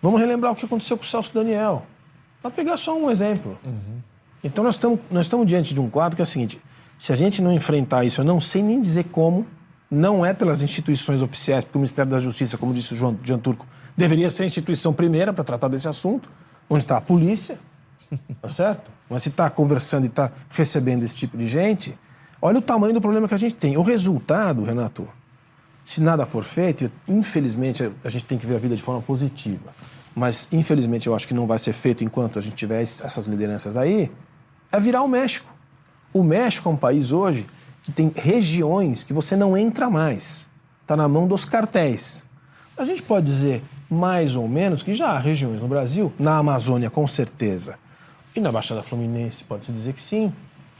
vamos 0.00 0.20
relembrar 0.20 0.52
o 0.52 0.56
que 0.56 0.64
aconteceu 0.64 0.96
com 0.96 1.04
o 1.04 1.06
Celso 1.06 1.32
Daniel. 1.32 1.84
Para 2.40 2.50
pegar 2.50 2.76
só 2.76 2.96
um 2.96 3.10
exemplo. 3.10 3.58
Uhum. 3.64 4.00
Então 4.42 4.62
nós 4.62 4.76
estamos, 4.76 5.00
nós 5.10 5.26
estamos 5.26 5.46
diante 5.46 5.74
de 5.74 5.80
um 5.80 5.90
quadro 5.90 6.16
que 6.16 6.22
é 6.22 6.24
o 6.24 6.26
seguinte: 6.26 6.60
se 6.98 7.12
a 7.12 7.16
gente 7.16 7.42
não 7.42 7.52
enfrentar 7.52 8.04
isso, 8.04 8.20
eu 8.20 8.24
não 8.24 8.40
sei 8.40 8.62
nem 8.62 8.80
dizer 8.80 9.04
como, 9.04 9.46
não 9.90 10.24
é 10.24 10.32
pelas 10.32 10.62
instituições 10.62 11.22
oficiais, 11.22 11.64
porque 11.64 11.78
o 11.78 11.80
Ministério 11.80 12.10
da 12.10 12.18
Justiça, 12.18 12.56
como 12.56 12.72
disse 12.72 12.94
o 12.94 12.96
João 12.96 13.18
Jean 13.22 13.38
Turco, 13.38 13.66
deveria 13.96 14.30
ser 14.30 14.44
a 14.44 14.46
instituição 14.46 14.92
primeira 14.92 15.32
para 15.32 15.44
tratar 15.44 15.68
desse 15.68 15.88
assunto, 15.88 16.30
onde 16.68 16.84
está 16.84 16.96
a 16.96 17.00
polícia, 17.00 17.58
tá 18.40 18.48
certo? 18.48 18.90
Mas 19.08 19.22
se 19.22 19.28
está 19.30 19.48
conversando 19.48 20.04
e 20.04 20.08
está 20.08 20.30
recebendo 20.50 21.02
esse 21.02 21.16
tipo 21.16 21.36
de 21.36 21.46
gente, 21.46 21.98
olha 22.40 22.58
o 22.58 22.62
tamanho 22.62 22.94
do 22.94 23.00
problema 23.00 23.26
que 23.26 23.34
a 23.34 23.38
gente 23.38 23.54
tem. 23.54 23.76
O 23.76 23.82
resultado, 23.82 24.62
Renato, 24.62 25.08
se 25.88 26.02
nada 26.02 26.26
for 26.26 26.44
feito, 26.44 26.92
infelizmente 27.08 27.90
a 28.04 28.10
gente 28.10 28.26
tem 28.26 28.36
que 28.36 28.44
ver 28.44 28.56
a 28.56 28.58
vida 28.58 28.76
de 28.76 28.82
forma 28.82 29.00
positiva, 29.00 29.72
mas 30.14 30.46
infelizmente 30.52 31.06
eu 31.06 31.14
acho 31.14 31.26
que 31.26 31.32
não 31.32 31.46
vai 31.46 31.58
ser 31.58 31.72
feito 31.72 32.04
enquanto 32.04 32.38
a 32.38 32.42
gente 32.42 32.56
tiver 32.56 32.82
essas 32.82 33.26
lideranças 33.26 33.74
aí, 33.74 34.12
é 34.70 34.78
virar 34.78 35.00
o 35.00 35.08
México. 35.08 35.50
O 36.12 36.22
México 36.22 36.68
é 36.68 36.72
um 36.72 36.76
país 36.76 37.10
hoje 37.10 37.46
que 37.82 37.90
tem 37.90 38.12
regiões 38.14 39.02
que 39.02 39.14
você 39.14 39.34
não 39.34 39.56
entra 39.56 39.88
mais. 39.88 40.50
Está 40.82 40.94
na 40.94 41.08
mão 41.08 41.26
dos 41.26 41.46
cartéis. 41.46 42.22
A 42.76 42.84
gente 42.84 43.02
pode 43.02 43.24
dizer, 43.24 43.62
mais 43.88 44.36
ou 44.36 44.46
menos, 44.46 44.82
que 44.82 44.92
já 44.92 45.12
há 45.12 45.18
regiões 45.18 45.58
no 45.58 45.68
Brasil, 45.68 46.12
na 46.18 46.36
Amazônia 46.36 46.90
com 46.90 47.06
certeza, 47.06 47.78
e 48.36 48.40
na 48.40 48.52
Baixada 48.52 48.82
Fluminense 48.82 49.42
pode-se 49.42 49.72
dizer 49.72 49.94
que 49.94 50.02
sim, 50.02 50.34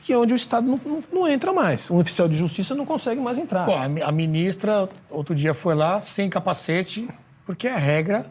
que 0.08 0.12
é 0.14 0.16
onde 0.16 0.32
o 0.32 0.36
Estado 0.36 0.66
não, 0.66 0.80
não, 0.86 1.04
não, 1.12 1.28
entra 1.28 1.52
mais. 1.52 1.90
Um 1.90 1.98
oficial 1.98 2.26
de 2.26 2.34
justiça 2.34 2.74
não 2.74 2.86
consegue 2.86 3.20
mais 3.20 3.36
entrar. 3.36 3.66
A 4.02 4.10
ministra, 4.10 4.88
outro 5.10 5.34
dia, 5.34 5.52
foi 5.52 5.74
lá 5.74 6.00
sem 6.00 6.30
capacete, 6.30 7.06
porque 7.44 7.68
é 7.68 7.74
a 7.74 7.76
regra 7.76 8.24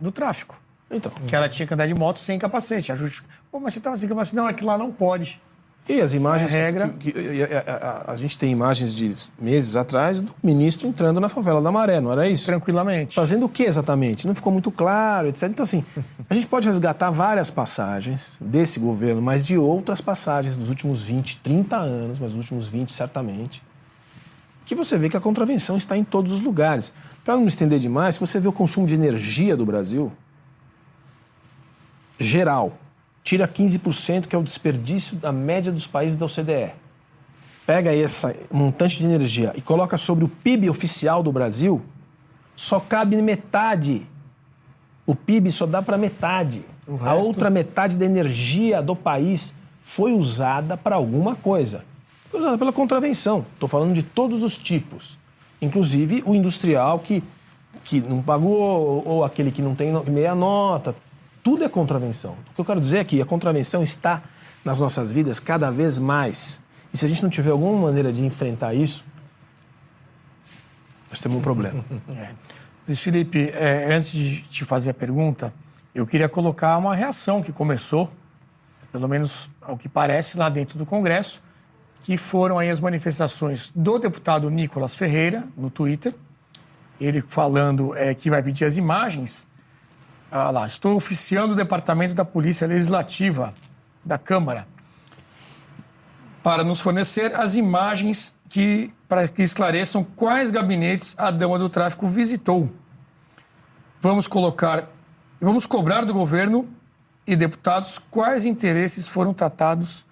do 0.00 0.10
tráfico. 0.10 0.58
Então. 0.90 1.12
Que 1.28 1.36
ela 1.36 1.50
tinha 1.50 1.66
que 1.66 1.74
andar 1.74 1.86
de 1.86 1.92
moto 1.92 2.18
sem 2.18 2.38
capacete. 2.38 2.92
A 2.92 2.94
justiça. 2.94 3.24
Pô, 3.52 3.60
mas 3.60 3.74
você 3.74 3.78
estava 3.78 3.94
sem 3.94 4.08
capacete? 4.08 4.36
Não, 4.36 4.48
é 4.48 4.54
que 4.54 4.64
lá 4.64 4.78
não 4.78 4.90
pode. 4.90 5.38
E 5.88 6.00
as 6.00 6.12
imagens. 6.14 6.52
É 6.54 6.64
regra. 6.64 6.88
Que, 6.88 7.12
que, 7.12 7.42
a, 7.44 8.04
a, 8.06 8.12
a, 8.12 8.16
gente 8.16 8.36
tem 8.36 8.50
imagens 8.50 8.92
de 8.92 9.14
meses 9.40 9.76
atrás 9.76 10.20
do 10.20 10.34
ministro 10.42 10.88
entrando 10.88 11.20
na 11.20 11.28
favela 11.28 11.62
da 11.62 11.70
Maré, 11.70 12.00
não 12.00 12.10
era 12.10 12.28
isso? 12.28 12.44
Tranquilamente. 12.46 13.14
Fazendo 13.14 13.46
o 13.46 13.48
que 13.48 13.62
exatamente? 13.62 14.26
Não 14.26 14.34
ficou 14.34 14.52
muito 14.52 14.70
claro, 14.72 15.28
etc. 15.28 15.48
Então, 15.48 15.62
assim, 15.62 15.84
a 16.28 16.34
gente 16.34 16.48
pode 16.48 16.66
resgatar 16.66 17.10
várias 17.10 17.50
passagens 17.50 18.36
desse 18.40 18.80
governo, 18.80 19.22
mas 19.22 19.46
de 19.46 19.56
outras 19.56 20.00
passagens 20.00 20.56
dos 20.56 20.68
últimos 20.70 21.02
20, 21.02 21.40
30 21.40 21.76
anos, 21.76 22.18
mas 22.18 22.32
dos 22.32 22.40
últimos 22.40 22.66
20, 22.66 22.92
certamente, 22.92 23.62
que 24.64 24.74
você 24.74 24.98
vê 24.98 25.08
que 25.08 25.16
a 25.16 25.20
contravenção 25.20 25.76
está 25.76 25.96
em 25.96 26.02
todos 26.02 26.32
os 26.32 26.40
lugares. 26.40 26.92
Para 27.24 27.34
não 27.34 27.42
me 27.42 27.48
estender 27.48 27.78
demais, 27.78 28.16
se 28.16 28.20
você 28.20 28.40
vê 28.40 28.48
o 28.48 28.52
consumo 28.52 28.86
de 28.86 28.94
energia 28.94 29.56
do 29.56 29.64
Brasil, 29.64 30.12
geral, 32.18 32.76
tira 33.26 33.48
15%, 33.48 34.28
que 34.28 34.36
é 34.36 34.38
o 34.38 34.42
desperdício 34.42 35.16
da 35.16 35.32
média 35.32 35.72
dos 35.72 35.84
países 35.84 36.16
da 36.16 36.26
OCDE. 36.26 36.70
Pega 37.66 37.92
esse 37.92 38.36
montante 38.52 38.98
de 38.98 39.04
energia 39.04 39.52
e 39.56 39.60
coloca 39.60 39.98
sobre 39.98 40.24
o 40.24 40.28
PIB 40.28 40.70
oficial 40.70 41.24
do 41.24 41.32
Brasil, 41.32 41.82
só 42.54 42.78
cabe 42.78 43.20
metade. 43.20 44.06
O 45.04 45.16
PIB 45.16 45.50
só 45.50 45.66
dá 45.66 45.82
para 45.82 45.98
metade. 45.98 46.64
A 47.00 47.14
outra 47.14 47.50
metade 47.50 47.96
da 47.96 48.04
energia 48.04 48.80
do 48.80 48.94
país 48.94 49.56
foi 49.80 50.12
usada 50.12 50.76
para 50.76 50.94
alguma 50.94 51.34
coisa. 51.34 51.84
Foi 52.30 52.38
usada 52.38 52.56
pela 52.56 52.72
contravenção. 52.72 53.44
Estou 53.54 53.68
falando 53.68 53.92
de 53.92 54.04
todos 54.04 54.44
os 54.44 54.56
tipos. 54.56 55.18
Inclusive 55.60 56.22
o 56.24 56.32
industrial 56.32 57.00
que, 57.00 57.24
que 57.82 58.00
não 58.00 58.22
pagou, 58.22 59.02
ou 59.04 59.24
aquele 59.24 59.50
que 59.50 59.60
não 59.60 59.74
tem 59.74 59.92
meia 60.04 60.34
nota, 60.36 60.94
tudo 61.46 61.62
é 61.62 61.68
contravenção. 61.68 62.32
O 62.50 62.54
que 62.56 62.60
eu 62.60 62.64
quero 62.64 62.80
dizer 62.80 62.98
é 62.98 63.04
que 63.04 63.22
a 63.22 63.24
contravenção 63.24 63.80
está 63.80 64.20
nas 64.64 64.80
nossas 64.80 65.12
vidas 65.12 65.38
cada 65.38 65.70
vez 65.70 65.96
mais. 65.96 66.60
E 66.92 66.96
se 66.96 67.06
a 67.06 67.08
gente 67.08 67.22
não 67.22 67.30
tiver 67.30 67.52
alguma 67.52 67.86
maneira 67.86 68.12
de 68.12 68.24
enfrentar 68.24 68.74
isso, 68.74 69.04
nós 71.08 71.20
temos 71.20 71.38
um 71.38 71.40
problema. 71.40 71.84
É. 72.10 72.30
Luiz 72.88 73.00
Felipe, 73.00 73.48
é, 73.54 73.94
antes 73.94 74.10
de 74.10 74.42
te 74.42 74.64
fazer 74.64 74.90
a 74.90 74.94
pergunta, 74.94 75.54
eu 75.94 76.04
queria 76.04 76.28
colocar 76.28 76.76
uma 76.78 76.96
reação 76.96 77.40
que 77.40 77.52
começou, 77.52 78.10
pelo 78.90 79.08
menos 79.08 79.48
ao 79.62 79.76
que 79.76 79.88
parece, 79.88 80.36
lá 80.36 80.48
dentro 80.48 80.76
do 80.76 80.84
Congresso, 80.84 81.40
que 82.02 82.16
foram 82.16 82.58
aí 82.58 82.70
as 82.70 82.80
manifestações 82.80 83.70
do 83.72 84.00
deputado 84.00 84.50
Nicolas 84.50 84.96
Ferreira 84.96 85.46
no 85.56 85.70
Twitter, 85.70 86.12
ele 87.00 87.20
falando 87.20 87.96
é, 87.96 88.12
que 88.14 88.28
vai 88.28 88.42
pedir 88.42 88.64
as 88.64 88.76
imagens 88.76 89.46
ah 90.30 90.50
lá, 90.50 90.66
estou 90.66 90.96
oficiando 90.96 91.52
o 91.52 91.56
Departamento 91.56 92.14
da 92.14 92.24
Polícia 92.24 92.66
Legislativa 92.66 93.54
da 94.04 94.18
Câmara 94.18 94.66
para 96.42 96.62
nos 96.62 96.80
fornecer 96.80 97.34
as 97.34 97.56
imagens 97.56 98.34
que, 98.48 98.92
para 99.08 99.26
que 99.26 99.42
esclareçam 99.42 100.04
quais 100.04 100.50
gabinetes 100.50 101.14
a 101.18 101.30
dama 101.30 101.58
do 101.58 101.68
tráfico 101.68 102.06
visitou. 102.06 102.70
Vamos 104.00 104.26
colocar, 104.26 104.88
vamos 105.40 105.66
cobrar 105.66 106.04
do 106.04 106.14
governo 106.14 106.68
e 107.26 107.34
deputados 107.34 107.98
quais 108.10 108.44
interesses 108.44 109.06
foram 109.06 109.34
tratados 109.34 110.06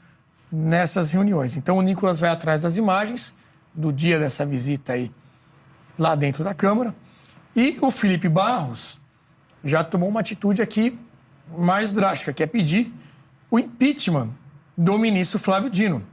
nessas 0.51 1.13
reuniões. 1.13 1.57
Então 1.57 1.79
o 1.79 1.83
Nicolas 1.83 2.19
vai 2.19 2.31
atrás 2.31 2.61
das 2.61 2.77
imagens 2.77 3.35
do 3.73 3.93
dia 3.93 4.19
dessa 4.19 4.45
visita 4.45 4.95
aí 4.95 5.11
lá 5.99 6.15
dentro 6.15 6.43
da 6.43 6.55
Câmara 6.55 6.95
e 7.55 7.79
o 7.81 7.91
Felipe 7.91 8.29
Barros 8.29 9.01
já 9.65 9.83
tomou 9.83 10.09
uma 10.09 10.21
atitude 10.21 10.61
aqui 10.61 10.99
mais 11.57 11.93
drástica, 11.93 12.33
que 12.33 12.43
é 12.43 12.47
pedir 12.47 12.93
o 13.51 13.59
impeachment 13.59 14.31
do 14.77 14.99
ministro 14.99 15.39
Flávio 15.39 15.71
Dino. 15.71 16.05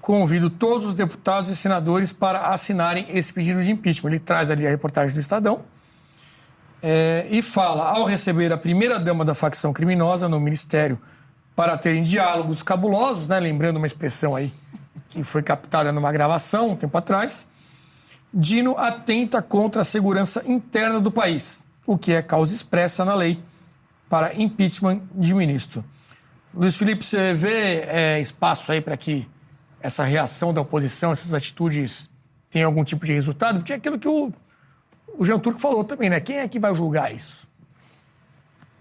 Convido 0.00 0.50
todos 0.50 0.86
os 0.86 0.94
deputados 0.94 1.50
e 1.50 1.56
senadores 1.56 2.12
para 2.12 2.48
assinarem 2.48 3.06
esse 3.10 3.32
pedido 3.32 3.62
de 3.62 3.70
impeachment. 3.70 4.10
Ele 4.10 4.18
traz 4.18 4.50
ali 4.50 4.66
a 4.66 4.70
reportagem 4.70 5.14
do 5.14 5.20
Estadão 5.20 5.62
é, 6.82 7.26
e 7.30 7.42
fala: 7.42 7.90
ao 7.90 8.04
receber 8.04 8.52
a 8.52 8.56
primeira-dama 8.56 9.24
da 9.24 9.34
facção 9.34 9.72
criminosa 9.72 10.28
no 10.28 10.40
ministério 10.40 10.98
para 11.54 11.76
terem 11.76 12.02
diálogos 12.02 12.62
cabulosos, 12.62 13.26
né, 13.26 13.38
lembrando 13.38 13.76
uma 13.76 13.86
expressão 13.86 14.34
aí 14.34 14.52
que 15.08 15.22
foi 15.22 15.42
captada 15.42 15.92
numa 15.92 16.12
gravação 16.12 16.70
um 16.70 16.76
tempo 16.76 16.96
atrás, 16.96 17.48
Dino 18.32 18.76
atenta 18.78 19.40
contra 19.42 19.82
a 19.82 19.84
segurança 19.84 20.42
interna 20.46 21.00
do 21.00 21.10
país 21.10 21.62
o 21.88 21.96
que 21.96 22.12
é 22.12 22.20
causa 22.20 22.54
expressa 22.54 23.02
na 23.02 23.14
lei 23.14 23.42
para 24.10 24.34
impeachment 24.34 25.00
de 25.14 25.32
ministro. 25.32 25.82
Luiz 26.52 26.76
Felipe, 26.76 27.02
você 27.02 27.32
vê 27.32 27.80
é, 27.86 28.20
espaço 28.20 28.70
aí 28.70 28.78
para 28.82 28.94
que 28.94 29.26
essa 29.80 30.04
reação 30.04 30.52
da 30.52 30.60
oposição, 30.60 31.12
essas 31.12 31.32
atitudes 31.32 32.10
tenham 32.50 32.68
algum 32.68 32.84
tipo 32.84 33.06
de 33.06 33.14
resultado? 33.14 33.60
Porque 33.60 33.72
é 33.72 33.76
aquilo 33.76 33.98
que 33.98 34.06
o, 34.06 34.30
o 35.16 35.24
Jean 35.24 35.38
Turco 35.38 35.58
falou 35.58 35.82
também, 35.82 36.10
né? 36.10 36.20
Quem 36.20 36.36
é 36.36 36.46
que 36.48 36.58
vai 36.58 36.74
julgar 36.74 37.10
isso? 37.10 37.48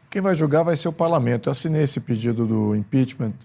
Quem 0.10 0.22
vai 0.22 0.36
julgar 0.36 0.64
vai 0.64 0.76
ser 0.76 0.90
o 0.90 0.94
parlamento. 0.94 1.48
Eu 1.48 1.52
assinei 1.52 1.84
esse 1.84 2.02
pedido 2.02 2.46
do 2.46 2.76
impeachment 2.76 3.36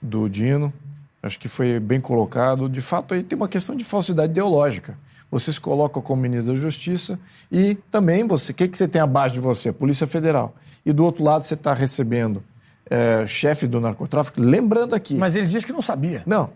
do 0.00 0.28
Dino. 0.28 0.72
Acho 1.20 1.36
que 1.36 1.48
foi 1.48 1.80
bem 1.80 2.00
colocado. 2.00 2.68
De 2.68 2.80
fato, 2.80 3.12
aí 3.12 3.24
tem 3.24 3.36
uma 3.36 3.48
questão 3.48 3.74
de 3.74 3.82
falsidade 3.82 4.30
ideológica 4.30 4.96
você 5.30 5.52
se 5.52 5.60
coloca 5.60 6.00
como 6.00 6.22
ministro 6.22 6.54
da 6.54 6.58
Justiça 6.58 7.18
e 7.52 7.74
também 7.90 8.26
você, 8.26 8.52
o 8.52 8.54
que, 8.54 8.68
que 8.68 8.78
você 8.78 8.88
tem 8.88 9.00
abaixo 9.00 9.34
de 9.34 9.40
você? 9.40 9.72
Polícia 9.72 10.06
Federal. 10.06 10.54
E 10.84 10.92
do 10.92 11.04
outro 11.04 11.22
lado 11.22 11.42
você 11.42 11.54
está 11.54 11.74
recebendo 11.74 12.42
é, 12.90 13.26
chefe 13.26 13.66
do 13.66 13.80
narcotráfico, 13.80 14.40
lembrando 14.40 14.94
aqui. 14.94 15.14
Mas 15.14 15.36
ele 15.36 15.46
diz 15.46 15.64
que 15.64 15.72
não 15.72 15.82
sabia. 15.82 16.22
Não. 16.26 16.50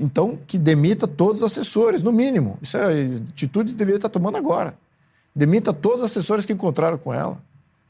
Então, 0.00 0.38
que 0.46 0.56
demita 0.56 1.06
todos 1.06 1.42
os 1.42 1.52
assessores, 1.52 2.02
no 2.02 2.12
mínimo. 2.12 2.58
Isso 2.62 2.76
é 2.76 3.04
atitude 3.30 3.72
que 3.72 3.76
deveria 3.76 3.98
estar 3.98 4.08
tomando 4.08 4.36
agora. 4.36 4.74
Demita 5.34 5.72
todos 5.72 6.02
os 6.02 6.10
assessores 6.10 6.46
que 6.46 6.52
encontraram 6.52 6.96
com 6.96 7.12
ela. 7.12 7.38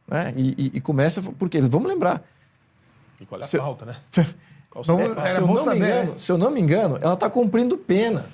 Né? 0.07 0.32
E, 0.36 0.55
e, 0.59 0.70
e 0.74 0.81
começa. 0.81 1.20
Porque 1.39 1.61
vamos 1.61 1.89
lembrar. 1.89 2.23
E 3.20 3.27
qual 3.27 3.40
é 3.40 3.45
a 3.45 3.47
se, 3.47 3.59
falta, 3.59 3.85
né? 3.85 3.97
Se, 4.11 4.23
se, 4.24 4.31
eu 5.39 5.47
não 5.47 5.66
me 5.66 5.77
engano, 5.77 6.19
se 6.19 6.32
eu 6.32 6.39
não 6.39 6.51
me 6.51 6.61
engano, 6.61 6.99
ela 7.01 7.15
está 7.15 7.28
cumprindo 7.28 7.77
pena. 7.77 8.31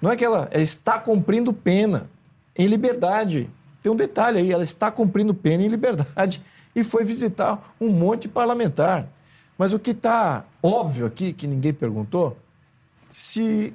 Não 0.00 0.12
é 0.12 0.16
que 0.16 0.24
ela, 0.24 0.48
ela 0.50 0.62
está 0.62 0.98
cumprindo 0.98 1.52
pena 1.52 2.08
em 2.56 2.66
liberdade. 2.66 3.50
Tem 3.82 3.92
um 3.92 3.96
detalhe 3.96 4.38
aí, 4.38 4.52
ela 4.52 4.62
está 4.62 4.90
cumprindo 4.90 5.32
pena 5.34 5.62
em 5.62 5.68
liberdade 5.68 6.42
e 6.74 6.84
foi 6.84 7.04
visitar 7.04 7.74
um 7.80 7.90
monte 7.90 8.22
de 8.22 8.28
parlamentar. 8.28 9.08
Mas 9.56 9.72
o 9.72 9.78
que 9.78 9.90
está 9.90 10.44
óbvio 10.62 11.06
aqui, 11.06 11.32
que 11.32 11.46
ninguém 11.46 11.72
perguntou, 11.72 12.36
se, 13.10 13.74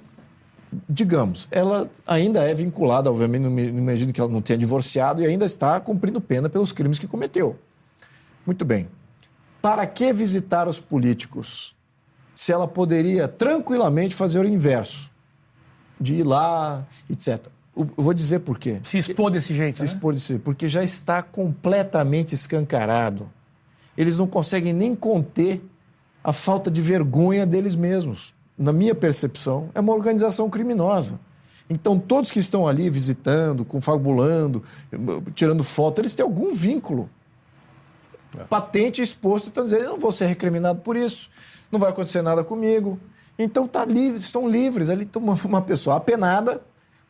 digamos, 0.87 1.47
ela 1.51 1.89
ainda 2.07 2.43
é 2.43 2.53
vinculada, 2.53 3.11
obviamente, 3.11 3.41
não 3.41 3.59
imagino 3.59 4.13
que 4.13 4.21
ela 4.21 4.29
não 4.29 4.41
tenha 4.41 4.57
divorciado 4.57 5.21
e 5.21 5.25
ainda 5.25 5.45
está 5.45 5.79
cumprindo 5.79 6.21
pena 6.21 6.47
pelos 6.47 6.71
crimes 6.71 6.99
que 6.99 7.07
cometeu. 7.07 7.59
Muito 8.45 8.63
bem. 8.63 8.87
Para 9.61 9.85
que 9.85 10.11
visitar 10.13 10.67
os 10.67 10.79
políticos 10.79 11.75
se 12.35 12.51
ela 12.51 12.67
poderia 12.67 13.27
tranquilamente 13.27 14.15
fazer 14.15 14.39
o 14.39 14.47
inverso? 14.47 15.12
De 15.99 16.15
ir 16.15 16.23
lá, 16.23 16.85
etc. 17.09 17.47
Eu 17.75 17.89
vou 17.97 18.13
dizer 18.13 18.39
por 18.39 18.59
quê. 18.59 18.79
Se 18.83 18.97
expor 18.97 19.31
desse 19.31 19.53
jeito, 19.53 19.75
Se 19.75 19.81
né? 19.81 19.87
expor 19.87 20.13
disso, 20.13 20.39
porque 20.43 20.67
já 20.67 20.83
está 20.83 21.23
completamente 21.23 22.33
escancarado. 22.33 23.29
Eles 23.97 24.17
não 24.17 24.27
conseguem 24.27 24.73
nem 24.73 24.95
conter 24.95 25.61
a 26.23 26.31
falta 26.31 26.69
de 26.69 26.81
vergonha 26.81 27.45
deles 27.45 27.75
mesmos. 27.75 28.33
Na 28.57 28.71
minha 28.71 28.93
percepção, 28.93 29.69
é 29.73 29.79
uma 29.79 29.93
organização 29.93 30.49
criminosa. 30.49 31.19
Então, 31.69 31.97
todos 31.97 32.29
que 32.29 32.39
estão 32.39 32.67
ali 32.67 32.89
visitando, 32.89 33.65
confabulando, 33.65 34.63
tirando 35.33 35.63
foto, 35.63 35.99
eles 36.01 36.13
têm 36.13 36.23
algum 36.23 36.53
vínculo 36.53 37.09
patente 38.49 39.01
exposto, 39.01 39.47
estão 39.47 39.63
dizendo, 39.63 39.83
eu 39.83 39.89
não 39.91 39.99
vou 39.99 40.11
ser 40.11 40.25
recriminado 40.25 40.79
por 40.79 40.95
isso, 40.95 41.29
não 41.71 41.79
vai 41.79 41.89
acontecer 41.91 42.21
nada 42.21 42.43
comigo. 42.43 42.99
Então 43.37 43.67
tá 43.67 43.85
livre, 43.85 44.19
estão 44.19 44.47
livres. 44.47 44.89
Ali 44.89 45.09
uma, 45.15 45.33
uma 45.45 45.61
pessoa 45.61 45.97
apenada, 45.97 46.61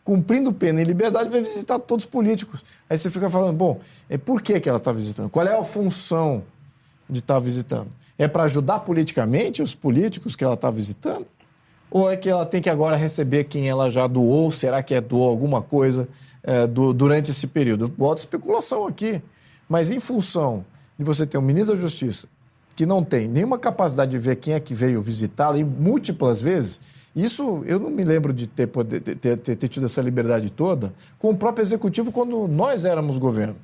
cumprindo 0.04 0.52
pena 0.54 0.82
em 0.82 0.86
liberdade, 0.86 1.30
vai 1.30 1.42
visitar 1.42 1.80
todos 1.80 2.06
os 2.06 2.10
políticos. 2.12 2.64
Aí 2.90 2.98
você 2.98 3.10
fica 3.10 3.30
falando, 3.30 3.56
bom, 3.56 3.80
é 4.10 4.18
por 4.18 4.42
que, 4.42 4.60
que 4.60 4.68
ela 4.70 4.78
está 4.78 4.92
visitando? 4.92 5.30
Qual 5.30 5.46
é 5.46 5.58
a 5.58 5.64
função 5.64 6.44
de 7.10 7.20
estar 7.20 7.40
visitando? 7.40 7.88
É 8.18 8.28
para 8.28 8.44
ajudar 8.44 8.80
politicamente 8.80 9.62
os 9.62 9.74
políticos 9.74 10.36
que 10.36 10.44
ela 10.44 10.54
está 10.54 10.70
visitando? 10.70 11.26
Ou 11.90 12.10
é 12.10 12.18
que 12.18 12.30
ela 12.30 12.46
tem 12.46 12.62
que 12.62 12.70
agora 12.70 12.96
receber 12.96 13.44
quem 13.44 13.70
ela 13.70 13.90
já 13.90 14.08
doou? 14.08 14.52
Será 14.52 14.82
que 14.82 14.96
é 14.96 15.02
doou 15.02 15.30
alguma 15.30 15.62
coisa 15.62 16.08
eh, 16.44 16.66
do- 16.66 16.92
durante 16.94 17.30
esse 17.30 17.46
período? 17.48 17.86
Eu 17.86 17.88
boto 17.90 18.20
especulação 18.20 18.88
aqui. 18.88 19.22
Mas 19.70 19.92
em 19.92 20.00
função 20.00 20.66
de 20.98 21.06
você 21.06 21.26
ter 21.26 21.38
um 21.38 21.42
ministro 21.42 21.76
da 21.76 21.82
Justiça 21.82 22.28
que 22.76 22.86
não 22.86 23.04
tem 23.04 23.28
nenhuma 23.28 23.58
capacidade 23.58 24.12
de 24.12 24.18
ver 24.18 24.38
quem 24.38 24.54
é 24.54 24.60
que 24.60 24.74
veio 24.74 25.02
visitá-la 25.02 25.58
e 25.58 25.64
múltiplas 25.64 26.42
vezes, 26.42 26.82
isso 27.16 27.64
eu 27.68 27.80
não 27.80 27.90
me 27.92 28.04
lembro 28.04 28.34
de 28.34 28.48
ter, 28.48 28.68
poder- 28.68 29.00
ter- 29.00 29.38
ter- 29.38 29.56
ter 29.56 29.68
tido 29.68 29.86
essa 29.86 30.02
liberdade 30.02 30.50
toda 30.50 30.92
com 31.20 31.30
o 31.30 31.36
próprio 31.36 31.62
executivo 31.64 32.12
quando 32.12 32.48
nós 32.48 32.86
éramos 32.86 33.18
governo. 33.18 33.56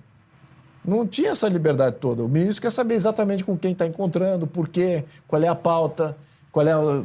Não 0.85 1.05
tinha 1.05 1.31
essa 1.31 1.47
liberdade 1.49 1.97
toda. 1.99 2.23
O 2.23 2.29
ministro 2.29 2.61
quer 2.61 2.69
saber 2.71 2.93
exatamente 2.95 3.43
com 3.43 3.57
quem 3.57 3.71
está 3.73 3.85
encontrando, 3.85 4.45
por 4.47 4.67
quê, 4.69 5.03
qual 5.27 5.41
é 5.41 5.47
a 5.47 5.55
pauta, 5.55 6.15
qual 6.51 6.67
é 6.67 6.75
o 6.77 7.03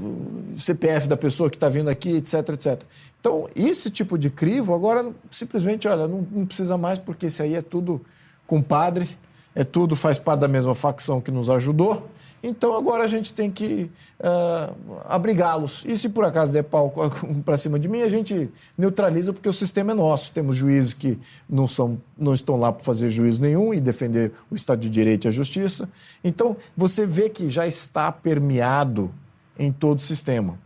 CPF 0.56 1.08
da 1.08 1.16
pessoa 1.16 1.50
que 1.50 1.56
está 1.56 1.68
vindo 1.68 1.88
aqui, 1.88 2.16
etc, 2.16 2.50
etc. 2.50 2.82
Então, 3.20 3.48
esse 3.56 3.90
tipo 3.90 4.16
de 4.18 4.30
crivo, 4.30 4.74
agora 4.74 5.10
simplesmente, 5.30 5.88
olha, 5.88 6.06
não, 6.06 6.26
não 6.30 6.46
precisa 6.46 6.76
mais, 6.78 6.98
porque 6.98 7.26
isso 7.26 7.42
aí 7.42 7.54
é 7.54 7.62
tudo 7.62 8.00
compadre, 8.46 9.08
é 9.54 9.64
tudo, 9.64 9.94
faz 9.94 10.18
parte 10.18 10.40
da 10.40 10.48
mesma 10.48 10.74
facção 10.74 11.20
que 11.20 11.30
nos 11.30 11.48
ajudou. 11.48 12.08
Então, 12.46 12.76
agora 12.76 13.04
a 13.04 13.06
gente 13.06 13.32
tem 13.32 13.50
que 13.50 13.90
ah, 14.20 14.70
abrigá-los. 15.08 15.82
E 15.86 15.96
se 15.96 16.10
por 16.10 16.24
acaso 16.24 16.52
der 16.52 16.64
pau 16.64 16.92
para 17.42 17.56
cima 17.56 17.78
de 17.78 17.88
mim, 17.88 18.02
a 18.02 18.08
gente 18.08 18.50
neutraliza, 18.76 19.32
porque 19.32 19.48
o 19.48 19.52
sistema 19.52 19.92
é 19.92 19.94
nosso. 19.94 20.30
Temos 20.30 20.56
juízes 20.56 20.92
que 20.92 21.18
não, 21.48 21.66
são, 21.66 21.98
não 22.18 22.34
estão 22.34 22.56
lá 22.56 22.70
para 22.70 22.84
fazer 22.84 23.08
juízo 23.08 23.40
nenhum 23.40 23.72
e 23.72 23.80
defender 23.80 24.32
o 24.50 24.54
Estado 24.54 24.80
de 24.80 24.90
Direito 24.90 25.26
e 25.26 25.28
a 25.28 25.30
justiça. 25.30 25.88
Então, 26.22 26.54
você 26.76 27.06
vê 27.06 27.30
que 27.30 27.48
já 27.48 27.66
está 27.66 28.12
permeado 28.12 29.10
em 29.58 29.72
todo 29.72 29.98
o 29.98 30.02
sistema. 30.02 30.58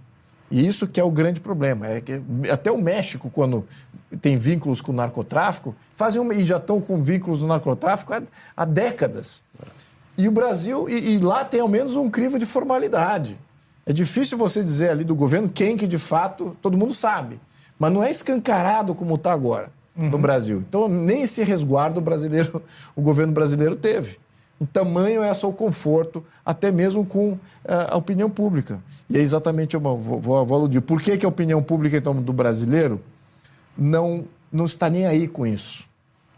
E 0.50 0.66
isso 0.66 0.88
que 0.88 1.00
é 1.00 1.04
o 1.04 1.10
grande 1.10 1.40
problema. 1.40 1.86
É 1.86 2.00
que 2.00 2.22
até 2.50 2.70
o 2.70 2.78
México, 2.78 3.30
quando 3.30 3.66
tem 4.20 4.36
vínculos 4.36 4.80
com 4.80 4.92
o 4.92 4.94
narcotráfico, 4.94 5.74
fazem 5.94 6.20
uma, 6.20 6.34
e 6.34 6.46
já 6.46 6.56
estão 6.56 6.80
com 6.80 7.02
vínculos 7.02 7.42
no 7.42 7.48
narcotráfico 7.48 8.14
há, 8.14 8.22
há 8.56 8.64
décadas. 8.64 9.42
E 10.16 10.26
o 10.26 10.32
Brasil, 10.32 10.88
e, 10.88 11.14
e 11.14 11.18
lá 11.18 11.44
tem 11.44 11.60
ao 11.60 11.68
menos 11.68 11.96
um 11.96 12.10
crivo 12.10 12.38
de 12.38 12.46
formalidade. 12.46 13.38
É 13.84 13.92
difícil 13.92 14.36
você 14.36 14.62
dizer 14.62 14.90
ali 14.90 15.04
do 15.04 15.14
governo 15.14 15.48
quem 15.48 15.76
que 15.76 15.86
de 15.86 15.98
fato 15.98 16.56
todo 16.60 16.76
mundo 16.76 16.92
sabe. 16.92 17.40
Mas 17.78 17.92
não 17.92 18.02
é 18.02 18.10
escancarado 18.10 18.94
como 18.94 19.14
está 19.14 19.32
agora 19.32 19.70
no 19.98 20.18
Brasil. 20.18 20.62
Então, 20.68 20.88
nem 20.88 21.22
esse 21.22 21.42
resguardo 21.42 22.00
brasileiro, 22.00 22.62
o 22.94 23.02
governo 23.02 23.32
brasileiro 23.32 23.74
teve. 23.74 24.18
Em 24.60 24.66
tamanho 24.66 25.22
é 25.22 25.32
só 25.34 25.48
o 25.48 25.52
conforto, 25.52 26.24
até 26.44 26.72
mesmo 26.72 27.06
com 27.06 27.38
ah, 27.64 27.94
a 27.94 27.96
opinião 27.96 28.28
pública. 28.28 28.80
E 29.08 29.16
é 29.16 29.20
exatamente, 29.20 29.74
eu 29.74 29.80
vou, 29.80 29.96
vou, 29.96 30.44
vou 30.44 30.58
aludir. 30.58 30.80
Por 30.80 31.00
que, 31.00 31.16
que 31.16 31.24
a 31.24 31.28
opinião 31.28 31.62
pública 31.62 31.96
então, 31.96 32.14
do 32.20 32.32
brasileiro 32.32 33.00
não, 33.76 34.24
não 34.50 34.64
está 34.64 34.90
nem 34.90 35.06
aí 35.06 35.28
com 35.28 35.46
isso? 35.46 35.88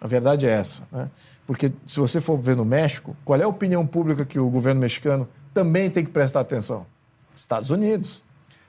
A 0.00 0.06
verdade 0.06 0.46
é 0.46 0.50
essa. 0.50 0.82
Né? 0.92 1.10
Porque 1.46 1.72
se 1.86 1.98
você 1.98 2.20
for 2.20 2.38
ver 2.38 2.56
no 2.56 2.64
México, 2.64 3.16
qual 3.24 3.40
é 3.40 3.44
a 3.44 3.48
opinião 3.48 3.86
pública 3.86 4.24
que 4.24 4.38
o 4.38 4.48
governo 4.48 4.80
mexicano 4.80 5.28
também 5.52 5.90
tem 5.90 6.04
que 6.04 6.10
prestar 6.10 6.40
atenção? 6.40 6.86
Estados 7.34 7.70
Unidos. 7.70 8.22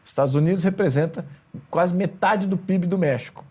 Estados 0.03 0.33
Unidos 0.33 0.63
representa 0.63 1.25
quase 1.69 1.93
metade 1.93 2.47
do 2.47 2.57
PIB 2.57 2.87
do 2.87 2.97
México. 2.97 3.45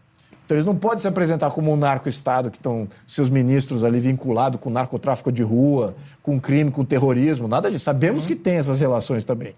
Então 0.51 0.57
eles 0.57 0.67
não 0.67 0.75
podem 0.75 0.99
se 0.99 1.07
apresentar 1.07 1.49
como 1.53 1.73
um 1.73 1.77
narco-estado 1.77 2.51
que 2.51 2.57
estão 2.57 2.89
seus 3.07 3.31
ministros 3.31 3.85
ali 3.85 4.01
vinculados 4.01 4.59
com 4.61 4.69
narcotráfico 4.69 5.31
de 5.31 5.45
rua, 5.45 5.95
com 6.25 6.41
crime, 6.41 6.73
com 6.73 6.85
terrorismo, 6.85 7.47
nada 7.47 7.71
disso. 7.71 7.85
Sabemos 7.85 8.27
que 8.27 8.35
tem 8.35 8.57
essas 8.57 8.81
relações 8.81 9.23
também. 9.23 9.55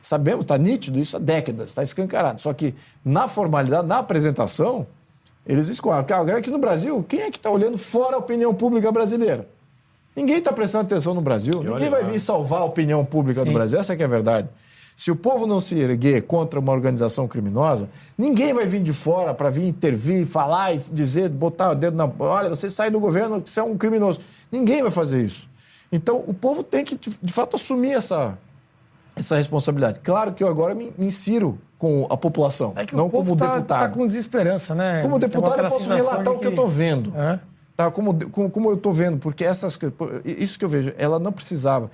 Sabemos, 0.00 0.40
está 0.40 0.58
nítido 0.58 0.98
isso 0.98 1.16
há 1.16 1.20
décadas, 1.20 1.68
está 1.68 1.84
escancarado. 1.84 2.40
Só 2.40 2.52
que 2.52 2.74
na 3.04 3.28
formalidade, 3.28 3.86
na 3.86 3.98
apresentação, 3.98 4.88
eles 5.46 5.68
escolhem. 5.68 6.00
Agora 6.00 6.38
aqui 6.38 6.50
no 6.50 6.58
Brasil, 6.58 7.06
quem 7.08 7.20
é 7.20 7.30
que 7.30 7.36
está 7.36 7.48
olhando 7.48 7.78
fora 7.78 8.16
a 8.16 8.18
opinião 8.18 8.52
pública 8.52 8.90
brasileira? 8.90 9.46
Ninguém 10.16 10.38
está 10.38 10.52
prestando 10.52 10.86
atenção 10.86 11.14
no 11.14 11.20
Brasil. 11.20 11.62
Ninguém 11.62 11.88
vai 11.88 12.02
lá. 12.02 12.08
vir 12.08 12.18
salvar 12.18 12.62
a 12.62 12.64
opinião 12.64 13.04
pública 13.04 13.44
do 13.44 13.52
Brasil. 13.52 13.78
Essa 13.78 13.94
que 13.94 14.02
é 14.02 14.06
a 14.06 14.08
verdade. 14.08 14.48
Se 14.96 15.10
o 15.10 15.16
povo 15.16 15.46
não 15.46 15.60
se 15.60 15.78
erguer 15.78 16.22
contra 16.22 16.60
uma 16.60 16.72
organização 16.72 17.26
criminosa, 17.26 17.88
ninguém 18.16 18.52
vai 18.52 18.64
vir 18.64 18.80
de 18.80 18.92
fora 18.92 19.34
para 19.34 19.50
vir 19.50 19.66
intervir, 19.66 20.24
falar 20.24 20.74
e 20.74 20.78
dizer, 20.78 21.28
botar 21.28 21.72
o 21.72 21.74
dedo 21.74 21.96
na. 21.96 22.08
Olha, 22.18 22.48
você 22.48 22.70
sai 22.70 22.90
do 22.90 23.00
governo, 23.00 23.42
você 23.44 23.58
é 23.58 23.62
um 23.62 23.76
criminoso. 23.76 24.20
Ninguém 24.52 24.82
vai 24.82 24.90
fazer 24.90 25.22
isso. 25.22 25.48
Então, 25.90 26.24
o 26.26 26.32
povo 26.32 26.62
tem 26.62 26.84
que, 26.84 26.96
de 26.96 27.32
fato, 27.32 27.56
assumir 27.56 27.92
essa, 27.92 28.38
essa 29.16 29.36
responsabilidade. 29.36 30.00
Claro 30.00 30.32
que 30.32 30.42
eu 30.42 30.48
agora 30.48 30.74
me, 30.74 30.92
me 30.96 31.06
insiro 31.06 31.58
com 31.78 32.06
a 32.08 32.16
população, 32.16 32.72
É 32.76 32.86
que 32.86 32.96
não 32.96 33.10
como 33.10 33.36
tá, 33.36 33.56
deputado. 33.56 33.78
tá 33.80 33.88
com 33.88 34.06
desesperança, 34.06 34.74
né? 34.74 35.02
Como 35.02 35.18
deputado, 35.18 35.60
eu 35.60 35.68
posso 35.68 35.92
relatar 35.92 36.32
o 36.32 36.38
que 36.38 36.46
eu 36.46 36.50
estou 36.50 36.66
vendo. 36.66 37.12
É. 37.16 37.38
Tá, 37.76 37.90
como, 37.90 38.30
como, 38.30 38.48
como 38.48 38.70
eu 38.70 38.74
estou 38.74 38.92
vendo, 38.92 39.18
porque 39.18 39.44
essas 39.44 39.76
Isso 40.24 40.58
que 40.58 40.64
eu 40.64 40.68
vejo, 40.68 40.92
ela 40.96 41.18
não 41.18 41.32
precisava. 41.32 41.90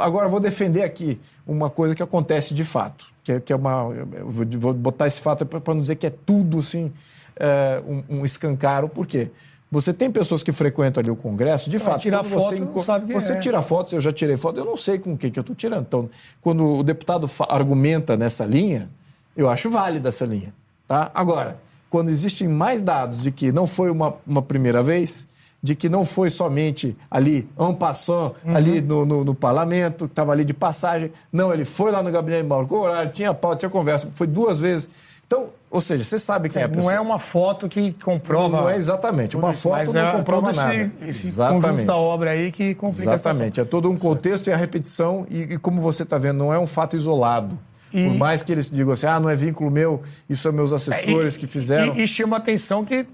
Agora, 0.00 0.28
vou 0.28 0.40
defender 0.40 0.82
aqui 0.82 1.20
uma 1.46 1.70
coisa 1.70 1.94
que 1.94 2.02
acontece 2.02 2.54
de 2.54 2.64
fato, 2.64 3.06
que 3.22 3.32
é, 3.32 3.40
que 3.40 3.52
é 3.52 3.56
uma. 3.56 3.88
Eu 4.12 4.30
vou, 4.30 4.74
botar 4.74 5.06
esse 5.06 5.20
fato 5.20 5.44
para 5.46 5.74
não 5.74 5.80
dizer 5.80 5.96
que 5.96 6.06
é 6.06 6.10
tudo 6.10 6.58
assim, 6.58 6.92
é, 7.36 7.82
um, 7.86 8.18
um 8.18 8.24
escancaro, 8.24 8.88
por 8.88 9.06
quê? 9.06 9.30
Você 9.72 9.92
tem 9.92 10.10
pessoas 10.10 10.42
que 10.42 10.50
frequentam 10.50 11.00
ali 11.00 11.10
o 11.10 11.16
Congresso, 11.16 11.70
de 11.70 11.78
fato. 11.78 12.00
tirar 12.00 12.24
foto, 12.24 12.40
você, 12.42 12.56
enco- 12.58 12.82
você 12.82 13.34
é. 13.34 13.38
tira 13.38 13.62
fotos, 13.62 13.92
eu 13.92 14.00
já 14.00 14.12
tirei 14.12 14.36
foto, 14.36 14.58
eu 14.58 14.64
não 14.64 14.76
sei 14.76 14.98
com 14.98 15.16
quem 15.16 15.30
que 15.30 15.38
eu 15.38 15.42
estou 15.42 15.54
tirando. 15.54 15.82
Então, 15.86 16.10
quando 16.40 16.78
o 16.78 16.82
deputado 16.82 17.30
argumenta 17.48 18.16
nessa 18.16 18.44
linha, 18.44 18.90
eu 19.36 19.48
acho 19.48 19.70
válida 19.70 20.08
essa 20.08 20.24
linha. 20.24 20.52
Tá? 20.88 21.08
Agora, 21.14 21.60
quando 21.88 22.08
existem 22.08 22.48
mais 22.48 22.82
dados 22.82 23.22
de 23.22 23.30
que 23.30 23.52
não 23.52 23.64
foi 23.64 23.90
uma, 23.92 24.14
uma 24.26 24.42
primeira 24.42 24.82
vez, 24.82 25.28
de 25.62 25.74
que 25.74 25.88
não 25.88 26.04
foi 26.04 26.30
somente 26.30 26.96
ali, 27.10 27.48
en 27.58 27.74
passant, 27.74 28.32
Uhum. 28.44 28.56
ali 28.56 28.80
no, 28.80 29.04
no, 29.04 29.24
no 29.24 29.34
parlamento, 29.34 30.06
estava 30.06 30.32
ali 30.32 30.44
de 30.44 30.54
passagem. 30.54 31.12
Não, 31.32 31.52
ele 31.52 31.64
foi 31.64 31.90
lá 31.90 32.02
no 32.02 32.10
gabinete, 32.10 32.44
marcou 32.46 32.80
horário, 32.82 33.12
tinha 33.12 33.34
pauta, 33.34 33.58
tinha 33.58 33.70
conversa, 33.70 34.08
foi 34.14 34.26
duas 34.26 34.58
vezes. 34.58 34.88
Então, 35.26 35.46
ou 35.70 35.80
seja, 35.80 36.02
você 36.02 36.18
sabe 36.18 36.48
quem 36.48 36.60
é, 36.60 36.64
a 36.64 36.68
Não 36.68 36.74
pessoa. 36.74 36.92
é 36.92 37.00
uma 37.00 37.18
foto 37.20 37.68
que 37.68 37.92
comprova. 38.02 38.62
Não 38.62 38.68
é 38.70 38.76
exatamente. 38.76 39.36
Uma 39.36 39.50
isso, 39.52 39.60
foto 39.60 39.92
não 39.92 40.00
é 40.00 40.12
comprova 40.12 40.52
nada. 40.52 40.74
Esse, 40.74 41.08
esse 41.08 41.26
Exatamente. 41.28 41.62
conjunto 41.68 41.86
da 41.86 41.96
obra 41.96 42.30
aí 42.30 42.50
que 42.50 42.74
complica 42.74 43.14
Exatamente. 43.14 43.60
É 43.60 43.64
todo 43.64 43.88
um 43.88 43.96
contexto 43.96 44.48
e 44.48 44.52
a 44.52 44.56
repetição, 44.56 45.24
e, 45.30 45.42
e 45.42 45.58
como 45.58 45.80
você 45.80 46.02
está 46.02 46.18
vendo, 46.18 46.38
não 46.38 46.52
é 46.52 46.58
um 46.58 46.66
fato 46.66 46.96
isolado. 46.96 47.56
E- 47.92 48.08
Por 48.08 48.16
mais 48.18 48.42
que 48.42 48.52
eles 48.52 48.70
digam 48.70 48.92
assim, 48.92 49.06
ah, 49.06 49.18
não 49.18 49.28
é 49.28 49.34
vínculo 49.34 49.70
meu, 49.70 50.02
isso 50.28 50.42
são 50.42 50.52
meus 50.52 50.72
assessores 50.72 51.34
E- 51.34 51.38
que 51.38 51.46
fizeram. 51.46 51.94
E, 51.96 52.02
e 52.02 52.06
chama 52.06 52.36
atenção 52.36 52.84
que 52.84 53.06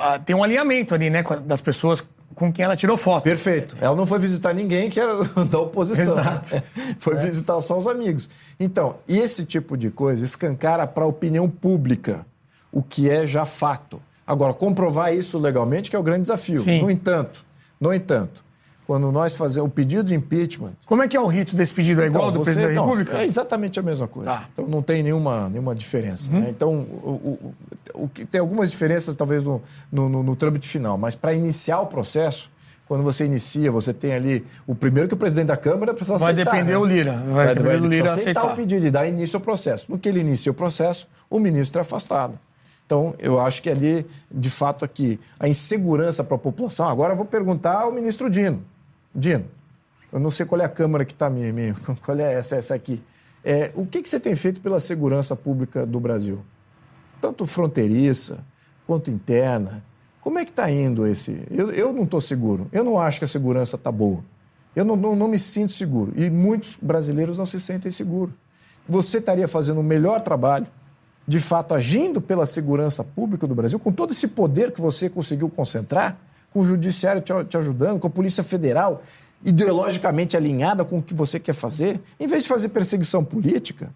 a- 0.00 0.18
tem 0.18 0.34
um 0.36 0.42
alinhamento 0.44 0.94
ali, 0.94 1.10
né, 1.10 1.22
das 1.44 1.60
pessoas 1.60 2.02
com 2.34 2.52
quem 2.52 2.64
ela 2.64 2.76
tirou 2.76 2.96
foto. 2.96 3.22
Perfeito. 3.24 3.76
Ela 3.80 3.94
não 3.96 4.06
foi 4.06 4.18
visitar 4.18 4.52
ninguém 4.52 4.90
que 4.90 4.98
era 4.98 5.12
da 5.50 5.58
oposição. 5.60 6.18
Exato. 6.18 6.62
Foi 6.98 7.14
visitar 7.16 7.60
só 7.60 7.78
os 7.78 7.86
amigos. 7.86 8.28
Então, 8.58 8.96
esse 9.08 9.44
tipo 9.44 9.76
de 9.76 9.90
coisa 9.90 10.24
escancara 10.24 10.86
para 10.86 11.04
a 11.04 11.06
opinião 11.06 11.48
pública 11.48 12.26
o 12.72 12.82
que 12.82 13.08
é 13.08 13.24
já 13.26 13.44
fato. 13.44 14.02
Agora, 14.26 14.52
comprovar 14.52 15.14
isso 15.14 15.38
legalmente 15.38 15.88
que 15.90 15.94
é 15.96 15.98
o 15.98 16.02
grande 16.02 16.22
desafio. 16.22 16.60
Sim. 16.60 16.82
No 16.82 16.90
entanto, 16.90 17.44
no 17.80 17.92
entanto, 17.92 18.43
quando 18.86 19.10
nós 19.10 19.34
fazemos 19.36 19.68
o 19.68 19.70
pedido 19.72 20.04
de 20.04 20.14
impeachment. 20.14 20.72
Como 20.86 21.02
é 21.02 21.08
que 21.08 21.16
é 21.16 21.20
o 21.20 21.26
rito 21.26 21.56
desse 21.56 21.72
pedido? 21.72 22.02
É 22.02 22.06
igual 22.06 22.24
Então, 22.28 22.32
do 22.32 22.44
você- 22.44 22.52
presidente 22.52 22.74
da 22.76 22.82
República? 22.84 23.18
É 23.18 23.24
exatamente 23.24 23.80
a 23.80 23.82
mesma 23.82 24.06
coisa. 24.06 24.30
Tá. 24.30 24.48
Então 24.52 24.66
não 24.66 24.82
tem 24.82 25.02
nenhuma, 25.02 25.48
nenhuma 25.48 25.74
diferença. 25.74 26.30
né? 26.30 26.46
Então, 26.50 26.70
o, 27.02 27.54
o- 27.94 28.02
o 28.04 28.08
tem 28.30 28.40
algumas 28.40 28.70
diferenças, 28.70 29.14
talvez, 29.14 29.44
no, 29.44 29.62
no, 29.90 30.08
no, 30.08 30.22
no 30.22 30.36
trâmite 30.36 30.68
final, 30.68 30.98
mas 30.98 31.14
para 31.14 31.32
iniciar 31.32 31.80
o 31.80 31.86
processo, 31.86 32.50
quando 32.86 33.02
você 33.02 33.24
inicia, 33.24 33.70
você 33.72 33.94
tem 33.94 34.12
ali. 34.12 34.44
O 34.66 34.74
primeiro 34.74 35.08
que 35.08 35.14
o 35.14 35.16
presidente 35.16 35.46
da 35.46 35.56
Câmara 35.56 35.94
precisa 35.94 36.18
Vai 36.18 36.32
aceitar. 36.34 36.50
depender 36.52 36.72
né? 36.72 36.78
o 36.78 36.84
Lira. 36.84 37.12
Vai 37.14 37.54
depender 37.54 37.78
do 37.80 37.86
Lira 37.88 38.04
aceitar, 38.12 38.40
aceitar. 38.40 38.52
o 38.52 38.56
pedido 38.56 38.84
e 38.86 38.90
dar 38.90 39.06
início 39.08 39.38
ao 39.38 39.40
processo. 39.40 39.86
No 39.90 39.98
que 39.98 40.06
ele 40.06 40.20
inicia 40.20 40.52
o 40.52 40.54
processo, 40.54 41.08
o 41.30 41.38
ministro 41.38 41.78
é 41.78 41.82
afastado. 41.82 42.38
Então, 42.84 43.14
eu 43.18 43.40
acho 43.40 43.62
que 43.62 43.70
ali, 43.70 44.04
de 44.30 44.50
fato, 44.50 44.84
aqui, 44.84 45.18
a 45.40 45.48
insegurança 45.48 46.22
para 46.22 46.34
a 46.34 46.38
população. 46.38 46.86
Agora 46.86 47.14
eu 47.14 47.16
vou 47.16 47.24
perguntar 47.24 47.80
ao 47.80 47.90
ministro 47.90 48.28
Dino. 48.28 48.62
Dino, 49.14 49.44
eu 50.12 50.18
não 50.18 50.30
sei 50.30 50.44
qual 50.46 50.60
é 50.60 50.64
a 50.64 50.68
Câmara 50.68 51.04
que 51.04 51.12
está 51.12 51.30
minha, 51.30 51.52
minha, 51.52 51.74
qual 52.04 52.18
é 52.18 52.34
essa, 52.34 52.56
essa 52.56 52.74
aqui. 52.74 53.02
É, 53.44 53.70
o 53.74 53.86
que, 53.86 54.02
que 54.02 54.08
você 54.08 54.18
tem 54.18 54.34
feito 54.34 54.60
pela 54.60 54.80
segurança 54.80 55.36
pública 55.36 55.84
do 55.84 56.00
Brasil? 56.00 56.42
Tanto 57.20 57.46
fronteiriça 57.46 58.44
quanto 58.86 59.10
interna. 59.10 59.84
Como 60.20 60.38
é 60.38 60.44
que 60.44 60.50
está 60.50 60.70
indo 60.70 61.06
esse? 61.06 61.46
Eu, 61.50 61.70
eu 61.70 61.92
não 61.92 62.04
estou 62.04 62.20
seguro. 62.20 62.66
Eu 62.72 62.82
não 62.82 62.98
acho 62.98 63.18
que 63.18 63.26
a 63.26 63.28
segurança 63.28 63.76
está 63.76 63.92
boa. 63.92 64.24
Eu 64.74 64.84
não, 64.84 64.96
não, 64.96 65.14
não 65.14 65.28
me 65.28 65.38
sinto 65.38 65.72
seguro. 65.72 66.12
E 66.16 66.30
muitos 66.30 66.78
brasileiros 66.80 67.36
não 67.36 67.44
se 67.44 67.60
sentem 67.60 67.90
seguros. 67.90 68.34
Você 68.88 69.18
estaria 69.18 69.46
fazendo 69.46 69.80
o 69.80 69.82
melhor 69.82 70.20
trabalho, 70.20 70.66
de 71.26 71.38
fato, 71.38 71.74
agindo 71.74 72.20
pela 72.20 72.44
segurança 72.44 73.04
pública 73.04 73.46
do 73.46 73.54
Brasil, 73.54 73.78
com 73.78 73.92
todo 73.92 74.12
esse 74.12 74.28
poder 74.28 74.72
que 74.72 74.80
você 74.80 75.08
conseguiu 75.08 75.48
concentrar, 75.48 76.18
com 76.54 76.60
o 76.60 76.64
Judiciário 76.64 77.20
te, 77.20 77.32
te 77.46 77.56
ajudando, 77.58 77.98
com 77.98 78.06
a 78.06 78.10
Polícia 78.10 78.44
Federal 78.44 79.02
ideologicamente 79.44 80.36
alinhada 80.36 80.84
com 80.84 80.98
o 80.98 81.02
que 81.02 81.12
você 81.12 81.38
quer 81.38 81.52
fazer, 81.52 82.00
em 82.18 82.26
vez 82.26 82.44
de 82.44 82.48
fazer 82.48 82.70
perseguição 82.70 83.22
política, 83.22 83.92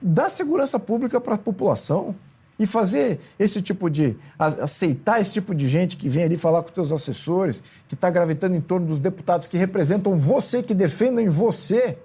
dá 0.00 0.28
segurança 0.28 0.78
pública 0.78 1.20
para 1.20 1.34
a 1.34 1.38
população 1.38 2.14
e 2.58 2.66
fazer 2.66 3.18
esse 3.38 3.60
tipo 3.60 3.90
de 3.90 4.16
aceitar 4.38 5.20
esse 5.20 5.32
tipo 5.32 5.54
de 5.54 5.68
gente 5.68 5.96
que 5.96 6.08
vem 6.08 6.24
ali 6.24 6.36
falar 6.36 6.62
com 6.62 6.70
teus 6.70 6.92
assessores, 6.92 7.62
que 7.88 7.94
está 7.94 8.08
gravitando 8.08 8.54
em 8.54 8.60
torno 8.60 8.86
dos 8.86 9.00
deputados 9.00 9.46
que 9.46 9.58
representam 9.58 10.16
você, 10.16 10.62
que 10.62 10.74
defendem 10.74 11.28
você, 11.28 11.98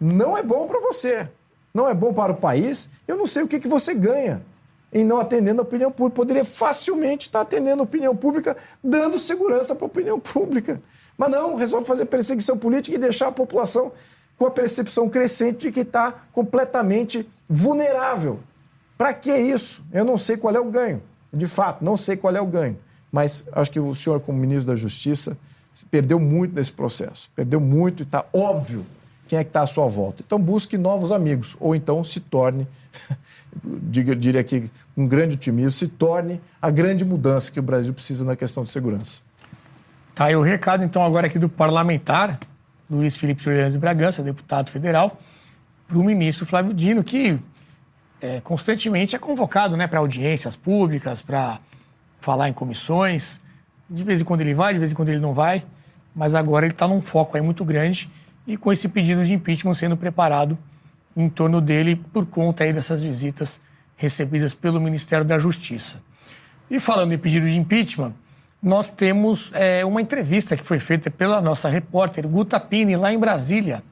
não 0.00 0.36
é 0.36 0.42
bom 0.42 0.66
para 0.66 0.80
você, 0.80 1.28
não 1.72 1.88
é 1.88 1.94
bom 1.94 2.12
para 2.12 2.32
o 2.32 2.36
país. 2.36 2.88
Eu 3.06 3.16
não 3.16 3.26
sei 3.26 3.42
o 3.44 3.48
que, 3.48 3.60
que 3.60 3.68
você 3.68 3.94
ganha 3.94 4.42
em 4.96 5.04
não 5.04 5.20
atendendo 5.20 5.60
a 5.60 5.62
opinião 5.62 5.92
pública. 5.92 6.16
Poderia 6.16 6.44
facilmente 6.44 7.26
estar 7.26 7.42
atendendo 7.42 7.82
a 7.82 7.84
opinião 7.84 8.16
pública, 8.16 8.56
dando 8.82 9.18
segurança 9.18 9.74
para 9.74 9.84
a 9.84 9.88
opinião 9.88 10.18
pública. 10.18 10.80
Mas 11.18 11.30
não, 11.30 11.54
resolve 11.54 11.86
fazer 11.86 12.06
perseguição 12.06 12.56
política 12.56 12.96
e 12.96 12.98
deixar 12.98 13.28
a 13.28 13.32
população 13.32 13.92
com 14.38 14.46
a 14.46 14.50
percepção 14.50 15.06
crescente 15.08 15.66
de 15.66 15.72
que 15.72 15.80
está 15.80 16.12
completamente 16.32 17.28
vulnerável. 17.46 18.40
Para 18.96 19.12
que 19.12 19.36
isso? 19.36 19.84
Eu 19.92 20.04
não 20.04 20.16
sei 20.16 20.38
qual 20.38 20.54
é 20.54 20.60
o 20.60 20.70
ganho. 20.70 21.02
De 21.30 21.46
fato, 21.46 21.84
não 21.84 21.96
sei 21.96 22.16
qual 22.16 22.34
é 22.34 22.40
o 22.40 22.46
ganho. 22.46 22.78
Mas 23.12 23.44
acho 23.52 23.70
que 23.70 23.78
o 23.80 23.94
senhor, 23.94 24.20
como 24.20 24.38
ministro 24.38 24.68
da 24.68 24.76
Justiça, 24.76 25.36
perdeu 25.90 26.18
muito 26.18 26.54
nesse 26.54 26.72
processo. 26.72 27.30
Perdeu 27.36 27.60
muito 27.60 28.02
e 28.02 28.04
está 28.04 28.24
óbvio 28.32 28.86
quem 29.26 29.38
é 29.38 29.44
que 29.44 29.50
está 29.50 29.62
à 29.62 29.66
sua 29.66 29.86
volta. 29.86 30.22
Então 30.24 30.38
busque 30.38 30.78
novos 30.78 31.10
amigos, 31.10 31.56
ou 31.60 31.74
então 31.74 32.02
se 32.04 32.20
torne, 32.20 32.66
diria 33.90 34.40
aqui 34.40 34.70
um 34.96 35.06
grande 35.06 35.34
otimismo, 35.34 35.70
se 35.70 35.88
torne 35.88 36.40
a 36.60 36.70
grande 36.70 37.04
mudança 37.04 37.50
que 37.50 37.58
o 37.58 37.62
Brasil 37.62 37.92
precisa 37.92 38.24
na 38.24 38.36
questão 38.36 38.62
de 38.62 38.70
segurança. 38.70 39.20
Tá 40.14 40.26
aí 40.26 40.36
o 40.36 40.42
recado, 40.42 40.82
então, 40.82 41.04
agora 41.04 41.26
aqui 41.26 41.38
do 41.38 41.48
parlamentar, 41.48 42.38
Luiz 42.88 43.16
Felipe 43.16 43.42
Julianes 43.42 43.74
de 43.74 43.78
Bragança, 43.78 44.22
deputado 44.22 44.70
federal, 44.70 45.18
para 45.86 45.98
o 45.98 46.04
ministro 46.04 46.46
Flávio 46.46 46.72
Dino, 46.72 47.04
que 47.04 47.38
é, 48.20 48.40
constantemente 48.40 49.14
é 49.14 49.18
convocado 49.18 49.76
né, 49.76 49.86
para 49.86 49.98
audiências 49.98 50.56
públicas, 50.56 51.20
para 51.20 51.60
falar 52.20 52.48
em 52.48 52.52
comissões. 52.52 53.40
De 53.90 54.02
vez 54.02 54.20
em 54.20 54.24
quando 54.24 54.40
ele 54.40 54.54
vai, 54.54 54.72
de 54.72 54.78
vez 54.78 54.92
em 54.92 54.94
quando 54.94 55.10
ele 55.10 55.20
não 55.20 55.34
vai, 55.34 55.64
mas 56.14 56.34
agora 56.34 56.64
ele 56.64 56.72
está 56.72 56.88
num 56.88 57.02
foco 57.02 57.36
aí 57.36 57.42
muito 57.42 57.64
grande 57.64 58.10
e 58.46 58.56
com 58.56 58.72
esse 58.72 58.88
pedido 58.88 59.24
de 59.24 59.34
impeachment 59.34 59.74
sendo 59.74 59.96
preparado 59.96 60.56
em 61.16 61.28
torno 61.28 61.60
dele 61.60 61.96
por 62.12 62.26
conta 62.26 62.64
aí 62.64 62.72
dessas 62.72 63.02
visitas 63.02 63.60
recebidas 63.96 64.54
pelo 64.54 64.80
Ministério 64.80 65.24
da 65.24 65.38
Justiça. 65.38 66.02
E 66.70 66.78
falando 66.78 67.12
em 67.12 67.18
pedido 67.18 67.48
de 67.48 67.58
impeachment, 67.58 68.14
nós 68.62 68.90
temos 68.90 69.50
é, 69.54 69.84
uma 69.84 70.00
entrevista 70.00 70.56
que 70.56 70.64
foi 70.64 70.78
feita 70.78 71.10
pela 71.10 71.40
nossa 71.40 71.68
repórter 71.68 72.26
Guta 72.26 72.58
Pini, 72.58 72.96
lá 72.96 73.12
em 73.12 73.18
Brasília, 73.18 73.82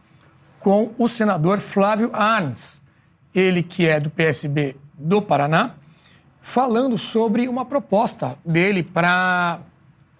com 0.58 0.92
o 0.98 1.06
senador 1.06 1.58
Flávio 1.58 2.10
Arns, 2.12 2.82
ele 3.34 3.62
que 3.62 3.86
é 3.86 4.00
do 4.00 4.10
PSB 4.10 4.76
do 4.94 5.20
Paraná, 5.20 5.74
falando 6.40 6.96
sobre 6.98 7.48
uma 7.48 7.64
proposta 7.64 8.36
dele 8.44 8.82
para 8.82 9.60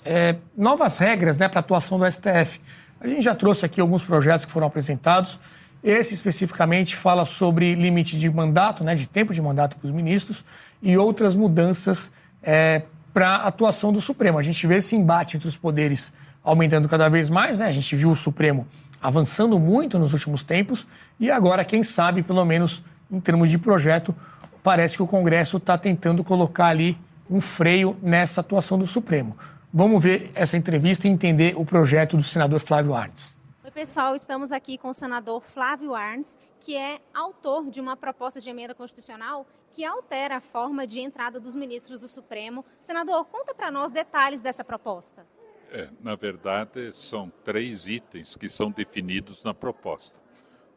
é, 0.05 0.37
novas 0.57 0.99
regras 0.99 1.37
né, 1.37 1.49
para 1.49 1.59
a 1.59 1.61
atuação 1.61 1.99
do 1.99 2.11
STF. 2.11 2.61
A 3.05 3.07
gente 3.07 3.23
já 3.23 3.35
trouxe 3.35 3.67
aqui 3.67 3.83
alguns 3.83 4.03
projetos 4.03 4.47
que 4.47 4.51
foram 4.51 4.67
apresentados. 4.67 5.39
Esse 5.83 6.15
especificamente 6.15 6.97
fala 6.97 7.27
sobre 7.27 7.75
limite 7.75 8.19
de 8.19 8.31
mandato, 8.31 8.83
né, 8.83 8.95
de 8.95 9.07
tempo 9.07 9.35
de 9.35 9.43
mandato 9.43 9.77
para 9.77 9.85
os 9.85 9.93
ministros 9.93 10.43
e 10.83 10.97
outras 10.97 11.35
mudanças 11.35 12.11
é, 12.43 12.81
para 13.13 13.29
a 13.29 13.49
atuação 13.49 13.93
do 13.93 14.01
Supremo. 14.01 14.39
A 14.39 14.43
gente 14.43 14.67
vê 14.67 14.77
esse 14.77 14.97
embate 14.97 15.37
entre 15.37 15.47
os 15.47 15.55
poderes 15.55 16.15
aumentando 16.43 16.89
cada 16.89 17.11
vez 17.11 17.29
mais, 17.29 17.59
né? 17.59 17.67
A 17.67 17.73
gente 17.73 17.95
viu 17.95 18.11
o 18.11 18.17
Supremo 18.17 18.67
avançando 19.03 19.61
muito 19.61 19.99
nos 19.99 20.15
últimos 20.15 20.43
tempos 20.43 20.87
e 21.21 21.31
agora, 21.31 21.63
quem 21.63 21.83
sabe, 21.83 22.23
pelo 22.23 22.43
menos 22.47 22.83
em 23.13 23.21
termos 23.21 23.51
de 23.51 23.59
projeto, 23.59 24.17
parece 24.63 24.97
que 24.97 25.03
o 25.03 25.07
Congresso 25.07 25.59
está 25.59 25.77
tentando 25.77 26.25
colocar 26.25 26.69
ali 26.69 26.99
um 27.31 27.39
freio 27.39 27.99
nessa 28.03 28.41
atuação 28.41 28.79
do 28.79 28.87
Supremo. 28.87 29.37
Vamos 29.77 30.01
ver 30.01 30.31
essa 30.37 30.57
entrevista 30.57 31.09
e 31.09 31.11
entender 31.11 31.57
o 31.57 31.65
projeto 31.65 32.17
do 32.17 32.23
senador 32.23 32.61
Flávio 32.61 32.95
Arnes. 32.95 33.37
Oi, 33.65 33.73
pessoal, 33.73 34.15
estamos 34.15 34.53
aqui 34.53 34.79
com 34.79 34.91
o 34.91 34.95
senador 34.95 35.43
Flávio 35.43 35.97
Arns, 35.97 36.39
que 36.61 36.77
é 36.77 37.01
autor 37.13 37.69
de 37.69 37.81
uma 37.81 37.97
proposta 37.97 38.41
de 38.41 38.49
emenda 38.49 38.73
constitucional 38.73 39.45
que 39.73 39.85
altera 39.85 40.37
a 40.37 40.41
forma 40.41 40.87
de 40.87 41.01
entrada 41.01 41.41
dos 41.41 41.57
ministros 41.57 41.99
do 41.99 42.07
Supremo. 42.07 42.65
Senador, 42.79 43.25
conta 43.25 43.53
para 43.53 43.69
nós 43.69 43.91
detalhes 43.91 44.41
dessa 44.41 44.63
proposta. 44.63 45.27
É, 45.73 45.91
na 46.01 46.15
verdade, 46.15 46.93
são 46.93 47.29
três 47.43 47.89
itens 47.89 48.37
que 48.37 48.49
são 48.49 48.71
definidos 48.71 49.43
na 49.43 49.53
proposta. 49.53 50.21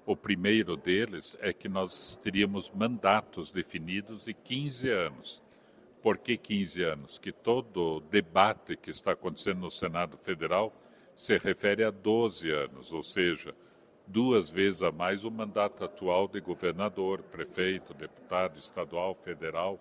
O 0.08 0.16
primeiro 0.16 0.76
deles 0.76 1.38
é 1.40 1.54
que 1.54 1.70
nós 1.70 2.18
teríamos 2.24 2.72
mandatos 2.72 3.52
definidos 3.52 4.26
de 4.26 4.34
15 4.34 4.90
anos. 4.90 5.47
Por 6.08 6.18
que 6.18 6.38
15 6.38 6.84
anos? 6.84 7.20
Que 7.20 7.34
todo 7.34 8.00
debate 8.10 8.78
que 8.78 8.90
está 8.90 9.12
acontecendo 9.12 9.60
no 9.60 9.70
Senado 9.70 10.16
Federal 10.16 10.74
se 11.14 11.38
refere 11.38 11.84
a 11.84 11.92
12 11.92 12.50
anos, 12.50 12.94
ou 12.94 13.04
seja, 13.04 13.54
duas 14.08 14.50
vezes 14.50 14.84
a 14.84 14.90
mais 14.90 15.26
o 15.26 15.30
mandato 15.30 15.84
atual 15.84 16.30
de 16.30 16.40
governador, 16.40 17.24
prefeito, 17.24 17.94
deputado 17.94 18.58
estadual, 18.58 19.16
federal, 19.16 19.78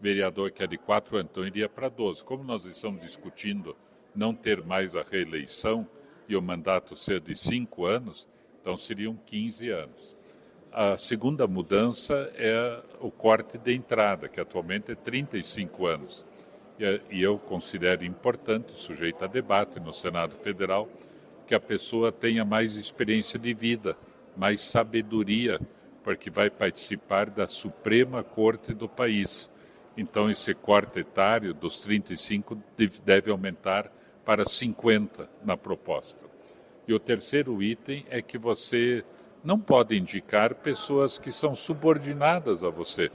vereador 0.00 0.52
que 0.52 0.64
é 0.64 0.66
de 0.66 0.78
quatro 0.78 1.18
anos, 1.18 1.32
então 1.32 1.46
iria 1.46 1.68
para 1.68 1.90
12. 1.90 2.24
Como 2.24 2.42
nós 2.42 2.64
estamos 2.64 3.02
discutindo 3.02 3.76
não 4.14 4.34
ter 4.34 4.64
mais 4.64 4.96
a 4.96 5.02
reeleição 5.02 5.86
e 6.26 6.34
o 6.34 6.40
mandato 6.40 6.96
ser 6.96 7.20
de 7.20 7.36
cinco 7.36 7.84
anos, 7.84 8.26
então 8.58 8.74
seriam 8.74 9.14
15 9.26 9.68
anos. 9.68 10.17
A 10.80 10.96
segunda 10.96 11.44
mudança 11.48 12.30
é 12.36 12.80
o 13.00 13.10
corte 13.10 13.58
de 13.58 13.74
entrada, 13.74 14.28
que 14.28 14.38
atualmente 14.38 14.92
é 14.92 14.94
35 14.94 15.86
anos. 15.88 16.24
E 17.10 17.20
eu 17.20 17.36
considero 17.36 18.04
importante, 18.04 18.74
sujeito 18.80 19.24
a 19.24 19.26
debate 19.26 19.80
no 19.80 19.92
Senado 19.92 20.36
Federal, 20.36 20.88
que 21.48 21.54
a 21.56 21.58
pessoa 21.58 22.12
tenha 22.12 22.44
mais 22.44 22.76
experiência 22.76 23.40
de 23.40 23.52
vida, 23.52 23.96
mais 24.36 24.60
sabedoria, 24.60 25.60
porque 26.04 26.30
vai 26.30 26.48
participar 26.48 27.28
da 27.28 27.48
Suprema 27.48 28.22
Corte 28.22 28.72
do 28.72 28.88
país. 28.88 29.50
Então, 29.96 30.30
esse 30.30 30.54
corte 30.54 31.00
etário 31.00 31.52
dos 31.52 31.80
35 31.80 32.56
deve 33.04 33.32
aumentar 33.32 33.90
para 34.24 34.46
50 34.46 35.28
na 35.44 35.56
proposta. 35.56 36.24
E 36.86 36.94
o 36.94 37.00
terceiro 37.00 37.60
item 37.60 38.06
é 38.08 38.22
que 38.22 38.38
você 38.38 39.04
não 39.48 39.58
pode 39.58 39.96
indicar 39.96 40.54
pessoas 40.56 41.18
que 41.18 41.32
são 41.32 41.54
subordinadas 41.54 42.62
a 42.62 42.68
você, 42.68 43.10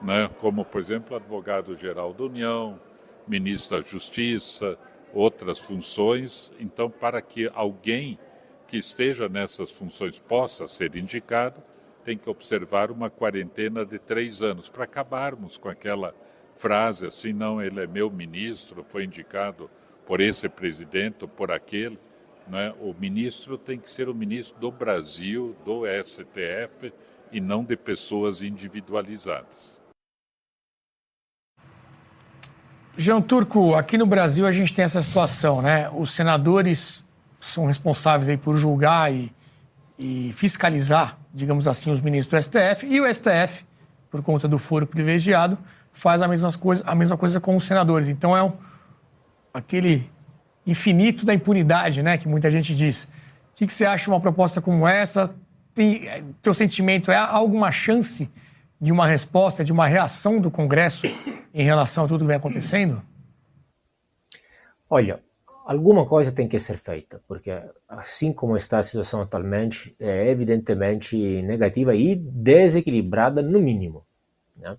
né? 0.00 0.30
como, 0.40 0.64
por 0.64 0.80
exemplo, 0.80 1.14
advogado-geral 1.14 2.14
da 2.14 2.24
União, 2.24 2.80
ministro 3.28 3.76
da 3.76 3.86
Justiça, 3.86 4.78
outras 5.12 5.58
funções. 5.58 6.50
Então, 6.58 6.88
para 6.88 7.20
que 7.20 7.50
alguém 7.54 8.18
que 8.66 8.78
esteja 8.78 9.28
nessas 9.28 9.70
funções 9.72 10.18
possa 10.18 10.66
ser 10.68 10.96
indicado, 10.96 11.62
tem 12.02 12.16
que 12.16 12.30
observar 12.30 12.90
uma 12.90 13.10
quarentena 13.10 13.84
de 13.84 13.98
três 13.98 14.40
anos 14.40 14.70
para 14.70 14.84
acabarmos 14.84 15.58
com 15.58 15.68
aquela 15.68 16.14
frase 16.54 17.06
assim, 17.06 17.34
não, 17.34 17.60
ele 17.60 17.82
é 17.82 17.86
meu 17.86 18.10
ministro, 18.10 18.82
foi 18.88 19.04
indicado 19.04 19.68
por 20.06 20.22
esse 20.22 20.48
presidente 20.48 21.24
ou 21.24 21.28
por 21.28 21.52
aquele. 21.52 21.98
Né? 22.48 22.74
O 22.80 22.94
ministro 22.94 23.56
tem 23.56 23.78
que 23.78 23.90
ser 23.90 24.08
o 24.08 24.14
ministro 24.14 24.58
do 24.60 24.70
Brasil, 24.70 25.56
do 25.64 25.82
STF 26.04 26.92
e 27.32 27.40
não 27.40 27.64
de 27.64 27.76
pessoas 27.76 28.42
individualizadas. 28.42 29.82
João 32.96 33.20
Turco, 33.20 33.74
aqui 33.74 33.98
no 33.98 34.06
Brasil 34.06 34.46
a 34.46 34.52
gente 34.52 34.72
tem 34.72 34.84
essa 34.84 35.02
situação, 35.02 35.60
né? 35.60 35.90
Os 35.90 36.10
senadores 36.10 37.04
são 37.40 37.66
responsáveis 37.66 38.28
aí 38.28 38.36
por 38.36 38.56
julgar 38.56 39.12
e, 39.12 39.32
e 39.98 40.32
fiscalizar, 40.32 41.18
digamos 41.32 41.66
assim, 41.66 41.90
os 41.90 42.00
ministros 42.00 42.46
do 42.46 42.52
STF, 42.52 42.86
e 42.86 43.00
o 43.00 43.12
STF, 43.12 43.64
por 44.08 44.22
conta 44.22 44.46
do 44.46 44.58
foro 44.58 44.86
privilegiado, 44.86 45.58
faz 45.92 46.22
a 46.22 46.28
mesma 46.28 46.52
coisa, 46.52 46.84
a 46.86 46.94
mesma 46.94 47.16
coisa 47.16 47.40
com 47.40 47.56
os 47.56 47.64
senadores. 47.64 48.06
Então 48.06 48.36
é 48.36 48.42
um, 48.44 48.52
aquele 49.52 50.08
infinito 50.66 51.24
da 51.24 51.34
impunidade, 51.34 52.02
né, 52.02 52.18
que 52.18 52.28
muita 52.28 52.50
gente 52.50 52.74
diz. 52.74 53.04
O 53.52 53.56
que, 53.56 53.66
que 53.66 53.72
você 53.72 53.84
acha 53.84 54.04
de 54.04 54.10
uma 54.10 54.20
proposta 54.20 54.60
como 54.60 54.86
essa? 54.86 55.32
Tem, 55.74 56.08
teu 56.42 56.54
sentimento 56.54 57.10
é 57.10 57.16
alguma 57.16 57.70
chance 57.70 58.30
de 58.80 58.92
uma 58.92 59.06
resposta, 59.06 59.64
de 59.64 59.72
uma 59.72 59.86
reação 59.86 60.40
do 60.40 60.50
Congresso 60.50 61.06
em 61.52 61.64
relação 61.64 62.04
a 62.04 62.08
tudo 62.08 62.20
que 62.20 62.26
vem 62.26 62.36
acontecendo? 62.36 63.02
Olha, 64.90 65.20
alguma 65.64 66.04
coisa 66.04 66.30
tem 66.30 66.46
que 66.46 66.58
ser 66.58 66.76
feita, 66.76 67.20
porque 67.26 67.50
assim 67.88 68.32
como 68.32 68.56
está 68.56 68.78
a 68.78 68.82
situação 68.82 69.20
atualmente, 69.20 69.94
é 69.98 70.28
evidentemente 70.30 71.16
negativa 71.42 71.94
e 71.94 72.14
desequilibrada 72.14 73.42
no 73.42 73.60
mínimo. 73.60 74.04
Né? 74.56 74.76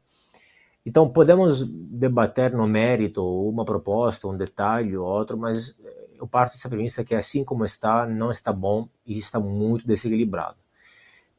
Então, 0.86 1.10
podemos 1.10 1.64
debater 1.68 2.54
no 2.54 2.68
mérito 2.68 3.24
uma 3.24 3.66
proposta, 3.66 4.28
um 4.28 4.38
detalhe 4.38 4.96
ou 4.96 5.06
outro, 5.06 5.36
mas 5.38 5.76
eu 6.18 6.28
parto 6.28 6.54
dessa 6.54 6.70
premissa 6.70 7.04
que 7.04 7.16
assim 7.16 7.44
como 7.44 7.66
está, 7.66 8.06
não 8.06 8.32
está 8.32 8.54
bom 8.54 8.88
e 9.06 9.18
está 9.18 9.40
muito 9.40 9.88
desequilibrado. 9.88 10.58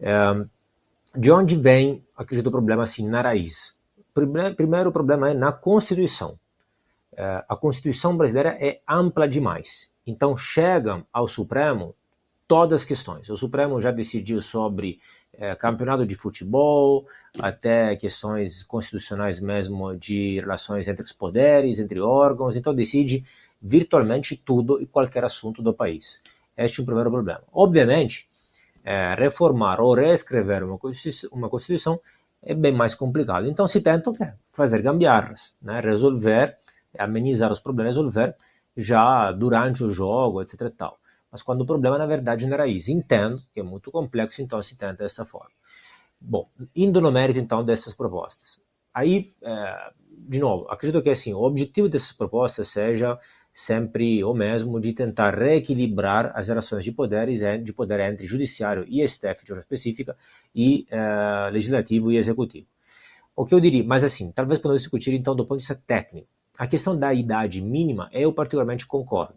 É, 0.01 0.45
de 1.17 1.31
onde 1.31 1.57
vem, 1.57 2.05
acredito, 2.17 2.49
o 2.49 2.51
problema 2.51 2.83
assim, 2.83 3.09
na 3.09 3.23
raiz? 3.23 3.75
Primeiro, 4.13 4.91
o 4.91 4.93
problema 4.93 5.31
é 5.31 5.35
na 5.35 5.53
Constituição. 5.53 6.39
É, 7.13 7.45
a 7.49 7.57
Constituição 7.57 8.17
brasileira 8.17 8.57
é 8.61 8.81
ampla 8.89 9.29
demais. 9.29 9.91
Então, 10.07 10.37
chegam 10.37 11.07
ao 11.13 11.27
Supremo 11.27 11.95
todas 12.47 12.83
as 12.83 12.87
questões. 12.87 13.29
O 13.29 13.37
Supremo 13.37 13.81
já 13.81 13.91
decidiu 13.91 14.43
sobre 14.43 15.01
é, 15.39 15.55
campeonato 15.55 16.07
de 16.07 16.15
futebol, 16.15 17.07
até 17.39 17.95
questões 17.97 18.63
constitucionais 18.63 19.41
mesmo 19.41 19.97
de 19.97 20.41
relações 20.41 20.89
entre 20.89 21.05
os 21.05 21.13
poderes, 21.13 21.79
entre 21.79 22.01
órgãos. 22.01 22.57
Então, 22.57 22.75
decide 22.75 23.25
virtualmente 23.61 24.37
tudo 24.37 24.81
e 24.81 24.87
qualquer 24.87 25.25
assunto 25.25 25.63
do 25.63 25.75
país. 25.75 26.21
Este 26.57 26.81
é 26.81 26.83
o 26.83 26.87
primeiro 26.87 27.11
problema. 27.11 27.43
Obviamente, 27.53 28.29
é, 28.85 29.15
reformar 29.15 29.81
ou 29.81 29.95
reescrever 29.95 30.63
uma 30.63 30.79
Constituição, 30.79 31.31
uma 31.33 31.49
Constituição 31.49 32.01
é 32.43 32.55
bem 32.55 32.73
mais 32.73 32.95
complicado. 32.95 33.47
Então 33.49 33.67
se 33.67 33.81
tenta 33.81 34.13
fazer 34.53 34.81
gambiarras, 34.81 35.55
né? 35.61 35.81
resolver, 35.81 36.57
amenizar 36.97 37.51
os 37.51 37.61
problemas, 37.61 37.97
resolver 37.97 38.35
já 38.77 39.33
durante 39.33 39.83
o 39.83 39.91
jogo, 39.91 40.41
etc. 40.41 40.71
Tal. 40.77 40.99
Mas 41.37 41.43
quando 41.43 41.61
o 41.61 41.67
problema 41.67 41.99
na 41.99 42.07
verdade 42.07 42.47
não 42.47 42.55
era 42.55 42.67
isso. 42.67 42.91
Entendo 42.91 43.43
que 43.53 43.61
é 43.61 43.63
muito 43.63 43.91
complexo, 43.91 44.41
então 44.41 44.61
se 44.63 44.75
tenta 44.75 45.03
dessa 45.05 45.23
forma. 45.23 45.51
Bom, 46.19 46.49
indo 46.75 46.99
no 46.99 47.13
mérito 47.13 47.39
então 47.39 47.63
dessas 47.63 47.93
propostas. 47.93 48.59
Aí, 48.95 49.35
é, 49.43 49.93
de 50.27 50.39
novo, 50.41 50.67
acredito 50.71 51.03
que 51.03 51.11
assim, 51.11 51.35
o 51.35 51.43
objetivo 51.43 51.91
dessas 51.91 52.13
propostas 52.13 52.69
seja 52.69 53.19
sempre 53.53 54.25
o 54.25 54.33
mesmo 54.33 54.81
de 54.81 54.95
tentar 54.95 55.39
reequilibrar 55.39 56.33
as 56.35 56.49
relações 56.49 56.83
de 56.83 56.91
poderes 56.91 57.41
de 57.63 57.73
poder 57.75 58.01
entre 58.01 58.27
judiciário 58.27 58.87
e 58.89 59.07
STF 59.07 59.43
de 59.43 59.49
forma 59.49 59.61
específica 59.61 60.17
e 60.55 60.87
uh, 60.91 61.53
legislativo 61.53 62.11
e 62.11 62.17
executivo. 62.17 62.67
O 63.35 63.45
que 63.45 63.55
eu 63.55 63.61
diria, 63.61 63.85
mas 63.85 64.03
assim, 64.03 64.33
talvez 64.33 64.59
podemos 64.59 64.81
discutir 64.81 65.13
então 65.13 65.37
do 65.37 65.45
ponto 65.45 65.59
de 65.59 65.67
vista 65.67 65.83
técnico. 65.87 66.29
A 66.59 66.67
questão 66.67 66.99
da 66.99 67.13
idade 67.13 67.61
mínima, 67.61 68.09
eu 68.11 68.33
particularmente 68.33 68.87
concordo. 68.87 69.35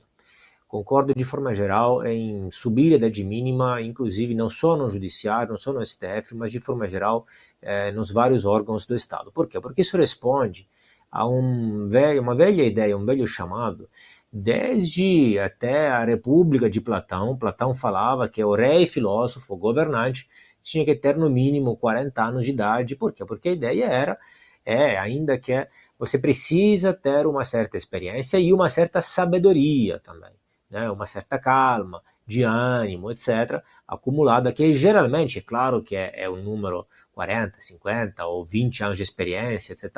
Concordo 0.70 1.16
de 1.16 1.26
forma 1.26 1.56
geral 1.56 2.06
em 2.06 2.52
subir 2.52 2.94
a 2.94 2.98
idade 2.98 3.24
mínima, 3.24 3.82
inclusive 3.82 4.36
não 4.36 4.52
só 4.52 4.78
no 4.78 4.88
judiciário, 4.88 5.50
não 5.50 5.58
só 5.58 5.74
no 5.74 5.84
STF, 5.84 6.36
mas 6.36 6.52
de 6.52 6.60
forma 6.60 6.88
geral 6.88 7.26
eh, 7.60 7.92
nos 7.92 8.12
vários 8.12 8.46
órgãos 8.46 8.86
do 8.86 8.96
Estado. 8.96 9.32
Por 9.32 9.48
quê? 9.48 9.60
Porque 9.60 9.82
isso 9.82 9.98
responde 9.98 10.70
a 11.12 11.28
um 11.28 11.88
velho, 11.90 12.22
uma 12.22 12.36
velha 12.36 12.64
ideia, 12.64 12.96
um 12.96 13.04
velho 13.04 13.26
chamado, 13.26 13.90
desde 14.32 15.40
até 15.40 15.90
a 15.90 16.06
República 16.06 16.70
de 16.70 16.80
Platão. 16.80 17.36
Platão 17.36 17.74
falava 17.74 18.30
que 18.30 18.44
o 18.44 18.54
rei 18.54 18.86
filósofo, 18.86 19.56
o 19.56 19.58
governante, 19.58 20.30
tinha 20.62 20.86
que 20.86 20.94
ter 20.96 21.18
no 21.18 21.32
mínimo 21.32 21.76
40 21.78 22.24
anos 22.24 22.46
de 22.46 22.52
idade. 22.52 22.96
Por 22.96 23.12
quê? 23.12 23.26
Porque 23.26 23.50
a 23.50 23.54
ideia 23.54 23.86
era, 23.86 24.20
é, 24.64 25.00
ainda 25.00 25.36
que 25.36 25.68
você 25.98 26.20
precisa 26.20 26.94
ter 26.94 27.26
uma 27.26 27.44
certa 27.44 27.76
experiência 27.76 28.38
e 28.38 28.54
uma 28.54 28.70
certa 28.70 29.02
sabedoria 29.02 30.00
também, 30.00 30.32
né? 30.70 30.90
uma 30.90 31.06
certa 31.06 31.38
calma, 31.38 32.02
de 32.30 32.44
ânimo, 32.44 33.10
etc., 33.10 33.64
acumulada, 33.88 34.54
que 34.54 34.72
geralmente, 34.72 35.40
é 35.40 35.42
claro 35.42 35.82
que 35.82 35.96
é, 35.96 36.14
é 36.16 36.30
um 36.30 36.44
número 36.44 36.86
40, 37.12 37.60
50 37.60 38.26
ou 38.28 38.46
20 38.46 38.84
anos 38.84 38.98
de 38.98 39.04
experiência, 39.04 39.74
etc. 39.74 39.92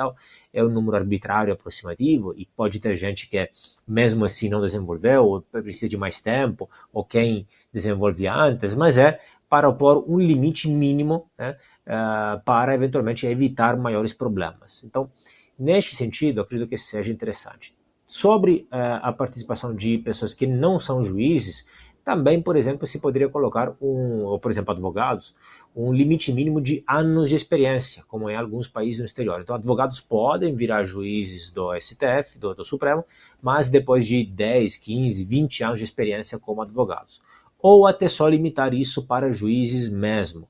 É 0.50 0.64
um 0.64 0.70
número 0.70 0.96
arbitrário 0.96 1.52
aproximativo 1.52 2.32
e 2.34 2.46
pode 2.46 2.80
ter 2.80 2.96
gente 2.96 3.28
que 3.28 3.50
mesmo 3.86 4.24
assim 4.24 4.48
não 4.48 4.62
desenvolveu, 4.62 5.26
ou 5.26 5.42
precisa 5.42 5.90
de 5.90 5.96
mais 5.98 6.20
tempo, 6.20 6.70
ou 6.90 7.04
quem 7.04 7.46
desenvolve 7.70 8.26
antes, 8.26 8.74
mas 8.74 8.96
é 8.96 9.20
para 9.46 9.70
pôr 9.70 10.02
um 10.08 10.18
limite 10.18 10.70
mínimo 10.70 11.30
né, 11.38 11.58
uh, 11.86 12.42
para 12.42 12.74
eventualmente 12.74 13.26
evitar 13.26 13.76
maiores 13.76 14.14
problemas. 14.14 14.82
Então, 14.82 15.10
neste 15.58 15.94
sentido, 15.94 16.40
acredito 16.40 16.70
que 16.70 16.78
seja 16.78 17.12
interessante. 17.12 17.76
Sobre 18.14 18.68
uh, 18.70 19.00
a 19.00 19.10
participação 19.10 19.74
de 19.74 19.96
pessoas 19.96 20.34
que 20.34 20.46
não 20.46 20.78
são 20.78 21.02
juízes, 21.02 21.64
também, 22.04 22.42
por 22.42 22.58
exemplo, 22.58 22.86
se 22.86 22.98
poderia 22.98 23.26
colocar, 23.26 23.72
um, 23.80 24.24
ou 24.24 24.38
por 24.38 24.50
exemplo, 24.50 24.70
advogados, 24.70 25.34
um 25.74 25.90
limite 25.90 26.30
mínimo 26.30 26.60
de 26.60 26.84
anos 26.86 27.30
de 27.30 27.36
experiência, 27.36 28.04
como 28.06 28.28
em 28.28 28.36
alguns 28.36 28.68
países 28.68 28.98
no 28.98 29.06
exterior. 29.06 29.40
Então, 29.40 29.56
advogados 29.56 29.98
podem 29.98 30.54
virar 30.54 30.84
juízes 30.84 31.50
do 31.50 31.74
STF, 31.80 32.38
do, 32.38 32.54
do 32.54 32.66
Supremo, 32.66 33.02
mas 33.40 33.70
depois 33.70 34.06
de 34.06 34.22
10, 34.22 34.76
15, 34.76 35.24
20 35.24 35.64
anos 35.64 35.78
de 35.78 35.84
experiência 35.84 36.38
como 36.38 36.60
advogados. 36.60 37.18
Ou 37.62 37.86
até 37.86 38.08
só 38.08 38.28
limitar 38.28 38.74
isso 38.74 39.06
para 39.06 39.32
juízes 39.32 39.88
mesmo. 39.88 40.46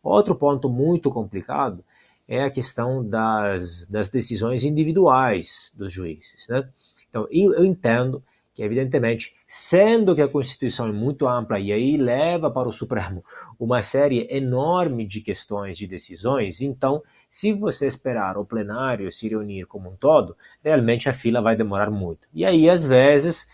Outro 0.00 0.36
ponto 0.36 0.68
muito 0.68 1.10
complicado 1.10 1.82
é 2.32 2.44
a 2.44 2.50
questão 2.50 3.06
das, 3.06 3.86
das 3.86 4.08
decisões 4.08 4.64
individuais 4.64 5.70
dos 5.74 5.92
juízes. 5.92 6.46
Né? 6.48 6.66
Então, 7.10 7.28
eu, 7.30 7.52
eu 7.52 7.62
entendo 7.62 8.24
que 8.54 8.62
evidentemente, 8.62 9.34
sendo 9.46 10.14
que 10.14 10.22
a 10.22 10.28
Constituição 10.28 10.88
é 10.88 10.92
muito 10.92 11.26
ampla 11.26 11.60
e 11.60 11.70
aí 11.70 11.98
leva 11.98 12.50
para 12.50 12.68
o 12.68 12.72
Supremo 12.72 13.22
uma 13.60 13.82
série 13.82 14.26
enorme 14.30 15.06
de 15.06 15.20
questões, 15.20 15.76
de 15.76 15.86
decisões, 15.86 16.62
então, 16.62 17.02
se 17.28 17.52
você 17.52 17.86
esperar 17.86 18.38
o 18.38 18.46
plenário 18.46 19.12
se 19.12 19.28
reunir 19.28 19.66
como 19.66 19.90
um 19.90 19.96
todo, 19.96 20.34
realmente 20.64 21.10
a 21.10 21.12
fila 21.12 21.42
vai 21.42 21.54
demorar 21.54 21.90
muito. 21.90 22.26
E 22.32 22.46
aí, 22.46 22.68
às 22.68 22.86
vezes, 22.86 23.46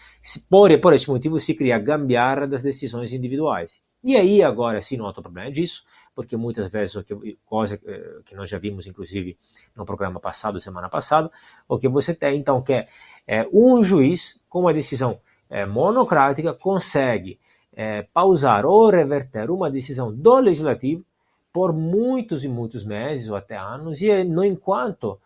por, 0.49 0.77
por 0.79 0.93
esse 0.93 1.09
motivo, 1.09 1.41
se 1.41 1.53
cria 1.53 1.77
a 1.77 1.81
gambiarra 1.81 2.47
das 2.47 2.63
decisões 2.63 3.13
individuais. 3.13 3.81
E 4.05 4.17
aí, 4.17 4.41
agora, 4.41 4.81
se 4.81 4.97
nota 4.97 5.19
o 5.19 5.23
problema 5.23 5.51
disso, 5.51 5.83
porque 6.19 6.37
muitas 6.37 6.67
vezes, 6.67 6.97
o 6.97 7.05
que, 7.05 7.39
coisa 7.47 7.81
eh, 7.87 8.23
que 8.25 8.35
nós 8.35 8.51
já 8.51 8.59
vimos, 8.59 8.89
inclusive, 8.89 9.39
no 9.77 9.85
programa 9.85 10.19
passado, 10.19 10.61
semana 10.61 10.89
passada, 10.89 11.31
o 11.69 11.79
que 11.79 11.89
você 11.89 12.13
tem, 12.13 12.41
então, 12.41 12.61
que 12.61 12.73
é 12.73 12.89
é, 13.25 13.47
um 13.53 13.81
juiz, 13.85 14.41
com 14.49 14.63
uma 14.63 14.75
decisão 14.75 15.21
é, 15.49 15.65
monocrática, 15.65 16.53
consegue 16.53 17.39
é, 17.73 18.03
pausar 18.13 18.67
ou 18.67 18.91
reverter 18.91 19.49
uma 19.49 19.71
decisão 19.71 20.13
do 20.13 20.41
legislativo 20.41 21.05
por 21.53 21.73
muitos 21.73 22.43
e 22.43 22.49
muitos 22.49 22.83
meses 22.83 23.29
ou 23.29 23.37
até 23.37 23.57
anos, 23.57 24.03
e 24.03 24.25
no 24.25 24.45
enquanto, 24.45 25.21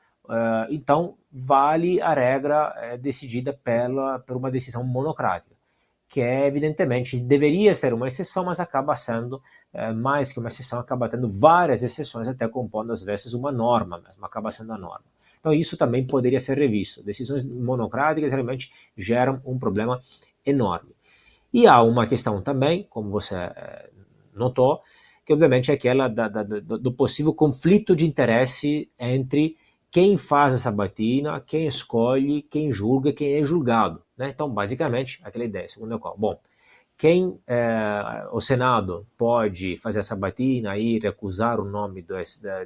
então, 0.68 1.14
vale 1.32 2.02
a 2.02 2.12
regra 2.12 2.98
decidida 3.00 3.58
pela, 3.64 4.18
por 4.18 4.36
uma 4.36 4.50
decisão 4.50 4.84
monocrática, 4.84 5.51
que 6.12 6.20
evidentemente 6.20 7.18
deveria 7.18 7.74
ser 7.74 7.94
uma 7.94 8.06
exceção, 8.06 8.44
mas 8.44 8.60
acaba 8.60 8.94
sendo 8.94 9.42
é, 9.72 9.90
mais 9.94 10.30
que 10.30 10.38
uma 10.38 10.48
exceção, 10.48 10.78
acaba 10.78 11.08
tendo 11.08 11.26
várias 11.26 11.82
exceções, 11.82 12.28
até 12.28 12.46
compondo 12.46 12.92
às 12.92 13.02
vezes 13.02 13.32
uma 13.32 13.50
norma 13.50 13.98
mesmo, 13.98 14.22
acaba 14.22 14.52
sendo 14.52 14.74
a 14.74 14.78
norma. 14.78 15.06
Então, 15.40 15.54
isso 15.54 15.74
também 15.74 16.06
poderia 16.06 16.38
ser 16.38 16.58
revisto. 16.58 17.02
Decisões 17.02 17.46
monocráticas 17.46 18.30
realmente 18.30 18.70
geram 18.94 19.40
um 19.46 19.58
problema 19.58 19.98
enorme. 20.44 20.94
E 21.50 21.66
há 21.66 21.82
uma 21.82 22.06
questão 22.06 22.42
também, 22.42 22.86
como 22.90 23.10
você 23.10 23.34
eh, 23.34 23.90
notou, 24.34 24.82
que 25.24 25.32
obviamente 25.32 25.70
é 25.70 25.74
aquela 25.74 26.08
da, 26.08 26.28
da, 26.28 26.42
do 26.42 26.92
possível 26.92 27.32
conflito 27.32 27.96
de 27.96 28.06
interesse 28.06 28.90
entre 28.98 29.56
quem 29.92 30.16
faz 30.16 30.54
a 30.54 30.58
sabatina, 30.58 31.38
quem 31.38 31.66
escolhe, 31.66 32.40
quem 32.40 32.72
julga, 32.72 33.12
quem 33.12 33.34
é 33.34 33.44
julgado. 33.44 34.02
Né? 34.16 34.30
Então, 34.30 34.48
basicamente, 34.48 35.20
aquela 35.22 35.44
ideia, 35.44 35.68
segundo 35.68 35.94
a 35.94 35.98
qual, 35.98 36.16
bom, 36.16 36.40
quem 36.96 37.38
é, 37.46 38.26
o 38.32 38.40
Senado 38.40 39.06
pode 39.18 39.76
fazer 39.76 39.98
a 39.98 40.02
sabatina 40.02 40.78
e 40.78 40.98
recusar 40.98 41.60
o 41.60 41.64
nome 41.64 42.00
do, 42.00 42.14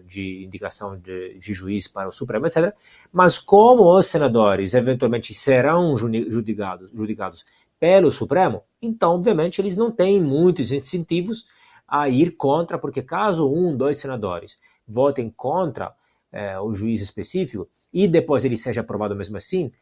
de 0.05 0.45
indicação 0.45 0.97
de, 0.97 1.37
de, 1.39 1.53
juiz 1.53 1.89
para 1.89 2.09
o 2.09 2.13
Supremo, 2.13 2.47
etc. 2.47 2.73
Mas 3.13 3.41
como 3.41 3.93
os 3.93 4.07
senadores 4.07 4.73
eventualmente 4.73 5.35
serão 5.35 5.97
judicados, 5.97 6.93
judicados 6.93 7.45
pelo 7.81 8.13
Supremo, 8.13 8.63
então, 8.81 9.15
obviamente, 9.15 9.61
eles 9.61 9.77
não 9.77 9.91
têm 9.91 10.23
muitos 10.23 10.71
incentivos 10.71 11.45
a 11.89 12.09
ir 12.09 12.37
contra, 12.37 12.79
porque 12.79 13.03
caso 13.03 13.51
um, 13.51 13.77
dois 13.77 13.97
senadores 13.97 14.59
votem 14.87 15.29
contra 15.29 15.93
é, 16.37 16.61
o 16.61 16.71
juiz 16.75 17.01
específico 17.01 17.67
e 17.91 18.07
depois 18.07 18.45
ele 18.45 18.59
seja 18.59 18.83
aprovado 18.83 19.17
mesmo 19.17 19.39
assim, 19.39 19.73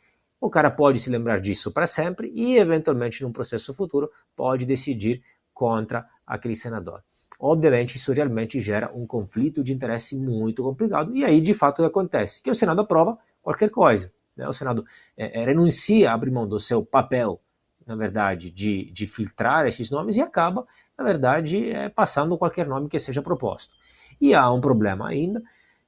o 0.41 0.49
cara 0.49 0.71
pode 0.71 1.01
se 1.01 1.11
lembrar 1.11 1.41
disso 1.41 1.73
para 1.73 1.87
sempre 1.87 2.31
e, 2.33 2.57
eventualmente, 2.57 3.23
num 3.25 3.33
processo 3.33 3.75
futuro, 3.75 4.09
pode 4.37 4.65
decidir 4.65 5.23
contra 5.53 6.07
aquele 6.25 6.55
senador. 6.55 7.03
Obviamente, 7.41 7.97
isso 7.97 8.13
realmente 8.13 8.61
gera 8.61 8.91
um 8.95 9.05
conflito 9.05 9.65
de 9.65 9.73
interesse 9.73 10.17
muito 10.17 10.63
complicado, 10.63 11.17
e 11.17 11.25
aí, 11.25 11.41
de 11.41 11.55
fato, 11.55 11.85
acontece 11.85 12.41
que 12.41 12.51
o 12.51 12.55
Senado 12.55 12.81
aprova 12.83 13.19
qualquer 13.43 13.71
coisa. 13.71 14.13
Né? 14.37 14.47
O 14.47 14.53
Senado 14.53 14.85
é, 15.17 15.41
é, 15.41 15.45
renuncia 15.45 16.11
a 16.11 16.15
abrir 16.15 16.31
mão 16.31 16.47
do 16.47 16.61
seu 16.61 16.85
papel, 16.85 17.41
na 17.85 17.97
verdade, 17.97 18.51
de, 18.51 18.91
de 18.93 19.07
filtrar 19.07 19.67
esses 19.67 19.91
nomes 19.91 20.17
e 20.17 20.21
acaba, 20.21 20.67
na 20.97 21.05
verdade, 21.05 21.71
é, 21.71 21.89
passando 21.89 22.39
qualquer 22.39 22.67
nome 22.67 22.89
que 22.89 22.99
seja 22.99 23.21
proposto. 23.23 23.75
E 24.21 24.35
há 24.35 24.51
um 24.53 24.61
problema 24.61 25.09
ainda, 25.09 25.43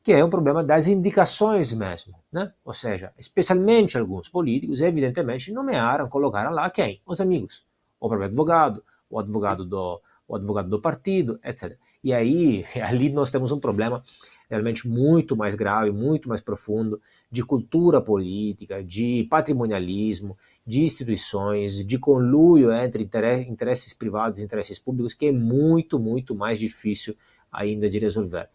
que 0.07 0.13
é 0.13 0.23
o 0.23 0.29
problema 0.29 0.63
das 0.63 0.87
indicações 0.87 1.73
mesmo, 1.73 2.15
né? 2.31 2.53
Ou 2.65 2.73
seja, 2.73 3.13
especialmente 3.19 3.99
alguns 3.99 4.29
políticos, 4.29 4.81
evidentemente, 4.81 5.51
nomearam, 5.51 6.09
colocaram 6.09 6.53
lá 6.53 6.71
quem? 6.71 7.01
Os 7.05 7.21
amigos, 7.21 7.65
o 7.99 8.07
próprio 8.07 8.29
advogado, 8.29 8.85
o 9.11 9.19
advogado 9.19 9.65
do, 9.65 10.01
o 10.29 10.37
advogado 10.37 10.69
do 10.69 10.81
partido, 10.81 11.41
etc. 11.43 11.77
E 12.05 12.13
aí, 12.13 12.65
ali 12.89 13.11
nós 13.11 13.33
temos 13.33 13.51
um 13.51 13.59
problema 13.59 14.01
realmente 14.49 14.87
muito 14.87 15.37
mais 15.37 15.57
grave, 15.57 15.91
muito 15.91 16.29
mais 16.29 16.41
profundo, 16.41 17.03
de 17.29 17.43
cultura 17.43 18.01
política, 18.01 18.85
de 18.85 19.27
patrimonialismo, 19.29 20.39
de 20.65 20.83
instituições, 20.83 21.85
de 21.85 21.99
conluio 21.99 22.73
entre 22.73 23.11
interesses 23.49 23.93
privados 23.93 24.39
e 24.39 24.45
interesses 24.45 24.79
públicos, 24.79 25.15
que 25.15 25.27
é 25.27 25.33
muito, 25.33 25.99
muito 25.99 26.33
mais 26.33 26.61
difícil 26.61 27.17
ainda 27.51 27.91
de 27.91 27.99
resolver 27.99 28.49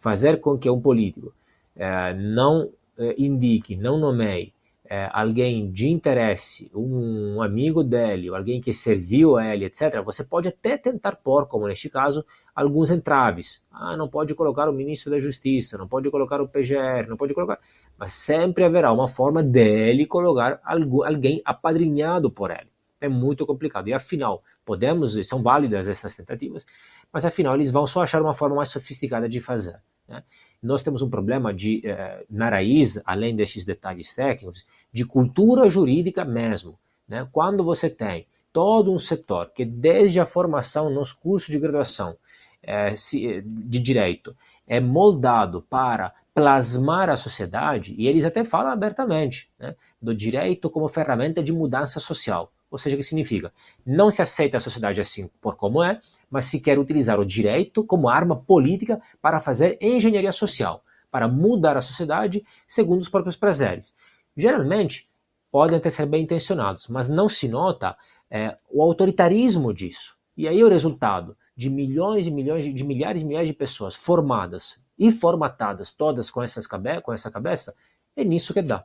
fazer 0.00 0.40
com 0.40 0.58
que 0.58 0.68
um 0.68 0.80
político 0.80 1.32
eh, 1.76 2.14
não 2.14 2.70
eh, 2.98 3.14
indique, 3.18 3.76
não 3.76 3.98
nomeie 3.98 4.52
eh, 4.86 5.08
alguém 5.12 5.70
de 5.70 5.88
interesse, 5.88 6.68
um 6.74 7.40
amigo 7.42 7.84
dele, 7.84 8.28
alguém 8.30 8.60
que 8.60 8.72
serviu 8.72 9.36
a 9.36 9.54
ele, 9.54 9.66
etc., 9.66 10.02
você 10.04 10.24
pode 10.24 10.48
até 10.48 10.76
tentar 10.76 11.12
pôr, 11.16 11.46
como 11.46 11.68
neste 11.68 11.88
caso, 11.88 12.24
alguns 12.54 12.90
entraves. 12.90 13.62
Ah, 13.70 13.96
não 13.96 14.08
pode 14.08 14.34
colocar 14.34 14.68
o 14.68 14.72
ministro 14.72 15.10
da 15.10 15.18
Justiça, 15.20 15.78
não 15.78 15.86
pode 15.86 16.10
colocar 16.10 16.40
o 16.40 16.48
PGR, 16.48 17.08
não 17.08 17.16
pode 17.16 17.34
colocar. 17.34 17.60
Mas 17.96 18.14
sempre 18.14 18.64
haverá 18.64 18.92
uma 18.92 19.06
forma 19.06 19.42
dele 19.42 20.06
colocar 20.06 20.60
alguém 20.64 21.40
apadrinhado 21.44 22.30
por 22.30 22.50
ele. 22.50 22.68
É 23.00 23.08
muito 23.08 23.46
complicado. 23.46 23.88
E 23.88 23.92
afinal, 23.92 24.42
podemos, 24.64 25.14
são 25.26 25.42
válidas 25.42 25.88
essas 25.88 26.14
tentativas, 26.14 26.66
mas 27.12 27.24
afinal 27.24 27.54
eles 27.54 27.70
vão 27.70 27.86
só 27.86 28.02
achar 28.02 28.20
uma 28.20 28.34
forma 28.34 28.56
mais 28.56 28.68
sofisticada 28.68 29.28
de 29.28 29.40
fazer. 29.40 29.80
Né? 30.06 30.22
Nós 30.62 30.82
temos 30.82 31.00
um 31.00 31.08
problema 31.08 31.54
de, 31.54 31.80
eh, 31.86 32.24
na 32.28 32.50
raiz, 32.50 33.00
além 33.06 33.34
desses 33.34 33.64
detalhes 33.64 34.14
técnicos, 34.14 34.66
de 34.92 35.04
cultura 35.04 35.70
jurídica 35.70 36.24
mesmo. 36.24 36.78
Né? 37.08 37.26
Quando 37.32 37.64
você 37.64 37.88
tem 37.88 38.26
todo 38.52 38.92
um 38.92 38.98
setor 38.98 39.50
que, 39.54 39.64
desde 39.64 40.20
a 40.20 40.26
formação 40.26 40.90
nos 40.90 41.12
cursos 41.12 41.48
de 41.48 41.58
graduação 41.58 42.16
eh, 42.62 42.94
se, 42.94 43.42
de 43.42 43.80
direito, 43.80 44.36
é 44.66 44.78
moldado 44.80 45.62
para 45.62 46.12
plasmar 46.34 47.10
a 47.10 47.16
sociedade, 47.16 47.94
e 47.98 48.06
eles 48.06 48.24
até 48.24 48.44
falam 48.44 48.70
abertamente 48.70 49.50
né, 49.58 49.74
do 50.00 50.14
direito 50.14 50.70
como 50.70 50.88
ferramenta 50.88 51.42
de 51.42 51.52
mudança 51.52 51.98
social. 51.98 52.52
Ou 52.70 52.78
seja, 52.78 52.94
o 52.94 52.98
que 52.98 53.04
significa? 53.04 53.52
Não 53.84 54.10
se 54.10 54.22
aceita 54.22 54.56
a 54.56 54.60
sociedade 54.60 55.00
assim 55.00 55.28
por 55.40 55.56
como 55.56 55.82
é, 55.82 56.00
mas 56.30 56.44
se 56.44 56.60
quer 56.60 56.78
utilizar 56.78 57.18
o 57.18 57.24
direito 57.24 57.82
como 57.84 58.08
arma 58.08 58.36
política 58.36 59.00
para 59.20 59.40
fazer 59.40 59.76
engenharia 59.80 60.32
social, 60.32 60.84
para 61.10 61.26
mudar 61.26 61.76
a 61.76 61.82
sociedade 61.82 62.44
segundo 62.66 63.00
os 63.00 63.08
próprios 63.08 63.36
prazeres. 63.36 63.92
Geralmente, 64.36 65.08
podem 65.50 65.78
até 65.78 65.90
ser 65.90 66.06
bem 66.06 66.22
intencionados, 66.22 66.86
mas 66.86 67.08
não 67.08 67.28
se 67.28 67.48
nota 67.48 67.96
é, 68.30 68.56
o 68.70 68.82
autoritarismo 68.82 69.74
disso. 69.74 70.16
E 70.36 70.46
aí 70.46 70.62
o 70.62 70.68
resultado 70.68 71.36
de 71.56 71.68
milhões 71.68 72.26
e 72.26 72.30
milhões, 72.30 72.64
de 72.64 72.84
milhares 72.84 73.22
e 73.22 73.24
milhares 73.24 73.48
de 73.48 73.54
pessoas 73.54 73.94
formadas 73.94 74.78
e 74.96 75.10
formatadas, 75.10 75.92
todas 75.92 76.30
com, 76.30 76.42
essas 76.42 76.66
cabe 76.66 77.00
com 77.00 77.12
essa 77.12 77.30
cabeça, 77.30 77.74
é 78.16 78.24
nisso 78.24 78.54
que 78.54 78.62
dá. 78.62 78.84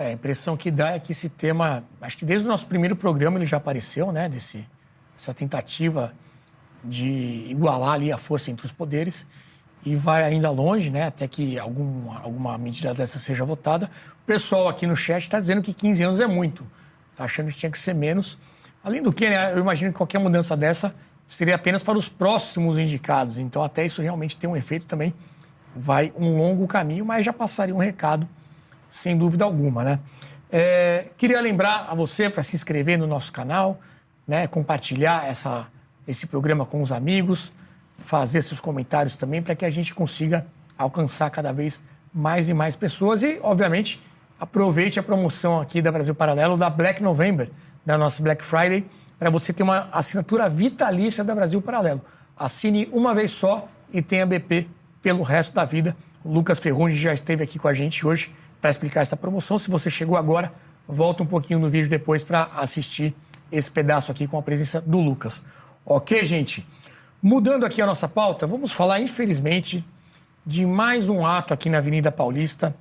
É, 0.00 0.06
a 0.06 0.12
impressão 0.12 0.56
que 0.56 0.70
dá 0.70 0.92
é 0.92 0.98
que 0.98 1.12
esse 1.12 1.28
tema, 1.28 1.84
acho 2.00 2.16
que 2.16 2.24
desde 2.24 2.46
o 2.46 2.50
nosso 2.50 2.66
primeiro 2.66 2.96
programa 2.96 3.36
ele 3.36 3.44
já 3.44 3.58
apareceu, 3.58 4.10
né? 4.10 4.30
Desse, 4.30 4.66
essa 5.14 5.34
tentativa 5.34 6.14
de 6.82 7.44
igualar 7.50 7.92
ali 7.92 8.10
a 8.10 8.16
força 8.16 8.50
entre 8.50 8.64
os 8.64 8.72
poderes 8.72 9.26
e 9.84 9.94
vai 9.94 10.24
ainda 10.24 10.50
longe, 10.50 10.90
né? 10.90 11.04
Até 11.04 11.28
que 11.28 11.58
algum, 11.58 12.10
alguma 12.12 12.56
medida 12.56 12.94
dessa 12.94 13.18
seja 13.18 13.44
votada. 13.44 13.90
O 14.22 14.24
pessoal 14.24 14.68
aqui 14.68 14.86
no 14.86 14.96
chat 14.96 15.20
está 15.20 15.38
dizendo 15.38 15.60
que 15.60 15.74
15 15.74 16.02
anos 16.02 16.18
é 16.18 16.26
muito, 16.26 16.66
está 17.10 17.24
achando 17.24 17.50
que 17.50 17.58
tinha 17.58 17.70
que 17.70 17.78
ser 17.78 17.94
menos. 17.94 18.38
Além 18.82 19.02
do 19.02 19.12
que, 19.12 19.28
né, 19.28 19.52
eu 19.52 19.58
imagino 19.58 19.92
que 19.92 19.98
qualquer 19.98 20.18
mudança 20.18 20.56
dessa 20.56 20.94
seria 21.26 21.56
apenas 21.56 21.82
para 21.82 21.98
os 21.98 22.08
próximos 22.08 22.78
indicados. 22.78 23.36
Então, 23.36 23.62
até 23.62 23.84
isso 23.84 24.00
realmente 24.00 24.38
tem 24.38 24.48
um 24.48 24.56
efeito 24.56 24.86
também. 24.86 25.12
Vai 25.76 26.10
um 26.16 26.38
longo 26.38 26.66
caminho, 26.66 27.04
mas 27.04 27.22
já 27.22 27.34
passaria 27.34 27.74
um 27.74 27.78
recado 27.78 28.26
sem 28.90 29.16
dúvida 29.16 29.44
alguma, 29.44 29.84
né? 29.84 30.00
É, 30.52 31.06
queria 31.16 31.40
lembrar 31.40 31.86
a 31.88 31.94
você 31.94 32.28
para 32.28 32.42
se 32.42 32.56
inscrever 32.56 32.98
no 32.98 33.06
nosso 33.06 33.32
canal, 33.32 33.80
né? 34.26 34.46
Compartilhar 34.48 35.26
essa, 35.26 35.68
esse 36.06 36.26
programa 36.26 36.66
com 36.66 36.82
os 36.82 36.90
amigos, 36.90 37.52
fazer 38.04 38.42
seus 38.42 38.60
comentários 38.60 39.14
também 39.14 39.40
para 39.40 39.54
que 39.54 39.64
a 39.64 39.70
gente 39.70 39.94
consiga 39.94 40.46
alcançar 40.76 41.30
cada 41.30 41.52
vez 41.52 41.82
mais 42.12 42.48
e 42.48 42.54
mais 42.54 42.74
pessoas 42.74 43.22
e, 43.22 43.38
obviamente, 43.42 44.02
aproveite 44.40 44.98
a 44.98 45.02
promoção 45.02 45.60
aqui 45.60 45.80
da 45.80 45.92
Brasil 45.92 46.14
Paralelo 46.14 46.56
da 46.56 46.68
Black 46.68 47.02
November, 47.02 47.48
da 47.86 47.96
nossa 47.96 48.22
Black 48.22 48.42
Friday, 48.42 48.84
para 49.18 49.30
você 49.30 49.52
ter 49.52 49.62
uma 49.62 49.88
assinatura 49.92 50.48
vitalícia 50.48 51.22
da 51.22 51.34
Brasil 51.34 51.62
Paralelo. 51.62 52.00
Assine 52.36 52.88
uma 52.90 53.14
vez 53.14 53.30
só 53.30 53.68
e 53.92 54.02
tenha 54.02 54.26
BP 54.26 54.66
pelo 55.02 55.22
resto 55.22 55.54
da 55.54 55.64
vida. 55.64 55.96
O 56.24 56.32
Lucas 56.32 56.58
Ferrugem 56.58 56.98
já 56.98 57.12
esteve 57.12 57.44
aqui 57.44 57.58
com 57.58 57.68
a 57.68 57.74
gente 57.74 58.06
hoje 58.06 58.32
para 58.60 58.70
explicar 58.70 59.00
essa 59.00 59.16
promoção. 59.16 59.58
Se 59.58 59.70
você 59.70 59.88
chegou 59.88 60.16
agora, 60.16 60.52
volta 60.86 61.22
um 61.22 61.26
pouquinho 61.26 61.58
no 61.58 61.70
vídeo 61.70 61.88
depois 61.88 62.22
para 62.22 62.50
assistir 62.56 63.14
esse 63.50 63.70
pedaço 63.70 64.12
aqui 64.12 64.26
com 64.26 64.38
a 64.38 64.42
presença 64.42 64.80
do 64.80 65.00
Lucas. 65.00 65.42
Ok, 65.84 66.24
gente? 66.24 66.66
Mudando 67.22 67.64
aqui 67.64 67.82
a 67.82 67.86
nossa 67.86 68.08
pauta, 68.08 68.46
vamos 68.46 68.72
falar, 68.72 69.00
infelizmente, 69.00 69.84
de 70.44 70.64
mais 70.64 71.08
um 71.08 71.26
ato 71.26 71.52
aqui 71.52 71.68
na 71.68 71.78
Avenida 71.78 72.10
Paulista, 72.10 72.74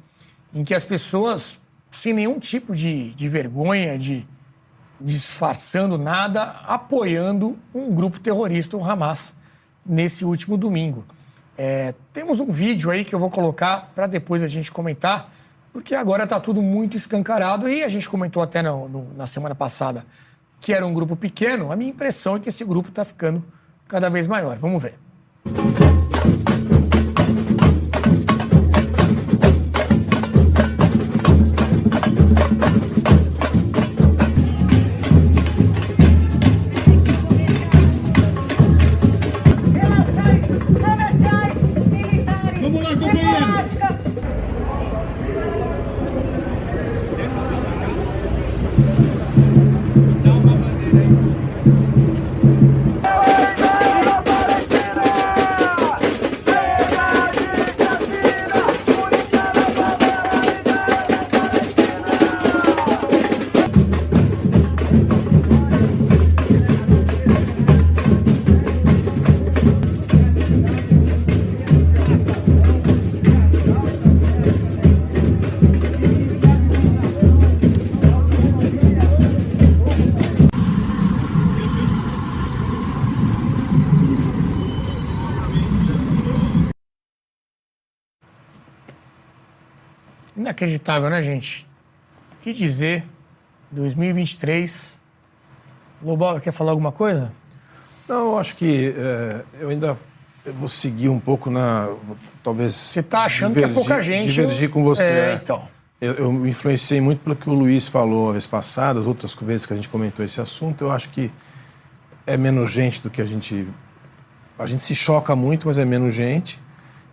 em 0.53 0.64
que 0.64 0.73
as 0.73 0.84
pessoas, 0.84 1.61
sem 1.89 2.14
nenhum 2.14 2.39
tipo 2.39 2.76
de, 2.76 3.14
de 3.15 3.27
vergonha, 3.27 3.97
de 3.97 4.27
disfarçando 4.99 5.97
nada, 5.97 6.43
apoiando 6.68 7.57
um 7.73 7.93
grupo 7.93 8.19
terrorista, 8.19 8.76
o 8.76 8.84
Hamas, 8.84 9.35
nesse 9.85 10.26
último 10.26 10.57
domingo. 10.57 11.06
É, 11.57 11.93
temos 12.14 12.39
um 12.39 12.51
vídeo 12.51 12.89
aí 12.89 13.03
que 13.03 13.14
eu 13.14 13.19
vou 13.19 13.30
colocar 13.30 13.91
para 13.93 14.07
depois 14.07 14.41
a 14.41 14.47
gente 14.47 14.72
comentar 14.72 15.34
porque 15.72 15.96
agora 15.96 16.24
está 16.24 16.40
tudo 16.40 16.62
muito 16.62 16.98
escancarado 16.98 17.68
e 17.70 17.84
a 17.84 17.90
gente 17.90 18.10
comentou 18.10 18.41
até 18.41 18.62
no, 18.62 18.90
no, 18.90 19.14
na 19.16 19.28
semana 19.28 19.56
passada 19.56 20.06
que 20.60 20.74
era 20.74 20.86
um 20.86 20.94
grupo 20.94 21.16
pequeno. 21.16 21.72
A 21.72 21.76
minha 21.76 21.91
impressão 21.91 22.36
é 22.36 22.40
que 22.40 22.50
esse 22.50 22.66
grupo 22.66 22.90
está 22.90 23.06
ficando 23.06 23.44
cada 23.88 24.10
vez 24.10 24.28
maior. 24.28 24.58
Vamos 24.58 24.82
ver. 24.82 25.98
Inacreditável, 90.60 91.10
né, 91.10 91.23
gente? 91.23 91.65
O 92.34 92.41
que 92.41 92.52
dizer? 92.52 93.06
2023. 93.72 94.99
Lobauer, 96.03 96.41
quer 96.41 96.52
falar 96.52 96.72
alguma 96.72 96.91
coisa? 96.91 97.31
Não, 98.07 98.31
eu 98.31 98.38
acho 98.38 98.57
que 98.57 98.94
é, 98.98 99.41
eu 99.61 99.69
ainda 99.69 99.98
vou 100.45 100.68
seguir 100.68 101.07
um 101.07 101.19
pouco 101.19 101.49
na. 101.49 101.88
Talvez. 102.44 102.73
Você 102.73 102.99
está 102.99 103.23
achando 103.23 103.53
que 103.53 103.64
é 103.64 103.69
pouca 103.69 104.02
gente. 104.02 104.34
Divergir 104.34 104.68
eu... 104.68 104.73
com 104.73 104.84
você. 104.84 105.03
É, 105.03 105.40
então. 105.41 105.64
Eu, 106.02 106.14
eu 106.15 106.31
me 106.31 106.49
influenciei 106.49 106.99
muito 106.99 107.19
pelo 107.19 107.38
que 107.38 107.49
o 107.49 107.53
Luiz 107.53 107.88
falou 107.88 108.30
a 108.30 108.31
vez 108.34 108.45
passada, 108.45 108.99
as 108.99 109.07
outras 109.07 109.34
vezes 109.36 109.65
que 109.65 109.72
a 109.72 109.76
gente 109.77 109.88
comentou 109.88 110.26
esse 110.26 110.41
assunto. 110.41 110.84
Eu 110.84 110.91
acho 110.91 111.07
que 111.10 111.31
é 112.27 112.36
menos 112.36 112.69
gente 112.69 113.02
do 113.02 113.10
que 113.10 113.22
a 113.22 113.26
gente. 113.26 113.65
A 114.57 114.65
gente 114.65 114.84
se 114.84 114.94
choca 114.94 115.38
muito, 115.38 115.68
mas 115.68 115.77
é 115.77 115.86
menos 115.86 116.14
gente. 116.14 116.61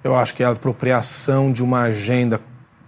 Eu 0.02 0.16
acho 0.16 0.35
que 0.35 0.43
é 0.43 0.47
a 0.47 0.51
apropriação 0.51 1.52
de 1.52 1.62
uma 1.62 1.82
agenda, 1.82 2.40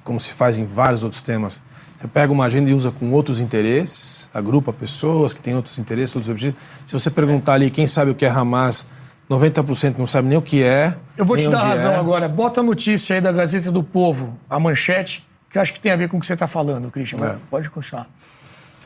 como 0.09 0.18
se 0.18 0.32
faz 0.32 0.56
em 0.56 0.64
vários 0.64 1.05
outros 1.05 1.20
temas. 1.20 1.60
Você 1.98 2.09
pega 2.09 2.32
uma 2.32 2.47
agenda 2.47 2.70
e 2.70 2.72
usa 2.72 2.90
com 2.90 3.10
outros 3.12 3.40
interesses, 3.40 4.30
agrupa 4.32 4.72
pessoas 4.72 5.35
que 5.35 5.40
têm 5.43 5.55
outros 5.55 5.76
interesses, 5.78 6.16
outros 6.16 6.30
objetivos. 6.30 6.64
Se 6.86 6.94
você 6.94 7.10
perguntar 7.10 7.52
ali 7.55 7.70
quem 7.70 7.86
sabe 7.86 8.10
o 8.12 8.14
que 8.14 8.24
é 8.24 8.28
Hamas, 8.30 8.86
90% 9.28 9.97
não 9.98 10.06
sabe 10.06 10.28
nem 10.28 10.39
o 10.39 10.40
que 10.43 10.62
é. 10.62 10.97
Eu 11.14 11.26
vou 11.26 11.36
te 11.36 11.47
dar 11.51 11.62
razão 11.62 11.93
é. 11.93 11.97
agora. 11.97 12.26
Bota 12.26 12.60
a 12.60 12.62
notícia 12.64 13.16
aí 13.16 13.20
da 13.20 13.30
Gazeta 13.30 13.70
do 13.70 13.82
Povo, 13.82 14.39
a 14.48 14.59
manchete, 14.59 15.26
que 15.51 15.59
eu 15.59 15.62
acho 15.62 15.74
que 15.74 15.80
tem 15.80 15.93
a 15.93 15.97
ver 15.97 16.09
com 16.09 16.16
o 16.16 16.20
que 16.20 16.26
você 16.26 16.32
está 16.32 16.48
falando, 16.48 16.90
Christian. 16.90 17.18
É. 17.22 17.36
Pode 17.51 17.68
continuar. 17.68 18.06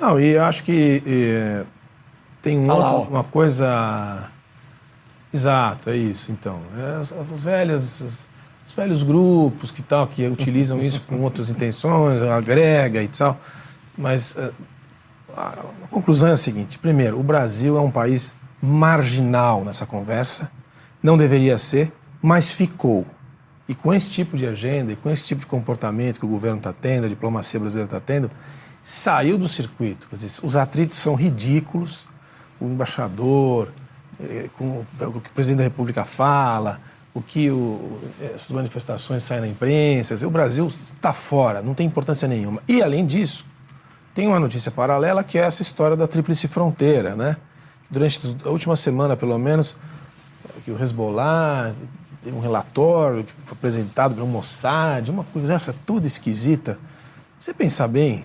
Não, 0.01 0.19
e 0.19 0.31
eu 0.31 0.43
acho 0.43 0.65
que 0.65 1.01
é, 1.07 1.62
tem 2.43 2.59
um 2.59 2.69
Ah 2.69 2.74
outro- 2.74 3.12
uma 3.12 3.23
coisa. 3.23 4.24
Exato, 5.32 5.89
é 5.90 5.97
isso. 5.97 6.32
Então, 6.32 6.59
é, 6.77 7.01
as, 7.01 7.12
as 7.12 7.43
velhas, 7.43 8.03
as- 8.03 8.32
os 8.73 8.77
velhos 8.77 9.03
grupos 9.03 9.70
que 9.70 9.82
tal 9.82 10.07
que 10.07 10.27
utilizam 10.27 10.82
isso 10.82 11.03
com 11.03 11.20
outras 11.20 11.51
intenções, 11.51 12.23
agrega 12.23 13.03
e 13.03 13.09
tal. 13.09 13.39
Mas 13.97 14.36
é, 14.36 14.51
a, 15.36 15.53
conclusão 15.90 16.31
é 16.31 16.32
a 16.32 16.36
seguinte: 16.36 16.78
primeiro, 16.78 17.20
o 17.20 17.23
Brasil 17.23 17.77
é 17.77 17.81
um 17.81 17.90
país 17.90 18.35
marginal 18.62 19.65
nessa 19.65 19.85
conversa, 19.85 20.51
não 21.03 21.16
deveria 21.16 21.59
ser, 21.59 21.93
mas 22.23 22.51
ficou. 22.51 23.07
E 23.69 23.74
com 23.74 23.93
esse 23.93 24.11
tipo 24.11 24.36
de 24.36 24.47
agenda 24.47 24.93
e 24.93 24.97
com 24.97 25.11
esse 25.11 25.27
tipo 25.27 25.40
de 25.40 25.47
comportamento 25.47 26.19
que 26.19 26.27
o 26.27 26.28
governo 26.28 26.59
está 26.59 26.73
tendo, 26.73 27.05
a 27.05 27.09
diplomacia 27.09 27.61
brasileira 27.61 27.86
está 27.86 28.01
tendo, 28.01 28.31
saiu 28.82 29.39
do 29.39 29.49
circuito. 29.49 30.09
Os 30.43 30.57
atritos 30.57 30.99
são 30.99 31.15
ridículos. 31.15 32.07
O 32.61 32.66
embaixador, 32.66 33.69
eh, 34.20 34.49
com 34.57 34.85
o 35.01 35.20
que 35.20 35.28
o 35.28 35.32
presidente 35.32 35.59
da 35.59 35.65
República 35.65 36.05
fala, 36.05 36.81
o 37.14 37.20
que 37.20 37.51
o, 37.51 37.98
essas 38.34 38.51
manifestações 38.51 39.22
saem 39.22 39.43
na 39.43 39.48
imprensa. 39.48 40.26
O 40.26 40.30
Brasil 40.30 40.66
está 40.66 41.12
fora, 41.12 41.60
não 41.60 41.74
tem 41.74 41.86
importância 41.86 42.26
nenhuma. 42.26 42.62
E, 42.66 42.82
além 42.82 43.05
disso, 43.05 43.44
tem 44.14 44.26
uma 44.26 44.40
notícia 44.40 44.70
paralela 44.70 45.22
que 45.22 45.39
é 45.39 45.43
essa 45.43 45.62
história 45.62 45.97
da 45.97 46.06
Tríplice 46.06 46.48
Fronteira, 46.48 47.14
né? 47.14 47.36
Durante 47.90 48.36
a 48.44 48.48
última 48.48 48.74
semana, 48.76 49.16
pelo 49.16 49.39
menos, 49.39 49.76
que 50.64 50.70
o 50.70 50.82
Hezbollah 50.82 51.74
tem 52.24 52.32
um 52.32 52.40
relatório 52.40 53.24
que 53.24 53.32
foi 53.32 53.52
apresentado 53.52 54.14
pelo 54.14 54.26
Mossad, 54.26 55.10
uma 55.10 55.24
conversa 55.24 55.74
toda 55.84 56.06
esquisita. 56.06 56.78
Você 57.39 57.52
pensar 57.52 57.89
bem, 57.89 58.24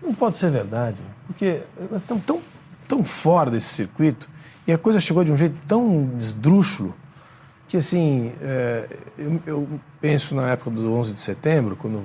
não 0.00 0.14
pode 0.14 0.36
ser 0.36 0.50
verdade, 0.50 1.00
porque 1.26 1.62
nós 1.90 2.00
estamos 2.00 2.24
tão, 2.24 2.40
tão 2.86 3.02
fora 3.02 3.50
desse 3.50 3.68
circuito 3.68 4.28
e 4.66 4.72
a 4.72 4.78
coisa 4.78 5.00
chegou 5.00 5.24
de 5.24 5.32
um 5.32 5.36
jeito 5.36 5.60
tão 5.66 6.10
esdrúxulo 6.18 6.94
que, 7.68 7.76
assim, 7.76 8.32
é, 8.40 8.88
eu, 9.18 9.40
eu 9.46 9.68
penso 10.00 10.34
na 10.34 10.50
época 10.50 10.70
do 10.70 10.92
11 10.94 11.12
de 11.12 11.20
setembro, 11.20 11.76
quando 11.76 12.02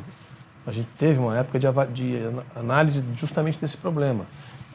a 0.68 0.72
gente 0.72 0.90
teve 0.98 1.20
uma 1.20 1.38
época 1.38 1.60
de, 1.60 1.68
de 1.94 2.20
análise 2.56 3.04
justamente 3.16 3.58
desse 3.60 3.78
problema, 3.78 4.26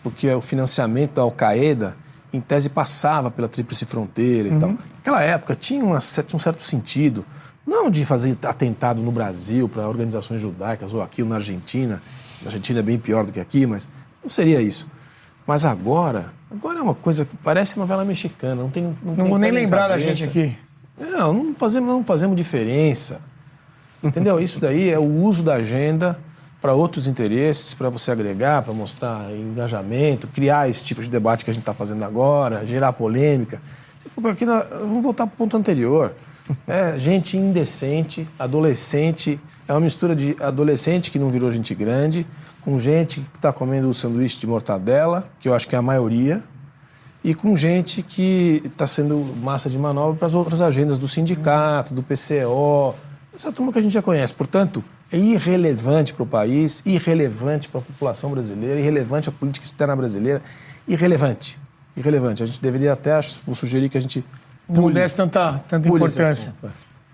porque 0.03 0.29
o 0.31 0.41
financiamento 0.41 1.15
da 1.15 1.23
Al-Qaeda, 1.23 1.97
em 2.33 2.41
tese, 2.41 2.69
passava 2.69 3.31
pela 3.31 3.49
Tríplice 3.49 3.85
Fronteira 3.85 4.49
e 4.49 4.59
tal. 4.59 4.75
Naquela 4.97 5.23
época 5.23 5.55
tinha 5.55 5.85
uma 5.85 5.97
um 5.97 6.39
certo 6.39 6.63
sentido, 6.63 7.25
não 7.67 7.91
de 7.91 8.05
fazer 8.05 8.37
atentado 8.45 9.01
no 9.01 9.11
Brasil 9.13 9.69
para 9.69 9.89
organizações 9.89 10.41
judaicas 10.41 10.93
ou 10.93 11.03
aqui 11.03 11.23
ou 11.23 11.29
na 11.29 11.37
Argentina, 11.37 12.01
na 12.43 12.49
Argentina 12.49 12.79
é 12.79 12.83
bem 12.83 12.99
pior 12.99 13.25
do 13.25 13.33
que 13.33 13.41
aqui, 13.41 13.67
mas 13.67 13.89
não 14.23 14.31
seria 14.31 14.61
isso. 14.61 14.89
Mas 15.47 15.65
agora, 15.65 16.33
agora 16.51 16.79
é 16.79 16.83
uma 16.83 16.95
coisa 16.95 17.25
que 17.25 17.35
parece 17.39 17.79
novela 17.79 18.05
mexicana, 18.05 18.55
não 18.55 18.71
tem 18.71 18.85
Não, 18.85 18.97
Não 19.03 19.17
tem 19.17 19.29
vou 19.29 19.39
nem 19.39 19.51
lembrar 19.51 19.89
da 19.89 19.99
gente 19.99 20.25
aqui. 20.25 20.57
Não, 20.99 21.33
não 21.33 21.55
fazemos, 21.55 21.89
não 21.89 22.05
fazemos 22.05 22.37
diferença. 22.37 23.21
Entendeu? 24.03 24.39
Isso 24.41 24.59
daí 24.61 24.91
é 24.91 24.99
o 24.99 25.05
uso 25.23 25.43
da 25.43 25.55
agenda 25.55 26.19
para 26.61 26.73
outros 26.75 27.07
interesses, 27.07 27.73
para 27.73 27.89
você 27.89 28.11
agregar, 28.11 28.63
para 28.63 28.73
mostrar 28.75 29.31
engajamento, 29.33 30.27
criar 30.27 30.69
esse 30.69 30.85
tipo 30.85 31.01
de 31.01 31.09
debate 31.09 31.45
que 31.45 31.51
a 31.51 31.55
gente 31.55 31.63
está 31.63 31.73
fazendo 31.75 32.05
agora, 32.05 32.67
gerar 32.67 32.93
polêmica. 32.93 33.61
Se 34.03 34.09
for 34.09 34.21
por 34.23 34.31
aqui, 34.33 34.45
nós- 34.45 34.67
vamos 34.69 35.03
voltar 35.03 35.27
para 35.27 35.35
o 35.35 35.37
ponto 35.37 35.57
anterior. 35.57 36.13
É 36.67 36.99
gente 36.99 37.37
indecente, 37.37 38.27
adolescente, 38.39 39.39
é 39.69 39.73
uma 39.75 39.81
mistura 39.83 40.17
de 40.17 40.35
adolescente 40.41 41.11
que 41.11 41.19
não 41.19 41.31
virou 41.31 41.51
gente 41.51 41.75
grande, 41.75 42.27
com 42.63 42.79
gente 42.79 43.21
que 43.21 43.37
está 43.37 43.53
comendo 43.53 43.87
o 43.89 43.93
sanduíche 43.93 44.41
de 44.41 44.47
mortadela, 44.47 45.31
que 45.39 45.47
eu 45.47 45.55
acho 45.55 45.69
que 45.69 45.75
é 45.77 45.79
a 45.79 45.83
maioria, 45.83 46.43
e 47.25 47.35
com 47.35 47.57
gente 47.57 48.03
que 48.03 48.63
está 48.65 48.87
sendo 48.87 49.17
massa 49.43 49.69
de 49.69 49.79
manobra 49.79 50.17
para 50.17 50.27
as 50.29 50.35
outras 50.35 50.61
agendas 50.61 50.99
do 50.99 51.09
sindicato, 51.09 51.93
do 51.95 52.03
PCO, 52.03 52.95
essa 53.37 53.51
turma 53.53 53.73
que 53.73 53.79
a 53.79 53.83
gente 53.83 53.93
já 53.93 54.03
conhece. 54.03 54.33
Portanto, 54.35 54.83
é 55.13 55.17
irrelevante 55.19 56.13
para 56.13 56.23
o 56.23 56.27
país, 56.27 56.83
irrelevante 56.87 57.69
para 57.69 57.81
a 57.81 57.83
população 57.83 58.31
brasileira, 58.31 58.79
irrelevante 58.79 59.29
à 59.29 59.33
política 59.33 59.65
externa 59.65 59.95
brasileira, 59.97 60.43
irrelevante. 60.87 61.59
Irrelevante. 61.97 62.43
A 62.43 62.47
gente 62.47 62.61
deveria 62.61 62.93
até, 62.93 63.13
acho- 63.15 63.37
vou 63.45 63.55
sugerir 63.55 63.89
que 63.89 63.99
a 63.99 64.01
gente 64.01 64.25
Não 64.69 64.83
pule- 64.83 64.95
desse 64.95 65.17
tanta, 65.17 65.59
tanta 65.67 65.89
importância. 65.89 66.55
é. 66.63 66.69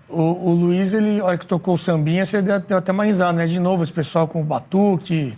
O, 0.07 0.49
o 0.49 0.53
Luiz, 0.53 0.93
ele, 0.93 1.19
a 1.19 1.25
hora 1.25 1.37
que 1.37 1.47
tocou 1.47 1.73
o 1.73 1.77
sambinha, 1.77 2.23
você 2.25 2.39
deu, 2.41 2.59
deu 2.59 2.77
até 2.77 2.91
uma 2.91 3.03
risada, 3.05 3.33
né? 3.33 3.47
De 3.47 3.59
novo, 3.59 3.81
esse 3.81 3.91
pessoal 3.91 4.27
com 4.27 4.39
o 4.39 4.43
batuque. 4.43 5.35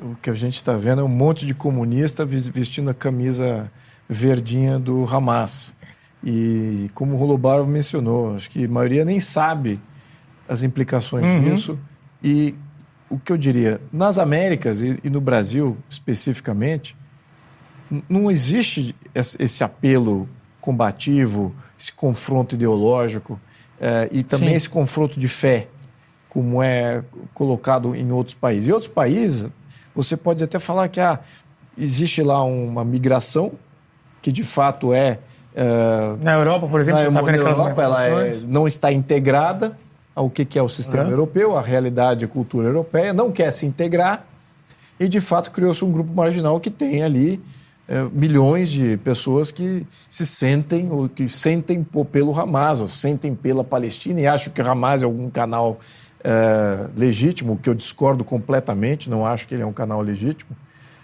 O 0.00 0.14
que 0.16 0.30
a 0.30 0.34
gente 0.34 0.54
está 0.54 0.76
vendo 0.76 1.00
é 1.00 1.04
um 1.04 1.08
monte 1.08 1.46
de 1.46 1.54
comunista 1.54 2.24
vestindo 2.24 2.90
a 2.90 2.94
camisa 2.94 3.70
verdinha 4.08 4.78
do 4.78 5.04
Hamas. 5.04 5.74
E 6.24 6.88
como 6.94 7.14
o 7.14 7.16
Rolobarov 7.16 7.68
mencionou, 7.68 8.34
acho 8.34 8.50
que 8.50 8.64
a 8.64 8.68
maioria 8.68 9.04
nem 9.04 9.20
sabe 9.20 9.80
as 10.48 10.62
implicações 10.62 11.44
disso. 11.44 11.78
E 12.22 12.54
o 13.08 13.18
que 13.18 13.32
eu 13.32 13.36
diria, 13.36 13.80
nas 13.92 14.18
Américas 14.18 14.80
e, 14.80 14.98
e 15.04 15.10
no 15.10 15.20
Brasil 15.20 15.76
especificamente, 15.88 16.96
não 18.08 18.30
existe 18.30 18.94
esse 19.14 19.64
apelo 19.64 20.28
combativo, 20.60 21.54
esse 21.78 21.92
confronto 21.92 22.54
ideológico 22.54 23.40
eh, 23.80 24.08
e 24.12 24.22
também 24.22 24.50
Sim. 24.50 24.54
esse 24.56 24.68
confronto 24.68 25.18
de 25.18 25.28
fé, 25.28 25.68
como 26.38 26.62
é 26.62 27.02
colocado 27.34 27.96
em 27.96 28.12
outros 28.12 28.36
países. 28.36 28.68
Em 28.68 28.72
outros 28.72 28.88
países, 28.88 29.46
você 29.92 30.16
pode 30.16 30.44
até 30.44 30.56
falar 30.60 30.86
que 30.86 31.00
ah, 31.00 31.18
existe 31.76 32.22
lá 32.22 32.44
uma 32.44 32.84
migração, 32.84 33.50
que 34.22 34.30
de 34.30 34.44
fato 34.44 34.94
é. 34.94 35.18
eh, 35.56 36.16
Na 36.22 36.34
Europa, 36.34 36.68
por 36.68 36.78
exemplo, 36.80 37.00
na, 37.00 37.06
você 37.06 37.08
está 37.08 37.22
vendo 37.22 37.40
aquelas 37.40 37.58
Europa, 37.58 37.82
ela 37.82 38.06
é- 38.06 38.40
não 38.46 38.68
está 38.68 38.92
integrada 38.92 39.76
ao 40.14 40.30
que, 40.30 40.44
que 40.44 40.56
é 40.56 40.62
o 40.62 40.68
sistema 40.68 41.10
europeu, 41.10 41.58
a 41.58 41.60
realidade 41.60 42.24
e 42.24 42.26
a 42.26 42.28
cultura 42.28 42.68
europeia, 42.68 43.12
não 43.12 43.32
quer 43.32 43.50
se 43.50 43.66
integrar 43.66 44.24
e, 45.00 45.08
de 45.08 45.20
fato, 45.20 45.50
criou-se 45.50 45.84
um 45.84 45.90
grupo 45.90 46.12
marginal 46.12 46.60
que 46.60 46.70
tem 46.70 47.02
ali 47.02 47.42
eh, 47.88 48.06
milhões 48.12 48.70
de 48.70 48.96
pessoas 48.98 49.50
que 49.50 49.84
se 50.08 50.24
sentem, 50.24 50.88
ou 50.88 51.08
que 51.08 51.28
sentem 51.28 51.84
pelo 52.12 52.38
Hamas, 52.38 52.80
ou 52.80 52.86
sentem 52.86 53.34
pela 53.34 53.64
Palestina 53.64 54.20
e 54.20 54.26
acham 54.28 54.52
que 54.52 54.62
o 54.62 54.70
Hamas 54.70 55.02
é 55.02 55.04
algum 55.04 55.28
canal 55.28 55.80
eh, 56.30 56.86
legítimo, 56.94 57.56
que 57.56 57.70
eu 57.70 57.74
discordo 57.74 58.22
completamente, 58.22 59.08
não 59.08 59.24
acho 59.24 59.48
que 59.48 59.54
ele 59.54 59.62
é 59.62 59.66
um 59.66 59.72
canal 59.72 60.02
legítimo. 60.02 60.50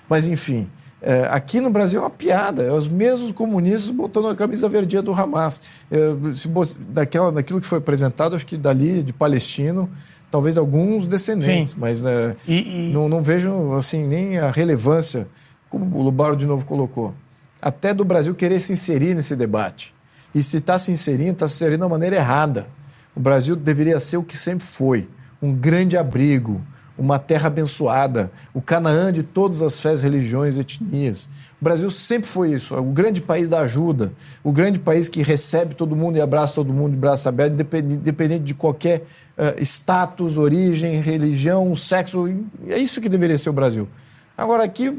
Mas, 0.07 0.27
enfim, 0.27 0.69
eh, 1.01 1.27
aqui 1.31 1.61
no 1.63 1.71
Brasil 1.71 1.99
é 2.01 2.03
uma 2.03 2.11
piada. 2.11 2.63
É 2.63 2.71
os 2.71 2.89
mesmos 2.89 3.33
comunistas 3.33 3.91
botando 3.91 4.29
a 4.29 4.37
camisa 4.37 4.69
verdinha 4.69 5.01
do 5.01 5.13
Hamas. 5.15 5.63
Eh, 5.91 6.15
se 6.37 6.47
daquela, 6.91 7.33
daquilo 7.33 7.59
que 7.59 7.67
foi 7.67 7.79
apresentado, 7.79 8.37
acho 8.37 8.45
que 8.45 8.59
dali, 8.59 9.03
de 9.03 9.15
palestino, 9.15 9.89
talvez 10.31 10.59
alguns 10.59 11.07
descendentes, 11.07 11.71
Sim. 11.73 11.77
mas 11.81 12.05
eh, 12.05 12.37
E- 12.47 12.91
e- 12.91 12.93
Não, 12.93 13.09
não 13.09 13.23
vejo 13.23 13.73
assim, 13.75 14.07
nem 14.07 14.37
a 14.39 14.51
relevância, 14.51 15.27
como 15.71 15.97
o 15.97 16.03
Lubaro 16.03 16.37
de 16.37 16.45
novo 16.45 16.67
colocou, 16.67 17.15
até 17.63 17.95
do 17.95 18.05
Brasil 18.05 18.35
querer 18.35 18.61
se 18.61 18.75
inserir 18.75 19.15
nesse 19.15 19.35
debate. 19.35 19.95
E 20.35 20.43
se 20.43 20.59
está 20.59 20.79
se 20.79 20.91
inserindo, 20.93 21.31
está 21.33 21.49
se 21.49 21.55
inserindo 21.55 21.81
da 21.81 21.89
maneira 21.89 22.17
errada. 22.17 22.67
O 23.15 23.21
Brasil 23.21 23.55
deveria 23.55 24.01
ser 24.01 24.17
o 24.17 24.23
que 24.23 24.37
sempre 24.37 24.67
foi: 24.67 25.09
um 25.41 25.53
grande 25.53 25.97
abrigo, 25.97 26.61
uma 26.97 27.19
terra 27.19 27.49
abençoada, 27.49 28.31
o 28.53 28.63
Canaã 28.63 29.13
de 29.13 29.23
todas 29.23 29.63
as 29.63 29.81
fés, 29.81 30.03
religiões 30.03 30.57
etnias. 30.59 31.29
O 31.61 31.65
Brasil 31.65 31.91
sempre 31.91 32.29
foi 32.29 32.53
isso, 32.53 32.75
o 32.77 32.85
grande 32.85 33.21
país 33.21 33.51
da 33.51 33.61
ajuda, 33.61 34.13
o 34.43 34.53
grande 34.53 34.79
país 34.79 35.09
que 35.09 35.23
recebe 35.23 35.75
todo 35.75 35.97
mundo 35.97 36.17
e 36.17 36.21
abraça 36.21 36.55
todo 36.55 36.73
mundo 36.73 36.93
de 36.93 36.99
braço 36.99 37.29
aberto, 37.29 37.53
independente 37.53 38.45
de 38.45 38.55
qualquer 38.55 39.05
uh, 39.37 39.63
status, 39.63 40.39
origem, 40.39 41.01
religião, 41.01 41.75
sexo. 41.75 42.29
É 42.69 42.79
isso 42.79 43.01
que 43.01 43.09
deveria 43.09 43.39
ser 43.39 43.51
o 43.51 43.53
Brasil. 43.53 43.89
Agora, 44.37 44.65
aqui, 44.65 44.97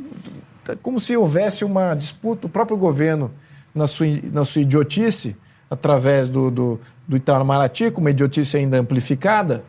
é 0.67 0.75
como 0.81 0.99
se 0.99 1.15
houvesse 1.15 1.63
uma 1.63 1.93
disputa, 1.93 2.47
o 2.47 2.49
próprio 2.49 2.77
governo, 2.77 3.31
na 3.73 3.87
sua, 3.87 4.07
na 4.31 4.45
sua 4.45 4.61
idiotice, 4.61 5.35
através 5.69 6.29
do, 6.29 6.51
do, 6.51 6.79
do 7.07 7.17
Itamaraty, 7.17 7.91
com 7.91 8.01
uma 8.01 8.11
idiotice 8.11 8.57
ainda 8.57 8.77
amplificada, 8.77 9.63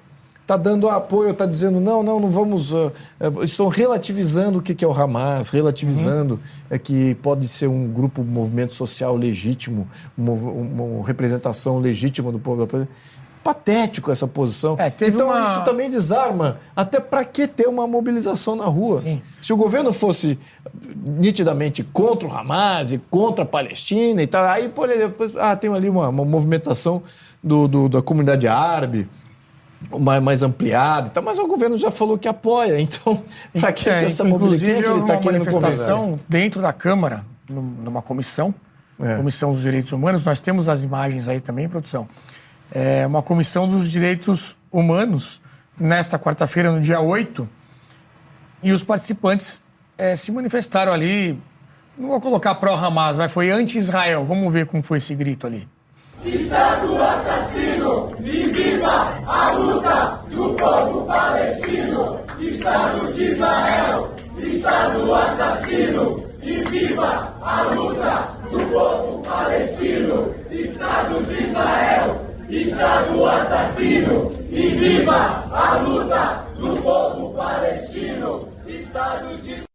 está 0.46 0.56
dando 0.56 0.88
apoio, 0.88 1.30
está 1.30 1.44
dizendo 1.44 1.80
não, 1.80 2.04
não, 2.04 2.20
não 2.20 2.30
vamos. 2.30 2.72
Uh, 2.72 2.92
uh, 3.20 3.42
estão 3.42 3.66
relativizando 3.66 4.60
o 4.60 4.62
que, 4.62 4.74
que 4.74 4.84
é 4.84 4.88
o 4.88 4.92
Hamas, 4.92 5.50
relativizando 5.50 6.34
uhum. 6.34 6.40
é 6.70 6.78
que 6.78 7.16
pode 7.16 7.48
ser 7.48 7.66
um 7.66 7.88
grupo, 7.88 8.22
um 8.22 8.24
movimento 8.24 8.72
social 8.72 9.16
legítimo, 9.16 9.88
uma, 10.16 10.32
uma 10.32 11.06
representação 11.06 11.80
legítima 11.80 12.30
do 12.30 12.38
povo 12.38 12.64
da 12.64 12.86
Patético 13.46 14.10
essa 14.10 14.26
posição. 14.26 14.76
É, 14.76 14.92
então 15.06 15.28
uma... 15.28 15.44
isso 15.44 15.64
também 15.64 15.88
desarma. 15.88 16.58
Até 16.74 16.98
para 16.98 17.24
que 17.24 17.46
ter 17.46 17.68
uma 17.68 17.86
mobilização 17.86 18.56
na 18.56 18.64
rua? 18.64 19.00
Sim. 19.00 19.22
Se 19.40 19.52
o 19.52 19.56
governo 19.56 19.92
fosse 19.92 20.36
nitidamente 20.96 21.84
contra 21.84 22.26
o 22.26 22.36
Hamas 22.36 22.90
e 22.90 22.98
contra 22.98 23.44
a 23.44 23.46
Palestina 23.46 24.20
e 24.20 24.26
tal, 24.26 24.44
aí, 24.44 24.68
por 24.68 24.90
exemplo, 24.90 25.30
ah, 25.38 25.54
tem 25.54 25.72
ali 25.72 25.88
uma, 25.88 26.08
uma 26.08 26.24
movimentação 26.24 27.04
do, 27.40 27.68
do, 27.68 27.88
da 27.88 28.02
comunidade 28.02 28.48
árabe 28.48 29.08
mais, 29.96 30.20
mais 30.20 30.42
ampliada 30.42 31.06
e 31.06 31.10
tal, 31.12 31.22
mas 31.22 31.38
o 31.38 31.46
governo 31.46 31.78
já 31.78 31.92
falou 31.92 32.18
que 32.18 32.26
apoia, 32.26 32.80
então 32.82 33.22
para 33.60 33.70
que 33.70 33.88
é, 33.88 34.02
essa 34.02 34.24
mobilização? 34.24 34.74
Inclusive, 34.74 34.98
ele 34.98 35.06
tá 35.06 35.18
uma 35.18 35.32
manifestação 35.32 36.18
dentro 36.28 36.60
da 36.60 36.72
Câmara, 36.72 37.24
numa 37.48 38.02
comissão, 38.02 38.52
é. 38.98 39.16
Comissão 39.16 39.52
dos 39.52 39.60
Direitos 39.60 39.92
Humanos, 39.92 40.24
nós 40.24 40.40
temos 40.40 40.68
as 40.68 40.82
imagens 40.82 41.28
aí 41.28 41.38
também, 41.38 41.68
produção, 41.68 42.08
é 42.72 43.06
uma 43.06 43.22
comissão 43.22 43.68
dos 43.68 43.90
direitos 43.90 44.56
humanos, 44.70 45.40
nesta 45.78 46.18
quarta-feira, 46.18 46.70
no 46.70 46.80
dia 46.80 47.00
8, 47.00 47.48
e 48.62 48.72
os 48.72 48.82
participantes 48.82 49.62
é, 49.98 50.16
se 50.16 50.32
manifestaram 50.32 50.92
ali, 50.92 51.40
não 51.96 52.08
vou 52.08 52.20
colocar 52.20 52.54
pró-Hamas, 52.56 53.18
mas 53.18 53.32
foi 53.32 53.50
anti-Israel, 53.50 54.24
vamos 54.24 54.52
ver 54.52 54.66
como 54.66 54.82
foi 54.82 54.98
esse 54.98 55.14
grito 55.14 55.46
ali. 55.46 55.68
Estado 56.24 57.02
assassino 57.02 58.12
e 58.20 58.48
viva 58.48 59.20
a 59.26 59.50
luta 59.52 60.20
do 60.30 60.54
povo 60.54 61.06
palestino. 61.06 62.20
Estado 62.40 63.12
de 63.12 63.30
Israel, 63.30 64.14
Estado 64.38 65.14
assassino 65.14 66.24
e 66.42 66.64
viva 66.64 67.34
a 67.40 67.62
luta 67.62 68.28
do 68.50 68.58
povo 68.72 69.22
palestino. 69.22 70.34
Estado 70.50 71.22
de 71.26 71.44
Israel, 71.44 72.35
Estado 72.48 73.26
assassino 73.26 74.32
e 74.50 74.68
viva 74.74 75.48
a 75.50 75.78
luta 75.78 76.46
do 76.56 76.80
povo 76.80 77.34
palestino. 77.34 78.48
Estado 78.66 79.36
de 79.42 79.66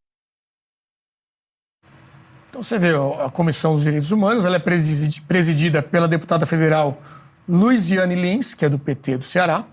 então 2.50 2.62
você 2.62 2.78
vê, 2.78 2.90
a 2.90 3.30
Comissão 3.30 3.74
dos 3.74 3.84
Direitos 3.84 4.12
Humanos, 4.12 4.44
ela 4.44 4.58
é 4.58 4.60
presidida 4.60 5.82
pela 5.82 6.06
deputada 6.06 6.46
federal 6.46 7.02
Luiziane 7.48 8.14
Lins, 8.14 8.54
que 8.54 8.66
é 8.66 8.70
do 8.70 8.78
PT 8.78 9.18
do 9.18 9.24
Ceará. 9.24 9.66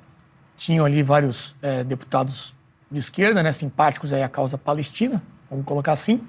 Tinham 0.57 0.87
ali 0.87 1.03
vários 1.03 1.57
é, 1.61 1.83
deputados 1.83 2.55
de 2.91 2.99
esquerda, 2.99 3.43
né, 3.43 3.51
simpáticos 3.51 4.12
aí 4.12 4.23
à 4.23 4.29
causa 4.29 4.57
palestina, 4.57 5.20
vamos 5.51 5.66
colocar 5.66 5.93
assim. 5.93 6.20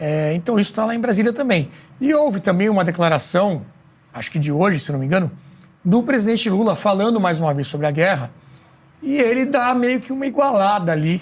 É, 0.00 0.34
então 0.34 0.58
isso 0.58 0.72
está 0.72 0.84
lá 0.84 0.96
em 0.96 1.00
Brasília 1.00 1.32
também. 1.32 1.70
E 2.00 2.12
houve 2.12 2.40
também 2.40 2.68
uma 2.68 2.84
declaração, 2.84 3.64
acho 4.12 4.30
que 4.32 4.38
de 4.38 4.50
hoje, 4.50 4.80
se 4.80 4.90
não 4.92 4.98
me 4.98 5.06
engano, 5.06 5.30
do 5.84 6.02
presidente 6.02 6.48
Lula 6.50 6.74
falando 6.74 7.20
mais 7.20 7.38
uma 7.40 7.54
vez 7.54 7.66
sobre 7.66 7.86
a 7.86 7.90
guerra. 7.90 8.30
E 9.02 9.16
ele 9.18 9.46
dá 9.46 9.74
meio 9.74 10.00
que 10.00 10.12
uma 10.12 10.26
igualada 10.26 10.92
ali 10.92 11.20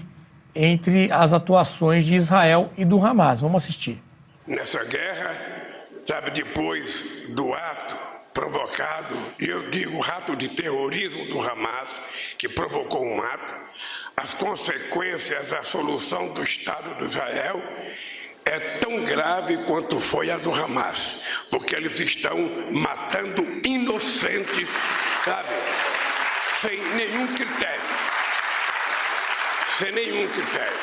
entre 0.55 1.13
as 1.13 1.33
atuações 1.33 2.07
de 2.07 2.15
Israel 2.15 2.71
e 2.77 2.85
do 2.85 3.05
Hamas. 3.05 3.43
Vamos 3.43 3.63
assistir 3.63 4.03
nessa 4.47 4.83
guerra, 4.85 5.35
sabe, 6.05 6.31
depois 6.31 7.27
do 7.31 7.53
ato 7.53 7.97
provocado, 8.33 9.17
eu 9.39 9.71
digo 9.71 10.03
ato 10.05 10.37
de 10.37 10.49
terrorismo 10.49 11.25
do 11.27 11.41
Hamas, 11.41 11.89
que 12.37 12.49
provocou 12.49 13.03
um 13.03 13.21
ato, 13.23 13.55
as 14.15 14.35
consequências 14.35 15.49
da 15.49 15.63
solução 15.63 16.33
do 16.35 16.43
Estado 16.43 16.95
de 16.97 17.05
Israel 17.05 17.63
é 18.47 18.61
tão 18.79 19.05
grave 19.05 19.57
quanto 19.65 19.99
foi 19.99 20.31
a 20.31 20.37
do 20.37 20.55
Hamas, 20.55 21.23
porque 21.51 21.75
eles 21.75 21.99
estão 21.99 22.39
matando 22.73 23.45
inocentes, 23.65 24.69
sabe, 25.25 25.49
sem 26.61 26.81
nenhum 26.95 27.27
critério. 27.35 27.83
Sem 29.79 29.93
nenhum 29.93 30.29
critério. 30.29 30.79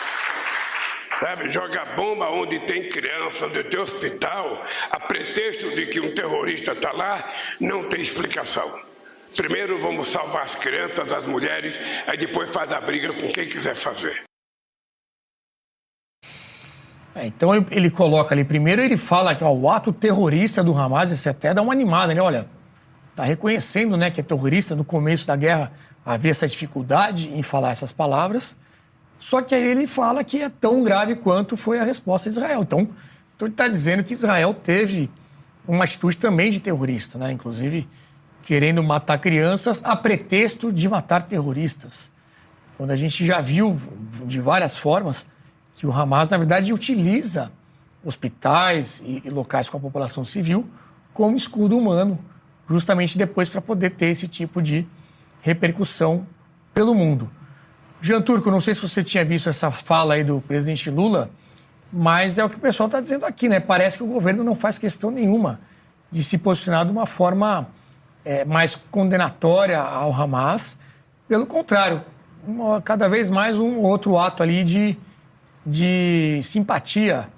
Sabe, 1.19 1.49
joga 1.49 1.85
bomba 1.95 2.29
onde 2.29 2.59
tem 2.59 2.89
criança, 2.89 3.45
onde 3.45 3.63
tem 3.63 3.79
hospital, 3.79 4.61
a 4.91 4.99
pretexto 4.99 5.69
de 5.71 5.85
que 5.85 6.01
um 6.01 6.13
terrorista 6.13 6.73
está 6.73 6.91
lá, 6.91 7.27
não 7.61 7.87
tem 7.87 8.01
explicação. 8.01 8.81
Primeiro 9.35 9.77
vamos 9.77 10.09
salvar 10.09 10.43
as 10.43 10.53
crianças, 10.53 11.13
as 11.13 11.25
mulheres, 11.25 11.79
aí 12.05 12.17
depois 12.17 12.51
faz 12.51 12.73
a 12.73 12.81
briga 12.81 13.13
com 13.13 13.31
quem 13.31 13.47
quiser 13.47 13.73
fazer. 13.73 14.23
É, 17.15 17.27
então 17.27 17.53
ele, 17.55 17.65
ele, 17.69 17.89
coloca 17.91 18.33
ali, 18.33 18.43
primeiro 18.43 18.81
ele 18.81 18.97
fala 18.97 19.35
que 19.35 19.43
ó, 19.43 19.51
o 19.51 19.69
ato 19.69 19.93
terrorista 19.93 20.63
do 20.63 20.75
Hamas, 20.75 21.11
isso 21.11 21.29
até 21.29 21.53
dá 21.53 21.61
uma 21.61 21.71
animada, 21.71 22.13
né? 22.13 22.21
Olha, 22.21 22.47
tá 23.15 23.23
reconhecendo 23.23 23.95
né, 23.95 24.09
que 24.09 24.19
é 24.19 24.23
terrorista, 24.23 24.75
no 24.75 24.83
começo 24.83 25.27
da 25.27 25.35
guerra 25.35 25.71
havia 26.05 26.31
essa 26.31 26.47
dificuldade 26.47 27.29
em 27.33 27.43
falar 27.43 27.71
essas 27.71 27.91
palavras. 27.91 28.57
Só 29.19 29.41
que 29.41 29.55
aí 29.55 29.63
ele 29.63 29.87
fala 29.87 30.23
que 30.23 30.41
é 30.41 30.49
tão 30.49 30.83
grave 30.83 31.15
quanto 31.15 31.55
foi 31.55 31.79
a 31.79 31.83
resposta 31.83 32.29
de 32.29 32.37
Israel. 32.37 32.61
Então, 32.63 32.89
então 33.35 33.47
ele 33.47 33.53
está 33.53 33.67
dizendo 33.67 34.03
que 34.03 34.13
Israel 34.13 34.53
teve 34.53 35.09
uma 35.67 35.85
atitude 35.85 36.17
também 36.17 36.51
de 36.51 36.59
terrorista, 36.59 37.17
né? 37.17 37.31
inclusive 37.31 37.87
querendo 38.41 38.83
matar 38.83 39.17
crianças 39.19 39.81
a 39.85 39.95
pretexto 39.95 40.73
de 40.73 40.89
matar 40.89 41.21
terroristas. 41.21 42.11
Quando 42.77 42.91
a 42.91 42.95
gente 42.95 43.25
já 43.25 43.39
viu 43.39 43.79
de 44.25 44.41
várias 44.41 44.77
formas 44.77 45.25
que 45.75 45.87
o 45.87 45.91
Hamas, 45.91 46.29
na 46.29 46.37
verdade, 46.37 46.73
utiliza 46.73 47.51
hospitais 48.03 49.03
e, 49.05 49.29
locais 49.29 49.69
com 49.69 49.77
a 49.77 49.79
população 49.79 50.25
civil 50.25 50.69
como 51.13 51.37
escudo 51.37 51.77
humano, 51.77 52.19
justamente 52.69 53.17
depois 53.17 53.49
para 53.49 53.61
poder 53.61 53.91
ter 53.91 54.07
esse 54.07 54.27
tipo 54.27 54.61
de 54.61 54.87
repercussão 55.41 56.25
pelo 56.73 56.95
mundo. 56.95 57.29
Jean 58.01 58.21
Turco, 58.21 58.51
não 58.51 58.59
sei 58.59 58.73
se 58.73 58.87
você 58.87 59.03
tinha 59.03 59.23
visto 59.23 59.47
essa 59.47 59.71
fala 59.71 60.15
aí 60.15 60.23
do 60.23 60.41
presidente 60.41 60.89
Lula, 60.89 61.29
mas 61.91 62.37
é 62.37 62.43
o 62.43 62.49
que 62.49 62.57
o 62.57 62.59
pessoal 62.59 62.87
está 62.87 62.99
dizendo 62.99 63.25
aqui, 63.25 63.47
né? 63.47 63.59
Parece 63.59 63.97
que 63.97 64.03
o 64.03 64.07
governo 64.07 64.43
não 64.43 64.55
faz 64.55 64.77
questão 64.77 65.11
nenhuma 65.11 65.59
de 66.11 66.23
se 66.23 66.37
posicionar 66.37 66.85
de 66.85 66.91
uma 66.91 67.05
forma 67.05 67.67
é, 68.25 68.43
mais 68.43 68.75
condenatória 68.75 69.79
ao 69.79 70.11
Hamas. 70.11 70.77
Pelo 71.27 71.45
contrário, 71.45 72.03
uma, 72.45 72.81
cada 72.81 73.07
vez 73.07 73.29
mais 73.29 73.59
um 73.59 73.79
outro 73.79 74.17
ato 74.17 74.43
ali 74.43 74.63
de, 74.63 74.97
de 75.65 76.41
simpatia 76.43 77.29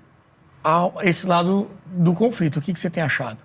a 0.63 0.91
esse 1.03 1.27
lado 1.27 1.69
do 1.85 2.13
conflito. 2.13 2.57
O 2.59 2.61
que, 2.61 2.73
que 2.73 2.79
você 2.79 2.89
tem 2.89 3.03
achado? 3.03 3.37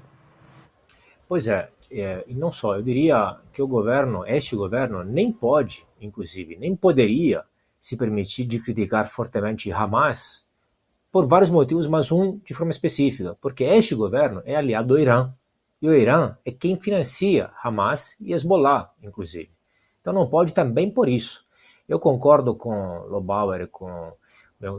Pois 1.29 1.47
é, 1.47 1.71
é, 1.91 2.25
e 2.27 2.35
não 2.35 2.51
só, 2.51 2.77
eu 2.77 2.83
diria 2.83 3.37
que 3.53 3.63
o 3.63 3.69
governo, 3.69 4.27
este 4.27 4.57
governo, 4.57 5.05
nem 5.05 5.31
pode 5.31 5.87
inclusive, 6.01 6.57
nem 6.57 6.75
poderia 6.75 7.45
se 7.79 7.97
permitir 7.97 8.45
de 8.45 8.59
criticar 8.59 9.09
fortemente 9.09 9.71
Hamas 9.71 10.47
por 11.13 11.27
vários 11.27 11.51
motivos, 11.51 11.87
mas 11.87 12.13
um 12.13 12.39
de 12.39 12.55
forma 12.55 12.71
específica, 12.71 13.37
porque 13.41 13.65
este 13.65 13.95
governo 13.95 14.43
é 14.45 14.57
aliado 14.57 14.89
do 14.89 14.99
Irã, 14.99 15.33
e 15.83 15.89
o 15.89 15.95
Irã 15.95 16.37
é 16.45 16.53
quem 16.53 16.79
financia 16.79 17.51
Hamas 17.63 18.17
e 18.21 18.33
Hezbollah, 18.33 18.93
inclusive. 19.03 19.51
Então 20.01 20.13
não 20.13 20.29
pode 20.29 20.53
também 20.53 20.91
por 20.91 21.09
isso. 21.09 21.45
Eu 21.89 21.99
concordo 21.99 22.55
com 22.55 23.01
Lobauer 23.09 23.63
e 23.63 23.67
com, 23.67 24.13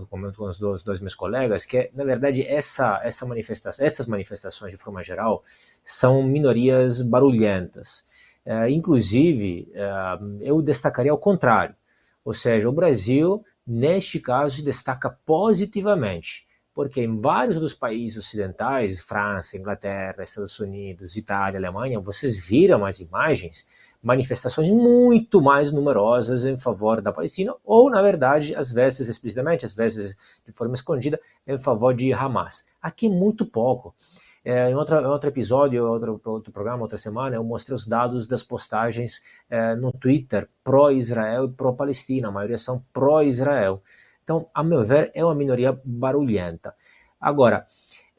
com 0.10 0.46
os 0.46 0.60
dois, 0.60 0.84
dois, 0.84 1.00
meus 1.00 1.16
colegas 1.16 1.66
que, 1.66 1.90
na 1.94 2.04
verdade, 2.04 2.46
essa, 2.46 3.02
essa 3.04 3.26
manifestação, 3.26 3.86
essas 3.86 4.06
manifestações, 4.06 4.72
de 4.72 4.78
forma 4.78 5.04
geral, 5.04 5.44
são 5.84 6.22
minorias 6.22 7.02
barulhentas. 7.02 8.06
É, 8.46 8.70
inclusive, 8.70 9.72
é, 9.74 9.90
eu 10.42 10.62
destacaria 10.62 11.12
ao 11.12 11.18
contrário, 11.18 11.76
ou 12.24 12.34
seja, 12.34 12.70
o 12.70 12.72
Brasil, 12.72 13.44
neste 13.66 14.20
caso, 14.20 14.58
se 14.58 14.64
destaca 14.64 15.10
positivamente, 15.26 16.46
porque 16.74 17.02
em 17.02 17.20
vários 17.20 17.60
dos 17.60 17.74
países 17.74 18.18
ocidentais, 18.18 19.02
França, 19.02 19.58
Inglaterra, 19.58 20.24
Estados 20.24 20.60
Unidos, 20.60 21.18
Itália, 21.18 21.60
Alemanha, 21.60 22.00
vocês 22.00 22.38
viram 22.44 22.86
as 22.86 23.00
imagens 23.00 23.68
manifestações 24.02 24.70
muito 24.70 25.42
mais 25.42 25.72
numerosas 25.72 26.46
em 26.46 26.58
favor 26.58 27.02
da 27.02 27.12
Palestina, 27.12 27.54
ou, 27.64 27.90
na 27.90 28.02
verdade, 28.02 28.56
às 28.56 28.72
vezes 28.72 29.08
explicitamente, 29.08 29.66
às 29.66 29.74
vezes 29.74 30.16
de 30.46 30.52
forma 30.52 30.74
escondida, 30.74 31.20
em 31.48 31.60
favor 31.60 31.94
de 31.94 32.12
Hamas. 32.12 32.66
Aqui 32.82 33.08
muito 33.10 33.46
pouco. 33.46 33.94
É, 34.44 34.72
em, 34.72 34.76
outra, 34.76 35.02
em 35.02 35.06
outro 35.06 35.30
episódio, 35.30 35.88
outro, 35.88 36.20
outro 36.26 36.52
programa, 36.52 36.82
outra 36.82 36.98
semana, 36.98 37.36
eu 37.36 37.44
mostrei 37.44 37.76
os 37.76 37.86
dados 37.86 38.28
das 38.28 38.42
postagens 38.42 39.22
é, 39.48 39.76
no 39.76 39.92
Twitter 39.92 40.50
pró-Israel 40.64 41.46
e 41.46 41.52
pró-Palestina. 41.52 42.30
A 42.30 42.32
maioria 42.32 42.58
são 42.58 42.84
pró-Israel. 42.92 43.84
Então, 44.24 44.50
a 44.54 44.64
meu 44.64 44.84
ver, 44.84 45.12
é 45.14 45.24
uma 45.24 45.36
minoria 45.36 45.80
barulhenta. 45.86 46.74
Agora, 47.20 47.66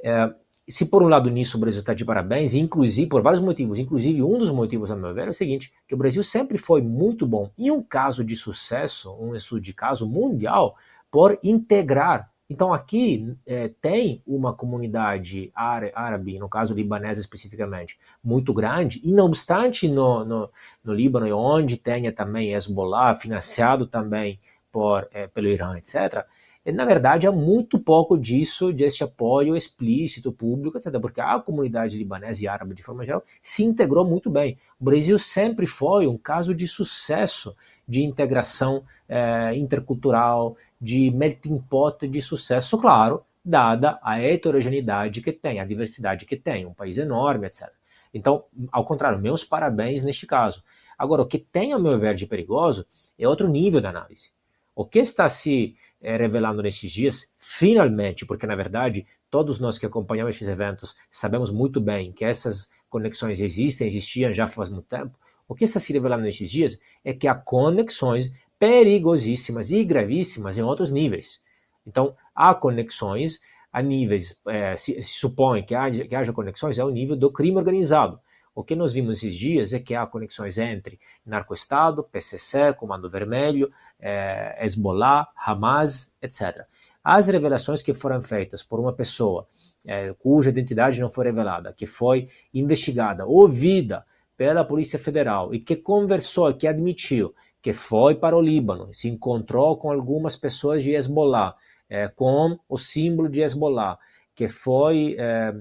é, 0.00 0.32
se 0.68 0.86
por 0.86 1.02
um 1.02 1.08
lado 1.08 1.28
nisso 1.28 1.56
o 1.56 1.60
Brasil 1.60 1.80
está 1.80 1.92
de 1.92 2.04
parabéns, 2.04 2.54
inclusive 2.54 3.08
por 3.08 3.22
vários 3.22 3.42
motivos, 3.42 3.78
inclusive 3.78 4.22
um 4.22 4.38
dos 4.38 4.50
motivos, 4.50 4.90
a 4.90 4.96
meu 4.96 5.12
ver, 5.12 5.26
é 5.26 5.30
o 5.30 5.34
seguinte, 5.34 5.72
que 5.86 5.94
o 5.94 5.98
Brasil 5.98 6.22
sempre 6.22 6.56
foi 6.58 6.80
muito 6.80 7.26
bom, 7.26 7.50
em 7.58 7.70
um 7.70 7.82
caso 7.82 8.24
de 8.24 8.36
sucesso, 8.36 9.12
um 9.18 9.34
estudo 9.34 9.60
de 9.60 9.72
caso 9.72 10.06
mundial, 10.08 10.76
por 11.10 11.38
integrar. 11.42 12.30
Então 12.48 12.72
aqui 12.72 13.34
é, 13.46 13.68
tem 13.80 14.22
uma 14.26 14.52
comunidade 14.52 15.50
árabe, 15.54 16.38
no 16.38 16.48
caso 16.48 16.74
libanesa 16.74 17.20
especificamente, 17.20 17.98
muito 18.22 18.52
grande, 18.52 19.00
e 19.02 19.10
não 19.12 19.26
obstante 19.26 19.88
no, 19.88 20.24
no, 20.24 20.50
no 20.84 20.92
Líbano, 20.92 21.34
onde 21.36 21.76
tenha 21.76 22.12
também 22.12 22.52
Hezbollah, 22.52 23.14
financiado 23.14 23.86
também 23.86 24.38
por, 24.70 25.08
é, 25.12 25.26
pelo 25.26 25.48
Irã, 25.48 25.76
etc., 25.76 26.24
na 26.66 26.84
verdade, 26.84 27.26
há 27.26 27.32
muito 27.32 27.78
pouco 27.78 28.16
disso, 28.16 28.72
deste 28.72 29.02
apoio 29.02 29.56
explícito, 29.56 30.30
público, 30.30 30.78
etc. 30.78 31.00
Porque 31.00 31.20
a 31.20 31.40
comunidade 31.40 31.98
libanesa 31.98 32.44
e 32.44 32.46
árabe, 32.46 32.74
de 32.74 32.82
forma 32.82 33.04
geral, 33.04 33.24
se 33.40 33.64
integrou 33.64 34.04
muito 34.04 34.30
bem. 34.30 34.56
O 34.78 34.84
Brasil 34.84 35.18
sempre 35.18 35.66
foi 35.66 36.06
um 36.06 36.16
caso 36.16 36.54
de 36.54 36.68
sucesso 36.68 37.56
de 37.86 38.02
integração 38.04 38.84
é, 39.08 39.56
intercultural, 39.56 40.56
de 40.80 41.10
melting 41.10 41.58
pot 41.58 42.06
de 42.06 42.22
sucesso, 42.22 42.78
claro, 42.78 43.24
dada 43.44 43.98
a 44.02 44.20
heterogeneidade 44.20 45.20
que 45.20 45.32
tem, 45.32 45.58
a 45.58 45.64
diversidade 45.64 46.24
que 46.24 46.36
tem, 46.36 46.64
um 46.64 46.72
país 46.72 46.96
enorme, 46.96 47.48
etc. 47.48 47.70
Então, 48.14 48.44
ao 48.70 48.84
contrário, 48.84 49.18
meus 49.18 49.42
parabéns 49.42 50.02
neste 50.02 50.26
caso. 50.26 50.62
Agora, 50.96 51.22
o 51.22 51.26
que 51.26 51.38
tem, 51.38 51.72
a 51.72 51.78
meu 51.78 51.98
ver, 51.98 52.14
de 52.14 52.26
perigoso 52.26 52.86
é 53.18 53.26
outro 53.26 53.48
nível 53.48 53.80
da 53.80 53.88
análise. 53.88 54.30
O 54.74 54.84
que 54.84 55.00
está 55.00 55.28
se 55.28 55.74
é, 56.02 56.16
revelando 56.16 56.62
nesses 56.62 56.90
dias, 56.90 57.32
finalmente, 57.38 58.26
porque 58.26 58.46
na 58.46 58.56
verdade 58.56 59.06
todos 59.30 59.58
nós 59.58 59.78
que 59.78 59.86
acompanhamos 59.86 60.36
esses 60.36 60.48
eventos 60.48 60.94
sabemos 61.10 61.50
muito 61.50 61.80
bem 61.80 62.12
que 62.12 62.24
essas 62.24 62.68
conexões 62.90 63.40
existem, 63.40 63.88
existiam 63.88 64.32
já 64.32 64.48
faz 64.48 64.68
muito 64.68 64.86
tempo. 64.86 65.18
O 65.48 65.54
que 65.54 65.64
está 65.64 65.80
se 65.80 65.92
revelando 65.92 66.24
nesses 66.24 66.50
dias 66.50 66.80
é 67.04 67.12
que 67.12 67.28
há 67.28 67.34
conexões 67.34 68.30
perigosíssimas 68.58 69.70
e 69.70 69.84
gravíssimas 69.84 70.58
em 70.58 70.62
outros 70.62 70.92
níveis. 70.92 71.40
Então, 71.86 72.14
há 72.34 72.54
conexões 72.54 73.40
a 73.72 73.82
níveis, 73.82 74.38
é, 74.46 74.76
se, 74.76 75.02
se, 75.02 75.14
supõe 75.14 75.62
que 75.62 75.74
haja, 75.74 76.06
que 76.06 76.14
haja 76.14 76.32
conexões 76.32 76.78
ao 76.78 76.90
nível 76.90 77.16
do 77.16 77.32
crime 77.32 77.56
organizado. 77.56 78.20
O 78.54 78.62
que 78.62 78.76
nós 78.76 78.92
vimos 78.92 79.18
esses 79.18 79.36
dias 79.36 79.72
é 79.72 79.80
que 79.80 79.94
há 79.94 80.06
conexões 80.06 80.58
entre 80.58 81.00
narcoestado, 81.24 82.04
PCC, 82.04 82.74
Comando 82.74 83.08
Vermelho, 83.08 83.70
é, 83.98 84.58
Hezbollah, 84.62 85.28
Hamas, 85.36 86.14
etc. 86.20 86.66
As 87.02 87.26
revelações 87.26 87.82
que 87.82 87.94
foram 87.94 88.20
feitas 88.22 88.62
por 88.62 88.78
uma 88.78 88.92
pessoa 88.92 89.48
é, 89.86 90.12
cuja 90.18 90.50
identidade 90.50 91.00
não 91.00 91.10
foi 91.10 91.26
revelada, 91.26 91.72
que 91.72 91.86
foi 91.86 92.28
investigada, 92.52 93.26
ouvida 93.26 94.04
pela 94.36 94.64
Polícia 94.64 94.98
Federal 94.98 95.54
e 95.54 95.58
que 95.58 95.76
conversou, 95.76 96.52
que 96.54 96.66
admitiu 96.66 97.34
que 97.62 97.72
foi 97.72 98.16
para 98.16 98.36
o 98.36 98.42
Líbano, 98.42 98.92
se 98.92 99.08
encontrou 99.08 99.76
com 99.76 99.90
algumas 99.90 100.36
pessoas 100.36 100.82
de 100.82 100.94
Hezbollah, 100.94 101.54
é, 101.88 102.08
com 102.08 102.58
o 102.68 102.76
símbolo 102.76 103.28
de 103.28 103.40
Hezbollah, 103.40 103.98
que 104.34 104.48
foi 104.48 105.14
é, 105.16 105.54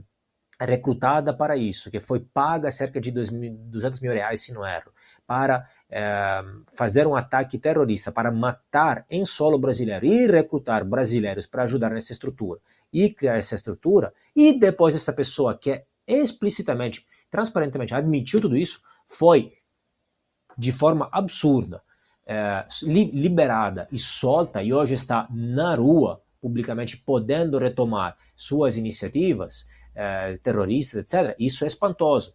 recrutada 0.66 1.34
para 1.34 1.58
isso, 1.58 1.90
que 1.90 2.00
foi 2.00 2.20
paga 2.20 2.70
cerca 2.72 3.02
de 3.02 3.12
200 3.12 4.00
mil 4.00 4.12
reais, 4.12 4.42
se 4.42 4.54
não 4.54 4.66
erro, 4.66 4.92
para 5.26 5.68
é, 5.90 6.44
fazer 6.76 7.08
um 7.08 7.16
ataque 7.16 7.58
terrorista, 7.58 8.12
para 8.12 8.32
matar 8.32 9.06
em 9.10 9.26
solo 9.26 9.58
brasileiro 9.58 10.06
e 10.06 10.28
recrutar 10.28 10.86
brasileiros 10.86 11.46
para 11.46 11.64
ajudar 11.64 11.90
nessa 11.90 12.12
estrutura. 12.12 12.60
E 12.94 13.10
criar 13.10 13.38
essa 13.38 13.56
estrutura, 13.56 14.14
e 14.36 14.60
depois 14.60 14.94
essa 14.94 15.14
pessoa 15.14 15.58
que 15.58 15.72
é 15.72 15.86
explicitamente, 16.08 17.08
transparentemente 17.30 17.96
admitiu 17.96 18.42
tudo 18.42 18.58
isso, 18.58 18.82
foi 19.08 19.54
de 20.58 20.72
forma 20.72 21.10
absurda 21.12 21.82
é, 22.26 22.66
liberada 22.84 23.88
e 23.92 23.98
solta 23.98 24.62
e 24.62 24.74
hoje 24.74 24.94
está 24.94 25.28
na 25.32 25.76
rua 25.76 26.22
publicamente 26.42 26.98
podendo 26.98 27.58
retomar 27.58 28.18
suas 28.36 28.76
iniciativas 28.76 29.68
é, 29.96 30.38
terroristas, 30.38 31.14
etc. 31.14 31.36
Isso 31.40 31.64
é 31.64 31.68
espantoso. 31.68 32.34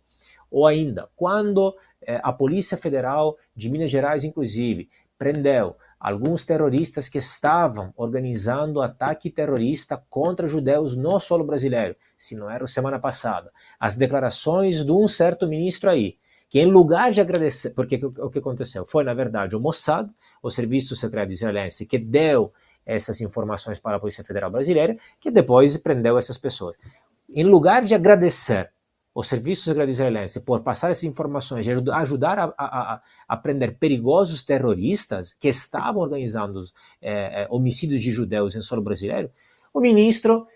Ou 0.51 0.67
ainda, 0.67 1.09
quando 1.17 1.75
é, 2.01 2.21
a 2.23 2.33
Polícia 2.33 2.77
Federal 2.77 3.37
de 3.55 3.69
Minas 3.69 3.91
Gerais, 3.91 4.25
inclusive, 4.25 4.89
prendeu 5.19 5.77
alguns 5.99 6.45
terroristas 6.45 7.09
que 7.09 7.19
estavam 7.19 7.93
organizando 7.97 8.83
ataque 8.83 9.31
terrorista 9.31 10.03
contra 10.11 10.47
judeus 10.47 10.95
no 10.95 11.19
solo 11.19 11.45
brasileiro, 11.45 11.97
se 12.17 12.37
não 12.37 12.51
era 12.51 12.67
semana 12.67 12.99
passada. 12.99 13.51
As 13.81 13.97
declarações 13.97 14.85
de 14.85 14.93
um 14.93 15.09
certo 15.09 15.49
ministro 15.49 15.91
aí, 15.91 16.17
que 16.49 16.61
em 16.61 16.67
lugar 16.67 17.13
de 17.13 17.21
agradecer, 17.21 17.71
porque 17.71 17.99
o 18.19 18.31
que 18.31 18.39
aconteceu 18.39 18.85
foi, 18.85 19.03
na 19.05 19.15
verdade, 19.15 19.57
o 19.57 19.61
Mossad, 19.61 20.09
o 20.43 20.51
serviço 20.51 20.95
secreto 20.95 21.33
israelense, 21.33 21.87
que 21.87 21.99
deu 21.99 22.53
essas 22.85 23.21
informações 23.21 23.81
para 23.81 23.97
a 23.97 24.01
Polícia 24.01 24.23
Federal 24.23 24.51
Brasileira, 24.51 24.97
que 25.19 25.31
depois 25.31 25.77
prendeu 25.77 26.17
essas 26.17 26.39
pessoas. 26.39 26.77
Em 27.29 27.45
lugar 27.45 27.85
de 27.85 27.95
agradecer 27.95 28.71
o 29.15 29.23
Serviço 29.23 29.65
Secreto 29.65 29.89
Israelense 29.89 30.41
por 30.41 30.61
passar 30.61 30.91
essas 30.91 31.05
informações 31.05 31.67
e 31.67 31.71
ajudar 31.71 32.39
a, 32.39 32.55
a, 32.59 33.03
a 33.27 33.37
prender 33.37 33.79
perigosos 33.79 34.45
terroristas 34.45 35.35
que 35.41 35.49
estavam 35.49 36.03
organizando 36.03 36.63
é, 37.01 37.45
é, 37.45 37.47
homicídios 37.49 38.03
de 38.03 38.11
judeus 38.11 38.55
em 38.55 38.61
solo 38.61 38.83
brasileiro, 38.83 39.31
o 39.73 39.81
ministro 39.81 40.47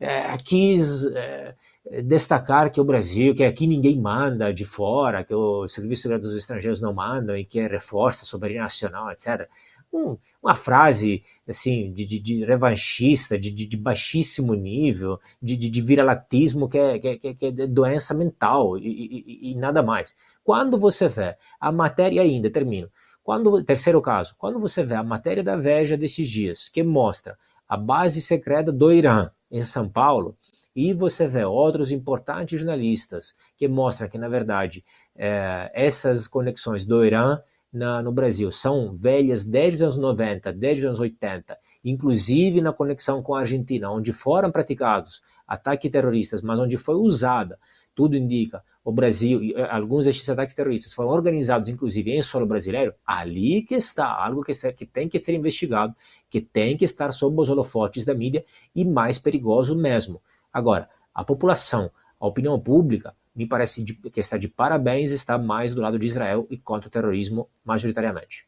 é, 0.00 0.34
quis 0.38 1.04
é, 1.04 1.54
destacar 2.02 2.70
que 2.70 2.80
o 2.80 2.84
Brasil, 2.84 3.34
que 3.34 3.44
aqui 3.44 3.66
ninguém 3.66 4.00
manda 4.00 4.54
de 4.54 4.64
fora, 4.64 5.22
que 5.22 5.34
o 5.34 5.68
Serviço 5.68 6.02
Secreto 6.02 6.22
dos 6.22 6.36
Estrangeiros 6.36 6.80
não 6.80 6.94
mandam 6.94 7.36
e 7.36 7.44
que 7.44 7.60
reforça 7.66 8.22
a 8.22 8.26
soberania 8.26 8.62
nacional, 8.62 9.10
etc 9.10 9.46
um, 9.92 10.16
uma 10.42 10.54
frase 10.54 11.22
assim 11.46 11.92
de, 11.92 12.04
de, 12.04 12.18
de 12.18 12.44
revanchista, 12.44 13.38
de, 13.38 13.50
de, 13.50 13.76
baixíssimo 13.76 14.54
nível, 14.54 15.18
de, 15.40 15.56
de, 15.56 15.80
viralatismo 15.82 16.68
que 16.68 16.78
é, 16.78 16.98
que, 16.98 17.08
é, 17.08 17.34
que 17.34 17.46
é 17.46 17.50
doença 17.66 18.14
mental 18.14 18.78
e, 18.78 18.86
e, 18.86 19.52
e, 19.52 19.54
nada 19.54 19.82
mais. 19.82 20.16
Quando 20.44 20.78
você 20.78 21.08
vê 21.08 21.36
a 21.60 21.72
matéria 21.72 22.22
ainda, 22.22 22.50
termino, 22.50 22.90
quando, 23.22 23.62
terceiro 23.62 24.00
caso, 24.00 24.34
quando 24.38 24.58
você 24.58 24.82
vê 24.82 24.94
a 24.94 25.02
matéria 25.02 25.42
da 25.42 25.56
Veja 25.56 25.96
desses 25.96 26.28
dias, 26.28 26.68
que 26.68 26.82
mostra 26.82 27.38
a 27.68 27.76
base 27.76 28.22
secreta 28.22 28.72
do 28.72 28.92
Irã 28.92 29.30
em 29.50 29.62
São 29.62 29.88
Paulo, 29.88 30.36
e 30.74 30.94
você 30.94 31.26
vê 31.26 31.44
outros 31.44 31.90
importantes 31.90 32.60
jornalistas 32.60 33.34
que 33.56 33.66
mostram 33.66 34.08
que, 34.08 34.16
na 34.16 34.28
verdade, 34.28 34.84
é, 35.16 35.70
essas 35.74 36.28
conexões 36.28 36.86
do 36.86 37.04
Irã 37.04 37.40
na, 37.72 38.02
no 38.02 38.12
Brasil. 38.12 38.50
São 38.50 38.96
velhas 38.96 39.44
desde 39.44 39.76
os 39.76 39.82
anos 39.82 39.96
90, 39.96 40.52
desde 40.52 40.84
os 40.84 40.88
anos 40.88 41.00
80, 41.00 41.56
inclusive 41.84 42.60
na 42.60 42.72
conexão 42.72 43.22
com 43.22 43.34
a 43.34 43.40
Argentina, 43.40 43.90
onde 43.90 44.12
foram 44.12 44.50
praticados 44.50 45.22
ataques 45.46 45.90
terroristas, 45.90 46.42
mas 46.42 46.58
onde 46.58 46.76
foi 46.76 46.94
usada, 46.96 47.58
tudo 47.94 48.16
indica, 48.16 48.62
o 48.84 48.92
Brasil, 48.92 49.40
eh, 49.54 49.68
alguns 49.70 50.06
destes 50.06 50.28
ataques 50.30 50.54
terroristas 50.54 50.94
foram 50.94 51.10
organizados, 51.10 51.68
inclusive, 51.68 52.10
em 52.10 52.22
solo 52.22 52.46
brasileiro, 52.46 52.94
ali 53.04 53.60
que 53.60 53.74
está 53.74 54.06
algo 54.06 54.42
que, 54.42 54.52
que 54.72 54.86
tem 54.86 55.08
que 55.08 55.18
ser 55.18 55.34
investigado, 55.34 55.94
que 56.30 56.40
tem 56.40 56.76
que 56.76 56.86
estar 56.86 57.12
sob 57.12 57.38
os 57.38 57.50
holofotes 57.50 58.04
da 58.04 58.14
mídia 58.14 58.44
e 58.74 58.84
mais 58.84 59.18
perigoso 59.18 59.76
mesmo. 59.76 60.22
Agora, 60.50 60.88
a 61.14 61.22
população, 61.22 61.90
a 62.18 62.26
opinião 62.26 62.58
pública, 62.58 63.14
me 63.38 63.46
parece 63.46 63.84
que 63.84 64.18
está 64.18 64.36
de 64.36 64.48
parabéns 64.48 65.12
está 65.12 65.38
mais 65.38 65.72
do 65.72 65.80
lado 65.80 65.96
de 65.96 66.08
Israel 66.08 66.44
e 66.50 66.58
contra 66.58 66.88
o 66.88 66.90
terrorismo 66.90 67.48
majoritariamente. 67.64 68.44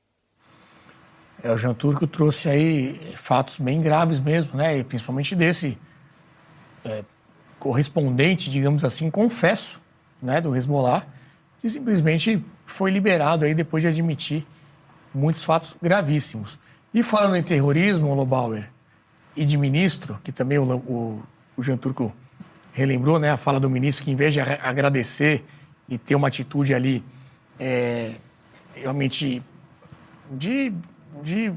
É, 1.41 1.53
o 1.53 1.57
Jean 1.57 1.75
Turco 1.75 2.09
trouxe 2.09 2.49
aí 2.49 3.01
fatos 3.15 3.59
bem 3.59 3.81
graves 3.81 4.19
mesmo, 4.19 4.57
né? 4.59 4.79
E 4.79 4.85
principalmente 4.85 5.37
desse 5.37 5.79
é, 6.85 7.05
correspondente, 7.61 8.51
digamos 8.51 8.85
assim, 8.85 9.09
confesso, 9.09 9.81
né, 10.21 10.41
do 10.41 10.57
Hezbollah, 10.57 11.07
que 11.61 11.69
simplesmente 11.69 12.45
foi 12.67 12.91
liberado 12.91 13.45
aí 13.45 13.55
depois 13.55 13.83
de 13.85 13.89
admitir 13.89 14.45
muitos 15.15 15.45
fatos 15.45 15.77
gravíssimos. 15.81 16.59
E 16.93 17.01
falando 17.01 17.37
em 17.37 17.43
terrorismo, 17.45 18.13
Lobauer, 18.13 18.69
e 19.37 19.45
de 19.45 19.57
ministro, 19.57 20.19
que 20.25 20.33
também 20.33 20.59
o, 20.59 20.65
o, 20.65 21.23
o 21.57 21.63
Jean 21.63 21.77
Turco 21.77 22.13
relembrou 22.73 23.19
né, 23.19 23.31
a 23.31 23.37
fala 23.37 23.59
do 23.59 23.69
ministro 23.69 24.05
que, 24.05 24.11
em 24.11 24.17
vez 24.17 24.35
de 24.35 24.41
agradecer 24.41 25.45
e 25.89 25.99
ter 25.99 26.15
uma 26.15 26.29
atitude 26.29 26.75
ali 26.75 27.05
é, 27.59 28.13
realmente 28.75 29.43
de, 30.31 30.73
de 31.23 31.53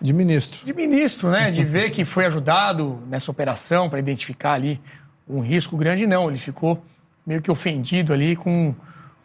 de 0.00 0.12
ministro. 0.12 0.64
De 0.64 0.72
ministro, 0.72 1.30
né? 1.30 1.50
De 1.50 1.64
ver 1.64 1.90
que 1.90 2.04
foi 2.04 2.24
ajudado 2.24 3.02
nessa 3.08 3.30
operação 3.30 3.90
para 3.90 3.98
identificar 3.98 4.52
ali 4.52 4.80
um 5.28 5.40
risco 5.40 5.76
grande, 5.76 6.06
não. 6.06 6.28
Ele 6.28 6.38
ficou 6.38 6.82
meio 7.26 7.42
que 7.42 7.50
ofendido 7.50 8.12
ali 8.12 8.36
com 8.36 8.74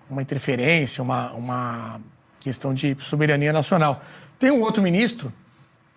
uma 0.10 0.22
interferência, 0.22 1.04
uma, 1.04 1.32
uma 1.34 2.02
questão 2.40 2.74
de 2.74 2.96
soberania 3.00 3.54
nacional. 3.54 4.02
Tem 4.40 4.52
um 4.52 4.62
outro 4.62 4.82
ministro, 4.82 5.32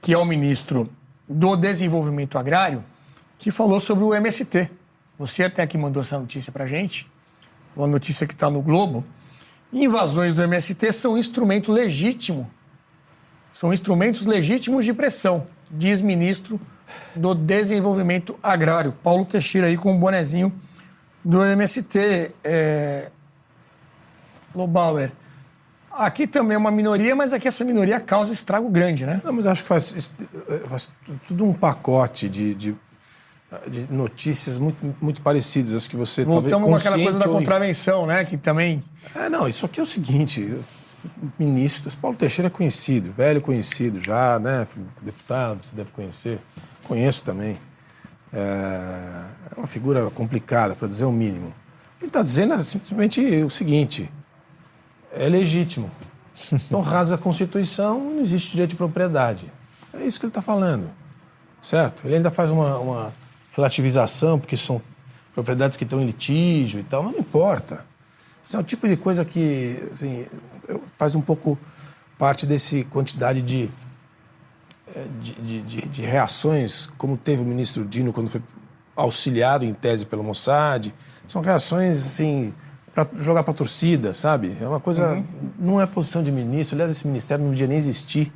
que 0.01 0.13
é 0.13 0.19
o 0.19 0.25
ministro 0.25 0.91
do 1.29 1.57
Desenvolvimento 1.57 2.39
Agrário, 2.39 2.85
que 3.39 3.51
falou 3.51 3.81
sobre 3.81 4.05
o 4.05 4.15
MST. 4.15 4.71
Você 5.19 5.45
até 5.45 5.63
aqui 5.63 5.79
mandou 5.79 6.03
essa 6.03 6.19
notícia 6.19 6.53
para 6.53 6.67
gente, 6.67 7.11
uma 7.77 7.87
notícia 7.87 8.27
que 8.27 8.35
está 8.35 8.51
no 8.51 8.61
Globo. 8.61 9.05
Invasões 9.73 10.35
do 10.35 10.43
MST 10.43 10.93
são 10.93 11.19
instrumento 11.19 11.73
legítimo 11.73 12.51
são 13.57 13.73
instrumentos 13.73 14.27
legítimos 14.27 14.85
de 14.85 14.93
pressão, 14.93 15.47
diz 15.71 16.03
ministro 16.03 16.61
do 17.15 17.35
Desenvolvimento 17.35 18.39
Agrário. 18.43 18.93
Paulo 19.03 19.25
Teixeira 19.25 19.69
aí 19.69 19.79
com 19.79 19.97
o 19.97 19.99
bonezinho 19.99 20.53
do 21.25 21.43
MST. 21.43 22.35
É... 22.45 23.11
Lobauer. 24.55 25.11
Aqui 25.91 26.27
também 26.27 26.55
é 26.55 26.59
uma 26.59 26.71
minoria, 26.71 27.17
mas 27.17 27.33
aqui 27.33 27.49
essa 27.49 27.65
minoria 27.65 27.99
causa 27.99 28.31
estrago 28.31 28.69
grande, 28.69 29.07
né? 29.07 29.23
Não, 29.25 29.33
mas 29.33 29.47
acho 29.47 29.63
que 29.63 29.69
faz, 29.69 30.11
faz 30.69 30.91
tudo 31.27 31.47
um 31.47 31.55
pacote 31.55 32.29
de, 32.29 32.55
de, 32.55 32.77
de, 33.67 33.93
notícias 33.93 34.59
muito, 34.59 34.95
muito 35.01 35.23
parecidas, 35.23 35.75
as 35.75 35.89
que 35.89 35.97
você 35.97 36.25
Voltamos 36.25 36.67
com 36.67 36.75
aquela 36.75 36.99
coisa 36.99 37.19
da 37.19 37.29
contravenção, 37.29 38.07
né? 38.07 38.25
Que 38.25 38.37
também. 38.37 38.83
É, 39.15 39.29
não, 39.29 39.47
isso 39.49 39.67
aqui 39.67 39.81
é 39.81 39.83
o 39.83 39.87
seguinte 39.87 40.59
ministros. 41.39 41.95
Paulo 41.95 42.17
Teixeira 42.17 42.49
é 42.49 42.51
conhecido, 42.51 43.13
velho 43.13 43.41
conhecido 43.41 44.01
já, 44.01 44.39
né? 44.39 44.67
Deputado, 45.01 45.61
você 45.65 45.77
deve 45.77 45.91
conhecer. 45.91 46.41
Conheço 46.85 47.23
também. 47.23 47.59
É, 48.33 48.39
é 48.39 49.59
uma 49.59 49.67
figura 49.67 50.11
complicada, 50.11 50.75
para 50.75 50.89
dizer 50.89 51.05
o 51.05 51.13
mínimo. 51.13 51.55
Ele 52.01 52.09
está 52.09 52.23
dizendo 52.23 52.63
simplesmente 52.63 53.21
o 53.43 53.51
seguinte: 53.51 54.11
é 55.13 55.29
legítimo. 55.29 55.91
Então 56.53 56.83
rasga 56.83 57.15
a 57.15 57.19
Constituição 57.19 57.99
não 57.99 58.21
existe 58.21 58.51
direito 58.51 58.71
de 58.71 58.77
propriedade. 58.77 59.51
É 59.95 60.07
isso 60.07 60.21
que 60.21 60.27
ele 60.27 60.31
está 60.31 60.43
falando. 60.43 60.91
Certo? 61.63 62.05
Ele 62.05 62.17
ainda 62.17 62.31
faz 62.31 62.51
uma, 62.51 62.79
uma 62.79 63.13
relativização, 63.57 64.39
porque 64.39 64.57
são 64.57 64.81
propriedades 65.35 65.77
que 65.77 65.85
estão 65.85 66.01
em 66.01 66.07
litígio 66.07 66.81
e 66.81 66.85
tal, 66.85 67.03
mas 67.03 67.13
não 67.13 67.21
importa. 67.21 67.85
Isso 68.43 68.57
é 68.57 68.61
o 68.61 68.63
tipo 68.63 68.87
de 68.87 68.97
coisa 68.97 69.25
que 69.25 69.83
assim, 69.91 70.27
faz 70.97 71.15
um 71.15 71.21
pouco 71.21 71.59
parte 72.19 72.47
desse 72.47 72.85
quantidade 72.85 73.43
de, 73.43 73.69
eh, 74.95 75.05
de, 75.21 75.63
de, 75.63 75.83
de, 75.89 76.03
reações, 76.03 76.87
como 76.97 77.17
teve 77.17 77.43
o 77.43 77.45
ministro 77.45 77.85
Dino 77.85 78.13
quando 78.13 78.29
foi 78.29 78.43
auxiliado 78.95 79.65
em 79.65 79.75
tese 79.75 80.07
pelo 80.07 80.23
Mossad. 80.23 80.93
São 81.27 81.43
reações 81.43 81.99
assim 82.07 82.55
para 82.95 83.07
jogar 83.17 83.43
para 83.43 83.53
a 83.53 83.57
torcida, 83.57 84.15
sabe? 84.15 84.57
É 84.61 84.67
uma 84.67 84.81
coisa. 84.81 85.15
Uhum. 85.15 85.25
Não 85.59 85.81
é 85.81 85.87
posição 85.87 86.23
de 86.23 86.31
ministro. 86.31 86.77
Aliás, 86.77 86.91
esse 86.91 87.07
ministério 87.07 87.45
não 87.45 87.51
devia 87.51 87.67
nem 87.67 87.77
existir, 87.77 88.33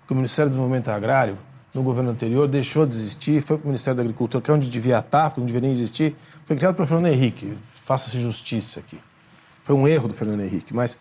porque 0.00 0.14
o 0.14 0.16
Ministério 0.16 0.48
do 0.48 0.54
Desenvolvimento 0.54 0.88
Agrário, 0.88 1.38
no 1.74 1.82
governo 1.82 2.10
anterior, 2.10 2.48
deixou 2.48 2.84
de 2.84 2.94
existir, 2.94 3.40
foi 3.42 3.56
para 3.56 3.64
o 3.64 3.68
Ministério 3.68 3.96
da 3.96 4.02
Agricultura, 4.02 4.42
que 4.42 4.50
é 4.50 4.54
onde 4.54 4.68
devia 4.68 4.98
estar, 4.98 5.30
porque 5.30 5.40
não 5.40 5.46
devia 5.46 5.60
nem 5.60 5.70
existir. 5.70 6.16
Foi 6.44 6.56
criado 6.56 6.74
pelo 6.74 6.86
Fernando 6.86 7.12
Henrique. 7.12 7.56
Faça-se 7.84 8.20
justiça 8.20 8.80
aqui. 8.80 8.98
Foi 9.62 9.74
um 9.74 9.86
erro 9.86 10.08
do 10.08 10.14
Fernando 10.14 10.40
Henrique, 10.40 10.74
mas 10.74 10.98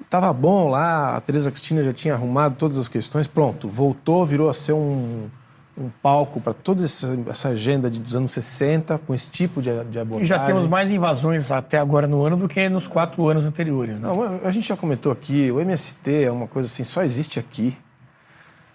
estava 0.00 0.32
bom 0.32 0.68
lá, 0.68 1.16
a 1.16 1.20
Tereza 1.20 1.50
Cristina 1.50 1.82
já 1.82 1.92
tinha 1.92 2.14
arrumado 2.14 2.56
todas 2.56 2.78
as 2.78 2.88
questões, 2.88 3.26
pronto, 3.26 3.68
voltou, 3.68 4.24
virou 4.24 4.48
a 4.48 4.54
ser 4.54 4.72
um, 4.72 5.28
um 5.76 5.88
palco 6.02 6.40
para 6.40 6.52
toda 6.52 6.84
essa, 6.84 7.18
essa, 7.28 7.48
agenda 7.48 7.90
de, 7.90 8.00
dos 8.00 8.14
anos 8.14 8.32
60, 8.32 8.98
com 8.98 9.14
esse 9.14 9.30
tipo 9.30 9.62
de, 9.62 9.70
de 9.84 9.98
abordagem. 9.98 10.22
E 10.22 10.24
já 10.24 10.38
temos 10.38 10.66
mais 10.66 10.90
invasões 10.90 11.50
até 11.50 11.78
agora 11.78 12.06
no 12.06 12.24
ano 12.24 12.36
do 12.36 12.48
que 12.48 12.68
nos 12.68 12.86
quatro 12.86 13.28
anos 13.28 13.44
anteriores. 13.44 14.00
Né? 14.00 14.08
Não, 14.08 14.40
a 14.44 14.50
gente 14.50 14.68
já 14.68 14.76
comentou 14.76 15.10
aqui, 15.10 15.50
o 15.50 15.60
MST 15.60 16.24
é 16.24 16.30
uma 16.30 16.46
coisa 16.46 16.68
assim, 16.68 16.84
só 16.84 17.02
existe 17.02 17.38
aqui. 17.38 17.76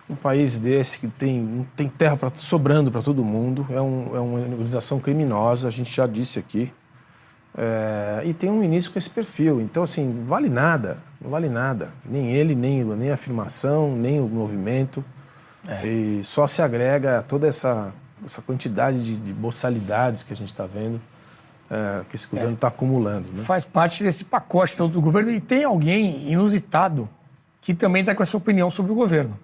Um 0.09 0.15
país 0.15 0.57
desse 0.57 0.99
que 0.99 1.07
tem, 1.07 1.67
tem 1.75 1.89
terra 1.89 2.15
pra, 2.15 2.31
sobrando 2.33 2.89
para 2.89 3.01
todo 3.01 3.23
mundo, 3.23 3.65
é, 3.69 3.81
um, 3.81 4.15
é 4.15 4.19
uma 4.19 4.39
organização 4.39 4.99
criminosa, 4.99 5.67
a 5.67 5.71
gente 5.71 5.93
já 5.93 6.07
disse 6.07 6.39
aqui. 6.39 6.71
É, 7.57 8.21
e 8.23 8.33
tem 8.33 8.51
um 8.51 8.59
ministro 8.59 8.93
com 8.93 8.99
esse 8.99 9.09
perfil. 9.09 9.59
Então, 9.59 9.81
assim, 9.81 10.23
vale 10.25 10.47
nada, 10.47 10.99
não 11.19 11.31
vale 11.31 11.49
nada. 11.49 11.89
Nem 12.05 12.31
ele, 12.31 12.53
nem, 12.53 12.83
nem 12.83 13.09
a 13.09 13.15
afirmação, 13.15 13.95
nem 13.95 14.19
o 14.19 14.27
movimento. 14.27 15.03
É. 15.67 15.87
E 15.87 16.23
só 16.23 16.45
se 16.45 16.61
agrega 16.61 17.25
toda 17.27 17.47
essa, 17.47 17.91
essa 18.23 18.41
quantidade 18.41 19.03
de, 19.03 19.17
de 19.17 19.33
boçalidades 19.33 20.23
que 20.23 20.31
a 20.31 20.35
gente 20.35 20.51
está 20.51 20.65
vendo, 20.67 21.01
é, 21.69 22.01
que 22.07 22.15
esse 22.15 22.27
governo 22.27 22.53
está 22.53 22.67
é. 22.67 22.69
acumulando. 22.69 23.25
Né? 23.33 23.43
Faz 23.43 23.65
parte 23.65 24.03
desse 24.03 24.25
pacote 24.25 24.77
todo 24.77 24.93
do 24.93 25.01
governo. 25.01 25.31
E 25.31 25.41
tem 25.41 25.63
alguém 25.63 26.31
inusitado 26.31 27.09
que 27.59 27.73
também 27.73 28.01
está 28.01 28.13
com 28.13 28.21
essa 28.21 28.37
opinião 28.37 28.69
sobre 28.69 28.91
o 28.91 28.95
governo. 28.95 29.37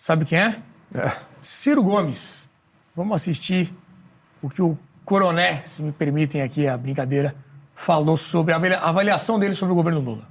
Sabe 0.00 0.24
quem 0.24 0.38
é? 0.38 0.62
é? 0.94 1.12
Ciro 1.42 1.82
Gomes. 1.82 2.48
Vamos 2.96 3.14
assistir 3.16 3.70
o 4.40 4.48
que 4.48 4.62
o 4.62 4.78
Coroné, 5.04 5.56
se 5.66 5.82
me 5.82 5.92
permitem 5.92 6.40
aqui 6.40 6.66
a 6.66 6.74
brincadeira, 6.74 7.36
falou 7.74 8.16
sobre 8.16 8.54
a 8.54 8.80
avaliação 8.80 9.38
dele 9.38 9.54
sobre 9.54 9.74
o 9.74 9.76
governo 9.76 10.00
Lula. 10.00 10.26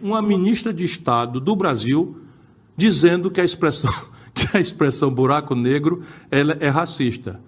Uma 0.00 0.22
ministra 0.22 0.72
de 0.72 0.84
Estado 0.84 1.40
do 1.40 1.56
Brasil 1.56 2.22
dizendo 2.76 3.28
que 3.28 3.40
a 3.40 3.44
expressão, 3.44 3.92
que 4.32 4.56
a 4.56 4.60
expressão 4.60 5.12
buraco 5.12 5.56
negro 5.56 6.04
ela 6.30 6.56
é 6.60 6.68
racista. 6.68 7.40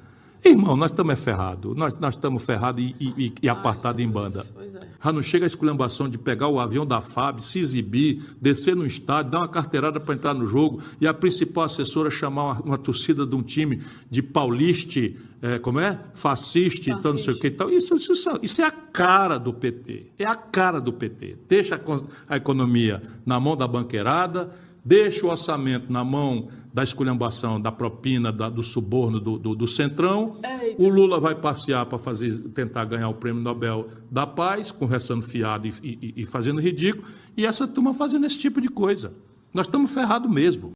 Irmão, 0.44 0.76
nós 0.76 0.90
estamos 0.90 1.24
ferrados. 1.24 1.74
Nós, 1.74 1.98
nós 1.98 2.14
estamos 2.14 2.44
ferrados 2.44 2.84
e, 2.84 2.94
e, 3.00 3.32
e 3.42 3.48
apartados 3.48 4.02
em 4.02 4.08
banda. 4.08 4.44
É. 4.58 4.86
Já 5.02 5.12
não 5.12 5.22
chega 5.22 5.46
a 5.46 5.48
esculhambação 5.48 6.06
de 6.06 6.18
pegar 6.18 6.48
o 6.48 6.60
avião 6.60 6.84
da 6.84 7.00
FAB, 7.00 7.40
se 7.40 7.58
exibir, 7.58 8.22
descer 8.42 8.76
no 8.76 8.84
estádio, 8.84 9.30
dar 9.30 9.38
uma 9.38 9.48
carteirada 9.48 9.98
para 9.98 10.14
entrar 10.14 10.34
no 10.34 10.46
jogo 10.46 10.82
e 11.00 11.06
a 11.06 11.14
principal 11.14 11.64
assessora 11.64 12.10
chamar 12.10 12.44
uma, 12.44 12.60
uma 12.60 12.78
torcida 12.78 13.24
de 13.26 13.34
um 13.34 13.40
time 13.40 13.80
de 14.10 14.22
pauliste, 14.22 15.16
é, 15.40 15.58
como 15.58 15.80
é? 15.80 15.98
Fasciste, 16.12 16.90
então 16.90 17.12
não 17.12 17.18
sei 17.18 17.32
o 17.32 17.38
que 17.38 17.46
e 17.46 17.50
tal. 17.50 17.70
Isso, 17.70 17.94
isso, 17.96 18.12
isso 18.42 18.62
é 18.62 18.66
a 18.66 18.70
cara 18.70 19.38
do 19.38 19.52
PT. 19.52 20.12
É 20.18 20.26
a 20.26 20.36
cara 20.36 20.78
do 20.78 20.92
PT. 20.92 21.38
Deixa 21.48 21.76
a, 21.76 22.34
a 22.34 22.36
economia 22.36 23.00
na 23.24 23.40
mão 23.40 23.56
da 23.56 23.66
banqueirada, 23.66 24.50
deixa 24.84 25.26
o 25.26 25.30
orçamento 25.30 25.90
na 25.90 26.04
mão 26.04 26.48
da 26.72 26.82
esculhambação, 26.82 27.60
da 27.60 27.70
propina, 27.70 28.32
da, 28.32 28.48
do 28.48 28.62
suborno 28.62 29.20
do, 29.20 29.38
do, 29.38 29.54
do 29.54 29.66
Centrão. 29.66 30.36
Eita. 30.42 30.82
O 30.82 30.88
Lula 30.88 31.20
vai 31.20 31.34
passear 31.34 31.86
para 31.86 31.98
fazer, 31.98 32.36
tentar 32.50 32.84
ganhar 32.84 33.08
o 33.08 33.14
Prêmio 33.14 33.40
Nobel 33.40 33.88
da 34.10 34.26
Paz, 34.26 34.72
conversando 34.72 35.22
fiado 35.22 35.68
e, 35.68 35.72
e, 35.82 36.22
e 36.22 36.26
fazendo 36.26 36.60
ridículo, 36.60 37.06
e 37.36 37.46
essa 37.46 37.66
turma 37.66 37.94
fazendo 37.94 38.26
esse 38.26 38.38
tipo 38.38 38.60
de 38.60 38.68
coisa. 38.68 39.14
Nós 39.52 39.66
estamos 39.66 39.94
ferrados 39.94 40.28
mesmo. 40.28 40.72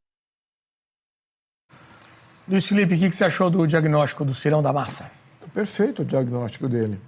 Luiz 2.47 2.67
Felipe, 2.67 2.95
o 2.95 2.97
que 2.97 3.11
você 3.11 3.25
achou 3.25 3.49
do 3.49 3.67
diagnóstico 3.67 4.25
do 4.25 4.33
Cirão 4.33 4.61
da 4.61 4.73
Massa? 4.73 5.11
Perfeito 5.53 6.01
o 6.01 6.05
diagnóstico 6.05 6.67
dele. 6.67 6.99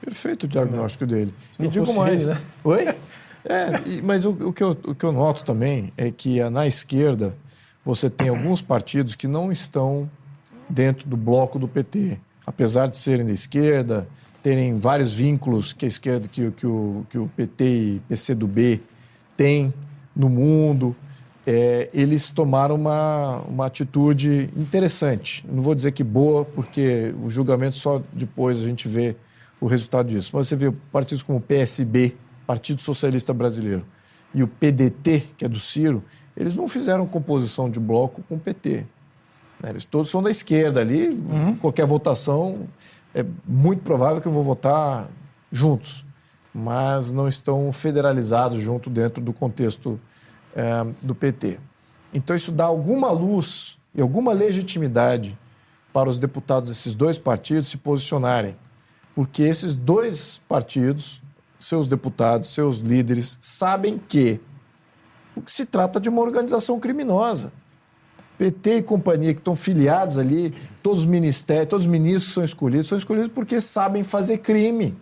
Perfeito 0.00 0.44
o 0.44 0.48
diagnóstico 0.48 1.06
dele. 1.06 1.34
E 1.58 1.68
digo 1.68 1.92
mais. 1.94 2.28
Ele, 2.28 2.34
né? 2.34 2.40
Oi? 2.64 2.94
É, 3.48 4.02
mas 4.04 4.24
o, 4.24 4.30
o, 4.30 4.52
que 4.52 4.62
eu, 4.62 4.70
o 4.70 4.94
que 4.94 5.04
eu 5.04 5.12
noto 5.12 5.42
também 5.42 5.92
é 5.96 6.10
que 6.10 6.38
na 6.50 6.66
esquerda 6.66 7.34
você 7.84 8.10
tem 8.10 8.28
alguns 8.28 8.60
partidos 8.60 9.14
que 9.14 9.26
não 9.26 9.50
estão 9.50 10.10
dentro 10.68 11.08
do 11.08 11.16
bloco 11.16 11.58
do 11.58 11.66
PT. 11.66 12.18
Apesar 12.46 12.88
de 12.88 12.96
serem 12.96 13.24
da 13.24 13.32
esquerda, 13.32 14.06
terem 14.42 14.78
vários 14.78 15.12
vínculos 15.12 15.72
que 15.72 15.86
a 15.86 15.88
esquerda, 15.88 16.28
que, 16.28 16.50
que, 16.50 16.66
o, 16.66 17.06
que 17.08 17.18
o 17.18 17.28
PT 17.28 17.64
e 17.64 18.02
PCdoB 18.08 18.82
têm 19.36 19.72
no 20.14 20.28
mundo, 20.28 20.94
é, 21.46 21.88
eles 21.94 22.30
tomaram 22.30 22.74
uma, 22.74 23.38
uma 23.48 23.66
atitude 23.66 24.50
interessante. 24.54 25.44
Não 25.50 25.62
vou 25.62 25.74
dizer 25.74 25.92
que 25.92 26.04
boa, 26.04 26.44
porque 26.44 27.14
o 27.22 27.30
julgamento 27.30 27.76
só 27.76 28.02
depois 28.12 28.62
a 28.62 28.66
gente 28.66 28.86
vê 28.86 29.16
o 29.58 29.66
resultado 29.66 30.10
disso. 30.10 30.30
Mas 30.34 30.48
você 30.48 30.56
vê 30.56 30.70
partidos 30.92 31.22
como 31.22 31.38
o 31.38 31.40
PSB, 31.40 32.14
Partido 32.48 32.80
Socialista 32.80 33.34
Brasileiro, 33.34 33.84
e 34.32 34.42
o 34.42 34.48
PDT, 34.48 35.34
que 35.36 35.44
é 35.44 35.48
do 35.48 35.60
Ciro, 35.60 36.02
eles 36.34 36.56
não 36.56 36.66
fizeram 36.66 37.06
composição 37.06 37.68
de 37.68 37.78
bloco 37.78 38.22
com 38.26 38.36
o 38.36 38.38
PT. 38.38 38.86
Né? 39.60 39.68
Eles 39.68 39.84
todos 39.84 40.08
são 40.08 40.22
da 40.22 40.30
esquerda 40.30 40.80
ali, 40.80 41.08
uhum. 41.08 41.54
qualquer 41.56 41.84
votação 41.84 42.66
é 43.14 43.22
muito 43.46 43.82
provável 43.82 44.22
que 44.22 44.26
eu 44.26 44.32
vou 44.32 44.42
votar 44.42 45.10
juntos, 45.52 46.06
mas 46.54 47.12
não 47.12 47.28
estão 47.28 47.70
federalizados 47.70 48.62
junto 48.62 48.88
dentro 48.88 49.22
do 49.22 49.34
contexto 49.34 50.00
é, 50.56 50.86
do 51.02 51.14
PT. 51.14 51.60
Então 52.14 52.34
isso 52.34 52.50
dá 52.50 52.64
alguma 52.64 53.10
luz 53.10 53.78
e 53.94 54.00
alguma 54.00 54.32
legitimidade 54.32 55.38
para 55.92 56.08
os 56.08 56.18
deputados 56.18 56.70
desses 56.70 56.94
dois 56.94 57.18
partidos 57.18 57.68
se 57.68 57.76
posicionarem, 57.76 58.56
porque 59.14 59.42
esses 59.42 59.76
dois 59.76 60.40
partidos 60.48 61.20
seus 61.58 61.86
deputados, 61.86 62.50
seus 62.50 62.78
líderes 62.78 63.38
sabem 63.40 63.98
que 63.98 64.40
o 65.34 65.42
que 65.42 65.52
se 65.52 65.66
trata 65.66 66.00
de 66.00 66.08
uma 66.08 66.20
organização 66.22 66.78
criminosa. 66.80 67.52
PT 68.36 68.76
e 68.76 68.82
companhia 68.82 69.34
que 69.34 69.40
estão 69.40 69.56
filiados 69.56 70.16
ali, 70.16 70.54
todos 70.82 71.00
os 71.00 71.04
ministérios, 71.04 71.68
todos 71.68 71.86
os 71.86 71.90
ministros 71.90 72.32
são 72.32 72.44
escolhidos, 72.44 72.86
são 72.86 72.96
escolhidos 72.96 73.28
porque 73.28 73.60
sabem 73.60 74.04
fazer 74.04 74.38
crime, 74.38 74.96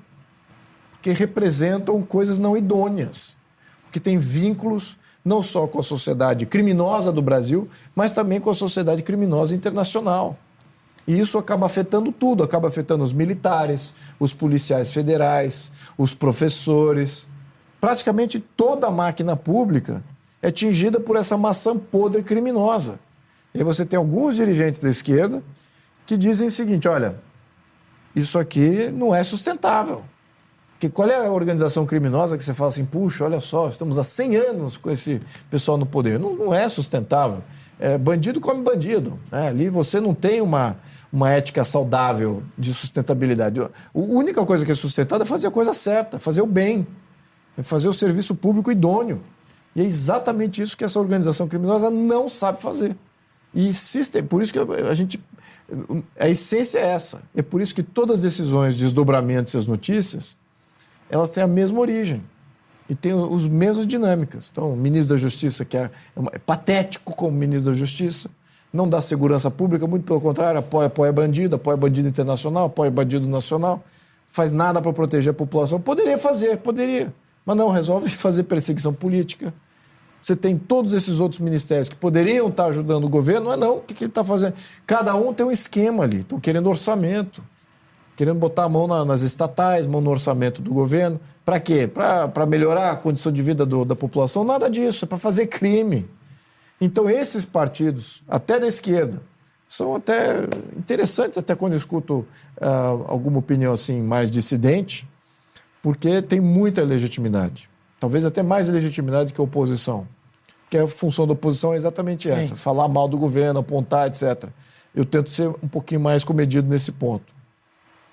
porque 0.92 1.10
representam 1.10 2.00
coisas 2.02 2.38
não 2.38 2.56
idôneas, 2.56 3.36
porque 3.84 4.00
têm 4.00 4.16
vínculos 4.16 4.98
não 5.22 5.42
só 5.42 5.66
com 5.66 5.80
a 5.80 5.82
sociedade 5.82 6.46
criminosa 6.46 7.12
do 7.12 7.20
Brasil, 7.20 7.68
mas 7.94 8.12
também 8.12 8.40
com 8.40 8.48
a 8.48 8.54
sociedade 8.54 9.02
criminosa 9.02 9.54
internacional. 9.54 10.38
E 11.06 11.18
isso 11.18 11.38
acaba 11.38 11.66
afetando 11.66 12.10
tudo, 12.10 12.42
acaba 12.42 12.68
afetando 12.68 13.04
os 13.04 13.12
militares, 13.12 13.94
os 14.18 14.34
policiais 14.34 14.92
federais, 14.92 15.70
os 15.96 16.12
professores. 16.14 17.26
Praticamente 17.80 18.40
toda 18.40 18.88
a 18.88 18.90
máquina 18.90 19.36
pública 19.36 20.02
é 20.42 20.50
tingida 20.50 20.98
por 20.98 21.16
essa 21.16 21.36
maçã 21.36 21.78
podre 21.78 22.22
criminosa. 22.22 22.98
E 23.54 23.58
aí 23.58 23.64
você 23.64 23.86
tem 23.86 23.96
alguns 23.96 24.34
dirigentes 24.34 24.80
da 24.80 24.88
esquerda 24.88 25.42
que 26.04 26.16
dizem 26.16 26.48
o 26.48 26.50
seguinte: 26.50 26.88
olha, 26.88 27.16
isso 28.14 28.38
aqui 28.38 28.90
não 28.90 29.14
é 29.14 29.22
sustentável. 29.22 30.04
Porque 30.72 30.90
qual 30.90 31.08
é 31.08 31.26
a 31.26 31.32
organização 31.32 31.86
criminosa 31.86 32.36
que 32.36 32.44
você 32.44 32.52
fala 32.52 32.68
assim, 32.68 32.84
puxa, 32.84 33.24
olha 33.24 33.40
só, 33.40 33.66
estamos 33.66 33.98
há 33.98 34.02
100 34.02 34.36
anos 34.36 34.76
com 34.76 34.90
esse 34.90 35.22
pessoal 35.50 35.78
no 35.78 35.86
poder? 35.86 36.18
Não, 36.18 36.34
não 36.36 36.54
é 36.54 36.68
sustentável. 36.68 37.42
É, 37.78 37.98
bandido 37.98 38.40
come 38.40 38.62
bandido. 38.62 39.19
Né? 39.31 39.48
Ali 39.48 39.69
você 39.69 40.01
não 40.01 40.15
tem 40.15 40.40
uma, 40.40 40.77
uma 41.12 41.31
ética 41.31 41.62
saudável 41.62 42.43
de 42.57 42.73
sustentabilidade. 42.73 43.61
A 43.61 43.70
única 43.94 44.44
coisa 44.47 44.65
que 44.65 44.73
é 44.73 44.74
sustentada 44.74 45.24
é 45.24 45.27
fazer 45.27 45.47
a 45.47 45.51
coisa 45.51 45.73
certa, 45.73 46.19
fazer 46.19 46.40
o 46.40 46.47
bem, 46.47 46.86
é 47.57 47.62
fazer 47.62 47.89
o 47.89 47.93
serviço 47.93 48.35
público 48.35 48.70
idôneo. 48.70 49.23
E 49.74 49.82
é 49.82 49.85
exatamente 49.85 50.62
isso 50.62 50.77
que 50.77 50.85
essa 50.85 50.98
organização 50.98 51.47
criminosa 51.47 51.90
não 51.90 52.28
sabe 52.28 52.61
fazer. 52.62 52.97
E 53.55 53.73
system, 53.74 54.23
por 54.24 54.43
isso 54.43 54.53
que 54.53 54.59
a 54.59 54.94
gente. 54.94 55.20
A 56.19 56.28
essência 56.28 56.78
é 56.78 56.86
essa. 56.89 57.23
É 57.35 57.43
por 57.43 57.61
isso 57.61 57.74
que 57.74 57.82
todas 57.82 58.16
as 58.16 58.23
decisões, 58.23 58.77
desdobramentos 58.77 59.55
e 59.55 59.57
as 59.57 59.66
notícias, 59.66 60.36
elas 61.11 61.31
têm 61.31 61.43
a 61.43 61.47
mesma 61.47 61.81
origem 61.81 62.23
e 62.88 62.94
têm 62.94 63.12
os 63.12 63.48
mesmas 63.48 63.86
dinâmicas. 63.86 64.48
Então, 64.50 64.72
o 64.72 64.76
ministro 64.76 65.16
da 65.16 65.20
Justiça, 65.20 65.64
que 65.64 65.76
é, 65.76 65.90
é 66.32 66.38
patético 66.38 67.14
como 67.14 67.36
ministro 67.36 67.72
da 67.72 67.76
Justiça, 67.76 68.30
não 68.72 68.88
dá 68.88 69.00
segurança 69.00 69.50
pública, 69.50 69.86
muito 69.86 70.04
pelo 70.04 70.20
contrário, 70.20 70.60
apoia, 70.60 70.86
apoia 70.86 71.12
bandido, 71.12 71.56
apoia 71.56 71.76
bandido 71.76 72.08
internacional, 72.08 72.66
apoia 72.66 72.90
bandido 72.90 73.26
nacional, 73.26 73.82
faz 74.28 74.52
nada 74.52 74.80
para 74.80 74.92
proteger 74.92 75.30
a 75.30 75.34
população. 75.34 75.80
Poderia 75.80 76.18
fazer, 76.18 76.58
poderia, 76.58 77.12
mas 77.44 77.56
não, 77.56 77.70
resolve 77.70 78.10
fazer 78.10 78.44
perseguição 78.44 78.92
política, 78.92 79.52
você 80.20 80.34
tem 80.34 80.58
todos 80.58 80.92
esses 80.92 81.20
outros 81.20 81.40
ministérios 81.40 81.88
que 81.88 81.94
poderiam 81.94 82.48
estar 82.48 82.66
ajudando 82.66 83.04
o 83.04 83.08
governo, 83.08 83.46
mas 83.46 83.60
não, 83.60 83.76
o 83.76 83.80
que, 83.80 83.94
que 83.94 84.04
ele 84.04 84.10
está 84.10 84.24
fazendo? 84.24 84.54
Cada 84.84 85.14
um 85.14 85.32
tem 85.32 85.46
um 85.46 85.52
esquema 85.52 86.02
ali, 86.02 86.18
estão 86.20 86.40
querendo 86.40 86.68
orçamento, 86.68 87.44
querendo 88.16 88.38
botar 88.38 88.64
a 88.64 88.68
mão 88.68 88.86
na, 88.86 89.05
nas 89.05 89.22
estatais, 89.22 89.86
mão 89.86 90.01
no 90.01 90.10
orçamento 90.10 90.60
do 90.60 90.72
governo. 90.72 91.20
Para 91.44 91.60
quê? 91.60 91.86
Para 91.86 92.47
melhorar 92.47 92.90
a 92.90 92.97
condição 92.97 93.30
de 93.30 93.43
vida 93.43 93.64
do, 93.64 93.84
da 93.84 93.94
população? 93.94 94.43
Nada 94.43 94.68
disso, 94.68 95.05
é 95.05 95.09
para 95.09 95.18
fazer 95.18 95.47
crime. 95.47 96.09
Então, 96.80 97.09
esses 97.09 97.44
partidos, 97.44 98.22
até 98.28 98.59
da 98.59 98.66
esquerda, 98.66 99.22
são 99.68 99.94
até 99.94 100.40
interessantes, 100.76 101.38
até 101.38 101.55
quando 101.55 101.72
eu 101.72 101.76
escuto 101.76 102.26
uh, 102.60 103.05
alguma 103.06 103.38
opinião 103.38 103.72
assim 103.72 104.01
mais 104.01 104.30
dissidente, 104.30 105.09
porque 105.82 106.20
tem 106.22 106.40
muita 106.40 106.82
legitimidade. 106.82 107.68
Talvez 108.01 108.24
até 108.24 108.43
mais 108.43 108.68
legitimidade 108.68 109.32
que 109.32 109.40
a 109.40 109.44
oposição 109.44 110.06
que 110.68 110.76
a 110.76 110.86
função 110.86 111.26
da 111.26 111.32
oposição 111.32 111.74
é 111.74 111.76
exatamente 111.76 112.28
Sim. 112.28 112.34
essa: 112.34 112.56
falar 112.56 112.88
mal 112.88 113.09
do 113.09 113.16
governo, 113.16 113.60
apontar, 113.60 114.09
etc. 114.09 114.48
Eu 114.94 115.05
tento 115.05 115.30
ser 115.30 115.48
um 115.48 115.68
pouquinho 115.68 116.01
mais 116.01 116.24
comedido 116.24 116.68
nesse 116.68 116.93
ponto. 116.93 117.34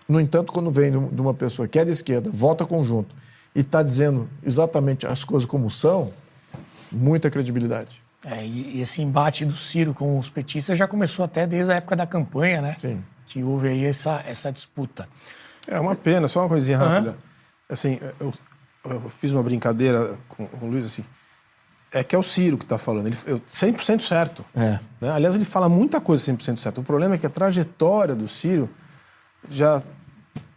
No 0.07 0.19
entanto, 0.19 0.51
quando 0.51 0.69
vem 0.69 0.91
de 0.91 1.21
uma 1.21 1.33
pessoa 1.33 1.67
que 1.67 1.79
é 1.79 1.85
de 1.85 1.91
esquerda, 1.91 2.29
vota 2.31 2.65
conjunto 2.65 3.15
e 3.55 3.61
está 3.61 3.81
dizendo 3.81 4.29
exatamente 4.43 5.05
as 5.05 5.23
coisas 5.23 5.47
como 5.47 5.69
são, 5.69 6.11
muita 6.91 7.29
credibilidade. 7.29 8.01
É, 8.25 8.45
e 8.45 8.81
esse 8.81 9.01
embate 9.01 9.43
do 9.45 9.55
Ciro 9.55 9.93
com 9.93 10.17
os 10.17 10.29
petistas 10.29 10.77
já 10.77 10.87
começou 10.87 11.25
até 11.25 11.45
desde 11.45 11.73
a 11.73 11.75
época 11.75 11.95
da 11.95 12.07
campanha, 12.07 12.61
né? 12.61 12.75
Sim. 12.77 13.03
Que 13.27 13.43
houve 13.43 13.67
aí 13.67 13.83
essa, 13.83 14.23
essa 14.25 14.51
disputa. 14.51 15.07
É 15.67 15.79
uma 15.79 15.95
pena, 15.95 16.27
só 16.27 16.41
uma 16.41 16.49
coisinha 16.49 16.77
rápida. 16.77 17.11
Uhum. 17.11 17.17
Assim, 17.69 17.99
eu, 18.19 18.33
eu, 18.85 19.09
fiz 19.09 19.31
uma 19.31 19.43
brincadeira 19.43 20.17
com, 20.29 20.45
com 20.47 20.67
o 20.67 20.69
Luiz, 20.69 20.85
assim, 20.85 21.03
é 21.91 22.03
que 22.03 22.15
é 22.15 22.19
o 22.19 22.23
Ciro 22.23 22.57
que 22.57 22.65
está 22.65 22.77
falando. 22.77 23.07
Ele, 23.07 23.17
eu, 23.25 23.39
100% 23.39 24.01
certo. 24.01 24.43
É. 24.55 24.79
Né? 25.01 25.11
Aliás, 25.11 25.35
ele 25.35 25.45
fala 25.45 25.67
muita 25.67 25.99
coisa 25.99 26.23
100% 26.31 26.59
certo. 26.59 26.81
O 26.81 26.83
problema 26.83 27.15
é 27.15 27.17
que 27.17 27.25
a 27.25 27.29
trajetória 27.29 28.15
do 28.15 28.27
Ciro 28.27 28.69
já 29.49 29.81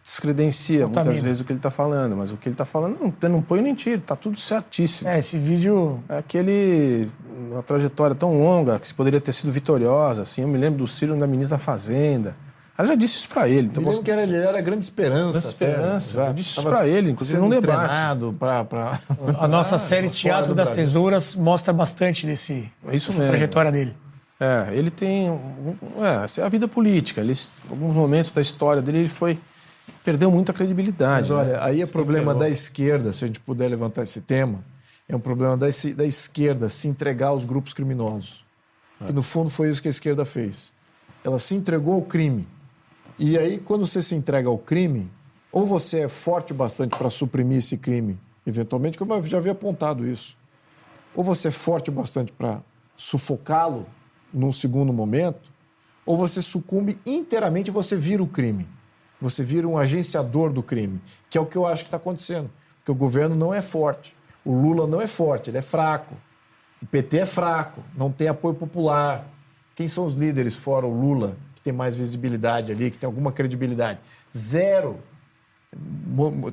descredencia 0.07 0.87
muitas 0.87 1.21
vezes 1.21 1.41
o 1.41 1.43
que 1.43 1.51
ele 1.51 1.59
está 1.59 1.69
falando. 1.69 2.15
Mas 2.15 2.31
o 2.31 2.37
que 2.37 2.47
ele 2.47 2.53
está 2.53 2.63
falando, 2.63 2.97
não, 2.99 3.29
não 3.29 3.41
põe 3.41 3.61
nem 3.61 3.75
tiro. 3.75 3.99
Está 3.99 4.15
tudo 4.15 4.37
certíssimo. 4.37 5.09
É, 5.09 5.19
esse 5.19 5.37
vídeo... 5.37 6.01
É 6.07 6.17
aquele... 6.19 7.09
Uma 7.51 7.61
trajetória 7.61 8.15
tão 8.15 8.41
longa 8.41 8.79
que 8.79 8.91
poderia 8.93 9.19
ter 9.19 9.33
sido 9.33 9.51
vitoriosa. 9.51 10.21
Assim. 10.21 10.41
Eu 10.41 10.47
me 10.47 10.57
lembro 10.57 10.79
do 10.79 10.87
Ciro 10.87 11.15
da 11.17 11.27
ministra 11.27 11.57
da 11.57 11.63
Fazenda. 11.63 12.35
Ela 12.77 12.89
já 12.89 12.95
disse 12.95 13.17
isso 13.17 13.29
para 13.29 13.49
ele. 13.49 13.67
Então, 13.67 13.83
posso... 13.83 14.01
que 14.01 14.09
era, 14.09 14.23
ele 14.23 14.37
era 14.37 14.57
a 14.57 14.61
grande 14.61 14.85
esperança. 14.85 15.39
Grande 15.39 15.47
esperança. 15.47 16.13
Já 16.13 16.31
disse 16.31 16.51
isso 16.51 16.63
para 16.63 16.87
ele, 16.87 17.11
inclusive 17.11 17.41
num 17.41 17.49
debate. 17.49 17.87
treinado 17.87 18.35
para... 18.39 18.63
Pra... 18.63 18.99
A 19.39 19.47
nossa 19.47 19.77
série 19.79 20.09
Teatro 20.09 20.53
das 20.53 20.69
Brasil. 20.69 20.85
Tesouras 20.85 21.35
mostra 21.35 21.73
bastante 21.73 22.25
desse, 22.25 22.71
é 22.87 22.95
isso 22.95 23.09
dessa 23.09 23.25
trajetória 23.25 23.71
dele. 23.71 23.95
É, 24.39 24.73
ele 24.73 24.91
tem... 24.91 25.27
É, 25.27 26.41
a 26.41 26.49
vida 26.49 26.67
política. 26.67 27.21
Ele, 27.21 27.33
alguns 27.69 27.95
momentos 27.95 28.31
da 28.31 28.41
história 28.41 28.81
dele, 28.81 28.99
ele 28.99 29.09
foi... 29.09 29.39
Perdeu 30.03 30.29
muita 30.31 30.53
credibilidade. 30.53 31.29
Mas 31.29 31.31
olha, 31.31 31.53
né? 31.53 31.59
aí 31.61 31.81
é 31.81 31.85
problema 31.85 32.33
da 32.33 32.49
esquerda, 32.49 33.11
se 33.13 33.23
a 33.23 33.27
gente 33.27 33.39
puder 33.39 33.69
levantar 33.69 34.03
esse 34.03 34.21
tema, 34.21 34.63
é 35.07 35.15
um 35.15 35.19
problema 35.19 35.55
da, 35.57 35.67
da 35.95 36.05
esquerda 36.05 36.69
se 36.69 36.87
entregar 36.87 37.27
aos 37.27 37.45
grupos 37.45 37.73
criminosos. 37.73 38.45
É. 39.01 39.09
E 39.09 39.13
no 39.13 39.21
fundo 39.21 39.49
foi 39.49 39.69
isso 39.69 39.81
que 39.81 39.87
a 39.87 39.91
esquerda 39.91 40.23
fez. 40.23 40.73
Ela 41.23 41.39
se 41.39 41.55
entregou 41.55 41.95
ao 41.95 42.01
crime 42.01 42.47
e 43.19 43.35
aí, 43.35 43.57
quando 43.57 43.85
você 43.87 43.99
se 44.01 44.13
entrega 44.13 44.47
ao 44.47 44.59
crime, 44.59 45.09
ou 45.51 45.65
você 45.65 46.01
é 46.01 46.07
forte 46.07 46.53
bastante 46.53 46.95
para 46.95 47.09
suprimir 47.09 47.57
esse 47.57 47.75
crime, 47.75 48.19
eventualmente, 48.45 48.95
como 48.95 49.11
eu 49.11 49.23
já 49.23 49.37
havia 49.37 49.53
apontado 49.53 50.07
isso, 50.07 50.37
ou 51.15 51.23
você 51.23 51.47
é 51.47 51.51
forte 51.51 51.89
bastante 51.89 52.31
para 52.31 52.61
sufocá-lo 52.95 53.87
num 54.33 54.51
segundo 54.51 54.91
momento, 54.91 55.51
ou 56.05 56.15
você 56.15 56.41
sucumbe 56.41 56.97
inteiramente 57.05 57.67
e 57.67 57.71
você 57.71 57.95
vira 57.95 58.23
o 58.23 58.27
crime. 58.27 58.67
Você 59.19 59.43
vira 59.43 59.67
um 59.67 59.77
agenciador 59.77 60.51
do 60.51 60.61
crime, 60.61 61.01
que 61.29 61.37
é 61.37 61.41
o 61.41 61.45
que 61.45 61.57
eu 61.57 61.65
acho 61.65 61.83
que 61.83 61.87
está 61.87 61.97
acontecendo. 61.97 62.49
Porque 62.77 62.91
o 62.91 62.95
governo 62.95 63.35
não 63.35 63.53
é 63.53 63.61
forte. 63.61 64.15
O 64.45 64.53
Lula 64.53 64.87
não 64.87 65.01
é 65.01 65.07
forte, 65.07 65.49
ele 65.49 65.57
é 65.57 65.61
fraco. 65.61 66.15
O 66.81 66.85
PT 66.85 67.17
é 67.17 67.25
fraco, 67.25 67.83
não 67.95 68.11
tem 68.11 68.27
apoio 68.27 68.53
popular. 68.53 69.27
Quem 69.75 69.87
são 69.87 70.05
os 70.05 70.13
líderes 70.13 70.55
fora 70.55 70.85
o 70.85 70.93
Lula 70.93 71.35
tem 71.67 71.73
mais 71.73 71.95
visibilidade 71.95 72.71
ali, 72.71 72.89
que 72.89 72.97
tem 72.97 73.05
alguma 73.05 73.31
credibilidade. 73.31 73.99
Zero. 74.35 74.97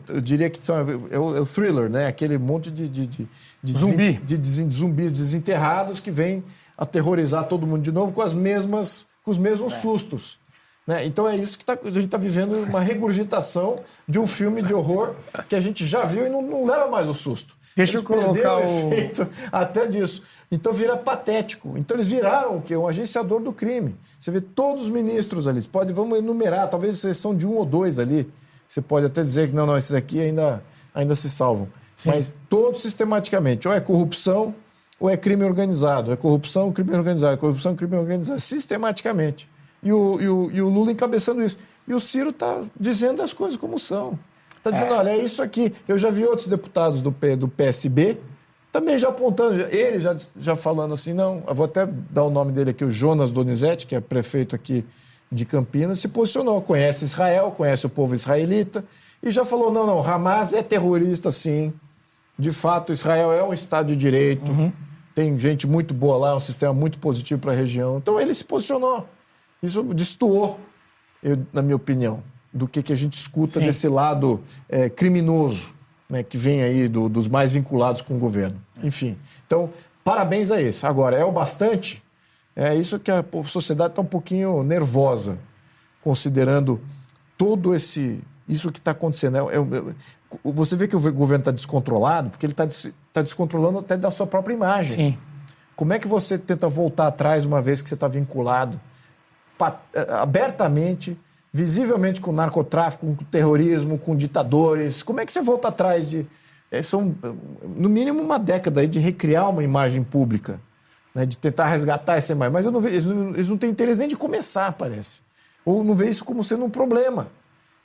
Eu 0.09 0.21
diria 0.21 0.51
que 0.51 0.63
são, 0.63 0.77
é, 0.77 1.19
o, 1.19 1.37
é 1.37 1.41
o 1.41 1.47
thriller, 1.47 1.89
né? 1.89 2.07
Aquele 2.09 2.37
monte 2.37 2.69
de, 2.71 2.89
de, 2.89 3.07
de, 3.07 3.29
de 3.63 3.73
Zumbi. 3.73 4.15
de, 4.15 4.37
de, 4.37 4.65
de 4.65 4.75
zumbis 4.75 5.13
desenterrados 5.13 6.01
que 6.01 6.11
vêm 6.11 6.43
aterrorizar 6.77 7.49
todo 7.49 7.67
mundo 7.67 7.83
de 7.83 7.93
novo 7.93 8.13
com 8.13 8.23
as 8.23 8.35
mesmas, 8.35 9.07
com 9.23 9.31
os 9.31 9.39
mesmos 9.39 9.73
é. 9.73 9.77
sustos. 9.77 10.39
Né? 10.87 11.07
Então 11.07 11.29
é 11.29 11.37
isso 11.37 11.59
que 11.59 11.65
tá, 11.65 11.79
a 11.83 11.91
gente 11.91 12.05
está 12.05 12.19
vivendo 12.19 12.57
uma 12.65 12.81
regurgitação 12.81 13.81
de 14.07 14.19
um 14.19 14.27
filme 14.27 14.61
de 14.61 14.75
horror 14.75 15.15
que 15.49 15.57
a 15.57 15.61
gente 15.61 15.85
já 15.87 16.05
viu 16.05 16.27
e 16.27 16.29
não, 16.29 16.43
não 16.43 16.67
leva 16.67 16.89
mais 16.89 17.09
o 17.09 17.15
susto. 17.15 17.57
Deixa 17.75 17.97
eles 17.97 18.09
eu 18.09 18.17
colocar 18.17 18.59
o 18.59 18.63
efeito 18.63 19.29
até 19.51 19.87
disso. 19.87 20.23
Então 20.51 20.73
vira 20.73 20.97
patético. 20.97 21.75
Então 21.77 21.97
eles 21.97 22.07
viraram 22.07 22.59
o 22.59 22.63
quê? 22.63 22.77
Um 22.77 22.87
agenciador 22.87 23.41
do 23.41 23.53
crime. 23.53 23.97
Você 24.19 24.31
vê 24.31 24.41
todos 24.41 24.85
os 24.85 24.91
ministros 24.91 25.49
ali. 25.49 25.61
Pode, 25.63 25.93
vamos 25.93 26.19
enumerar, 26.19 26.69
talvez 26.69 27.03
são 27.17 27.35
de 27.35 27.47
um 27.47 27.57
ou 27.57 27.65
dois 27.65 27.99
ali. 27.99 28.31
Você 28.69 28.81
pode 28.81 29.07
até 29.07 29.23
dizer 29.23 29.49
que 29.49 29.55
não, 29.55 29.67
não, 29.67 29.77
esses 29.77 29.95
aqui 29.95 30.21
ainda, 30.21 30.63
ainda 30.95 31.15
se 31.15 31.29
salvam. 31.29 31.69
Sim. 31.97 32.11
Mas 32.11 32.37
todos 32.49 32.81
sistematicamente. 32.83 33.67
Ou 33.67 33.75
é 33.75 33.81
corrupção 33.81 34.55
ou 34.99 35.11
é 35.11 35.17
crime 35.17 35.45
organizado. 35.45 36.13
É 36.13 36.17
corrupção, 36.17 36.73
crime 36.73 36.95
organizado. 36.95 37.35
É 37.35 37.37
corrupção, 37.37 37.75
crime 37.75 37.97
organizado. 37.97 38.41
Sistematicamente. 38.41 39.49
E 39.83 39.93
o, 39.93 40.21
e 40.21 40.29
o, 40.29 40.51
e 40.51 40.63
o 40.63 40.69
Lula 40.69 40.93
encabeçando 40.93 41.43
isso. 41.43 41.57
E 41.87 41.95
o 41.95 42.01
Ciro 42.01 42.31
está 42.31 42.63
dizendo 42.79 43.23
as 43.23 43.33
coisas 43.33 43.57
como 43.57 43.79
são. 43.79 44.19
Está 44.57 44.71
dizendo, 44.71 44.95
é. 44.95 44.99
olha, 44.99 45.11
é 45.11 45.19
isso 45.19 45.43
aqui. 45.43 45.73
Eu 45.87 45.99
já 45.99 46.11
vi 46.11 46.25
outros 46.25 46.47
deputados 46.47 47.03
do, 47.03 47.15
do 47.39 47.49
PSB 47.49 48.19
também 48.75 48.99
já 48.99 49.09
apontando, 49.09 49.55
ele 49.71 50.01
já, 50.01 50.17
já 50.37 50.57
falando 50.57 50.95
assim, 50.95 51.13
não, 51.13 51.45
eu 51.47 51.55
vou 51.55 51.67
até 51.67 51.87
dar 51.87 52.25
o 52.25 52.31
nome 52.31 52.51
dele 52.51 52.71
aqui, 52.71 52.85
o 52.85 52.91
Jonas 52.91 53.31
Donizete, 53.31 53.87
que 53.87 53.95
é 53.95 54.01
prefeito 54.01 54.57
aqui 54.57 54.85
de 55.31 55.45
Campinas, 55.45 56.01
se 56.01 56.09
posicionou, 56.09 56.61
conhece 56.61 57.05
Israel, 57.05 57.53
conhece 57.57 57.87
o 57.87 57.89
povo 57.89 58.15
israelita 58.15 58.85
e 59.23 59.31
já 59.31 59.45
falou: 59.45 59.73
não, 59.73 59.87
não, 59.87 60.03
Hamas 60.03 60.53
é 60.55 60.61
terrorista 60.61 61.31
sim. 61.31 61.73
De 62.39 62.51
fato, 62.51 62.93
Israel 62.93 63.33
é 63.33 63.43
um 63.43 63.53
Estado 63.53 63.89
de 63.89 63.97
Direito, 63.97 64.51
uhum. 64.51 64.73
tem 65.15 65.39
gente 65.39 65.67
muito 65.67 65.95
boa 65.95 66.17
lá, 66.17 66.37
um 66.37 66.41
sistema 66.41 66.73
muito 66.73 66.99
positivo 66.99 67.41
para 67.41 67.53
a 67.53 67.55
região. 67.55 67.99
Então 67.99 68.21
ele 68.21 68.35
se 68.35 68.45
posicionou. 68.45 69.09
Isso 69.63 69.83
destoou, 69.83 70.59
eu, 71.23 71.39
na 71.53 71.63
minha 71.63 71.77
opinião, 71.77 72.23
do 72.53 72.69
que, 72.69 72.83
que 72.83 72.93
a 72.93 72.97
gente 72.97 73.15
escuta 73.15 73.55
sim. 73.55 73.61
desse 73.61 73.89
lado 73.89 74.43
é, 74.69 74.89
criminoso 74.89 75.73
né, 76.09 76.23
que 76.23 76.37
vem 76.37 76.63
aí 76.63 76.89
do, 76.89 77.09
dos 77.09 77.29
mais 77.29 77.53
vinculados 77.53 78.03
com 78.03 78.15
o 78.17 78.19
governo. 78.19 78.61
Enfim, 78.83 79.17
então, 79.47 79.71
parabéns 80.03 80.51
a 80.51 80.61
esse. 80.61 80.87
Agora, 80.87 81.17
é 81.17 81.25
o 81.25 81.33
bastante? 81.33 82.03
É 82.55 82.75
isso 82.75 83.01
que 83.01 83.11
a 83.11 83.25
sociedade 83.47 83.93
está 83.93 84.03
um 84.03 84.07
pouquinho 84.07 84.63
nervosa, 84.63 85.39
considerando 86.03 86.81
todo 87.37 87.75
esse 87.75 88.21
isso 88.49 88.71
que 88.71 88.79
está 88.79 88.91
acontecendo. 88.93 89.39
É, 89.39 89.57
é, 89.57 89.59
é, 89.59 89.95
você 90.43 90.77
vê 90.77 90.89
que 90.89 90.97
o 90.97 91.01
governo 91.01 91.43
está 91.43 91.51
descontrolado, 91.51 92.31
porque 92.31 92.47
ele 92.47 92.53
está 92.53 92.67
tá 93.13 93.23
descontrolando 93.23 93.79
até 93.79 93.97
da 93.97 94.11
sua 94.11 94.27
própria 94.27 94.55
imagem. 94.55 94.97
Sim. 94.97 95.19
Como 95.77 95.93
é 95.93 95.99
que 95.99 96.07
você 96.07 96.39
tenta 96.39 96.69
voltar 96.69 97.09
atrás 97.09 97.45
uma 97.45 97.61
vez 97.61 97.83
que 97.83 97.89
você 97.89 97.95
está 97.95 98.09
vinculado 98.09 98.81
é, 99.93 100.13
abertamente, 100.15 101.19
visivelmente 101.53 102.21
com 102.21 102.33
narcotráfico, 102.33 103.07
com 103.07 103.25
terrorismo, 103.25 103.99
com 103.99 104.17
ditadores? 104.17 105.03
Como 105.03 105.21
é 105.21 105.27
que 105.27 105.33
você 105.33 105.43
volta 105.43 105.69
atrás 105.69 106.09
de. 106.09 106.27
É, 106.71 106.83
são, 106.83 107.15
no 107.63 107.89
mínimo, 107.89 108.23
uma 108.23 108.39
década 108.39 108.81
aí 108.81 108.89
de 108.89 108.99
recriar 108.99 109.51
uma 109.51 109.63
imagem 109.63 110.03
pública, 110.03 110.61
né, 111.15 111.25
de 111.27 111.37
tentar 111.37 111.67
resgatar 111.67 112.17
essa 112.17 112.33
imagem. 112.33 112.53
Mas 112.53 112.65
eu 112.65 112.73
não 112.73 112.81
vejo, 112.81 112.95
eles, 112.95 113.07
não, 113.07 113.29
eles 113.31 113.49
não 113.49 113.57
têm 113.57 113.71
interesse 113.71 113.99
nem 113.99 114.09
de 114.09 114.17
começar, 114.17 114.73
parece. 114.73 115.23
Ou 115.65 115.85
não 115.85 115.95
vê 115.95 116.09
isso 116.09 116.25
como 116.25 116.43
sendo 116.43 116.65
um 116.65 116.71
problema. 116.71 117.29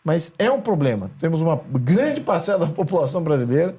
Mas 0.10 0.34
é 0.40 0.49
um 0.49 0.60
problema. 0.60 1.11
Temos 1.19 1.40
uma 1.40 1.61
grande 1.72 2.19
parcela 2.19 2.65
da 2.65 2.68
população 2.73 3.22
brasileira 3.22 3.76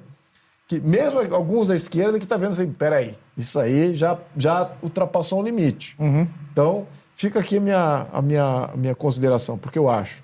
que, 0.65 0.79
mesmo 0.79 1.19
alguns 1.35 1.67
da 1.67 1.75
esquerda, 1.75 2.17
que 2.17 2.23
está 2.23 2.37
vendo 2.37 2.51
assim, 2.51 2.71
peraí, 2.71 3.17
isso 3.35 3.59
aí 3.59 3.93
já, 3.93 4.17
já 4.37 4.71
ultrapassou 4.81 5.41
um 5.41 5.43
limite. 5.43 5.93
Uhum. 5.99 6.25
Então, 6.49 6.87
fica 7.13 7.41
aqui 7.41 7.57
a 7.57 7.59
minha, 7.59 8.07
a, 8.13 8.21
minha, 8.21 8.69
a 8.73 8.77
minha 8.77 8.95
consideração, 8.95 9.57
porque 9.57 9.77
eu 9.77 9.89
acho 9.89 10.23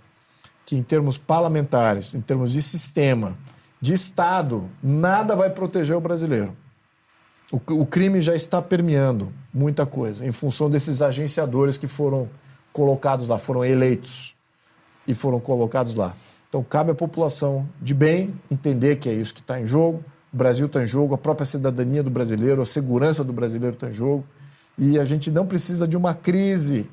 que 0.65 0.77
em 0.77 0.81
termos 0.81 1.17
parlamentares, 1.17 2.15
em 2.15 2.21
termos 2.21 2.53
de 2.53 2.61
sistema, 2.61 3.37
de 3.81 3.93
Estado, 3.93 4.63
nada 4.81 5.35
vai 5.35 5.49
proteger 5.49 5.97
o 5.97 5.99
brasileiro. 5.99 6.55
O, 7.51 7.81
o 7.81 7.85
crime 7.85 8.21
já 8.21 8.33
está 8.33 8.61
permeando 8.61 9.33
muita 9.53 9.85
coisa, 9.85 10.25
em 10.25 10.31
função 10.31 10.69
desses 10.69 11.01
agenciadores 11.01 11.77
que 11.77 11.85
foram 11.85 12.29
colocados 12.71 13.27
lá, 13.27 13.37
foram 13.37 13.65
eleitos 13.65 14.36
e 15.07 15.13
foram 15.13 15.39
colocados 15.39 15.95
lá. 15.95 16.15
Então, 16.49 16.63
cabe 16.63 16.91
à 16.91 16.95
população 16.95 17.67
de 17.81 17.93
bem 17.93 18.33
entender 18.49 18.97
que 18.97 19.09
é 19.09 19.13
isso 19.13 19.33
que 19.33 19.41
está 19.41 19.59
em 19.59 19.65
jogo. 19.65 20.03
O 20.33 20.37
Brasil 20.37 20.65
está 20.65 20.83
em 20.83 20.87
jogo, 20.87 21.13
a 21.13 21.17
própria 21.17 21.45
cidadania 21.45 22.03
do 22.03 22.09
brasileiro, 22.09 22.61
a 22.61 22.65
segurança 22.65 23.23
do 23.23 23.33
brasileiro 23.33 23.75
está 23.75 23.89
em 23.89 23.93
jogo. 23.93 24.25
E 24.77 24.99
a 24.99 25.05
gente 25.05 25.31
não 25.31 25.45
precisa 25.45 25.87
de 25.87 25.97
uma 25.97 26.13
crise 26.13 26.89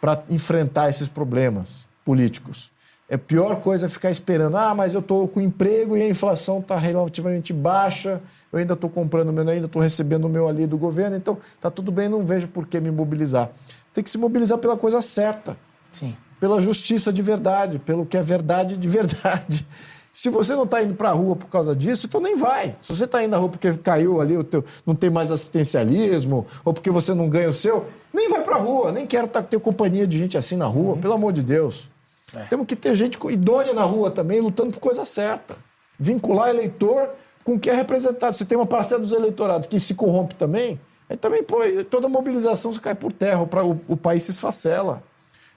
para 0.00 0.22
enfrentar 0.30 0.88
esses 0.88 1.08
problemas 1.08 1.86
políticos. 2.04 2.70
É 3.08 3.14
a 3.14 3.18
pior 3.18 3.60
coisa 3.60 3.88
ficar 3.88 4.10
esperando. 4.10 4.56
Ah, 4.56 4.74
mas 4.74 4.94
eu 4.94 5.00
estou 5.00 5.28
com 5.28 5.40
emprego 5.40 5.96
e 5.96 6.02
a 6.02 6.08
inflação 6.08 6.58
está 6.58 6.76
relativamente 6.76 7.52
baixa, 7.52 8.20
eu 8.52 8.58
ainda 8.58 8.74
estou 8.74 8.90
comprando 8.90 9.32
meu, 9.32 9.48
ainda 9.48 9.66
estou 9.66 9.80
recebendo 9.80 10.24
o 10.24 10.28
meu 10.28 10.48
ali 10.48 10.66
do 10.66 10.76
governo, 10.76 11.16
então 11.16 11.38
está 11.54 11.70
tudo 11.70 11.92
bem, 11.92 12.08
não 12.08 12.24
vejo 12.24 12.48
por 12.48 12.66
que 12.66 12.80
me 12.80 12.90
mobilizar. 12.90 13.50
Tem 13.94 14.02
que 14.02 14.10
se 14.10 14.18
mobilizar 14.18 14.58
pela 14.58 14.76
coisa 14.76 15.00
certa. 15.00 15.56
Sim 15.92 16.16
pela 16.40 16.60
justiça 16.60 17.12
de 17.12 17.22
verdade, 17.22 17.78
pelo 17.78 18.06
que 18.06 18.16
é 18.16 18.22
verdade 18.22 18.76
de 18.76 18.88
verdade. 18.88 19.66
Se 20.16 20.30
você 20.30 20.54
não 20.54 20.64
está 20.64 20.82
indo 20.82 20.94
para 20.94 21.10
a 21.10 21.12
rua 21.12 21.36
por 21.36 21.46
causa 21.48 21.76
disso, 21.76 22.06
então 22.06 22.22
nem 22.22 22.36
vai. 22.36 22.74
Se 22.80 22.96
você 22.96 23.04
está 23.04 23.22
indo 23.22 23.32
na 23.32 23.36
rua 23.36 23.50
porque 23.50 23.74
caiu 23.74 24.18
ali, 24.18 24.34
o 24.34 24.42
teu, 24.42 24.64
não 24.86 24.94
tem 24.94 25.10
mais 25.10 25.30
assistencialismo, 25.30 26.46
ou 26.64 26.72
porque 26.72 26.90
você 26.90 27.12
não 27.12 27.28
ganha 27.28 27.50
o 27.50 27.52
seu, 27.52 27.84
nem 28.14 28.30
vai 28.30 28.42
para 28.42 28.56
a 28.56 28.58
rua. 28.58 28.90
Nem 28.92 29.06
quero 29.06 29.28
tá, 29.28 29.42
ter 29.42 29.60
companhia 29.60 30.06
de 30.06 30.16
gente 30.16 30.38
assim 30.38 30.56
na 30.56 30.64
rua, 30.64 30.94
uhum. 30.94 31.00
pelo 31.02 31.12
amor 31.12 31.34
de 31.34 31.42
Deus. 31.42 31.90
É. 32.34 32.44
Temos 32.44 32.66
que 32.66 32.74
ter 32.74 32.94
gente 32.94 33.18
idônea 33.28 33.74
na 33.74 33.82
rua 33.82 34.10
também, 34.10 34.40
lutando 34.40 34.70
por 34.70 34.80
coisa 34.80 35.04
certa. 35.04 35.54
Vincular 36.00 36.48
eleitor 36.48 37.10
com 37.44 37.56
o 37.56 37.60
que 37.60 37.68
é 37.68 37.74
representado. 37.74 38.34
Se 38.34 38.46
tem 38.46 38.56
uma 38.56 38.66
parcela 38.66 39.02
dos 39.02 39.12
eleitorados 39.12 39.66
que 39.66 39.78
se 39.78 39.94
corrompe 39.94 40.34
também, 40.34 40.80
aí 41.10 41.16
também, 41.18 41.42
pô, 41.42 41.58
toda 41.90 42.08
mobilização 42.08 42.72
se 42.72 42.80
cai 42.80 42.94
por 42.94 43.12
terra, 43.12 43.42
o, 43.42 43.70
o, 43.70 43.80
o 43.88 43.96
país 43.98 44.22
se 44.22 44.30
esfacela. 44.30 45.02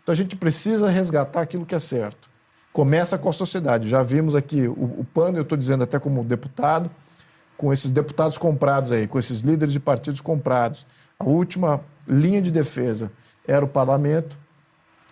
Então 0.09 0.13
a 0.13 0.15
gente 0.15 0.35
precisa 0.35 0.89
resgatar 0.89 1.41
aquilo 1.41 1.67
que 1.67 1.75
é 1.75 1.79
certo. 1.79 2.31
Começa 2.73 3.15
com 3.15 3.29
a 3.29 3.31
sociedade. 3.31 3.87
Já 3.87 4.01
vimos 4.01 4.33
aqui 4.33 4.67
o, 4.67 4.71
o 4.71 5.07
pano, 5.13 5.37
eu 5.37 5.43
estou 5.43 5.55
dizendo 5.55 5.83
até 5.83 5.99
como 5.99 6.23
deputado, 6.23 6.89
com 7.55 7.71
esses 7.71 7.91
deputados 7.91 8.35
comprados 8.35 8.91
aí, 8.91 9.05
com 9.05 9.19
esses 9.19 9.41
líderes 9.41 9.71
de 9.71 9.79
partidos 9.79 10.19
comprados. 10.19 10.83
A 11.19 11.25
última 11.25 11.81
linha 12.07 12.41
de 12.41 12.49
defesa 12.49 13.11
era 13.47 13.63
o 13.63 13.67
parlamento, 13.67 14.35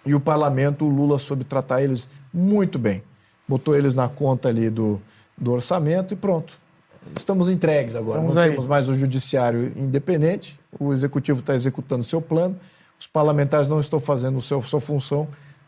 e 0.04 0.16
o 0.16 0.20
parlamento, 0.20 0.84
o 0.84 0.90
Lula 0.90 1.20
soube 1.20 1.44
tratar 1.44 1.84
eles 1.84 2.10
muito 2.34 2.80
bem. 2.80 3.04
Botou 3.48 3.76
eles 3.76 3.94
na 3.94 4.10
conta 4.10 4.50
ali 4.50 4.68
do, 4.68 5.00
do 5.38 5.52
orçamento 5.52 6.16
e 6.16 6.18
pronto. 6.18 6.58
Estamos 7.16 7.50
entregues 7.50 7.94
agora. 7.94 8.18
Estamos 8.18 8.34
Não 8.34 8.42
aí. 8.42 8.50
temos 8.50 8.66
mais 8.66 8.90
o 8.90 8.96
judiciário 8.96 9.72
independente, 9.76 10.60
o 10.80 10.92
executivo 10.92 11.42
está 11.42 11.54
executando 11.54 12.04
seu 12.04 12.20
plano 12.20 12.56
os 13.00 13.08
parlamentares 13.08 13.68
não 13.68 13.80
estão 13.80 14.00
fazendo 14.00 14.38
a 14.38 14.42
sua 14.42 14.80
função, 14.80 15.28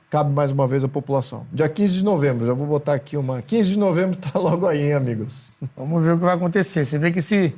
cabe 0.09 0.31
mais 0.31 0.51
uma 0.51 0.67
vez 0.67 0.83
à 0.83 0.87
população. 0.87 1.45
Dia 1.51 1.69
15 1.69 1.97
de 1.97 2.03
novembro, 2.03 2.45
já 2.45 2.53
vou 2.53 2.67
botar 2.67 2.93
aqui 2.93 3.15
uma. 3.15 3.41
15 3.41 3.71
de 3.71 3.79
novembro 3.79 4.17
está 4.17 4.37
logo 4.39 4.67
aí, 4.67 4.87
hein, 4.87 4.93
amigos. 4.93 5.53
Vamos 5.77 6.03
ver 6.03 6.13
o 6.13 6.17
que 6.17 6.23
vai 6.23 6.35
acontecer. 6.35 6.83
Você 6.83 6.97
vê 6.97 7.11
que 7.11 7.19
esse 7.19 7.55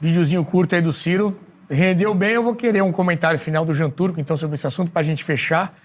videozinho 0.00 0.44
curto 0.44 0.74
aí 0.74 0.80
do 0.80 0.92
Ciro 0.92 1.36
rendeu 1.68 2.14
bem. 2.14 2.30
Eu 2.30 2.42
vou 2.42 2.54
querer 2.54 2.82
um 2.82 2.92
comentário 2.92 3.38
final 3.38 3.64
do 3.64 3.74
Jean 3.74 3.90
Turco, 3.90 4.18
então, 4.18 4.36
sobre 4.36 4.54
esse 4.54 4.66
assunto, 4.66 4.90
para 4.90 5.00
a 5.00 5.04
gente 5.04 5.22
fechar. 5.22 5.76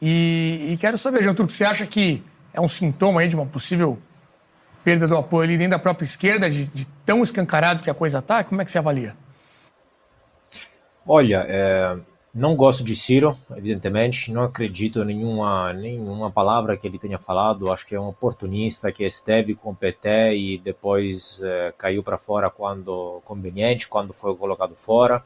E, 0.00 0.70
e, 0.72 0.76
quero 0.76 0.96
saber, 0.96 1.22
Jean 1.22 1.34
Turco, 1.34 1.52
você 1.52 1.64
acha 1.64 1.86
que 1.86 2.22
é 2.52 2.60
um 2.60 2.68
sintoma 2.68 3.20
aí 3.20 3.28
de 3.28 3.36
uma 3.36 3.46
possível 3.46 3.98
perda 4.82 5.06
do 5.06 5.16
apoio 5.16 5.44
ali 5.44 5.58
dentro 5.58 5.72
da 5.72 5.78
própria 5.78 6.04
esquerda, 6.04 6.48
de, 6.48 6.66
de 6.68 6.86
tão 7.04 7.22
escancarado 7.22 7.82
que 7.82 7.90
a 7.90 7.94
coisa 7.94 8.18
está? 8.18 8.42
Como 8.42 8.60
é 8.60 8.64
que 8.64 8.70
você 8.70 8.78
avalia? 8.78 9.14
Olha, 11.06 11.44
é, 11.48 11.98
não 12.32 12.54
gosto 12.54 12.84
de 12.84 12.94
Ciro, 12.94 13.36
evidentemente, 13.56 14.32
não 14.32 14.44
acredito 14.44 15.02
em 15.02 15.06
nenhuma, 15.06 15.72
nenhuma 15.72 16.30
palavra 16.30 16.76
que 16.76 16.86
ele 16.86 16.98
tenha 16.98 17.18
falado. 17.18 17.72
Acho 17.72 17.84
que 17.84 17.94
é 17.94 18.00
um 18.00 18.08
oportunista 18.08 18.92
que 18.92 19.04
esteve 19.04 19.54
com 19.54 19.70
o 19.70 19.74
PT 19.74 20.36
e 20.36 20.58
depois 20.58 21.40
é, 21.42 21.74
caiu 21.76 22.04
para 22.04 22.16
fora 22.16 22.48
quando 22.48 23.20
conveniente, 23.24 23.88
quando 23.88 24.12
foi 24.12 24.36
colocado 24.36 24.76
fora. 24.76 25.24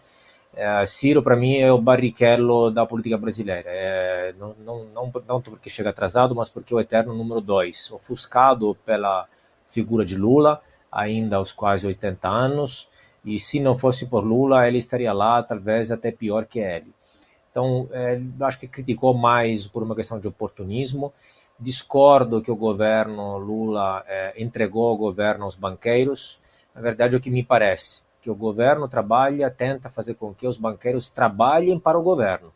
É, 0.56 0.86
Ciro, 0.86 1.22
para 1.22 1.36
mim, 1.36 1.56
é 1.56 1.70
o 1.70 1.78
barrichello 1.78 2.70
da 2.70 2.86
política 2.86 3.18
brasileira. 3.18 3.68
É, 3.68 4.34
não, 4.38 4.54
não, 4.64 4.84
não, 4.86 5.12
não 5.28 5.42
porque 5.42 5.68
chega 5.68 5.90
atrasado, 5.90 6.34
mas 6.34 6.48
porque 6.48 6.72
é 6.72 6.76
o 6.76 6.80
eterno 6.80 7.12
número 7.14 7.42
dois, 7.42 7.90
ofuscado 7.92 8.74
pela 8.86 9.26
figura 9.66 10.06
de 10.06 10.16
Lula, 10.16 10.62
ainda 10.90 11.36
aos 11.36 11.52
quase 11.52 11.86
80 11.86 12.26
anos 12.28 12.88
e 13.24 13.38
se 13.38 13.58
não 13.58 13.76
fosse 13.76 14.06
por 14.06 14.24
Lula, 14.24 14.66
ele 14.68 14.78
estaria 14.78 15.12
lá, 15.12 15.42
talvez 15.42 15.90
até 15.90 16.10
pior 16.10 16.44
que 16.44 16.60
ele. 16.60 16.92
Então, 17.50 17.88
é, 17.92 18.20
acho 18.40 18.58
que 18.58 18.68
criticou 18.68 19.14
mais 19.14 19.66
por 19.66 19.82
uma 19.82 19.94
questão 19.94 20.18
de 20.18 20.28
oportunismo. 20.28 21.12
Discordo 21.58 22.42
que 22.42 22.50
o 22.50 22.56
governo 22.56 23.38
Lula 23.38 24.04
é, 24.06 24.34
entregou 24.42 24.92
o 24.92 24.96
governo 24.96 25.44
aos 25.44 25.54
banqueiros. 25.54 26.40
Na 26.74 26.80
verdade, 26.80 27.16
o 27.16 27.20
que 27.20 27.30
me 27.30 27.44
parece 27.44 28.02
que 28.20 28.30
o 28.30 28.34
governo 28.34 28.88
trabalha, 28.88 29.50
tenta 29.50 29.90
fazer 29.90 30.14
com 30.14 30.34
que 30.34 30.46
os 30.46 30.56
banqueiros 30.56 31.10
trabalhem 31.10 31.78
para 31.78 31.98
o 31.98 32.02
governo 32.02 32.52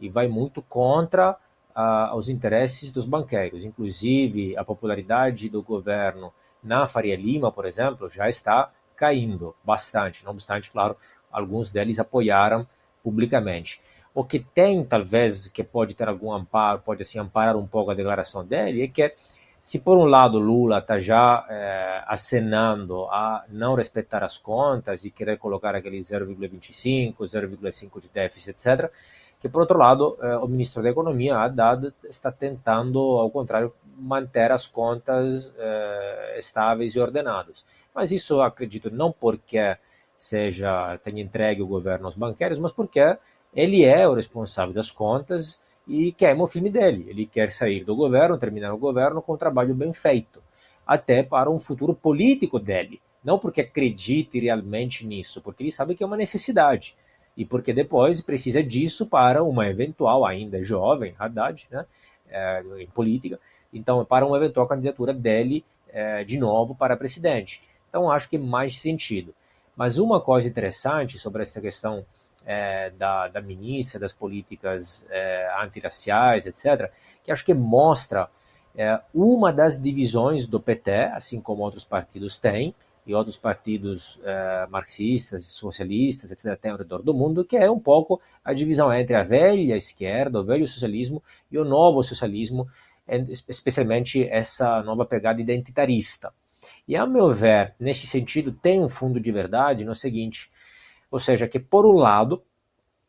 e 0.00 0.08
vai 0.08 0.28
muito 0.28 0.62
contra 0.62 1.36
ah, 1.74 2.12
os 2.14 2.28
interesses 2.28 2.92
dos 2.92 3.04
banqueiros. 3.04 3.64
Inclusive, 3.64 4.56
a 4.56 4.64
popularidade 4.64 5.48
do 5.48 5.60
governo 5.60 6.32
na 6.62 6.86
Faria 6.86 7.16
Lima, 7.16 7.50
por 7.50 7.66
exemplo, 7.66 8.08
já 8.08 8.28
está 8.28 8.70
caindo 8.98 9.54
bastante. 9.64 10.24
Não 10.24 10.32
obstante, 10.32 10.70
claro, 10.70 10.96
alguns 11.30 11.70
deles 11.70 11.98
apoiaram 11.98 12.66
publicamente. 13.02 13.80
O 14.12 14.24
que 14.24 14.40
tem, 14.40 14.84
talvez, 14.84 15.46
que 15.46 15.62
pode 15.62 15.94
ter 15.94 16.08
algum 16.08 16.32
amparo, 16.32 16.80
pode 16.80 17.02
assim 17.02 17.18
amparar 17.20 17.56
um 17.56 17.66
pouco 17.66 17.92
a 17.92 17.94
declaração 17.94 18.44
dele, 18.44 18.82
é 18.82 18.88
que 18.88 19.14
se 19.62 19.78
por 19.78 19.96
um 19.96 20.04
lado 20.04 20.38
Lula 20.38 20.78
está 20.78 20.98
já 20.98 21.46
é, 21.48 22.02
acenando 22.06 23.04
a 23.06 23.44
não 23.48 23.74
respeitar 23.74 24.24
as 24.24 24.38
contas 24.38 25.04
e 25.04 25.10
querer 25.10 25.38
colocar 25.38 25.74
aquele 25.74 25.98
0,25, 25.98 27.14
0,5 27.18 28.00
de 28.00 28.08
déficit, 28.08 28.50
etc., 28.50 28.90
que 29.40 29.48
por 29.48 29.60
outro 29.60 29.78
lado 29.78 30.18
é, 30.20 30.36
o 30.38 30.48
ministro 30.48 30.82
da 30.82 30.90
Economia, 30.90 31.36
Haddad, 31.36 31.92
está 32.08 32.32
tentando, 32.32 32.98
ao 32.98 33.30
contrário, 33.30 33.72
manter 33.98 34.52
as 34.52 34.66
contas 34.66 35.52
é, 35.56 36.36
estáveis 36.38 36.94
e 36.94 37.00
ordenadas. 37.00 37.64
Mas 37.94 38.12
isso 38.12 38.40
acredito 38.40 38.90
não 38.90 39.12
porque 39.12 39.76
seja 40.16 40.98
tenha 40.98 41.22
entregue 41.22 41.62
o 41.62 41.66
governo 41.66 42.06
aos 42.06 42.14
banqueiros, 42.14 42.58
mas 42.58 42.72
porque 42.72 43.16
ele 43.54 43.84
é 43.84 44.06
o 44.06 44.14
responsável 44.14 44.74
das 44.74 44.90
contas 44.90 45.60
e 45.86 46.12
queima 46.12 46.44
o 46.44 46.46
filme 46.46 46.70
dele. 46.70 47.06
Ele 47.08 47.26
quer 47.26 47.50
sair 47.50 47.84
do 47.84 47.96
governo, 47.96 48.38
terminar 48.38 48.72
o 48.72 48.78
governo 48.78 49.22
com 49.22 49.34
um 49.34 49.38
trabalho 49.38 49.74
bem 49.74 49.92
feito, 49.92 50.42
até 50.86 51.22
para 51.22 51.50
um 51.50 51.58
futuro 51.58 51.94
político 51.94 52.58
dele. 52.58 53.00
Não 53.24 53.38
porque 53.38 53.62
acredite 53.62 54.38
realmente 54.38 55.06
nisso, 55.06 55.40
porque 55.40 55.62
ele 55.62 55.72
sabe 55.72 55.94
que 55.94 56.02
é 56.02 56.06
uma 56.06 56.16
necessidade 56.16 56.94
e 57.38 57.44
porque 57.44 57.72
depois 57.72 58.20
precisa 58.20 58.60
disso 58.60 59.06
para 59.06 59.44
uma 59.44 59.68
eventual, 59.68 60.26
ainda 60.26 60.60
jovem, 60.62 61.14
Haddad, 61.16 61.68
né, 61.70 61.86
é, 62.28 62.62
em 62.80 62.86
política, 62.88 63.38
então 63.72 64.04
para 64.04 64.26
uma 64.26 64.36
eventual 64.36 64.66
candidatura 64.66 65.12
dele 65.12 65.64
é, 65.88 66.24
de 66.24 66.38
novo 66.38 66.74
para 66.74 66.96
presidente. 66.96 67.60
Então 67.88 68.10
acho 68.10 68.28
que 68.28 68.38
mais 68.38 68.78
sentido. 68.78 69.34
Mas 69.76 69.98
uma 69.98 70.20
coisa 70.20 70.48
interessante 70.48 71.18
sobre 71.18 71.42
essa 71.42 71.60
questão 71.60 72.04
é, 72.44 72.90
da, 72.90 73.28
da 73.28 73.40
ministra, 73.40 74.00
das 74.00 74.12
políticas 74.12 75.06
é, 75.10 75.48
antirraciais, 75.62 76.46
etc., 76.46 76.90
que 77.22 77.30
acho 77.30 77.44
que 77.44 77.54
mostra 77.54 78.28
é, 78.74 79.00
uma 79.14 79.52
das 79.52 79.80
divisões 79.80 80.46
do 80.46 80.58
PT, 80.58 80.92
assim 81.12 81.40
como 81.40 81.62
outros 81.62 81.84
partidos 81.84 82.38
têm, 82.38 82.74
e 83.06 83.14
outros 83.14 83.36
partidos 83.36 84.20
é, 84.22 84.66
marxistas, 84.68 85.46
socialistas, 85.46 86.30
etc., 86.30 86.58
têm 86.60 86.70
ao 86.70 86.76
redor 86.76 87.02
do 87.02 87.14
mundo, 87.14 87.44
que 87.44 87.56
é 87.56 87.70
um 87.70 87.78
pouco 87.78 88.20
a 88.44 88.52
divisão 88.52 88.92
entre 88.92 89.16
a 89.16 89.22
velha 89.22 89.76
esquerda, 89.76 90.40
o 90.40 90.44
velho 90.44 90.68
socialismo, 90.68 91.22
e 91.50 91.58
o 91.58 91.64
novo 91.64 92.02
socialismo, 92.02 92.68
especialmente 93.48 94.26
essa 94.28 94.82
nova 94.82 95.04
pegada 95.04 95.40
identitarista. 95.40 96.32
E, 96.86 96.96
a 96.96 97.06
meu 97.06 97.32
ver, 97.32 97.74
nesse 97.78 98.06
sentido, 98.06 98.52
tem 98.52 98.80
um 98.80 98.88
fundo 98.88 99.20
de 99.20 99.32
verdade 99.32 99.84
no 99.84 99.94
seguinte, 99.94 100.50
ou 101.10 101.18
seja, 101.18 101.48
que 101.48 101.58
por 101.58 101.86
um 101.86 101.94
lado, 101.94 102.42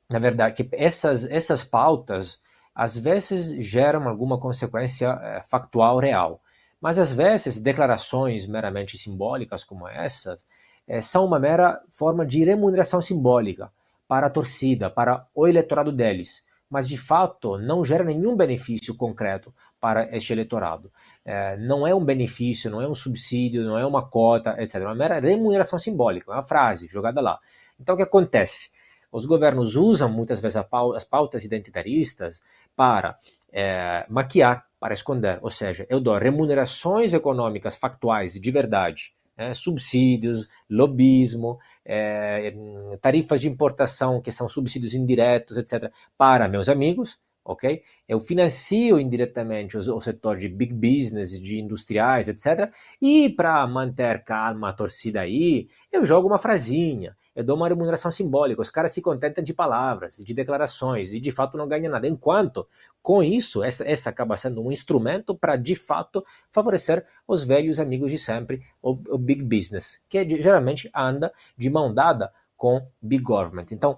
na 0.09 0.19
verdade, 0.19 0.63
que 0.63 0.75
essas, 0.75 1.25
essas 1.25 1.63
pautas 1.63 2.41
às 2.73 2.97
vezes 2.97 3.49
geram 3.65 4.07
alguma 4.07 4.39
consequência 4.39 5.19
é, 5.21 5.41
factual 5.43 5.97
real, 5.99 6.41
mas 6.79 6.97
às 6.97 7.11
vezes 7.11 7.59
declarações 7.59 8.45
meramente 8.45 8.97
simbólicas 8.97 9.63
como 9.63 9.87
essas 9.87 10.45
é, 10.87 11.01
são 11.01 11.25
uma 11.25 11.39
mera 11.39 11.81
forma 11.89 12.25
de 12.25 12.43
remuneração 12.43 13.01
simbólica 13.01 13.71
para 14.07 14.27
a 14.27 14.29
torcida, 14.29 14.89
para 14.89 15.27
o 15.35 15.47
eleitorado 15.47 15.91
deles, 15.91 16.43
mas 16.69 16.87
de 16.87 16.97
fato 16.97 17.57
não 17.57 17.83
gera 17.83 18.03
nenhum 18.03 18.35
benefício 18.35 18.95
concreto 18.95 19.53
para 19.79 20.15
este 20.15 20.33
eleitorado. 20.33 20.91
É, 21.25 21.57
não 21.57 21.87
é 21.87 21.95
um 21.95 22.03
benefício, 22.03 22.69
não 22.69 22.81
é 22.81 22.87
um 22.87 22.93
subsídio, 22.93 23.63
não 23.63 23.77
é 23.77 23.85
uma 23.85 24.07
cota, 24.07 24.55
etc. 24.61 24.75
É 24.75 24.85
uma 24.85 24.95
mera 24.95 25.19
remuneração 25.19 25.79
simbólica, 25.79 26.31
é 26.31 26.35
uma 26.35 26.43
frase 26.43 26.87
jogada 26.87 27.21
lá. 27.21 27.39
Então 27.79 27.95
o 27.95 27.97
que 27.97 28.03
acontece? 28.03 28.71
Os 29.11 29.25
governos 29.25 29.75
usam 29.75 30.09
muitas 30.09 30.39
vezes 30.39 30.61
as 30.95 31.03
pautas 31.03 31.43
identitaristas 31.43 32.41
para 32.75 33.17
é, 33.51 34.05
maquiar, 34.07 34.65
para 34.79 34.93
esconder. 34.93 35.39
Ou 35.41 35.49
seja, 35.49 35.85
eu 35.89 35.99
dou 35.99 36.17
remunerações 36.17 37.13
econômicas 37.13 37.75
factuais 37.75 38.33
de 38.33 38.51
verdade, 38.51 39.13
né, 39.35 39.53
subsídios, 39.53 40.47
lobismo, 40.69 41.57
é, 41.91 42.53
tarifas 43.01 43.41
de 43.41 43.49
importação 43.49 44.21
que 44.21 44.31
são 44.31 44.47
subsídios 44.47 44.93
indiretos, 44.93 45.57
etc., 45.57 45.91
para 46.15 46.47
meus 46.47 46.69
amigos, 46.69 47.17
ok? 47.43 47.81
Eu 48.07 48.19
financio 48.19 48.99
indiretamente 48.99 49.75
o, 49.75 49.95
o 49.95 49.99
setor 49.99 50.37
de 50.37 50.47
big 50.47 50.71
business, 50.71 51.31
de 51.31 51.59
industriais, 51.59 52.27
etc. 52.27 52.71
E 53.01 53.29
para 53.29 53.65
manter 53.65 54.23
calma 54.23 54.69
a 54.69 54.73
torcida 54.73 55.21
aí, 55.21 55.67
eu 55.91 56.05
jogo 56.05 56.27
uma 56.27 56.37
frasinha, 56.37 57.17
eu 57.35 57.43
dou 57.43 57.55
uma 57.55 57.67
remuneração 57.67 58.11
simbólica. 58.11 58.61
Os 58.61 58.69
caras 58.69 58.91
se 58.91 59.01
contentam 59.01 59.43
de 59.43 59.53
palavras, 59.53 60.17
de 60.17 60.33
declarações 60.33 61.13
e 61.13 61.19
de 61.19 61.31
fato 61.31 61.57
não 61.57 61.67
ganham 61.67 61.91
nada. 61.91 62.07
Enquanto, 62.07 62.67
com 63.01 63.23
isso, 63.23 63.63
essa, 63.63 63.89
essa 63.89 64.09
acaba 64.09 64.35
sendo 64.35 64.61
um 64.61 64.71
instrumento 64.71 65.35
para 65.35 65.55
de 65.55 65.75
fato 65.75 66.23
favorecer 66.51 67.05
os 67.27 67.43
velhos 67.43 67.79
amigos 67.79 68.11
de 68.11 68.17
sempre, 68.17 68.61
o, 68.81 68.91
o 69.09 69.17
big 69.17 69.43
business, 69.43 70.01
que 70.09 70.27
geralmente 70.41 70.89
anda 70.95 71.31
de 71.57 71.69
mão 71.69 71.93
dada 71.93 72.31
com 72.57 72.85
big 73.01 73.23
government. 73.23 73.67
Então, 73.71 73.97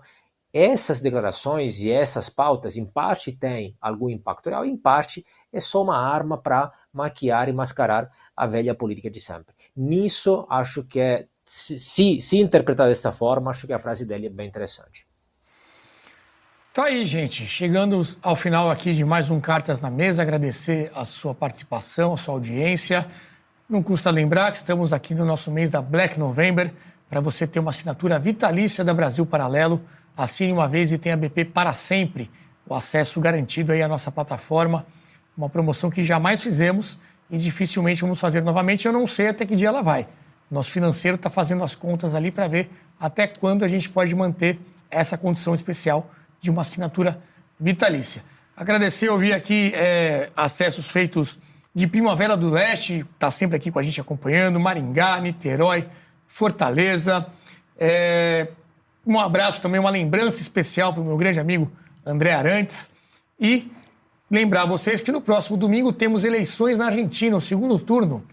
essas 0.54 1.00
declarações 1.00 1.82
e 1.82 1.90
essas 1.90 2.30
pautas, 2.30 2.76
em 2.76 2.86
parte, 2.86 3.32
têm 3.32 3.76
algum 3.80 4.10
impacto 4.10 4.50
real, 4.50 4.66
em 4.66 4.76
parte, 4.76 5.26
é 5.52 5.62
só 5.62 5.82
uma 5.82 5.98
arma 5.98 6.38
para 6.38 6.72
maquiar 6.92 7.48
e 7.48 7.54
mascarar 7.54 8.10
a 8.36 8.46
velha 8.46 8.76
política 8.76 9.10
de 9.10 9.20
sempre. 9.20 9.56
Nisso, 9.76 10.46
acho 10.50 10.84
que 10.84 11.00
é, 11.00 11.28
se, 11.54 12.22
se 12.22 12.38
interpretar 12.38 12.88
desta 12.88 13.12
forma, 13.12 13.52
acho 13.52 13.68
que 13.68 13.74
a 13.74 13.80
frase 13.80 14.06
dele 14.06 14.28
é 14.28 14.30
bem 14.30 14.48
interessante. 14.48 15.06
Tá 16.74 16.86
aí, 16.86 17.04
gente. 17.06 17.46
Chegando 17.46 18.02
ao 18.22 18.38
final 18.38 18.72
aqui 18.72 18.94
de 18.94 19.04
mais 19.04 19.30
um 19.30 19.42
Cartas 19.42 19.82
na 19.82 19.90
Mesa, 19.90 20.22
agradecer 20.22 20.90
a 20.96 21.04
sua 21.04 21.36
participação, 21.36 22.14
a 22.14 22.18
sua 22.18 22.36
audiência. 22.36 23.06
Não 23.68 23.84
custa 23.84 24.10
lembrar 24.10 24.50
que 24.52 24.58
estamos 24.58 24.94
aqui 24.94 25.14
no 25.14 25.26
nosso 25.26 25.52
mês 25.52 25.70
da 25.70 25.82
Black 25.82 26.18
November, 26.18 26.74
para 27.10 27.20
você 27.20 27.46
ter 27.46 27.60
uma 27.60 27.72
assinatura 27.72 28.18
vitalícia 28.18 28.82
da 28.86 28.94
Brasil 28.94 29.26
Paralelo 29.26 29.82
Assine 30.16 30.54
uma 30.54 30.70
vez 30.70 30.94
e 30.94 30.98
tenha 30.98 31.18
BP 31.18 31.46
para 31.46 31.74
sempre. 31.74 32.32
O 32.66 32.74
acesso 32.74 33.20
garantido 33.20 33.74
aí 33.74 33.82
à 33.82 33.90
nossa 33.90 34.10
plataforma. 34.10 34.86
Uma 35.36 35.50
promoção 35.50 35.90
que 35.90 36.02
jamais 36.02 36.42
fizemos 36.42 36.98
e 37.30 37.38
dificilmente 37.38 38.02
vamos 38.04 38.22
fazer 38.22 38.42
novamente. 38.42 38.86
Eu 38.86 38.94
não 38.94 39.06
sei 39.06 39.28
até 39.28 39.46
que 39.46 39.56
dia 39.56 39.68
ela 39.68 39.82
vai. 39.82 40.08
Nosso 40.52 40.72
financeiro 40.72 41.16
está 41.16 41.30
fazendo 41.30 41.64
as 41.64 41.74
contas 41.74 42.14
ali 42.14 42.30
para 42.30 42.48
ver 42.48 42.70
até 43.00 43.26
quando 43.26 43.64
a 43.64 43.68
gente 43.70 43.90
pode 43.90 44.14
manter 44.14 44.60
essa 44.90 45.18
condição 45.18 45.56
especial 45.56 46.12
de 46.42 46.52
uma 46.52 46.62
assinatura 46.62 47.22
vitalícia. 47.58 48.22
Agradecer, 48.56 49.10
ouvir 49.10 49.32
aqui 49.32 49.72
é, 49.74 50.30
acessos 50.36 50.92
feitos 50.92 51.40
de 51.74 51.88
Primavera 51.88 52.36
do 52.36 52.50
Leste, 52.50 53.06
está 53.14 53.32
sempre 53.32 53.56
aqui 53.56 53.72
com 53.72 53.80
a 53.80 53.84
gente 53.84 54.02
acompanhando, 54.02 54.60
Maringá, 54.60 55.20
Niterói, 55.22 55.88
Fortaleza, 56.28 57.26
é, 57.78 58.50
um 59.06 59.20
abraço 59.20 59.62
também, 59.62 59.80
uma 59.80 59.90
lembrança 59.90 60.42
especial 60.42 60.94
para 60.94 61.02
o 61.02 61.06
meu 61.06 61.18
grande 61.18 61.40
amigo 61.40 61.72
André 62.06 62.34
Arantes. 62.34 62.92
E 63.40 63.72
lembrar 64.30 64.66
vocês 64.66 65.02
que 65.02 65.12
no 65.12 65.22
próximo 65.22 65.58
domingo 65.58 65.92
temos 65.92 66.24
eleições 66.24 66.78
na 66.78 66.86
Argentina, 66.86 67.36
o 67.36 67.42
segundo 67.42 67.80
turno. 67.80 68.24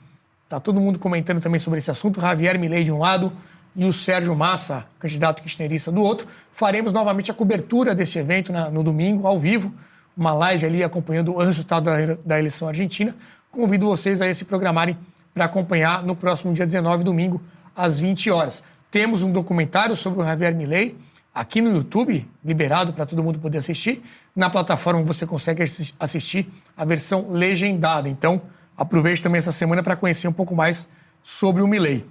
Está 0.48 0.58
todo 0.58 0.80
mundo 0.80 0.98
comentando 0.98 1.42
também 1.42 1.58
sobre 1.58 1.78
esse 1.78 1.90
assunto. 1.90 2.22
Javier 2.22 2.58
Milei 2.58 2.82
de 2.82 2.90
um 2.90 2.96
lado 2.96 3.30
e 3.76 3.84
o 3.84 3.92
Sérgio 3.92 4.34
Massa, 4.34 4.86
candidato 4.98 5.42
kirchnerista, 5.42 5.92
do 5.92 6.00
outro. 6.00 6.26
Faremos 6.50 6.90
novamente 6.90 7.30
a 7.30 7.34
cobertura 7.34 7.94
desse 7.94 8.18
evento 8.18 8.50
na, 8.50 8.70
no 8.70 8.82
domingo, 8.82 9.26
ao 9.26 9.38
vivo. 9.38 9.74
Uma 10.16 10.32
live 10.32 10.64
ali 10.64 10.82
acompanhando 10.82 11.34
o 11.34 11.44
resultado 11.44 11.84
da, 11.84 12.16
da 12.24 12.38
eleição 12.38 12.66
argentina. 12.66 13.14
Convido 13.50 13.88
vocês 13.88 14.22
a 14.22 14.32
se 14.32 14.46
programarem 14.46 14.96
para 15.34 15.44
acompanhar 15.44 16.02
no 16.02 16.16
próximo 16.16 16.54
dia 16.54 16.64
19, 16.64 17.04
domingo, 17.04 17.42
às 17.76 18.00
20 18.00 18.30
horas. 18.30 18.64
Temos 18.90 19.22
um 19.22 19.30
documentário 19.30 19.94
sobre 19.94 20.22
o 20.22 20.24
Javier 20.24 20.54
Milei 20.54 20.96
aqui 21.34 21.60
no 21.60 21.70
YouTube, 21.74 22.26
liberado 22.42 22.94
para 22.94 23.04
todo 23.04 23.22
mundo 23.22 23.38
poder 23.38 23.58
assistir. 23.58 24.02
Na 24.34 24.48
plataforma 24.48 25.02
você 25.02 25.26
consegue 25.26 25.62
assistir 26.00 26.48
a 26.74 26.86
versão 26.86 27.26
legendada. 27.28 28.08
Então, 28.08 28.40
aproveite 28.78 29.20
também 29.20 29.38
essa 29.38 29.52
semana 29.52 29.82
para 29.82 29.96
conhecer 29.96 30.28
um 30.28 30.32
pouco 30.32 30.54
mais 30.54 30.88
sobre 31.22 31.60
o 31.60 31.66
Milei. 31.66 32.06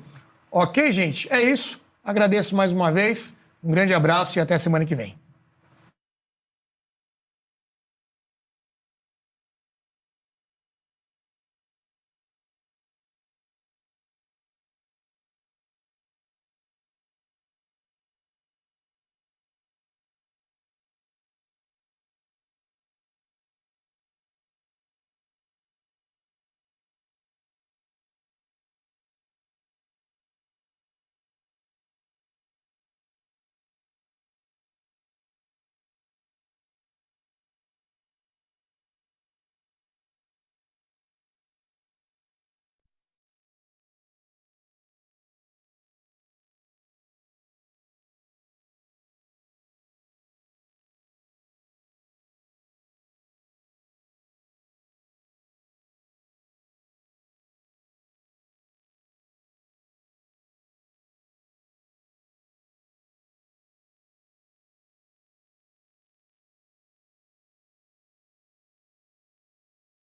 Ok, 0.52 0.92
gente? 0.92 1.32
É 1.32 1.42
isso. 1.42 1.80
Agradeço 2.04 2.56
mais 2.56 2.72
uma 2.72 2.92
vez. 2.92 3.36
Um 3.64 3.72
grande 3.72 3.94
abraço 3.94 4.38
e 4.38 4.42
até 4.42 4.58
semana 4.58 4.86
que 4.86 4.94
vem. 4.94 5.18